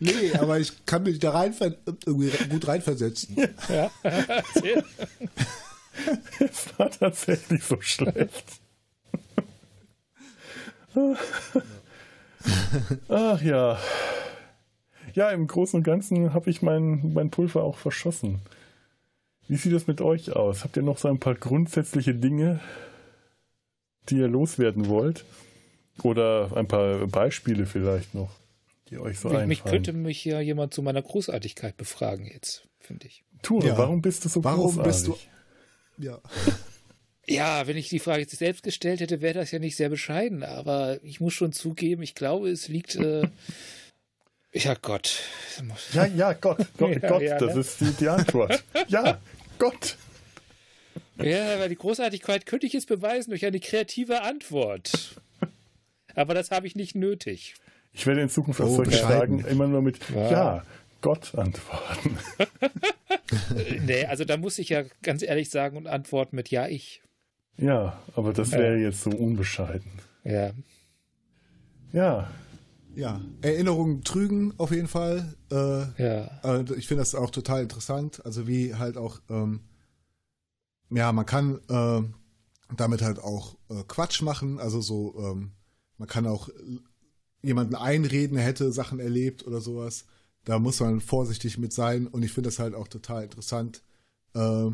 nee, 0.00 0.32
aber 0.34 0.58
ich 0.58 0.84
kann 0.86 1.02
mich 1.02 1.18
da 1.18 1.30
rein 1.30 1.54
irgendwie 2.06 2.30
gut 2.48 2.66
reinversetzen. 2.66 3.36
Ja. 3.68 3.90
es 6.40 6.78
war 6.78 6.90
tatsächlich 6.90 7.64
so 7.64 7.80
schlecht. 7.80 8.44
Ach 13.08 13.40
ja. 13.42 13.78
Ja, 15.14 15.30
im 15.30 15.46
Großen 15.46 15.78
und 15.78 15.84
Ganzen 15.84 16.34
habe 16.34 16.50
ich 16.50 16.62
mein, 16.62 17.12
mein 17.14 17.30
Pulver 17.30 17.62
auch 17.62 17.76
verschossen. 17.76 18.40
Wie 19.46 19.56
sieht 19.56 19.72
das 19.72 19.86
mit 19.86 20.00
euch 20.00 20.34
aus? 20.34 20.64
Habt 20.64 20.76
ihr 20.76 20.82
noch 20.82 20.98
so 20.98 21.08
ein 21.08 21.20
paar 21.20 21.34
grundsätzliche 21.34 22.14
Dinge, 22.14 22.60
die 24.08 24.16
ihr 24.16 24.28
loswerden 24.28 24.88
wollt? 24.88 25.24
Oder 26.02 26.50
ein 26.56 26.66
paar 26.66 27.06
Beispiele 27.06 27.66
vielleicht 27.66 28.14
noch? 28.14 28.30
die 28.90 28.98
euch 28.98 29.18
so 29.18 29.28
mich, 29.28 29.46
Mich 29.46 29.64
könnte 29.64 29.92
mich 29.92 30.24
ja 30.24 30.40
jemand 30.40 30.74
zu 30.74 30.82
meiner 30.82 31.02
Großartigkeit 31.02 31.76
befragen 31.76 32.26
jetzt, 32.26 32.66
finde 32.78 33.06
ich. 33.06 33.24
Ture, 33.42 33.66
ja. 33.66 33.78
warum 33.78 34.02
bist 34.02 34.24
du 34.24 34.28
so 34.28 34.44
warum 34.44 34.76
großartig? 34.76 34.84
Bist 34.84 35.06
du, 35.08 36.02
ja. 36.02 36.18
Ja, 37.26 37.66
wenn 37.66 37.76
ich 37.76 37.88
die 37.88 37.98
Frage 37.98 38.22
jetzt 38.22 38.36
selbst 38.36 38.62
gestellt 38.62 39.00
hätte, 39.00 39.20
wäre 39.20 39.34
das 39.34 39.50
ja 39.50 39.58
nicht 39.58 39.76
sehr 39.76 39.88
bescheiden. 39.88 40.42
Aber 40.42 40.98
ich 41.02 41.20
muss 41.20 41.32
schon 41.32 41.52
zugeben, 41.52 42.02
ich 42.02 42.14
glaube, 42.14 42.50
es 42.50 42.68
liegt. 42.68 42.96
Äh, 42.96 43.28
ja, 44.52 44.74
Gott. 44.80 45.20
Ja, 45.92 46.06
ja, 46.06 46.32
Gott. 46.34 46.58
Gott, 46.76 47.02
ja, 47.02 47.08
Gott 47.08 47.22
ja, 47.22 47.38
das 47.38 47.54
ne? 47.54 47.60
ist 47.60 47.80
die, 47.80 47.92
die 47.92 48.08
Antwort. 48.08 48.62
ja, 48.88 49.18
Gott. 49.58 49.96
Ja, 51.16 51.60
weil 51.60 51.68
die 51.68 51.76
Großartigkeit 51.76 52.44
könnte 52.44 52.66
ich 52.66 52.72
jetzt 52.72 52.88
beweisen 52.88 53.30
durch 53.30 53.46
eine 53.46 53.60
kreative 53.60 54.22
Antwort. 54.22 55.16
Aber 56.14 56.34
das 56.34 56.50
habe 56.50 56.66
ich 56.66 56.76
nicht 56.76 56.94
nötig. 56.94 57.54
Ich 57.92 58.06
werde 58.06 58.20
in 58.20 58.28
Zukunft 58.28 58.60
auf 58.60 58.70
oh, 58.70 58.76
solche 58.76 58.98
Fragen 58.98 59.44
immer 59.44 59.66
nur 59.68 59.80
mit 59.80 59.98
ja, 60.12 60.30
ja 60.30 60.64
Gott 61.00 61.34
antworten. 61.36 62.18
nee, 63.82 64.04
also 64.06 64.24
da 64.24 64.36
muss 64.36 64.58
ich 64.58 64.70
ja 64.70 64.82
ganz 65.02 65.22
ehrlich 65.22 65.50
sagen 65.50 65.76
und 65.76 65.86
antworten 65.86 66.34
mit 66.34 66.50
Ja, 66.50 66.66
ich. 66.66 67.02
Ja, 67.56 68.00
aber 68.14 68.32
das 68.32 68.52
wäre 68.52 68.76
äh, 68.76 68.82
jetzt 68.82 69.02
so 69.02 69.10
unbescheiden. 69.10 69.90
Ja. 70.24 70.50
Ja. 71.92 72.30
Ja, 72.96 73.20
Erinnerungen 73.42 74.04
trügen 74.04 74.54
auf 74.56 74.70
jeden 74.70 74.86
Fall. 74.86 75.34
Äh, 75.50 76.02
ja. 76.02 76.30
Äh, 76.44 76.64
ich 76.76 76.86
finde 76.86 77.02
das 77.02 77.14
auch 77.14 77.30
total 77.30 77.62
interessant. 77.62 78.24
Also 78.24 78.46
wie 78.46 78.74
halt 78.74 78.96
auch, 78.96 79.20
ähm, 79.28 79.60
ja, 80.90 81.10
man 81.12 81.26
kann 81.26 81.60
äh, 81.68 82.02
damit 82.76 83.02
halt 83.02 83.18
auch 83.18 83.56
äh, 83.68 83.82
Quatsch 83.88 84.22
machen. 84.22 84.60
Also 84.60 84.80
so, 84.80 85.14
ähm, 85.18 85.52
man 85.98 86.08
kann 86.08 86.26
auch 86.26 86.48
jemanden 87.42 87.74
einreden, 87.74 88.38
er 88.38 88.44
hätte 88.44 88.72
Sachen 88.72 89.00
erlebt 89.00 89.46
oder 89.46 89.60
sowas. 89.60 90.06
Da 90.44 90.58
muss 90.58 90.80
man 90.80 91.00
vorsichtig 91.00 91.58
mit 91.58 91.72
sein 91.72 92.06
und 92.06 92.22
ich 92.22 92.32
finde 92.32 92.48
das 92.48 92.58
halt 92.58 92.74
auch 92.74 92.88
total 92.88 93.24
interessant. 93.24 93.82
Äh, 94.34 94.70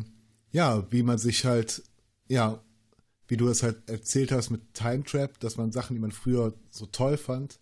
ja, 0.51 0.91
wie 0.91 1.03
man 1.03 1.17
sich 1.17 1.45
halt, 1.45 1.83
ja, 2.27 2.61
wie 3.31 3.37
du 3.37 3.47
das 3.47 3.63
halt 3.63 3.89
erzählt 3.89 4.33
hast 4.33 4.49
mit 4.49 4.73
Time 4.73 5.05
Trap, 5.05 5.39
dass 5.39 5.55
man 5.55 5.71
Sachen, 5.71 5.95
die 5.95 6.01
man 6.01 6.11
früher 6.11 6.53
so 6.69 6.85
toll 6.85 7.15
fand, 7.15 7.61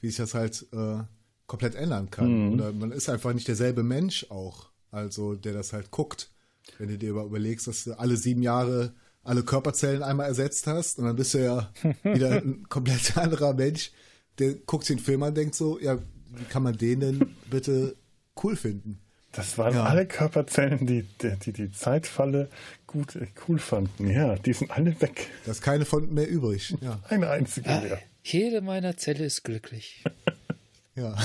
wie 0.00 0.06
sich 0.06 0.16
das 0.16 0.32
halt 0.32 0.66
äh, 0.72 1.02
komplett 1.46 1.74
ändern 1.74 2.10
kann. 2.10 2.46
Mhm. 2.46 2.54
Oder 2.54 2.72
man 2.72 2.90
ist 2.90 3.10
einfach 3.10 3.34
nicht 3.34 3.46
derselbe 3.46 3.82
Mensch 3.82 4.24
auch, 4.30 4.70
also 4.90 5.34
der 5.34 5.52
das 5.52 5.74
halt 5.74 5.90
guckt. 5.90 6.30
Wenn 6.78 6.88
du 6.88 6.96
dir 6.96 7.10
überlegst, 7.10 7.66
dass 7.66 7.84
du 7.84 7.98
alle 7.98 8.16
sieben 8.16 8.42
Jahre 8.42 8.94
alle 9.22 9.42
Körperzellen 9.42 10.02
einmal 10.02 10.26
ersetzt 10.26 10.66
hast 10.66 10.98
und 10.98 11.04
dann 11.04 11.16
bist 11.16 11.34
du 11.34 11.44
ja 11.44 11.70
wieder 12.02 12.40
ein 12.40 12.66
komplett 12.70 13.18
anderer 13.18 13.52
Mensch, 13.52 13.92
der 14.38 14.54
guckt 14.54 14.86
sich 14.86 14.96
den 14.96 15.04
Film 15.04 15.22
an 15.22 15.30
und 15.30 15.36
denkt 15.36 15.54
so, 15.54 15.78
ja, 15.78 15.98
wie 16.30 16.44
kann 16.44 16.62
man 16.62 16.78
den 16.78 17.00
denn 17.00 17.36
bitte 17.50 17.94
cool 18.42 18.56
finden? 18.56 19.02
Das 19.32 19.58
waren 19.58 19.74
ja. 19.74 19.84
alle 19.84 20.06
Körperzellen, 20.06 20.86
die, 20.86 21.04
die 21.22 21.52
die 21.52 21.70
Zeitfalle 21.70 22.48
gut 22.90 23.16
äh, 23.16 23.26
cool 23.48 23.58
fanden. 23.58 24.08
Ja, 24.08 24.36
die 24.36 24.52
sind 24.52 24.70
alle 24.70 25.00
weg. 25.00 25.28
Da 25.44 25.52
ist 25.52 25.62
keine 25.62 25.84
von 25.84 26.12
mehr 26.12 26.28
übrig. 26.28 26.74
Ja. 26.80 27.00
Eine 27.08 27.30
einzige 27.30 27.68
ah, 27.70 27.80
mehr. 27.80 28.02
Jede 28.22 28.60
meiner 28.60 28.96
Zelle 28.96 29.24
ist 29.24 29.44
glücklich. 29.44 30.04
ja. 30.94 31.16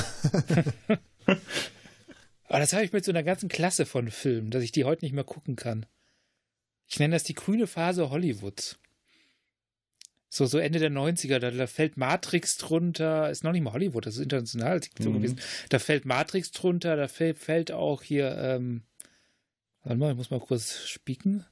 Aber 1.28 1.40
das 2.60 2.74
habe 2.74 2.86
ich 2.86 2.94
mit 2.94 3.04
so 3.04 3.12
einer 3.12 3.24
ganzen 3.24 3.50
Klasse 3.50 3.86
von 3.86 4.10
Filmen, 4.10 4.52
dass 4.52 4.64
ich 4.64 4.72
die 4.72 4.86
heute 4.86 5.04
nicht 5.04 5.14
mehr 5.14 5.24
gucken 5.24 5.56
kann. 5.56 5.86
Ich 6.88 7.00
nenne 7.00 7.16
das 7.16 7.24
die 7.24 7.34
grüne 7.34 7.68
Phase 7.68 8.10
Hollywoods 8.10 8.78
so, 10.36 10.46
so 10.46 10.58
Ende 10.58 10.80
der 10.80 10.92
90er, 10.92 11.40
da, 11.40 11.50
da, 11.50 11.66
fällt 11.66 11.96
Matrix 11.96 12.58
drunter, 12.58 13.30
ist 13.30 13.46
noch 13.46 13.54
nicht 13.54 13.62
mal 13.62 13.72
Hollywood, 13.72 14.06
das 14.06 14.16
ist 14.16 14.24
international 14.24 14.82
so 15.00 15.10
mhm. 15.10 15.14
gewesen. 15.14 15.40
Da 15.70 15.80
fällt 15.80 16.04
Matrix 16.04 16.52
drunter, 16.52 16.98
da 16.98 17.08
fällt, 17.08 17.38
fällt 17.38 17.72
auch 17.72 18.04
hier, 18.04 18.38
ähm, 18.38 18.84
warte 19.84 19.98
mal, 19.98 20.12
ich 20.12 20.18
muss 20.18 20.32
mal 20.32 20.42
kurz 20.42 20.88
spieken. 20.88 21.46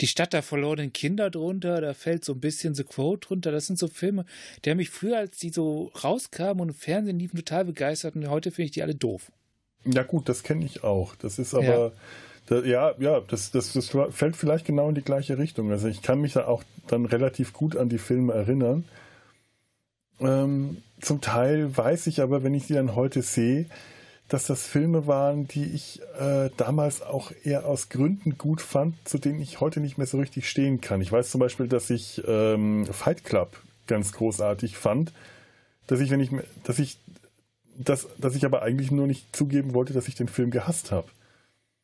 Die 0.00 0.06
Stadt 0.06 0.32
der 0.32 0.42
verlorenen 0.42 0.92
Kinder 0.92 1.30
drunter, 1.30 1.80
da 1.80 1.94
fällt 1.94 2.24
so 2.24 2.32
ein 2.32 2.40
bisschen 2.40 2.74
The 2.74 2.84
Quote 2.84 3.28
drunter. 3.28 3.52
Das 3.52 3.66
sind 3.66 3.78
so 3.78 3.88
Filme, 3.88 4.24
die 4.64 4.70
haben 4.70 4.78
mich 4.78 4.90
früher, 4.90 5.18
als 5.18 5.38
die 5.38 5.50
so 5.50 5.92
rauskamen 6.02 6.60
und 6.60 6.68
im 6.70 6.74
Fernsehen 6.74 7.18
liefen, 7.18 7.36
total 7.36 7.64
begeistert 7.66 8.16
und 8.16 8.28
heute 8.28 8.50
finde 8.50 8.66
ich 8.66 8.72
die 8.72 8.82
alle 8.82 8.94
doof. 8.94 9.30
Ja, 9.84 10.02
gut, 10.02 10.28
das 10.28 10.42
kenne 10.42 10.64
ich 10.64 10.84
auch. 10.84 11.14
Das 11.16 11.38
ist 11.38 11.54
aber. 11.54 11.64
Ja. 11.64 11.92
Da, 12.46 12.60
ja, 12.64 12.94
ja, 12.98 13.20
das, 13.20 13.52
das, 13.52 13.72
das 13.72 13.96
fällt 14.10 14.36
vielleicht 14.36 14.66
genau 14.66 14.88
in 14.88 14.96
die 14.96 15.02
gleiche 15.02 15.38
Richtung. 15.38 15.70
Also 15.70 15.86
ich 15.86 16.02
kann 16.02 16.20
mich 16.20 16.32
da 16.32 16.46
auch 16.46 16.64
dann 16.88 17.06
relativ 17.06 17.52
gut 17.52 17.76
an 17.76 17.88
die 17.88 17.98
Filme 17.98 18.32
erinnern. 18.32 18.84
Ähm, 20.20 20.78
zum 21.00 21.20
Teil 21.20 21.76
weiß 21.76 22.08
ich 22.08 22.20
aber, 22.20 22.42
wenn 22.42 22.54
ich 22.54 22.66
sie 22.66 22.74
dann 22.74 22.96
heute 22.96 23.22
sehe, 23.22 23.66
dass 24.32 24.46
das 24.46 24.66
Filme 24.66 25.06
waren, 25.06 25.46
die 25.46 25.64
ich 25.64 26.00
äh, 26.18 26.48
damals 26.56 27.02
auch 27.02 27.32
eher 27.44 27.66
aus 27.66 27.90
Gründen 27.90 28.38
gut 28.38 28.62
fand, 28.62 28.96
zu 29.06 29.18
denen 29.18 29.40
ich 29.40 29.60
heute 29.60 29.80
nicht 29.80 29.98
mehr 29.98 30.06
so 30.06 30.18
richtig 30.18 30.48
stehen 30.48 30.80
kann. 30.80 31.02
Ich 31.02 31.12
weiß 31.12 31.30
zum 31.30 31.38
Beispiel, 31.38 31.68
dass 31.68 31.90
ich 31.90 32.22
ähm, 32.26 32.86
Fight 32.86 33.24
Club 33.24 33.60
ganz 33.86 34.12
großartig 34.12 34.78
fand, 34.78 35.12
dass 35.86 36.00
ich, 36.00 36.10
wenn 36.10 36.20
ich, 36.20 36.30
dass 36.64 36.78
ich, 36.78 36.96
dass, 37.76 38.08
dass 38.16 38.34
ich 38.34 38.46
aber 38.46 38.62
eigentlich 38.62 38.90
nur 38.90 39.06
nicht 39.06 39.36
zugeben 39.36 39.74
wollte, 39.74 39.92
dass 39.92 40.08
ich 40.08 40.14
den 40.14 40.28
Film 40.28 40.50
gehasst 40.50 40.92
habe. 40.92 41.08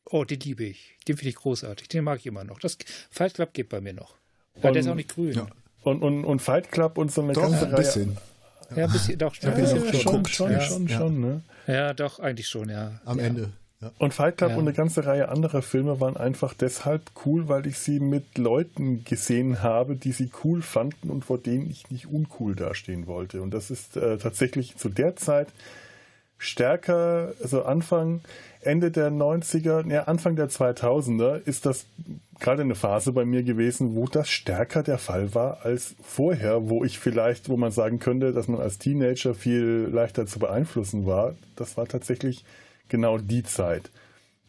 Oh, 0.07 0.25
den 0.25 0.41
liebe 0.41 0.65
ich. 0.65 0.97
Den 1.07 1.19
finde 1.19 1.29
ich 1.29 1.37
großartig. 1.37 1.89
Den 1.89 2.05
mag 2.05 2.19
ich 2.21 2.27
immer 2.27 2.45
noch. 2.45 2.61
Das 2.61 2.79
Fight 3.11 3.35
Club 3.35 3.53
geht 3.53 3.69
bei 3.69 3.83
mir 3.83 3.93
noch. 3.93 4.15
Weil 4.63 4.73
der 4.73 4.81
ist 4.81 4.89
auch 4.89 4.95
nicht 4.95 5.15
grün. 5.15 5.35
Ja. 5.35 5.49
Und, 5.83 6.03
und, 6.03 6.25
und 6.25 6.41
Fight 6.41 6.73
Club 6.73 6.97
und 6.97 7.13
so 7.13 7.21
eine 7.21 7.35
Doch, 7.35 7.43
ganze 7.43 7.67
ein 7.67 7.75
Reihe. 7.75 7.77
Bisschen. 7.77 8.17
Ja, 8.75 8.85
ein 8.85 8.93
bisschen, 8.93 9.19
doch, 9.19 9.35
ja, 9.37 9.51
ja, 9.51 9.59
ja, 9.59 9.95
schon, 9.95 10.27
schon, 10.27 10.53
ja. 10.53 10.61
schon, 10.61 10.89
schon, 10.89 11.21
ne? 11.21 11.43
Ja, 11.67 11.95
doch, 11.95 12.21
eigentlich 12.21 12.49
schon, 12.49 12.69
ja. 12.69 13.01
Am 13.05 13.19
Ende. 13.19 13.51
Ja. 13.81 13.93
Und 13.99 14.13
Fight 14.13 14.39
Club 14.39 14.53
und 14.53 14.63
eine 14.63 14.73
ganze 14.73 15.07
Reihe 15.07 15.29
anderer 15.29 15.63
Filme 15.63 16.01
waren 16.01 16.17
einfach 16.17 16.53
deshalb 16.53 17.13
cool, 17.25 17.49
weil 17.49 17.67
ich 17.67 17.79
sie 17.79 18.01
mit 18.01 18.37
Leuten 18.37 19.05
gesehen 19.05 19.63
habe, 19.63 19.95
die 19.95 20.11
sie 20.11 20.31
cool 20.43 20.63
fanden 20.63 21.11
und 21.11 21.25
vor 21.25 21.39
denen 21.39 21.71
ich 21.71 21.89
nicht 21.91 22.07
uncool 22.07 22.57
dastehen 22.57 23.07
wollte. 23.07 23.41
Und 23.41 23.55
das 23.55 23.71
ist 23.71 23.97
äh, 23.97 24.19
tatsächlich 24.19 24.77
zu 24.77 24.89
der 24.89 25.15
Zeit 25.15 25.49
stärker, 26.39 27.33
also 27.43 27.65
Anfang, 27.65 28.21
Ende 28.61 28.91
der 28.91 29.11
90er, 29.11 29.89
ja, 29.91 30.05
Anfang 30.05 30.37
der 30.37 30.49
2000er 30.49 31.45
ist 31.45 31.67
das 31.67 31.87
gerade 32.41 32.63
eine 32.63 32.75
Phase 32.75 33.13
bei 33.13 33.25
mir 33.25 33.43
gewesen, 33.43 33.95
wo 33.95 34.07
das 34.07 34.29
stärker 34.29 34.83
der 34.83 34.99
Fall 34.99 35.35
war 35.35 35.65
als 35.65 35.95
vorher, 36.03 36.69
wo 36.69 36.85
ich 36.85 36.99
vielleicht, 36.99 37.49
wo 37.49 37.57
man 37.57 37.71
sagen 37.71 37.99
könnte, 37.99 38.33
dass 38.33 38.49
man 38.49 38.61
als 38.61 38.79
Teenager 38.79 39.35
viel 39.35 39.89
leichter 39.93 40.27
zu 40.27 40.39
beeinflussen 40.39 41.07
war. 41.07 41.35
Das 41.57 41.77
war 41.77 41.87
tatsächlich 41.87 42.45
genau 42.89 43.19
die 43.19 43.43
Zeit. 43.43 43.91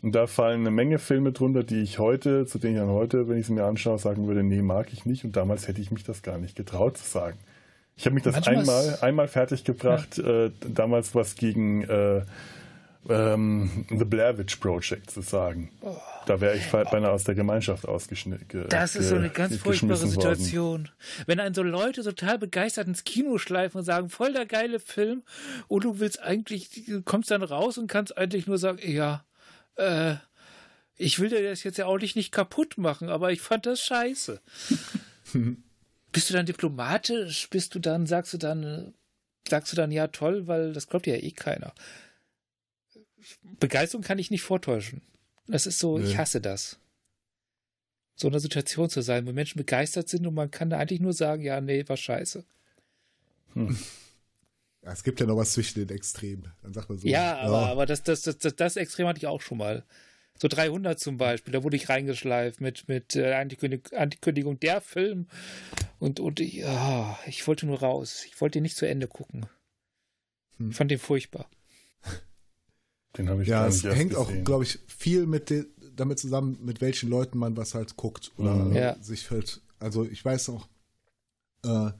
Und 0.01 0.15
da 0.15 0.27
fallen 0.27 0.61
eine 0.61 0.71
Menge 0.71 0.97
Filme 0.97 1.33
drunter, 1.33 1.63
die 1.63 1.81
ich 1.81 1.99
heute, 1.99 2.45
zu 2.45 2.57
denen 2.57 2.75
ich 2.75 2.79
dann 2.79 2.89
heute, 2.89 3.27
wenn 3.27 3.37
ich 3.37 3.47
sie 3.47 3.53
mir 3.53 3.65
anschaue, 3.65 3.99
sagen 3.99 4.27
würde, 4.27 4.43
nee, 4.43 4.61
mag 4.61 4.93
ich 4.93 5.05
nicht. 5.05 5.25
Und 5.25 5.35
damals 5.35 5.67
hätte 5.67 5.81
ich 5.81 5.91
mich 5.91 6.03
das 6.03 6.21
gar 6.21 6.37
nicht 6.37 6.55
getraut 6.55 6.97
zu 6.97 7.05
sagen. 7.05 7.37
Ich 7.99 8.05
habe 8.05 8.13
mich 8.13 8.23
das 8.23 8.35
Manchmal 8.35 8.59
einmal, 8.59 8.99
einmal 9.01 9.27
fertig 9.27 9.65
gebracht, 9.65 10.17
ja. 10.19 10.45
äh, 10.45 10.51
damals 10.61 11.13
was 11.15 11.35
gegen 11.35 11.83
äh, 11.83 12.21
ähm, 13.09 13.85
The 13.89 14.05
Blair 14.05 14.37
Witch 14.37 14.55
Project 14.55 15.11
zu 15.11 15.19
sagen. 15.19 15.69
Oh. 15.81 15.97
Da 16.25 16.39
wäre 16.39 16.55
ich 16.55 16.65
beinahe 16.71 17.11
aus 17.11 17.25
der 17.25 17.35
Gemeinschaft 17.35 17.85
ausgeschnitten. 17.85 18.69
Das 18.69 18.95
ist 18.95 19.09
so 19.09 19.15
eine 19.15 19.29
ganz 19.29 19.57
furchtbare 19.57 19.97
Situation. 19.97 20.83
Worden. 20.83 20.91
Wenn 21.25 21.41
einen 21.41 21.53
so 21.53 21.61
Leute 21.61 22.01
total 22.01 22.39
begeistert 22.39 22.87
ins 22.87 23.03
Kino 23.03 23.37
schleifen 23.37 23.79
und 23.79 23.83
sagen, 23.83 24.07
voll 24.07 24.31
der 24.31 24.45
geile 24.45 24.79
Film, 24.79 25.23
und 25.67 25.83
du 25.83 25.99
willst 25.99 26.21
eigentlich, 26.21 26.85
du 26.85 27.01
kommst 27.01 27.31
dann 27.31 27.43
raus 27.43 27.77
und 27.77 27.87
kannst 27.87 28.17
eigentlich 28.17 28.47
nur 28.47 28.59
sagen, 28.59 28.79
ja, 28.81 29.25
äh, 29.75 30.15
ich 30.95 31.19
will 31.19 31.27
dir 31.27 31.43
das 31.43 31.65
jetzt 31.65 31.77
ja 31.77 31.85
auch 31.85 31.97
nicht 31.97 32.31
kaputt 32.31 32.77
machen, 32.77 33.09
aber 33.09 33.33
ich 33.33 33.41
fand 33.41 33.65
das 33.65 33.81
scheiße. 33.81 34.39
Bist 36.11 36.29
du 36.29 36.33
dann 36.33 36.45
diplomatisch? 36.45 37.49
Bist 37.49 37.75
du 37.75 37.79
dann, 37.79 38.05
sagst 38.05 38.33
du 38.33 38.37
dann, 38.37 38.93
sagst 39.47 39.71
du 39.71 39.75
dann, 39.75 39.91
ja 39.91 40.07
toll, 40.07 40.47
weil 40.47 40.73
das 40.73 40.87
glaubt 40.87 41.07
ja 41.07 41.15
eh 41.15 41.31
keiner. 41.31 41.73
Begeisterung 43.59 44.03
kann 44.03 44.19
ich 44.19 44.31
nicht 44.31 44.41
vortäuschen. 44.41 45.01
Das 45.47 45.65
ist 45.65 45.79
so, 45.79 45.97
nee. 45.97 46.05
ich 46.05 46.17
hasse 46.17 46.41
das. 46.41 46.79
So 48.15 48.27
eine 48.27 48.39
Situation 48.39 48.89
zu 48.89 49.01
sein, 49.01 49.25
wo 49.25 49.31
Menschen 49.31 49.57
begeistert 49.57 50.09
sind 50.09 50.25
und 50.27 50.33
man 50.33 50.51
kann 50.51 50.69
da 50.69 50.77
eigentlich 50.77 50.99
nur 50.99 51.13
sagen, 51.13 51.43
ja, 51.43 51.61
nee, 51.61 51.87
war 51.87 51.97
scheiße. 51.97 52.43
Hm. 53.53 53.77
Ja, 54.81 54.93
es 54.93 55.03
gibt 55.03 55.19
ja 55.19 55.25
noch 55.25 55.35
was 55.35 55.51
zwischen 55.51 55.85
den 55.85 55.93
Extremen. 55.93 56.53
Dann 56.61 56.73
sagt 56.73 56.89
man 56.89 56.97
so. 56.97 57.07
Ja, 57.07 57.37
aber, 57.39 57.67
aber 57.67 57.85
das, 57.85 58.03
das, 58.03 58.21
das, 58.21 58.37
das, 58.37 58.75
Extrem 58.77 59.07
hatte 59.07 59.17
ich 59.17 59.27
auch 59.27 59.41
schon 59.41 59.57
mal. 59.57 59.83
So 60.41 60.47
300 60.47 60.97
zum 60.97 61.17
Beispiel, 61.17 61.51
da 61.51 61.63
wurde 61.63 61.75
ich 61.75 61.89
reingeschleift 61.89 62.61
mit, 62.61 62.87
mit 62.87 63.15
äh, 63.17 63.33
Ankündigung, 63.33 63.91
Ankündigung 63.91 64.59
der 64.59 64.79
Film. 64.79 65.27
Und, 65.99 66.21
und 66.21 66.39
ich, 66.39 66.63
oh, 66.63 67.15
ich 67.27 67.45
wollte 67.45 67.65
nur 67.65 67.81
raus. 67.81 68.23
Ich 68.25 68.39
wollte 68.39 68.59
ihn 68.59 68.63
nicht 68.63 68.77
zu 68.77 68.87
Ende 68.87 69.07
gucken. 69.07 69.47
Hm. 70.57 70.69
Ich 70.69 70.77
fand 70.77 70.91
den 70.91 70.99
furchtbar. 70.99 71.49
Den 73.17 73.27
habe 73.27 73.41
ich 73.41 73.49
Ja, 73.49 73.67
es 73.67 73.83
hängt 73.83 74.15
auch, 74.15 74.31
glaube 74.45 74.63
ich, 74.63 74.79
viel 74.87 75.25
mit 75.25 75.49
de, 75.49 75.65
damit 75.93 76.19
zusammen, 76.19 76.57
mit 76.61 76.79
welchen 76.79 77.09
Leuten 77.09 77.37
man 77.37 77.57
was 77.57 77.73
halt 77.73 77.97
guckt 77.97 78.31
oder 78.37 78.55
mhm. 78.55 78.75
ja. 78.75 79.01
sich 79.01 79.31
halt. 79.31 79.61
Also 79.79 80.05
ich 80.05 80.23
weiß 80.23 80.49
auch, 80.49 80.69
äh, 81.65 81.91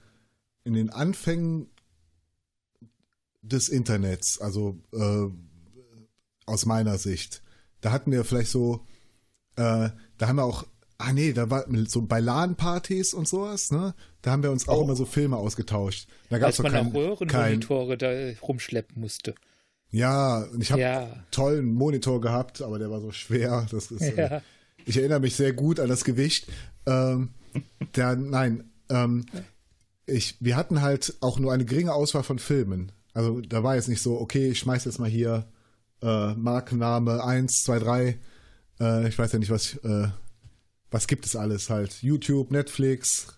in 0.64 0.74
den 0.74 0.88
Anfängen 0.88 1.68
des 3.42 3.68
Internets, 3.68 4.40
also 4.40 4.78
äh, 4.92 5.26
aus 6.46 6.64
meiner 6.64 6.96
Sicht, 6.96 7.42
da 7.80 7.92
hatten 7.92 8.12
wir 8.12 8.24
vielleicht 8.24 8.50
so, 8.50 8.86
äh, 9.56 9.90
da 10.18 10.28
haben 10.28 10.36
wir 10.36 10.44
auch, 10.44 10.66
ah 10.98 11.12
nee, 11.12 11.32
da 11.32 11.50
war 11.50 11.64
so 11.86 12.02
bei 12.02 12.20
LAN-Partys 12.20 13.14
und 13.14 13.26
sowas, 13.26 13.70
ne? 13.70 13.94
Da 14.22 14.32
haben 14.32 14.42
wir 14.42 14.50
uns 14.50 14.68
auch 14.68 14.80
oh. 14.80 14.84
immer 14.84 14.96
so 14.96 15.06
Filme 15.06 15.36
ausgetauscht. 15.36 16.08
Da 16.28 16.38
gab's 16.38 16.60
Als 16.60 16.62
man 16.62 16.72
kein, 16.72 16.88
auch 16.88 16.94
Röhrenmonitore 16.94 17.96
kein, 17.96 18.34
da 18.36 18.40
rumschleppen 18.42 19.00
musste. 19.00 19.34
Ja, 19.90 20.44
und 20.44 20.62
ich 20.62 20.70
habe 20.70 20.82
ja. 20.82 21.08
tollen 21.30 21.72
Monitor 21.72 22.20
gehabt, 22.20 22.62
aber 22.62 22.78
der 22.78 22.90
war 22.90 23.00
so 23.00 23.12
schwer. 23.12 23.66
Das 23.70 23.90
ist, 23.90 24.16
ja. 24.16 24.36
äh, 24.36 24.40
ich 24.84 24.96
erinnere 24.96 25.20
mich 25.20 25.36
sehr 25.36 25.52
gut 25.52 25.80
an 25.80 25.88
das 25.88 26.04
Gewicht. 26.04 26.46
Ähm, 26.86 27.30
der, 27.96 28.14
nein, 28.16 28.70
ähm, 28.88 29.26
ich, 30.06 30.36
wir 30.40 30.56
hatten 30.56 30.80
halt 30.82 31.14
auch 31.20 31.38
nur 31.38 31.52
eine 31.52 31.64
geringe 31.64 31.92
Auswahl 31.92 32.22
von 32.22 32.38
Filmen. 32.38 32.92
Also 33.14 33.40
da 33.40 33.62
war 33.62 33.74
jetzt 33.74 33.88
nicht 33.88 34.02
so, 34.02 34.20
okay, 34.20 34.50
ich 34.50 34.58
schmeiß 34.60 34.84
jetzt 34.84 34.98
mal 34.98 35.08
hier 35.08 35.46
äh, 36.02 36.34
Markenname 36.34 37.22
1, 37.22 37.62
2, 37.64 37.78
3. 37.78 38.18
Äh, 38.80 39.08
ich 39.08 39.18
weiß 39.18 39.32
ja 39.32 39.38
nicht, 39.38 39.50
was, 39.50 39.76
äh, 39.76 40.08
was 40.90 41.06
gibt 41.06 41.26
es 41.26 41.36
alles 41.36 41.70
halt. 41.70 42.02
YouTube, 42.02 42.50
Netflix. 42.50 43.36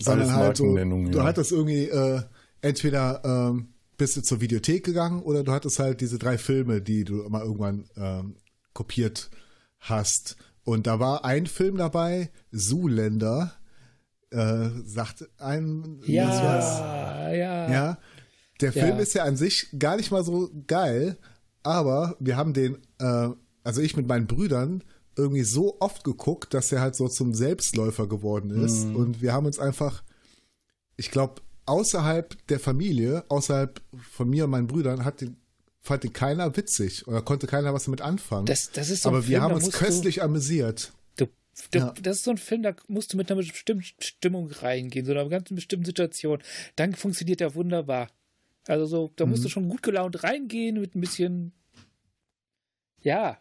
Sondern 0.00 0.32
halt 0.32 0.56
so, 0.56 0.76
du 0.76 1.22
hattest 1.24 1.50
irgendwie 1.50 1.88
äh, 1.88 2.22
entweder 2.60 3.20
ähm, 3.24 3.74
bist 3.96 4.16
du 4.16 4.22
zur 4.22 4.40
Videothek 4.40 4.84
gegangen 4.84 5.22
oder 5.22 5.42
du 5.42 5.50
hattest 5.50 5.80
halt 5.80 6.00
diese 6.00 6.18
drei 6.18 6.38
Filme, 6.38 6.80
die 6.80 7.02
du 7.04 7.28
mal 7.28 7.42
irgendwann 7.42 7.88
ähm, 7.96 8.36
kopiert 8.72 9.28
hast. 9.80 10.36
Und 10.62 10.86
da 10.86 11.00
war 11.00 11.24
ein 11.24 11.46
Film 11.46 11.76
dabei, 11.78 12.30
Zuländer, 12.54 13.54
äh, 14.30 14.68
sagt 14.84 15.28
ein. 15.38 16.00
Ja, 16.04 17.32
ja. 17.32 17.72
Ja. 17.72 17.98
Der 18.60 18.72
Film 18.72 18.96
ja. 18.96 18.98
ist 18.98 19.14
ja 19.14 19.24
an 19.24 19.36
sich 19.36 19.68
gar 19.78 19.96
nicht 19.96 20.10
mal 20.10 20.24
so 20.24 20.50
geil, 20.66 21.16
aber 21.62 22.16
wir 22.18 22.36
haben 22.36 22.52
den, 22.52 22.78
äh, 22.98 23.28
also 23.62 23.80
ich 23.80 23.96
mit 23.96 24.08
meinen 24.08 24.26
Brüdern, 24.26 24.82
irgendwie 25.18 25.42
so 25.42 25.76
oft 25.80 26.04
geguckt, 26.04 26.54
dass 26.54 26.72
er 26.72 26.80
halt 26.80 26.94
so 26.94 27.08
zum 27.08 27.34
Selbstläufer 27.34 28.06
geworden 28.06 28.50
ist. 28.64 28.86
Mhm. 28.86 28.96
Und 28.96 29.20
wir 29.20 29.32
haben 29.32 29.46
uns 29.46 29.58
einfach, 29.58 30.04
ich 30.96 31.10
glaube, 31.10 31.42
außerhalb 31.66 32.46
der 32.46 32.60
Familie, 32.60 33.24
außerhalb 33.28 33.80
von 34.12 34.30
mir 34.30 34.44
und 34.44 34.50
meinen 34.50 34.68
Brüdern, 34.68 35.04
hat 35.04 35.20
den, 35.20 35.36
fand 35.80 36.04
den 36.04 36.12
keiner 36.12 36.56
witzig 36.56 37.06
oder 37.06 37.20
konnte 37.20 37.46
keiner 37.46 37.74
was 37.74 37.84
damit 37.84 38.00
anfangen. 38.00 38.46
Das, 38.46 38.70
das 38.70 38.90
ist 38.90 39.02
so 39.02 39.10
Aber 39.10 39.26
wir 39.26 39.38
Film, 39.38 39.42
haben 39.42 39.54
uns 39.54 39.72
köstlich 39.72 40.16
du, 40.16 40.22
amüsiert. 40.22 40.92
Du, 41.16 41.26
du, 41.72 41.78
ja. 41.78 41.94
Das 42.00 42.18
ist 42.18 42.24
so 42.24 42.30
ein 42.30 42.38
Film, 42.38 42.62
da 42.62 42.74
musst 42.86 43.12
du 43.12 43.16
mit 43.16 43.30
einer 43.30 43.40
bestimmten 43.40 43.84
Stimmung 43.98 44.50
reingehen, 44.50 45.04
so 45.04 45.12
einer 45.12 45.28
ganz 45.28 45.48
bestimmten 45.50 45.84
Situation. 45.84 46.38
Dann 46.76 46.94
funktioniert 46.94 47.40
der 47.40 47.54
wunderbar. 47.54 48.08
Also 48.68 48.84
so, 48.84 49.12
da 49.16 49.24
musst 49.24 49.40
mhm. 49.40 49.44
du 49.44 49.48
schon 49.48 49.68
gut 49.68 49.82
gelaunt 49.82 50.22
reingehen 50.22 50.78
mit 50.78 50.94
ein 50.94 51.00
bisschen, 51.00 51.52
ja, 53.00 53.38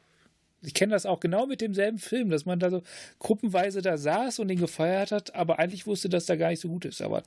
ich 0.61 0.73
kenne 0.73 0.93
das 0.93 1.05
auch 1.05 1.19
genau 1.19 1.45
mit 1.45 1.59
demselben 1.59 1.99
Film, 1.99 2.29
dass 2.29 2.45
man 2.45 2.59
da 2.59 2.69
so 2.69 2.81
gruppenweise 3.19 3.81
da 3.81 3.97
saß 3.97 4.39
und 4.39 4.47
den 4.47 4.57
gefeiert 4.57 5.11
hat, 5.11 5.35
aber 5.35 5.59
eigentlich 5.59 5.85
wusste, 5.85 6.07
dass 6.07 6.25
da 6.25 6.37
gar 6.37 6.49
nicht 6.49 6.61
so 6.61 6.69
gut 6.69 6.85
ist. 6.85 7.01
Aber 7.01 7.23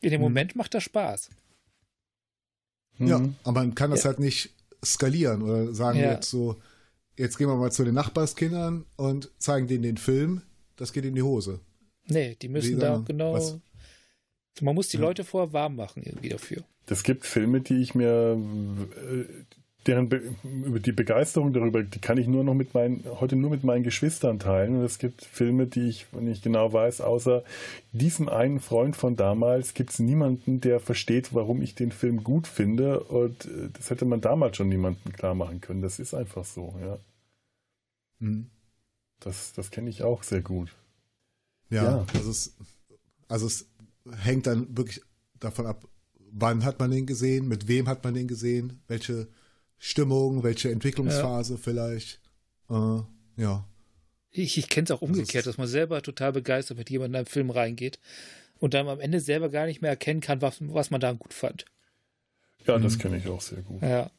in 0.00 0.10
dem 0.10 0.20
mhm. 0.20 0.24
Moment 0.24 0.56
macht 0.56 0.74
das 0.74 0.82
Spaß. 0.82 1.30
Ja, 2.98 3.20
mhm. 3.20 3.36
aber 3.44 3.60
man 3.60 3.76
kann 3.76 3.92
das 3.92 4.02
ja. 4.02 4.06
halt 4.10 4.18
nicht 4.18 4.50
skalieren 4.84 5.42
oder 5.42 5.72
sagen 5.72 6.00
ja. 6.00 6.12
jetzt 6.12 6.30
so, 6.30 6.60
jetzt 7.16 7.38
gehen 7.38 7.46
wir 7.46 7.54
mal 7.54 7.70
zu 7.70 7.84
den 7.84 7.94
Nachbarskindern 7.94 8.86
und 8.96 9.30
zeigen 9.38 9.68
denen 9.68 9.84
den 9.84 9.98
Film, 9.98 10.42
das 10.74 10.92
geht 10.92 11.04
in 11.04 11.14
die 11.14 11.22
Hose. 11.22 11.60
Nee, 12.06 12.36
die 12.42 12.48
müssen 12.48 12.80
da 12.80 13.04
genau. 13.06 13.34
Was? 13.34 13.56
Man 14.60 14.74
muss 14.74 14.88
die 14.88 14.96
ja. 14.96 15.02
Leute 15.02 15.22
vorher 15.22 15.52
warm 15.52 15.76
machen 15.76 16.02
irgendwie 16.02 16.30
dafür. 16.30 16.64
Es 16.90 17.02
gibt 17.02 17.26
Filme, 17.26 17.60
die 17.60 17.82
ich 17.82 17.94
mir, 17.94 18.38
deren 19.86 20.08
Be 20.08 20.34
über 20.44 20.80
die 20.80 20.92
Begeisterung 20.92 21.52
darüber, 21.52 21.82
die 21.82 21.98
kann 21.98 22.18
ich 22.18 22.26
nur 22.26 22.44
noch 22.44 22.54
mit 22.54 22.74
meinen, 22.74 23.04
heute 23.20 23.36
nur 23.36 23.50
mit 23.50 23.64
meinen 23.64 23.82
Geschwistern 23.82 24.38
teilen. 24.38 24.76
Und 24.76 24.84
es 24.84 24.98
gibt 24.98 25.24
Filme, 25.24 25.66
die 25.66 25.88
ich 25.88 26.06
nicht 26.12 26.42
genau 26.42 26.72
weiß, 26.72 27.00
außer 27.00 27.42
diesem 27.92 28.28
einen 28.28 28.60
Freund 28.60 28.96
von 28.96 29.16
damals 29.16 29.74
gibt 29.74 29.90
es 29.90 29.98
niemanden, 29.98 30.60
der 30.60 30.80
versteht, 30.80 31.34
warum 31.34 31.62
ich 31.62 31.74
den 31.74 31.90
Film 31.92 32.22
gut 32.22 32.46
finde. 32.46 33.00
Und 33.00 33.46
äh, 33.46 33.70
das 33.72 33.90
hätte 33.90 34.04
man 34.04 34.20
damals 34.20 34.56
schon 34.56 34.68
niemandem 34.68 35.12
klar 35.12 35.34
machen 35.34 35.60
können. 35.60 35.82
Das 35.82 35.98
ist 35.98 36.14
einfach 36.14 36.44
so, 36.44 36.74
ja. 36.80 36.98
Mhm. 38.18 38.50
Das, 39.20 39.52
das 39.52 39.70
kenne 39.70 39.90
ich 39.90 40.02
auch 40.02 40.22
sehr 40.22 40.42
gut. 40.42 40.74
Ja, 41.70 41.84
ja. 41.84 42.06
Also, 42.14 42.30
es, 42.30 42.56
also 43.26 43.46
es 43.46 43.68
hängt 44.18 44.46
dann 44.46 44.76
wirklich 44.76 45.02
davon 45.40 45.66
ab, 45.66 45.84
wann 46.40 46.64
hat 46.64 46.78
man 46.78 46.90
den 46.90 47.06
gesehen, 47.06 47.48
mit 47.48 47.68
wem 47.68 47.88
hat 47.88 48.04
man 48.04 48.14
den 48.14 48.28
gesehen, 48.28 48.80
welche 48.88 49.28
Stimmung, 49.78 50.42
welche 50.42 50.70
Entwicklungsphase 50.70 51.54
ja. 51.54 51.60
vielleicht. 51.62 52.20
Äh, 52.70 53.00
ja. 53.36 53.66
Ich, 54.30 54.58
ich 54.58 54.68
kenne 54.68 54.84
es 54.84 54.90
auch 54.90 55.02
umgekehrt, 55.02 55.46
dass 55.46 55.58
man 55.58 55.66
selber 55.66 56.02
total 56.02 56.32
begeistert 56.32 56.78
mit 56.78 56.90
jemandem 56.90 57.14
in 57.14 57.16
einen 57.18 57.26
Film 57.26 57.50
reingeht 57.50 57.98
und 58.58 58.74
dann 58.74 58.88
am 58.88 59.00
Ende 59.00 59.20
selber 59.20 59.48
gar 59.48 59.66
nicht 59.66 59.82
mehr 59.82 59.90
erkennen 59.90 60.20
kann, 60.20 60.42
was, 60.42 60.56
was 60.60 60.90
man 60.90 61.00
da 61.00 61.12
gut 61.12 61.32
fand. 61.32 61.64
Ja, 62.66 62.78
das 62.78 62.96
mhm. 62.96 63.00
kenne 63.00 63.16
ich 63.18 63.28
auch 63.28 63.40
sehr 63.40 63.62
gut. 63.62 63.82
Ja. 63.82 64.10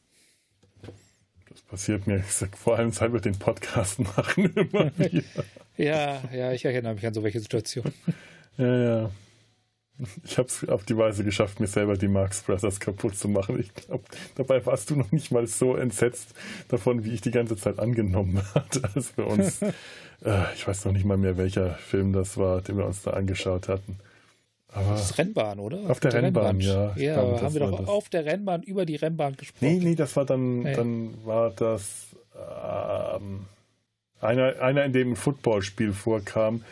Das 1.50 1.62
passiert 1.62 2.08
mir, 2.08 2.18
ich 2.18 2.32
sag, 2.32 2.58
vor 2.58 2.78
allem 2.78 2.92
seit 2.92 3.12
wir 3.12 3.20
den 3.20 3.38
Podcast 3.38 4.00
machen 4.18 4.54
immer 4.56 4.92
wieder. 4.98 5.24
ja, 5.78 6.22
ja, 6.34 6.52
ich 6.54 6.66
erinnere 6.66 6.96
mich 6.96 7.06
an 7.06 7.14
so 7.14 7.24
welche 7.24 7.40
Situationen. 7.40 7.94
ja, 8.58 8.84
ja. 8.84 9.12
Ich 10.24 10.38
habe 10.38 10.48
es 10.48 10.68
auf 10.70 10.86
die 10.86 10.98
Weise 10.98 11.24
geschafft, 11.24 11.60
mir 11.60 11.68
selber 11.68 11.98
die 11.98 12.08
Marx 12.08 12.42
Brothers 12.44 12.80
kaputt 12.80 13.18
zu 13.18 13.28
machen. 13.28 13.60
Ich 13.60 13.74
glaube, 13.74 14.04
dabei 14.36 14.66
warst 14.66 14.90
du 14.90 14.96
noch 14.96 15.12
nicht 15.12 15.32
mal 15.32 15.46
so 15.48 15.76
entsetzt 15.76 16.30
davon, 16.70 17.04
wie 17.04 17.14
ich 17.14 17.22
die 17.22 17.32
ganze 17.32 17.58
Zeit 17.58 17.80
angenommen 17.80 18.42
hatte, 18.56 18.90
als 18.96 19.18
wir 19.18 19.28
uns, 19.28 19.62
äh, 20.24 20.54
ich 20.56 20.68
weiß 20.68 20.86
noch 20.86 20.94
nicht 20.94 21.06
mal 21.06 21.18
mehr, 21.18 21.38
welcher 21.38 21.76
Film 21.76 22.14
das 22.14 22.38
war, 22.38 22.62
den 22.62 22.78
wir 22.78 22.86
uns 22.86 23.02
da 23.02 23.12
angeschaut 23.12 23.68
hatten. 23.68 24.00
Aber 24.72 24.92
das 24.92 25.10
ist 25.10 25.18
Rennbahn, 25.18 25.60
oder? 25.60 25.78
Auf, 25.80 25.90
auf 25.90 26.00
der, 26.00 26.12
der, 26.12 26.24
Rennbahn, 26.24 26.58
Rennbahn. 26.58 26.94
ja. 26.96 26.96
Ja, 26.96 27.14
glaube, 27.16 27.42
haben 27.42 27.54
wir 27.54 27.60
doch 27.62 27.80
das. 27.80 27.88
auf 27.88 28.10
der 28.10 28.26
Rennbahn 28.26 28.64
über 28.64 28.86
die 28.86 28.96
Rennbahn 28.96 29.36
gesprochen. 29.36 29.66
Nee, 29.66 29.80
nee, 29.84 29.96
das 29.96 30.16
war 30.16 30.26
dann, 30.26 30.64
hey. 30.64 30.76
dann 30.76 31.26
war 31.26 31.50
das 31.50 32.10
ähm, 32.36 33.46
einer, 34.22 34.62
einer, 34.62 34.86
in 34.86 34.94
dem 34.94 35.12
ein 35.12 35.16
Footballspiel 35.16 35.92
vorkam 35.94 36.64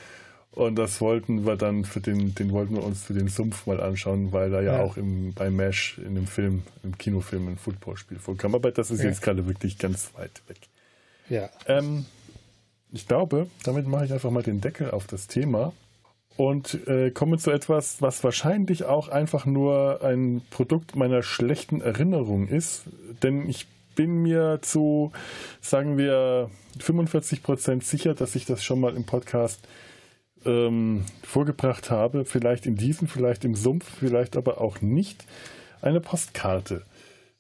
und 0.57 0.75
das 0.75 1.01
wollten 1.01 1.45
wir 1.45 1.55
dann 1.55 1.85
für 1.85 2.01
den, 2.01 2.34
den 2.34 2.51
wollten 2.51 2.75
wir 2.75 2.84
uns 2.84 3.03
für 3.03 3.13
den 3.13 3.27
Sumpf 3.27 3.67
mal 3.67 3.79
anschauen, 3.79 4.31
weil 4.31 4.49
da 4.49 4.59
ja, 4.59 4.77
ja. 4.77 4.84
auch 4.84 4.97
im, 4.97 5.34
bei 5.34 5.51
Mesh 5.51 5.99
in 5.99 6.15
dem 6.15 6.25
Film, 6.25 6.63
im 6.81 6.97
Kinofilm 6.97 7.47
ein 7.47 7.57
Footballspiel 7.57 8.17
vorkam. 8.17 8.55
Aber 8.55 8.71
das 8.71 8.89
ist 8.89 9.03
ja. 9.03 9.09
jetzt 9.09 9.21
gerade 9.21 9.45
wirklich 9.45 9.77
ganz 9.77 10.09
weit 10.15 10.41
weg. 10.47 10.57
Ja. 11.29 11.49
Ähm, 11.67 12.05
ich 12.91 13.07
glaube, 13.07 13.47
damit 13.65 13.88
mache 13.88 14.05
ich 14.05 14.13
einfach 14.13 14.31
mal 14.31 14.41
den 14.41 14.59
Deckel 14.59 14.89
auf 14.89 15.05
das 15.05 15.27
Thema 15.27 15.73
und 16.38 16.88
äh, 16.88 17.11
komme 17.11 17.38
zu 17.38 17.51
etwas, 17.51 18.01
was 18.01 18.23
wahrscheinlich 18.23 18.85
auch 18.85 19.09
einfach 19.09 19.45
nur 19.45 20.03
ein 20.03 20.41
Produkt 20.49 20.95
meiner 20.95 21.21
schlechten 21.21 21.81
Erinnerung 21.81 22.47
ist. 22.47 22.85
Denn 23.21 23.47
ich 23.47 23.67
bin 23.95 24.23
mir 24.23 24.57
zu, 24.63 25.11
sagen 25.61 25.99
wir, 25.99 26.49
45 26.79 27.43
Prozent 27.43 27.84
sicher, 27.84 28.15
dass 28.15 28.34
ich 28.34 28.45
das 28.45 28.63
schon 28.63 28.79
mal 28.79 28.95
im 28.95 29.03
Podcast 29.03 29.59
ähm, 30.45 31.05
vorgebracht 31.23 31.91
habe, 31.91 32.26
vielleicht 32.26 32.65
in 32.65 32.76
diesem, 32.76 33.07
vielleicht 33.07 33.45
im 33.45 33.55
Sumpf, 33.55 33.85
vielleicht 33.99 34.38
aber 34.38 34.61
auch 34.61 34.81
nicht, 34.81 35.26
eine 35.81 36.01
Postkarte. 36.01 36.84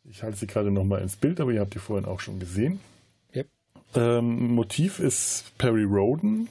Ich 0.09 0.23
halte 0.23 0.37
sie 0.37 0.47
gerade 0.47 0.71
nochmal 0.71 1.01
ins 1.01 1.15
Bild, 1.15 1.39
aber 1.39 1.51
ihr 1.51 1.59
habt 1.59 1.73
die 1.73 1.79
vorhin 1.79 2.05
auch 2.05 2.19
schon 2.19 2.39
gesehen. 2.39 2.79
Yep. 3.35 3.47
Ähm, 3.95 4.53
Motiv 4.53 4.99
ist 4.99 5.51
Perry 5.57 5.83
Roden 5.83 6.47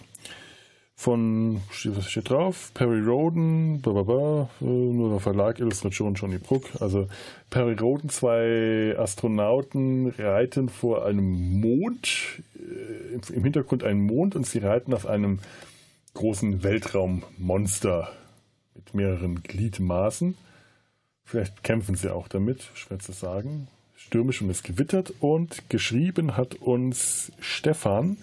von, 0.98 1.60
was 1.84 2.10
steht 2.10 2.30
drauf? 2.30 2.70
Perry 2.72 3.00
Roden, 3.00 3.82
blablabla, 3.82 4.48
äh, 4.62 4.64
nur 4.64 5.10
der 5.10 5.20
Verlag, 5.20 5.60
Illustration 5.60 6.14
Johnny 6.14 6.38
Brook. 6.38 6.64
Also 6.80 7.06
Perry 7.50 7.74
Roden, 7.74 8.08
zwei 8.08 8.94
Astronauten 8.98 10.08
reiten 10.18 10.70
vor 10.70 11.04
einem 11.04 11.60
Mond, 11.60 12.42
äh, 12.56 13.34
im 13.34 13.44
Hintergrund 13.44 13.84
ein 13.84 14.00
Mond 14.00 14.36
und 14.36 14.46
sie 14.46 14.58
reiten 14.58 14.94
auf 14.94 15.06
einem 15.06 15.40
großen 16.16 16.62
Weltraummonster 16.62 18.10
mit 18.74 18.94
mehreren 18.94 19.42
Gliedmaßen. 19.42 20.34
Vielleicht 21.24 21.62
kämpfen 21.62 21.94
sie 21.94 22.12
auch 22.12 22.26
damit, 22.26 22.70
schwer 22.74 22.98
zu 22.98 23.12
sagen. 23.12 23.68
Stürmisch 23.96 24.40
und 24.40 24.48
es 24.48 24.62
gewittert 24.62 25.12
und 25.20 25.68
geschrieben 25.68 26.36
hat 26.36 26.54
uns 26.54 27.32
Stefan. 27.38 28.16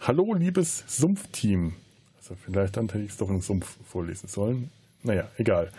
Hallo, 0.00 0.34
liebes 0.34 0.84
Sumpfteam. 0.88 1.72
Also 2.18 2.36
vielleicht 2.44 2.76
dann 2.76 2.88
hätte 2.88 3.04
ich 3.04 3.12
es 3.12 3.16
doch 3.16 3.30
im 3.30 3.40
Sumpf 3.40 3.76
vorlesen 3.88 4.28
sollen. 4.28 4.70
Naja, 5.02 5.26
egal. 5.38 5.72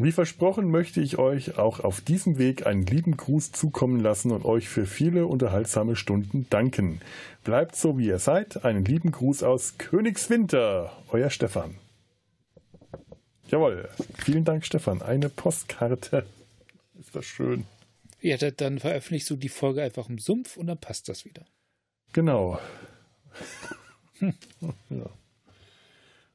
Wie 0.00 0.12
versprochen 0.12 0.70
möchte 0.70 1.00
ich 1.00 1.18
euch 1.18 1.58
auch 1.58 1.80
auf 1.80 2.00
diesem 2.00 2.38
Weg 2.38 2.66
einen 2.66 2.86
lieben 2.86 3.16
Gruß 3.16 3.50
zukommen 3.50 3.98
lassen 3.98 4.30
und 4.30 4.44
euch 4.44 4.68
für 4.68 4.86
viele 4.86 5.26
unterhaltsame 5.26 5.96
Stunden 5.96 6.46
danken. 6.50 7.00
Bleibt 7.42 7.74
so, 7.74 7.98
wie 7.98 8.06
ihr 8.06 8.20
seid. 8.20 8.64
Einen 8.64 8.84
lieben 8.84 9.10
Gruß 9.10 9.42
aus 9.42 9.76
Königswinter. 9.76 10.92
Euer 11.08 11.30
Stefan. 11.30 11.74
Jawohl. 13.48 13.88
Vielen 14.18 14.44
Dank, 14.44 14.64
Stefan. 14.64 15.02
Eine 15.02 15.28
Postkarte. 15.28 16.24
Ist 17.00 17.16
das 17.16 17.24
schön. 17.24 17.64
Ja, 18.20 18.36
dann 18.36 18.78
veröffentlichst 18.78 19.28
du 19.30 19.36
die 19.36 19.48
Folge 19.48 19.82
einfach 19.82 20.08
im 20.08 20.18
Sumpf 20.18 20.56
und 20.56 20.68
dann 20.68 20.78
passt 20.78 21.08
das 21.08 21.24
wieder. 21.24 21.44
Genau. 22.12 22.60
Hm. 24.20 24.34
ja. 24.90 25.10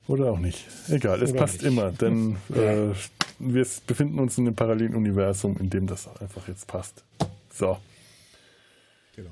Oder 0.08 0.32
auch 0.32 0.40
nicht. 0.40 0.66
Egal, 0.90 1.22
es 1.22 1.32
Oder 1.32 1.40
passt 1.40 1.62
nicht. 1.62 1.72
immer, 1.72 1.92
denn 1.92 2.38
ja. 2.50 2.90
äh, 2.90 2.94
wir 3.40 3.66
befinden 3.88 4.20
uns 4.20 4.38
in 4.38 4.48
einem 4.48 4.56
parallelen 4.56 4.96
Universum, 4.96 5.58
in 5.60 5.70
dem 5.70 5.88
das 5.88 6.08
einfach 6.22 6.48
jetzt 6.48 6.68
passt. 6.68 7.04
So. 7.54 7.78
Genau. 9.16 9.30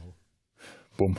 Bumm. 0.97 1.17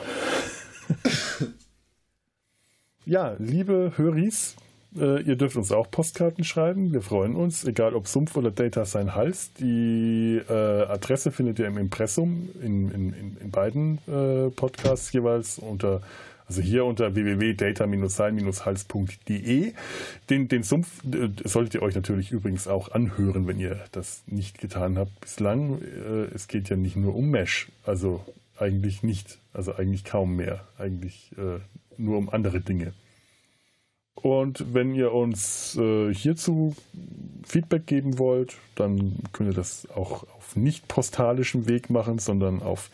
ja, 3.05 3.35
liebe 3.39 3.93
Höris, 3.97 4.57
äh, 4.97 5.23
ihr 5.23 5.37
dürft 5.37 5.57
uns 5.57 5.73
auch 5.73 5.91
Postkarten 5.91 6.45
schreiben. 6.45 6.93
Wir 6.93 7.03
freuen 7.03 7.35
uns, 7.35 7.65
egal 7.65 7.95
ob 7.95 8.07
Sumpf 8.07 8.37
oder 8.37 8.51
Data 8.51 8.85
sein 8.85 9.15
Hals. 9.15 9.53
Die 9.55 10.41
äh, 10.49 10.53
Adresse 10.53 11.31
findet 11.31 11.59
ihr 11.59 11.66
im 11.66 11.79
Impressum 11.79 12.51
in, 12.62 12.91
in, 12.91 13.37
in, 13.41 13.51
beiden 13.51 13.99
äh, 14.07 14.51
Podcasts 14.51 15.12
jeweils 15.12 15.59
unter 15.59 16.03
also 16.53 16.61
hier 16.61 16.85
unter 16.85 17.15
www.data-sein-hals.de. 17.15 19.73
Den, 20.29 20.49
den 20.49 20.62
Sumpf 20.62 21.03
äh, 21.05 21.31
solltet 21.45 21.77
ihr 21.77 21.83
euch 21.83 21.95
natürlich 21.95 22.31
übrigens 22.31 22.69
auch 22.69 22.91
anhören, 22.91 23.47
wenn 23.47 23.59
ihr 23.59 23.81
das 23.93 24.23
nicht 24.27 24.59
getan 24.59 24.99
habt 24.99 25.19
bislang. 25.19 25.81
Äh, 25.81 26.24
es 26.35 26.49
geht 26.49 26.69
ja 26.69 26.77
nicht 26.77 26.97
nur 26.97 27.15
um 27.15 27.31
Mesh, 27.31 27.69
also 27.87 28.23
eigentlich 28.59 29.03
nicht, 29.03 29.39
also 29.55 29.74
eigentlich 29.74 30.05
kaum 30.05 30.37
mehr, 30.37 30.69
eigentlich 30.77 31.31
äh, 31.39 31.61
nur 31.97 32.19
um 32.19 32.29
andere 32.29 32.61
Dinge. 32.61 32.93
Und 34.15 34.74
wenn 34.74 34.95
ihr 34.95 35.15
uns 35.15 35.73
hierzu 35.73 36.77
Feedback 37.47 37.87
geben 37.87 38.19
wollt, 38.19 38.59
dann 38.74 39.15
könnt 39.33 39.49
ihr 39.51 39.57
das 39.57 39.89
auch 39.91 40.24
auf 40.37 40.55
nicht 40.55 40.87
postalischem 40.87 41.66
Weg 41.66 41.89
machen, 41.89 42.19
sondern 42.19 42.61
auf 42.61 42.91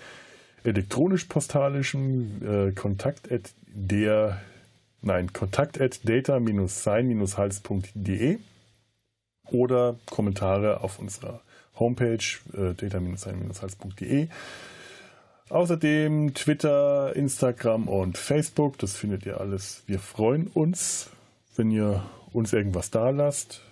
elektronisch-postalischen 0.65 2.69
äh, 2.69 2.73
Kontakt 2.73 3.31
at 3.31 3.53
der, 3.67 4.41
nein, 5.03 5.33
Kontakt 5.33 5.81
at 5.81 6.01
data-sein-hals.de 6.09 8.39
oder 9.51 9.97
Kommentare 10.07 10.83
auf 10.83 10.99
unserer 10.99 11.41
Homepage 11.79 12.19
äh, 12.53 12.75
data-sein-hals.de. 12.75 14.29
Außerdem 15.49 16.35
Twitter, 16.35 17.17
Instagram 17.17 17.89
und 17.89 18.19
Facebook, 18.19 18.79
das 18.79 18.97
findet 18.97 19.25
ihr 19.25 19.41
alles. 19.41 19.83
Wir 19.87 19.99
freuen 19.99 20.49
uns, 20.49 21.09
wenn 21.57 21.71
ihr 21.71 22.05
uns 22.33 22.53
irgendwas 22.53 22.91
da 22.91 23.11
lasst. 23.11 23.63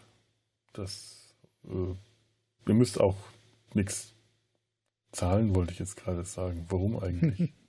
Das, 0.72 1.34
äh, 1.64 2.68
ihr 2.68 2.74
müsst 2.74 2.98
auch 2.98 3.16
nichts 3.74 4.14
Zahlen 5.16 5.54
wollte 5.54 5.72
ich 5.72 5.78
jetzt 5.78 5.96
gerade 5.96 6.24
sagen. 6.24 6.66
Warum 6.68 6.98
eigentlich? 6.98 7.52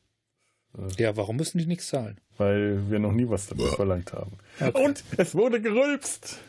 Äh, 0.78 1.02
ja, 1.02 1.16
warum 1.16 1.38
müssen 1.38 1.58
die 1.60 1.66
nichts 1.66 1.88
zahlen? 1.88 2.20
Weil 2.38 2.92
wir 2.92 3.00
noch 3.00 3.14
nie 3.14 3.28
was 3.30 3.48
damit 3.48 3.68
verlangt 3.68 4.12
haben. 4.12 4.34
Okay. 4.60 4.84
Und 4.84 5.02
es 5.16 5.34
wurde 5.34 5.62
gerülpst. 5.62 6.40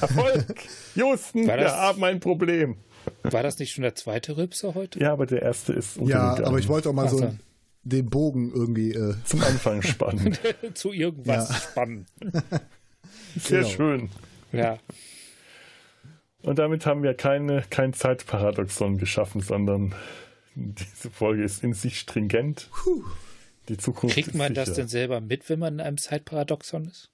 Erfolg. 0.00 0.64
Houston, 0.94 1.46
wir 1.46 1.70
haben 1.70 2.02
ein 2.02 2.18
Problem. 2.18 2.76
War 3.24 3.42
das 3.42 3.58
nicht 3.58 3.72
schon 3.72 3.82
der 3.82 3.94
zweite 3.94 4.38
Rülpser 4.38 4.74
heute? 4.74 4.98
Ja, 4.98 5.12
aber 5.12 5.26
der 5.26 5.42
erste 5.42 5.74
ist 5.74 5.98
Ja, 5.98 6.42
aber 6.42 6.58
ich 6.58 6.68
wollte 6.68 6.88
auch 6.88 6.94
mal 6.94 7.06
Ach, 7.06 7.10
so 7.10 7.34
den 7.82 8.08
Bogen 8.08 8.52
irgendwie 8.54 8.92
äh 8.92 9.14
zum 9.24 9.42
Anfang 9.42 9.82
spannen. 9.82 10.36
Zu 10.74 10.92
irgendwas 10.92 11.50
ja. 11.50 11.54
spannen. 11.56 12.06
Sehr 13.38 13.60
genau. 13.60 13.70
schön. 13.70 14.10
Ja. 14.50 14.78
Und 16.46 16.58
damit 16.58 16.86
haben 16.86 17.02
wir 17.02 17.14
keine, 17.14 17.62
kein 17.70 17.92
Zeitparadoxon 17.92 18.98
geschaffen, 18.98 19.40
sondern 19.40 19.94
Diese 20.54 21.10
Folge 21.10 21.44
ist 21.44 21.62
in 21.62 21.74
sich 21.74 21.98
stringent. 21.98 22.70
Puh. 22.72 23.04
Die 23.68 23.76
Zukunft 23.76 24.14
Kriegt 24.14 24.34
man 24.34 24.54
das 24.54 24.72
denn 24.72 24.88
selber 24.88 25.20
mit, 25.20 25.48
wenn 25.50 25.58
man 25.58 25.74
in 25.74 25.80
einem 25.80 25.98
Zeitparadoxon 25.98 26.86
ist? 26.86 27.10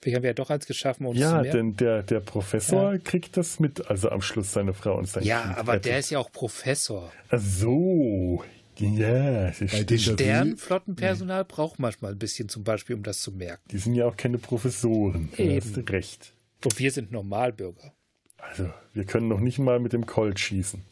Vielleicht 0.00 0.16
haben 0.16 0.22
wir 0.24 0.30
ja 0.30 0.34
doch 0.34 0.50
eins 0.50 0.66
geschaffen, 0.66 1.06
um 1.06 1.14
Ja, 1.14 1.42
denn 1.42 1.76
der, 1.76 2.02
der 2.02 2.18
Professor 2.18 2.94
ja. 2.94 2.98
kriegt 2.98 3.36
das 3.36 3.60
mit, 3.60 3.88
also 3.88 4.10
am 4.10 4.20
Schluss 4.20 4.52
seine 4.52 4.74
Frau 4.74 4.98
und 4.98 5.08
sein 5.08 5.22
Ja, 5.22 5.42
kind 5.42 5.58
aber 5.58 5.72
rettet. 5.74 5.84
der 5.86 5.98
ist 6.00 6.10
ja 6.10 6.18
auch 6.18 6.32
Professor. 6.32 7.12
Ach 7.30 7.38
so, 7.38 8.42
ja. 8.78 9.52
Sternflottenpersonal 9.52 11.44
braucht 11.44 11.78
manchmal 11.78 12.12
ein 12.12 12.18
bisschen 12.18 12.48
zum 12.48 12.64
Beispiel, 12.64 12.96
um 12.96 13.04
das 13.04 13.20
zu 13.20 13.30
merken. 13.30 13.62
Die 13.70 13.78
sind 13.78 13.94
ja 13.94 14.06
auch 14.06 14.16
keine 14.16 14.38
Professoren. 14.38 15.28
Da 15.36 15.44
hast 15.44 15.76
du 15.76 15.80
recht. 15.82 16.32
Und 16.64 16.78
wir 16.78 16.90
sind 16.90 17.12
Normalbürger. 17.12 17.94
Also, 18.42 18.68
wir 18.92 19.04
können 19.04 19.28
noch 19.28 19.40
nicht 19.40 19.58
mal 19.58 19.78
mit 19.78 19.92
dem 19.92 20.04
Colt 20.04 20.38
schießen. 20.38 20.82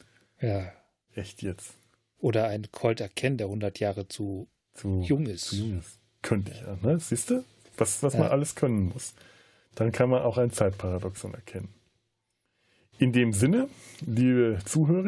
Ja. 0.40 0.72
Echt 1.14 1.42
jetzt. 1.42 1.74
Oder 2.18 2.46
einen 2.46 2.70
Colt 2.70 3.00
erkennen, 3.00 3.36
der 3.36 3.48
100 3.48 3.80
Jahre 3.80 4.08
zu, 4.08 4.48
zu 4.72 5.02
jung 5.02 5.26
ist. 5.26 5.48
Zu 5.48 5.56
jung 5.56 5.78
ist. 5.78 5.98
Könnte 6.22 6.52
ich 6.52 6.60
ja, 6.60 6.78
ne? 6.80 6.98
Siehst 7.00 7.30
du? 7.30 7.44
Was, 7.76 8.02
was 8.02 8.14
ja. 8.14 8.20
man 8.20 8.30
alles 8.30 8.54
können 8.54 8.90
muss. 8.92 9.14
Dann 9.74 9.92
kann 9.92 10.10
man 10.10 10.22
auch 10.22 10.38
ein 10.38 10.50
Zeitparadoxon 10.50 11.34
erkennen. 11.34 11.68
In 12.98 13.12
dem 13.12 13.32
Sinne, 13.32 13.68
liebe 14.00 14.58
Zuhörer, 14.64 15.06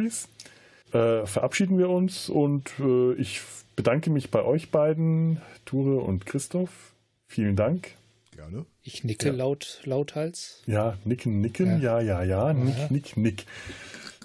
äh, 0.93 1.27
verabschieden 1.27 1.78
wir 1.78 1.90
uns 1.90 2.28
und 2.28 2.73
äh, 2.81 3.12
ich 3.14 3.43
bedanke 3.77 4.10
mich 4.10 4.31
bei 4.31 4.43
euch 4.43 4.70
beiden, 4.70 5.40
Ture 5.64 6.01
und 6.01 6.27
Christoph. 6.27 6.94
Vielen 7.27 7.56
Dank. 7.56 7.94
Gerne. 8.34 8.64
Ich 8.82 9.04
nicke 9.04 9.28
ja. 9.28 9.32
laut, 9.34 9.80
lauthals. 9.84 10.62
Ja, 10.66 10.96
nicken, 11.04 11.40
nicken, 11.42 11.82
ja, 11.82 12.00
ja, 12.00 12.22
ja, 12.22 12.50
ja. 12.50 12.52
nick, 12.54 12.90
nick, 12.90 13.16
nick. 13.16 13.46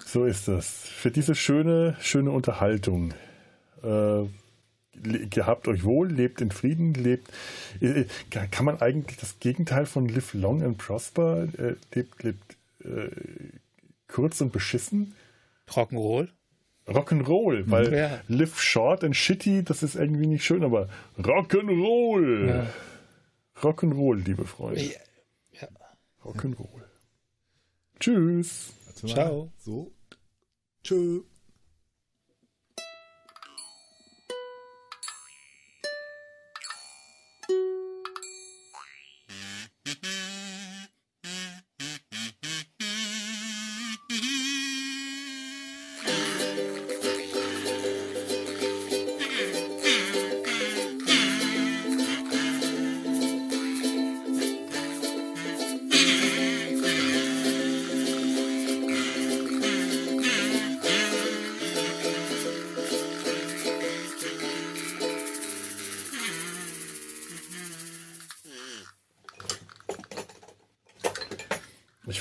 So 0.06 0.24
ist 0.24 0.48
das. 0.48 0.88
Für 0.88 1.10
diese 1.10 1.34
schöne, 1.34 1.94
schöne 2.00 2.30
Unterhaltung. 2.30 3.12
Äh, 3.82 4.24
gehabt 5.28 5.68
euch 5.68 5.84
wohl, 5.84 6.10
lebt 6.10 6.40
in 6.40 6.50
Frieden, 6.50 6.94
lebt. 6.94 7.28
Äh, 7.80 8.06
kann 8.30 8.64
man 8.64 8.80
eigentlich 8.80 9.18
das 9.18 9.38
Gegenteil 9.40 9.84
von 9.84 10.08
live 10.08 10.32
long 10.32 10.62
and 10.62 10.78
prosper, 10.78 11.46
äh, 11.58 11.74
lebt, 11.94 12.22
lebt 12.22 12.56
äh, 12.84 13.10
kurz 14.08 14.40
und 14.40 14.52
beschissen? 14.52 15.14
Rock'n'Roll? 15.68 16.28
Rock'n'Roll, 16.86 17.64
weil 17.66 17.92
ja. 17.92 18.20
live 18.28 18.58
short 18.58 19.04
and 19.04 19.14
shitty, 19.14 19.62
das 19.62 19.82
ist 19.82 19.96
irgendwie 19.96 20.26
nicht 20.26 20.44
schön, 20.44 20.64
aber 20.64 20.88
Rock'n'Roll. 21.18 22.48
Ja. 22.48 22.66
Rock'n'Roll, 23.62 24.20
liebe 24.20 24.44
Freunde. 24.44 24.82
Ja. 24.82 24.98
ja. 25.60 25.68
Rock'n'Roll. 26.24 26.84
Tschüss. 27.98 28.72
Ciao. 29.06 29.52
So. 29.58 29.92
Tschö. 30.82 31.22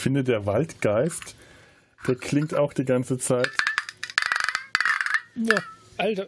Finde, 0.07 0.23
der 0.23 0.45
Waldgeist, 0.45 1.35
der 2.07 2.15
klingt 2.15 2.55
auch 2.55 2.71
die 2.71 2.85
ganze 2.85 3.17
Zeit. 3.17 3.51
Ja, 5.35 5.57
Alter. 5.97 6.27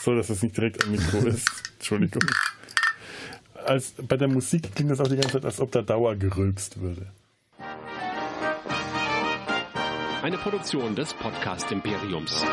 So, 0.00 0.16
dass 0.16 0.30
es 0.30 0.42
nicht 0.42 0.56
direkt 0.56 0.82
am 0.82 0.90
Mikro 0.90 1.18
ist. 1.18 1.48
Entschuldigung. 1.74 2.28
Als, 3.64 3.94
bei 3.96 4.16
der 4.16 4.26
Musik 4.26 4.74
klingt 4.74 4.90
das 4.90 4.98
auch 4.98 5.06
die 5.06 5.14
ganze 5.14 5.34
Zeit, 5.34 5.44
als 5.44 5.60
ob 5.60 5.70
da 5.70 5.82
Dauer 5.82 6.16
gerülpst 6.16 6.80
würde. 6.80 7.12
Eine 10.20 10.38
Produktion 10.38 10.96
des 10.96 11.14
Podcast 11.14 11.70
Imperiums. 11.70 12.44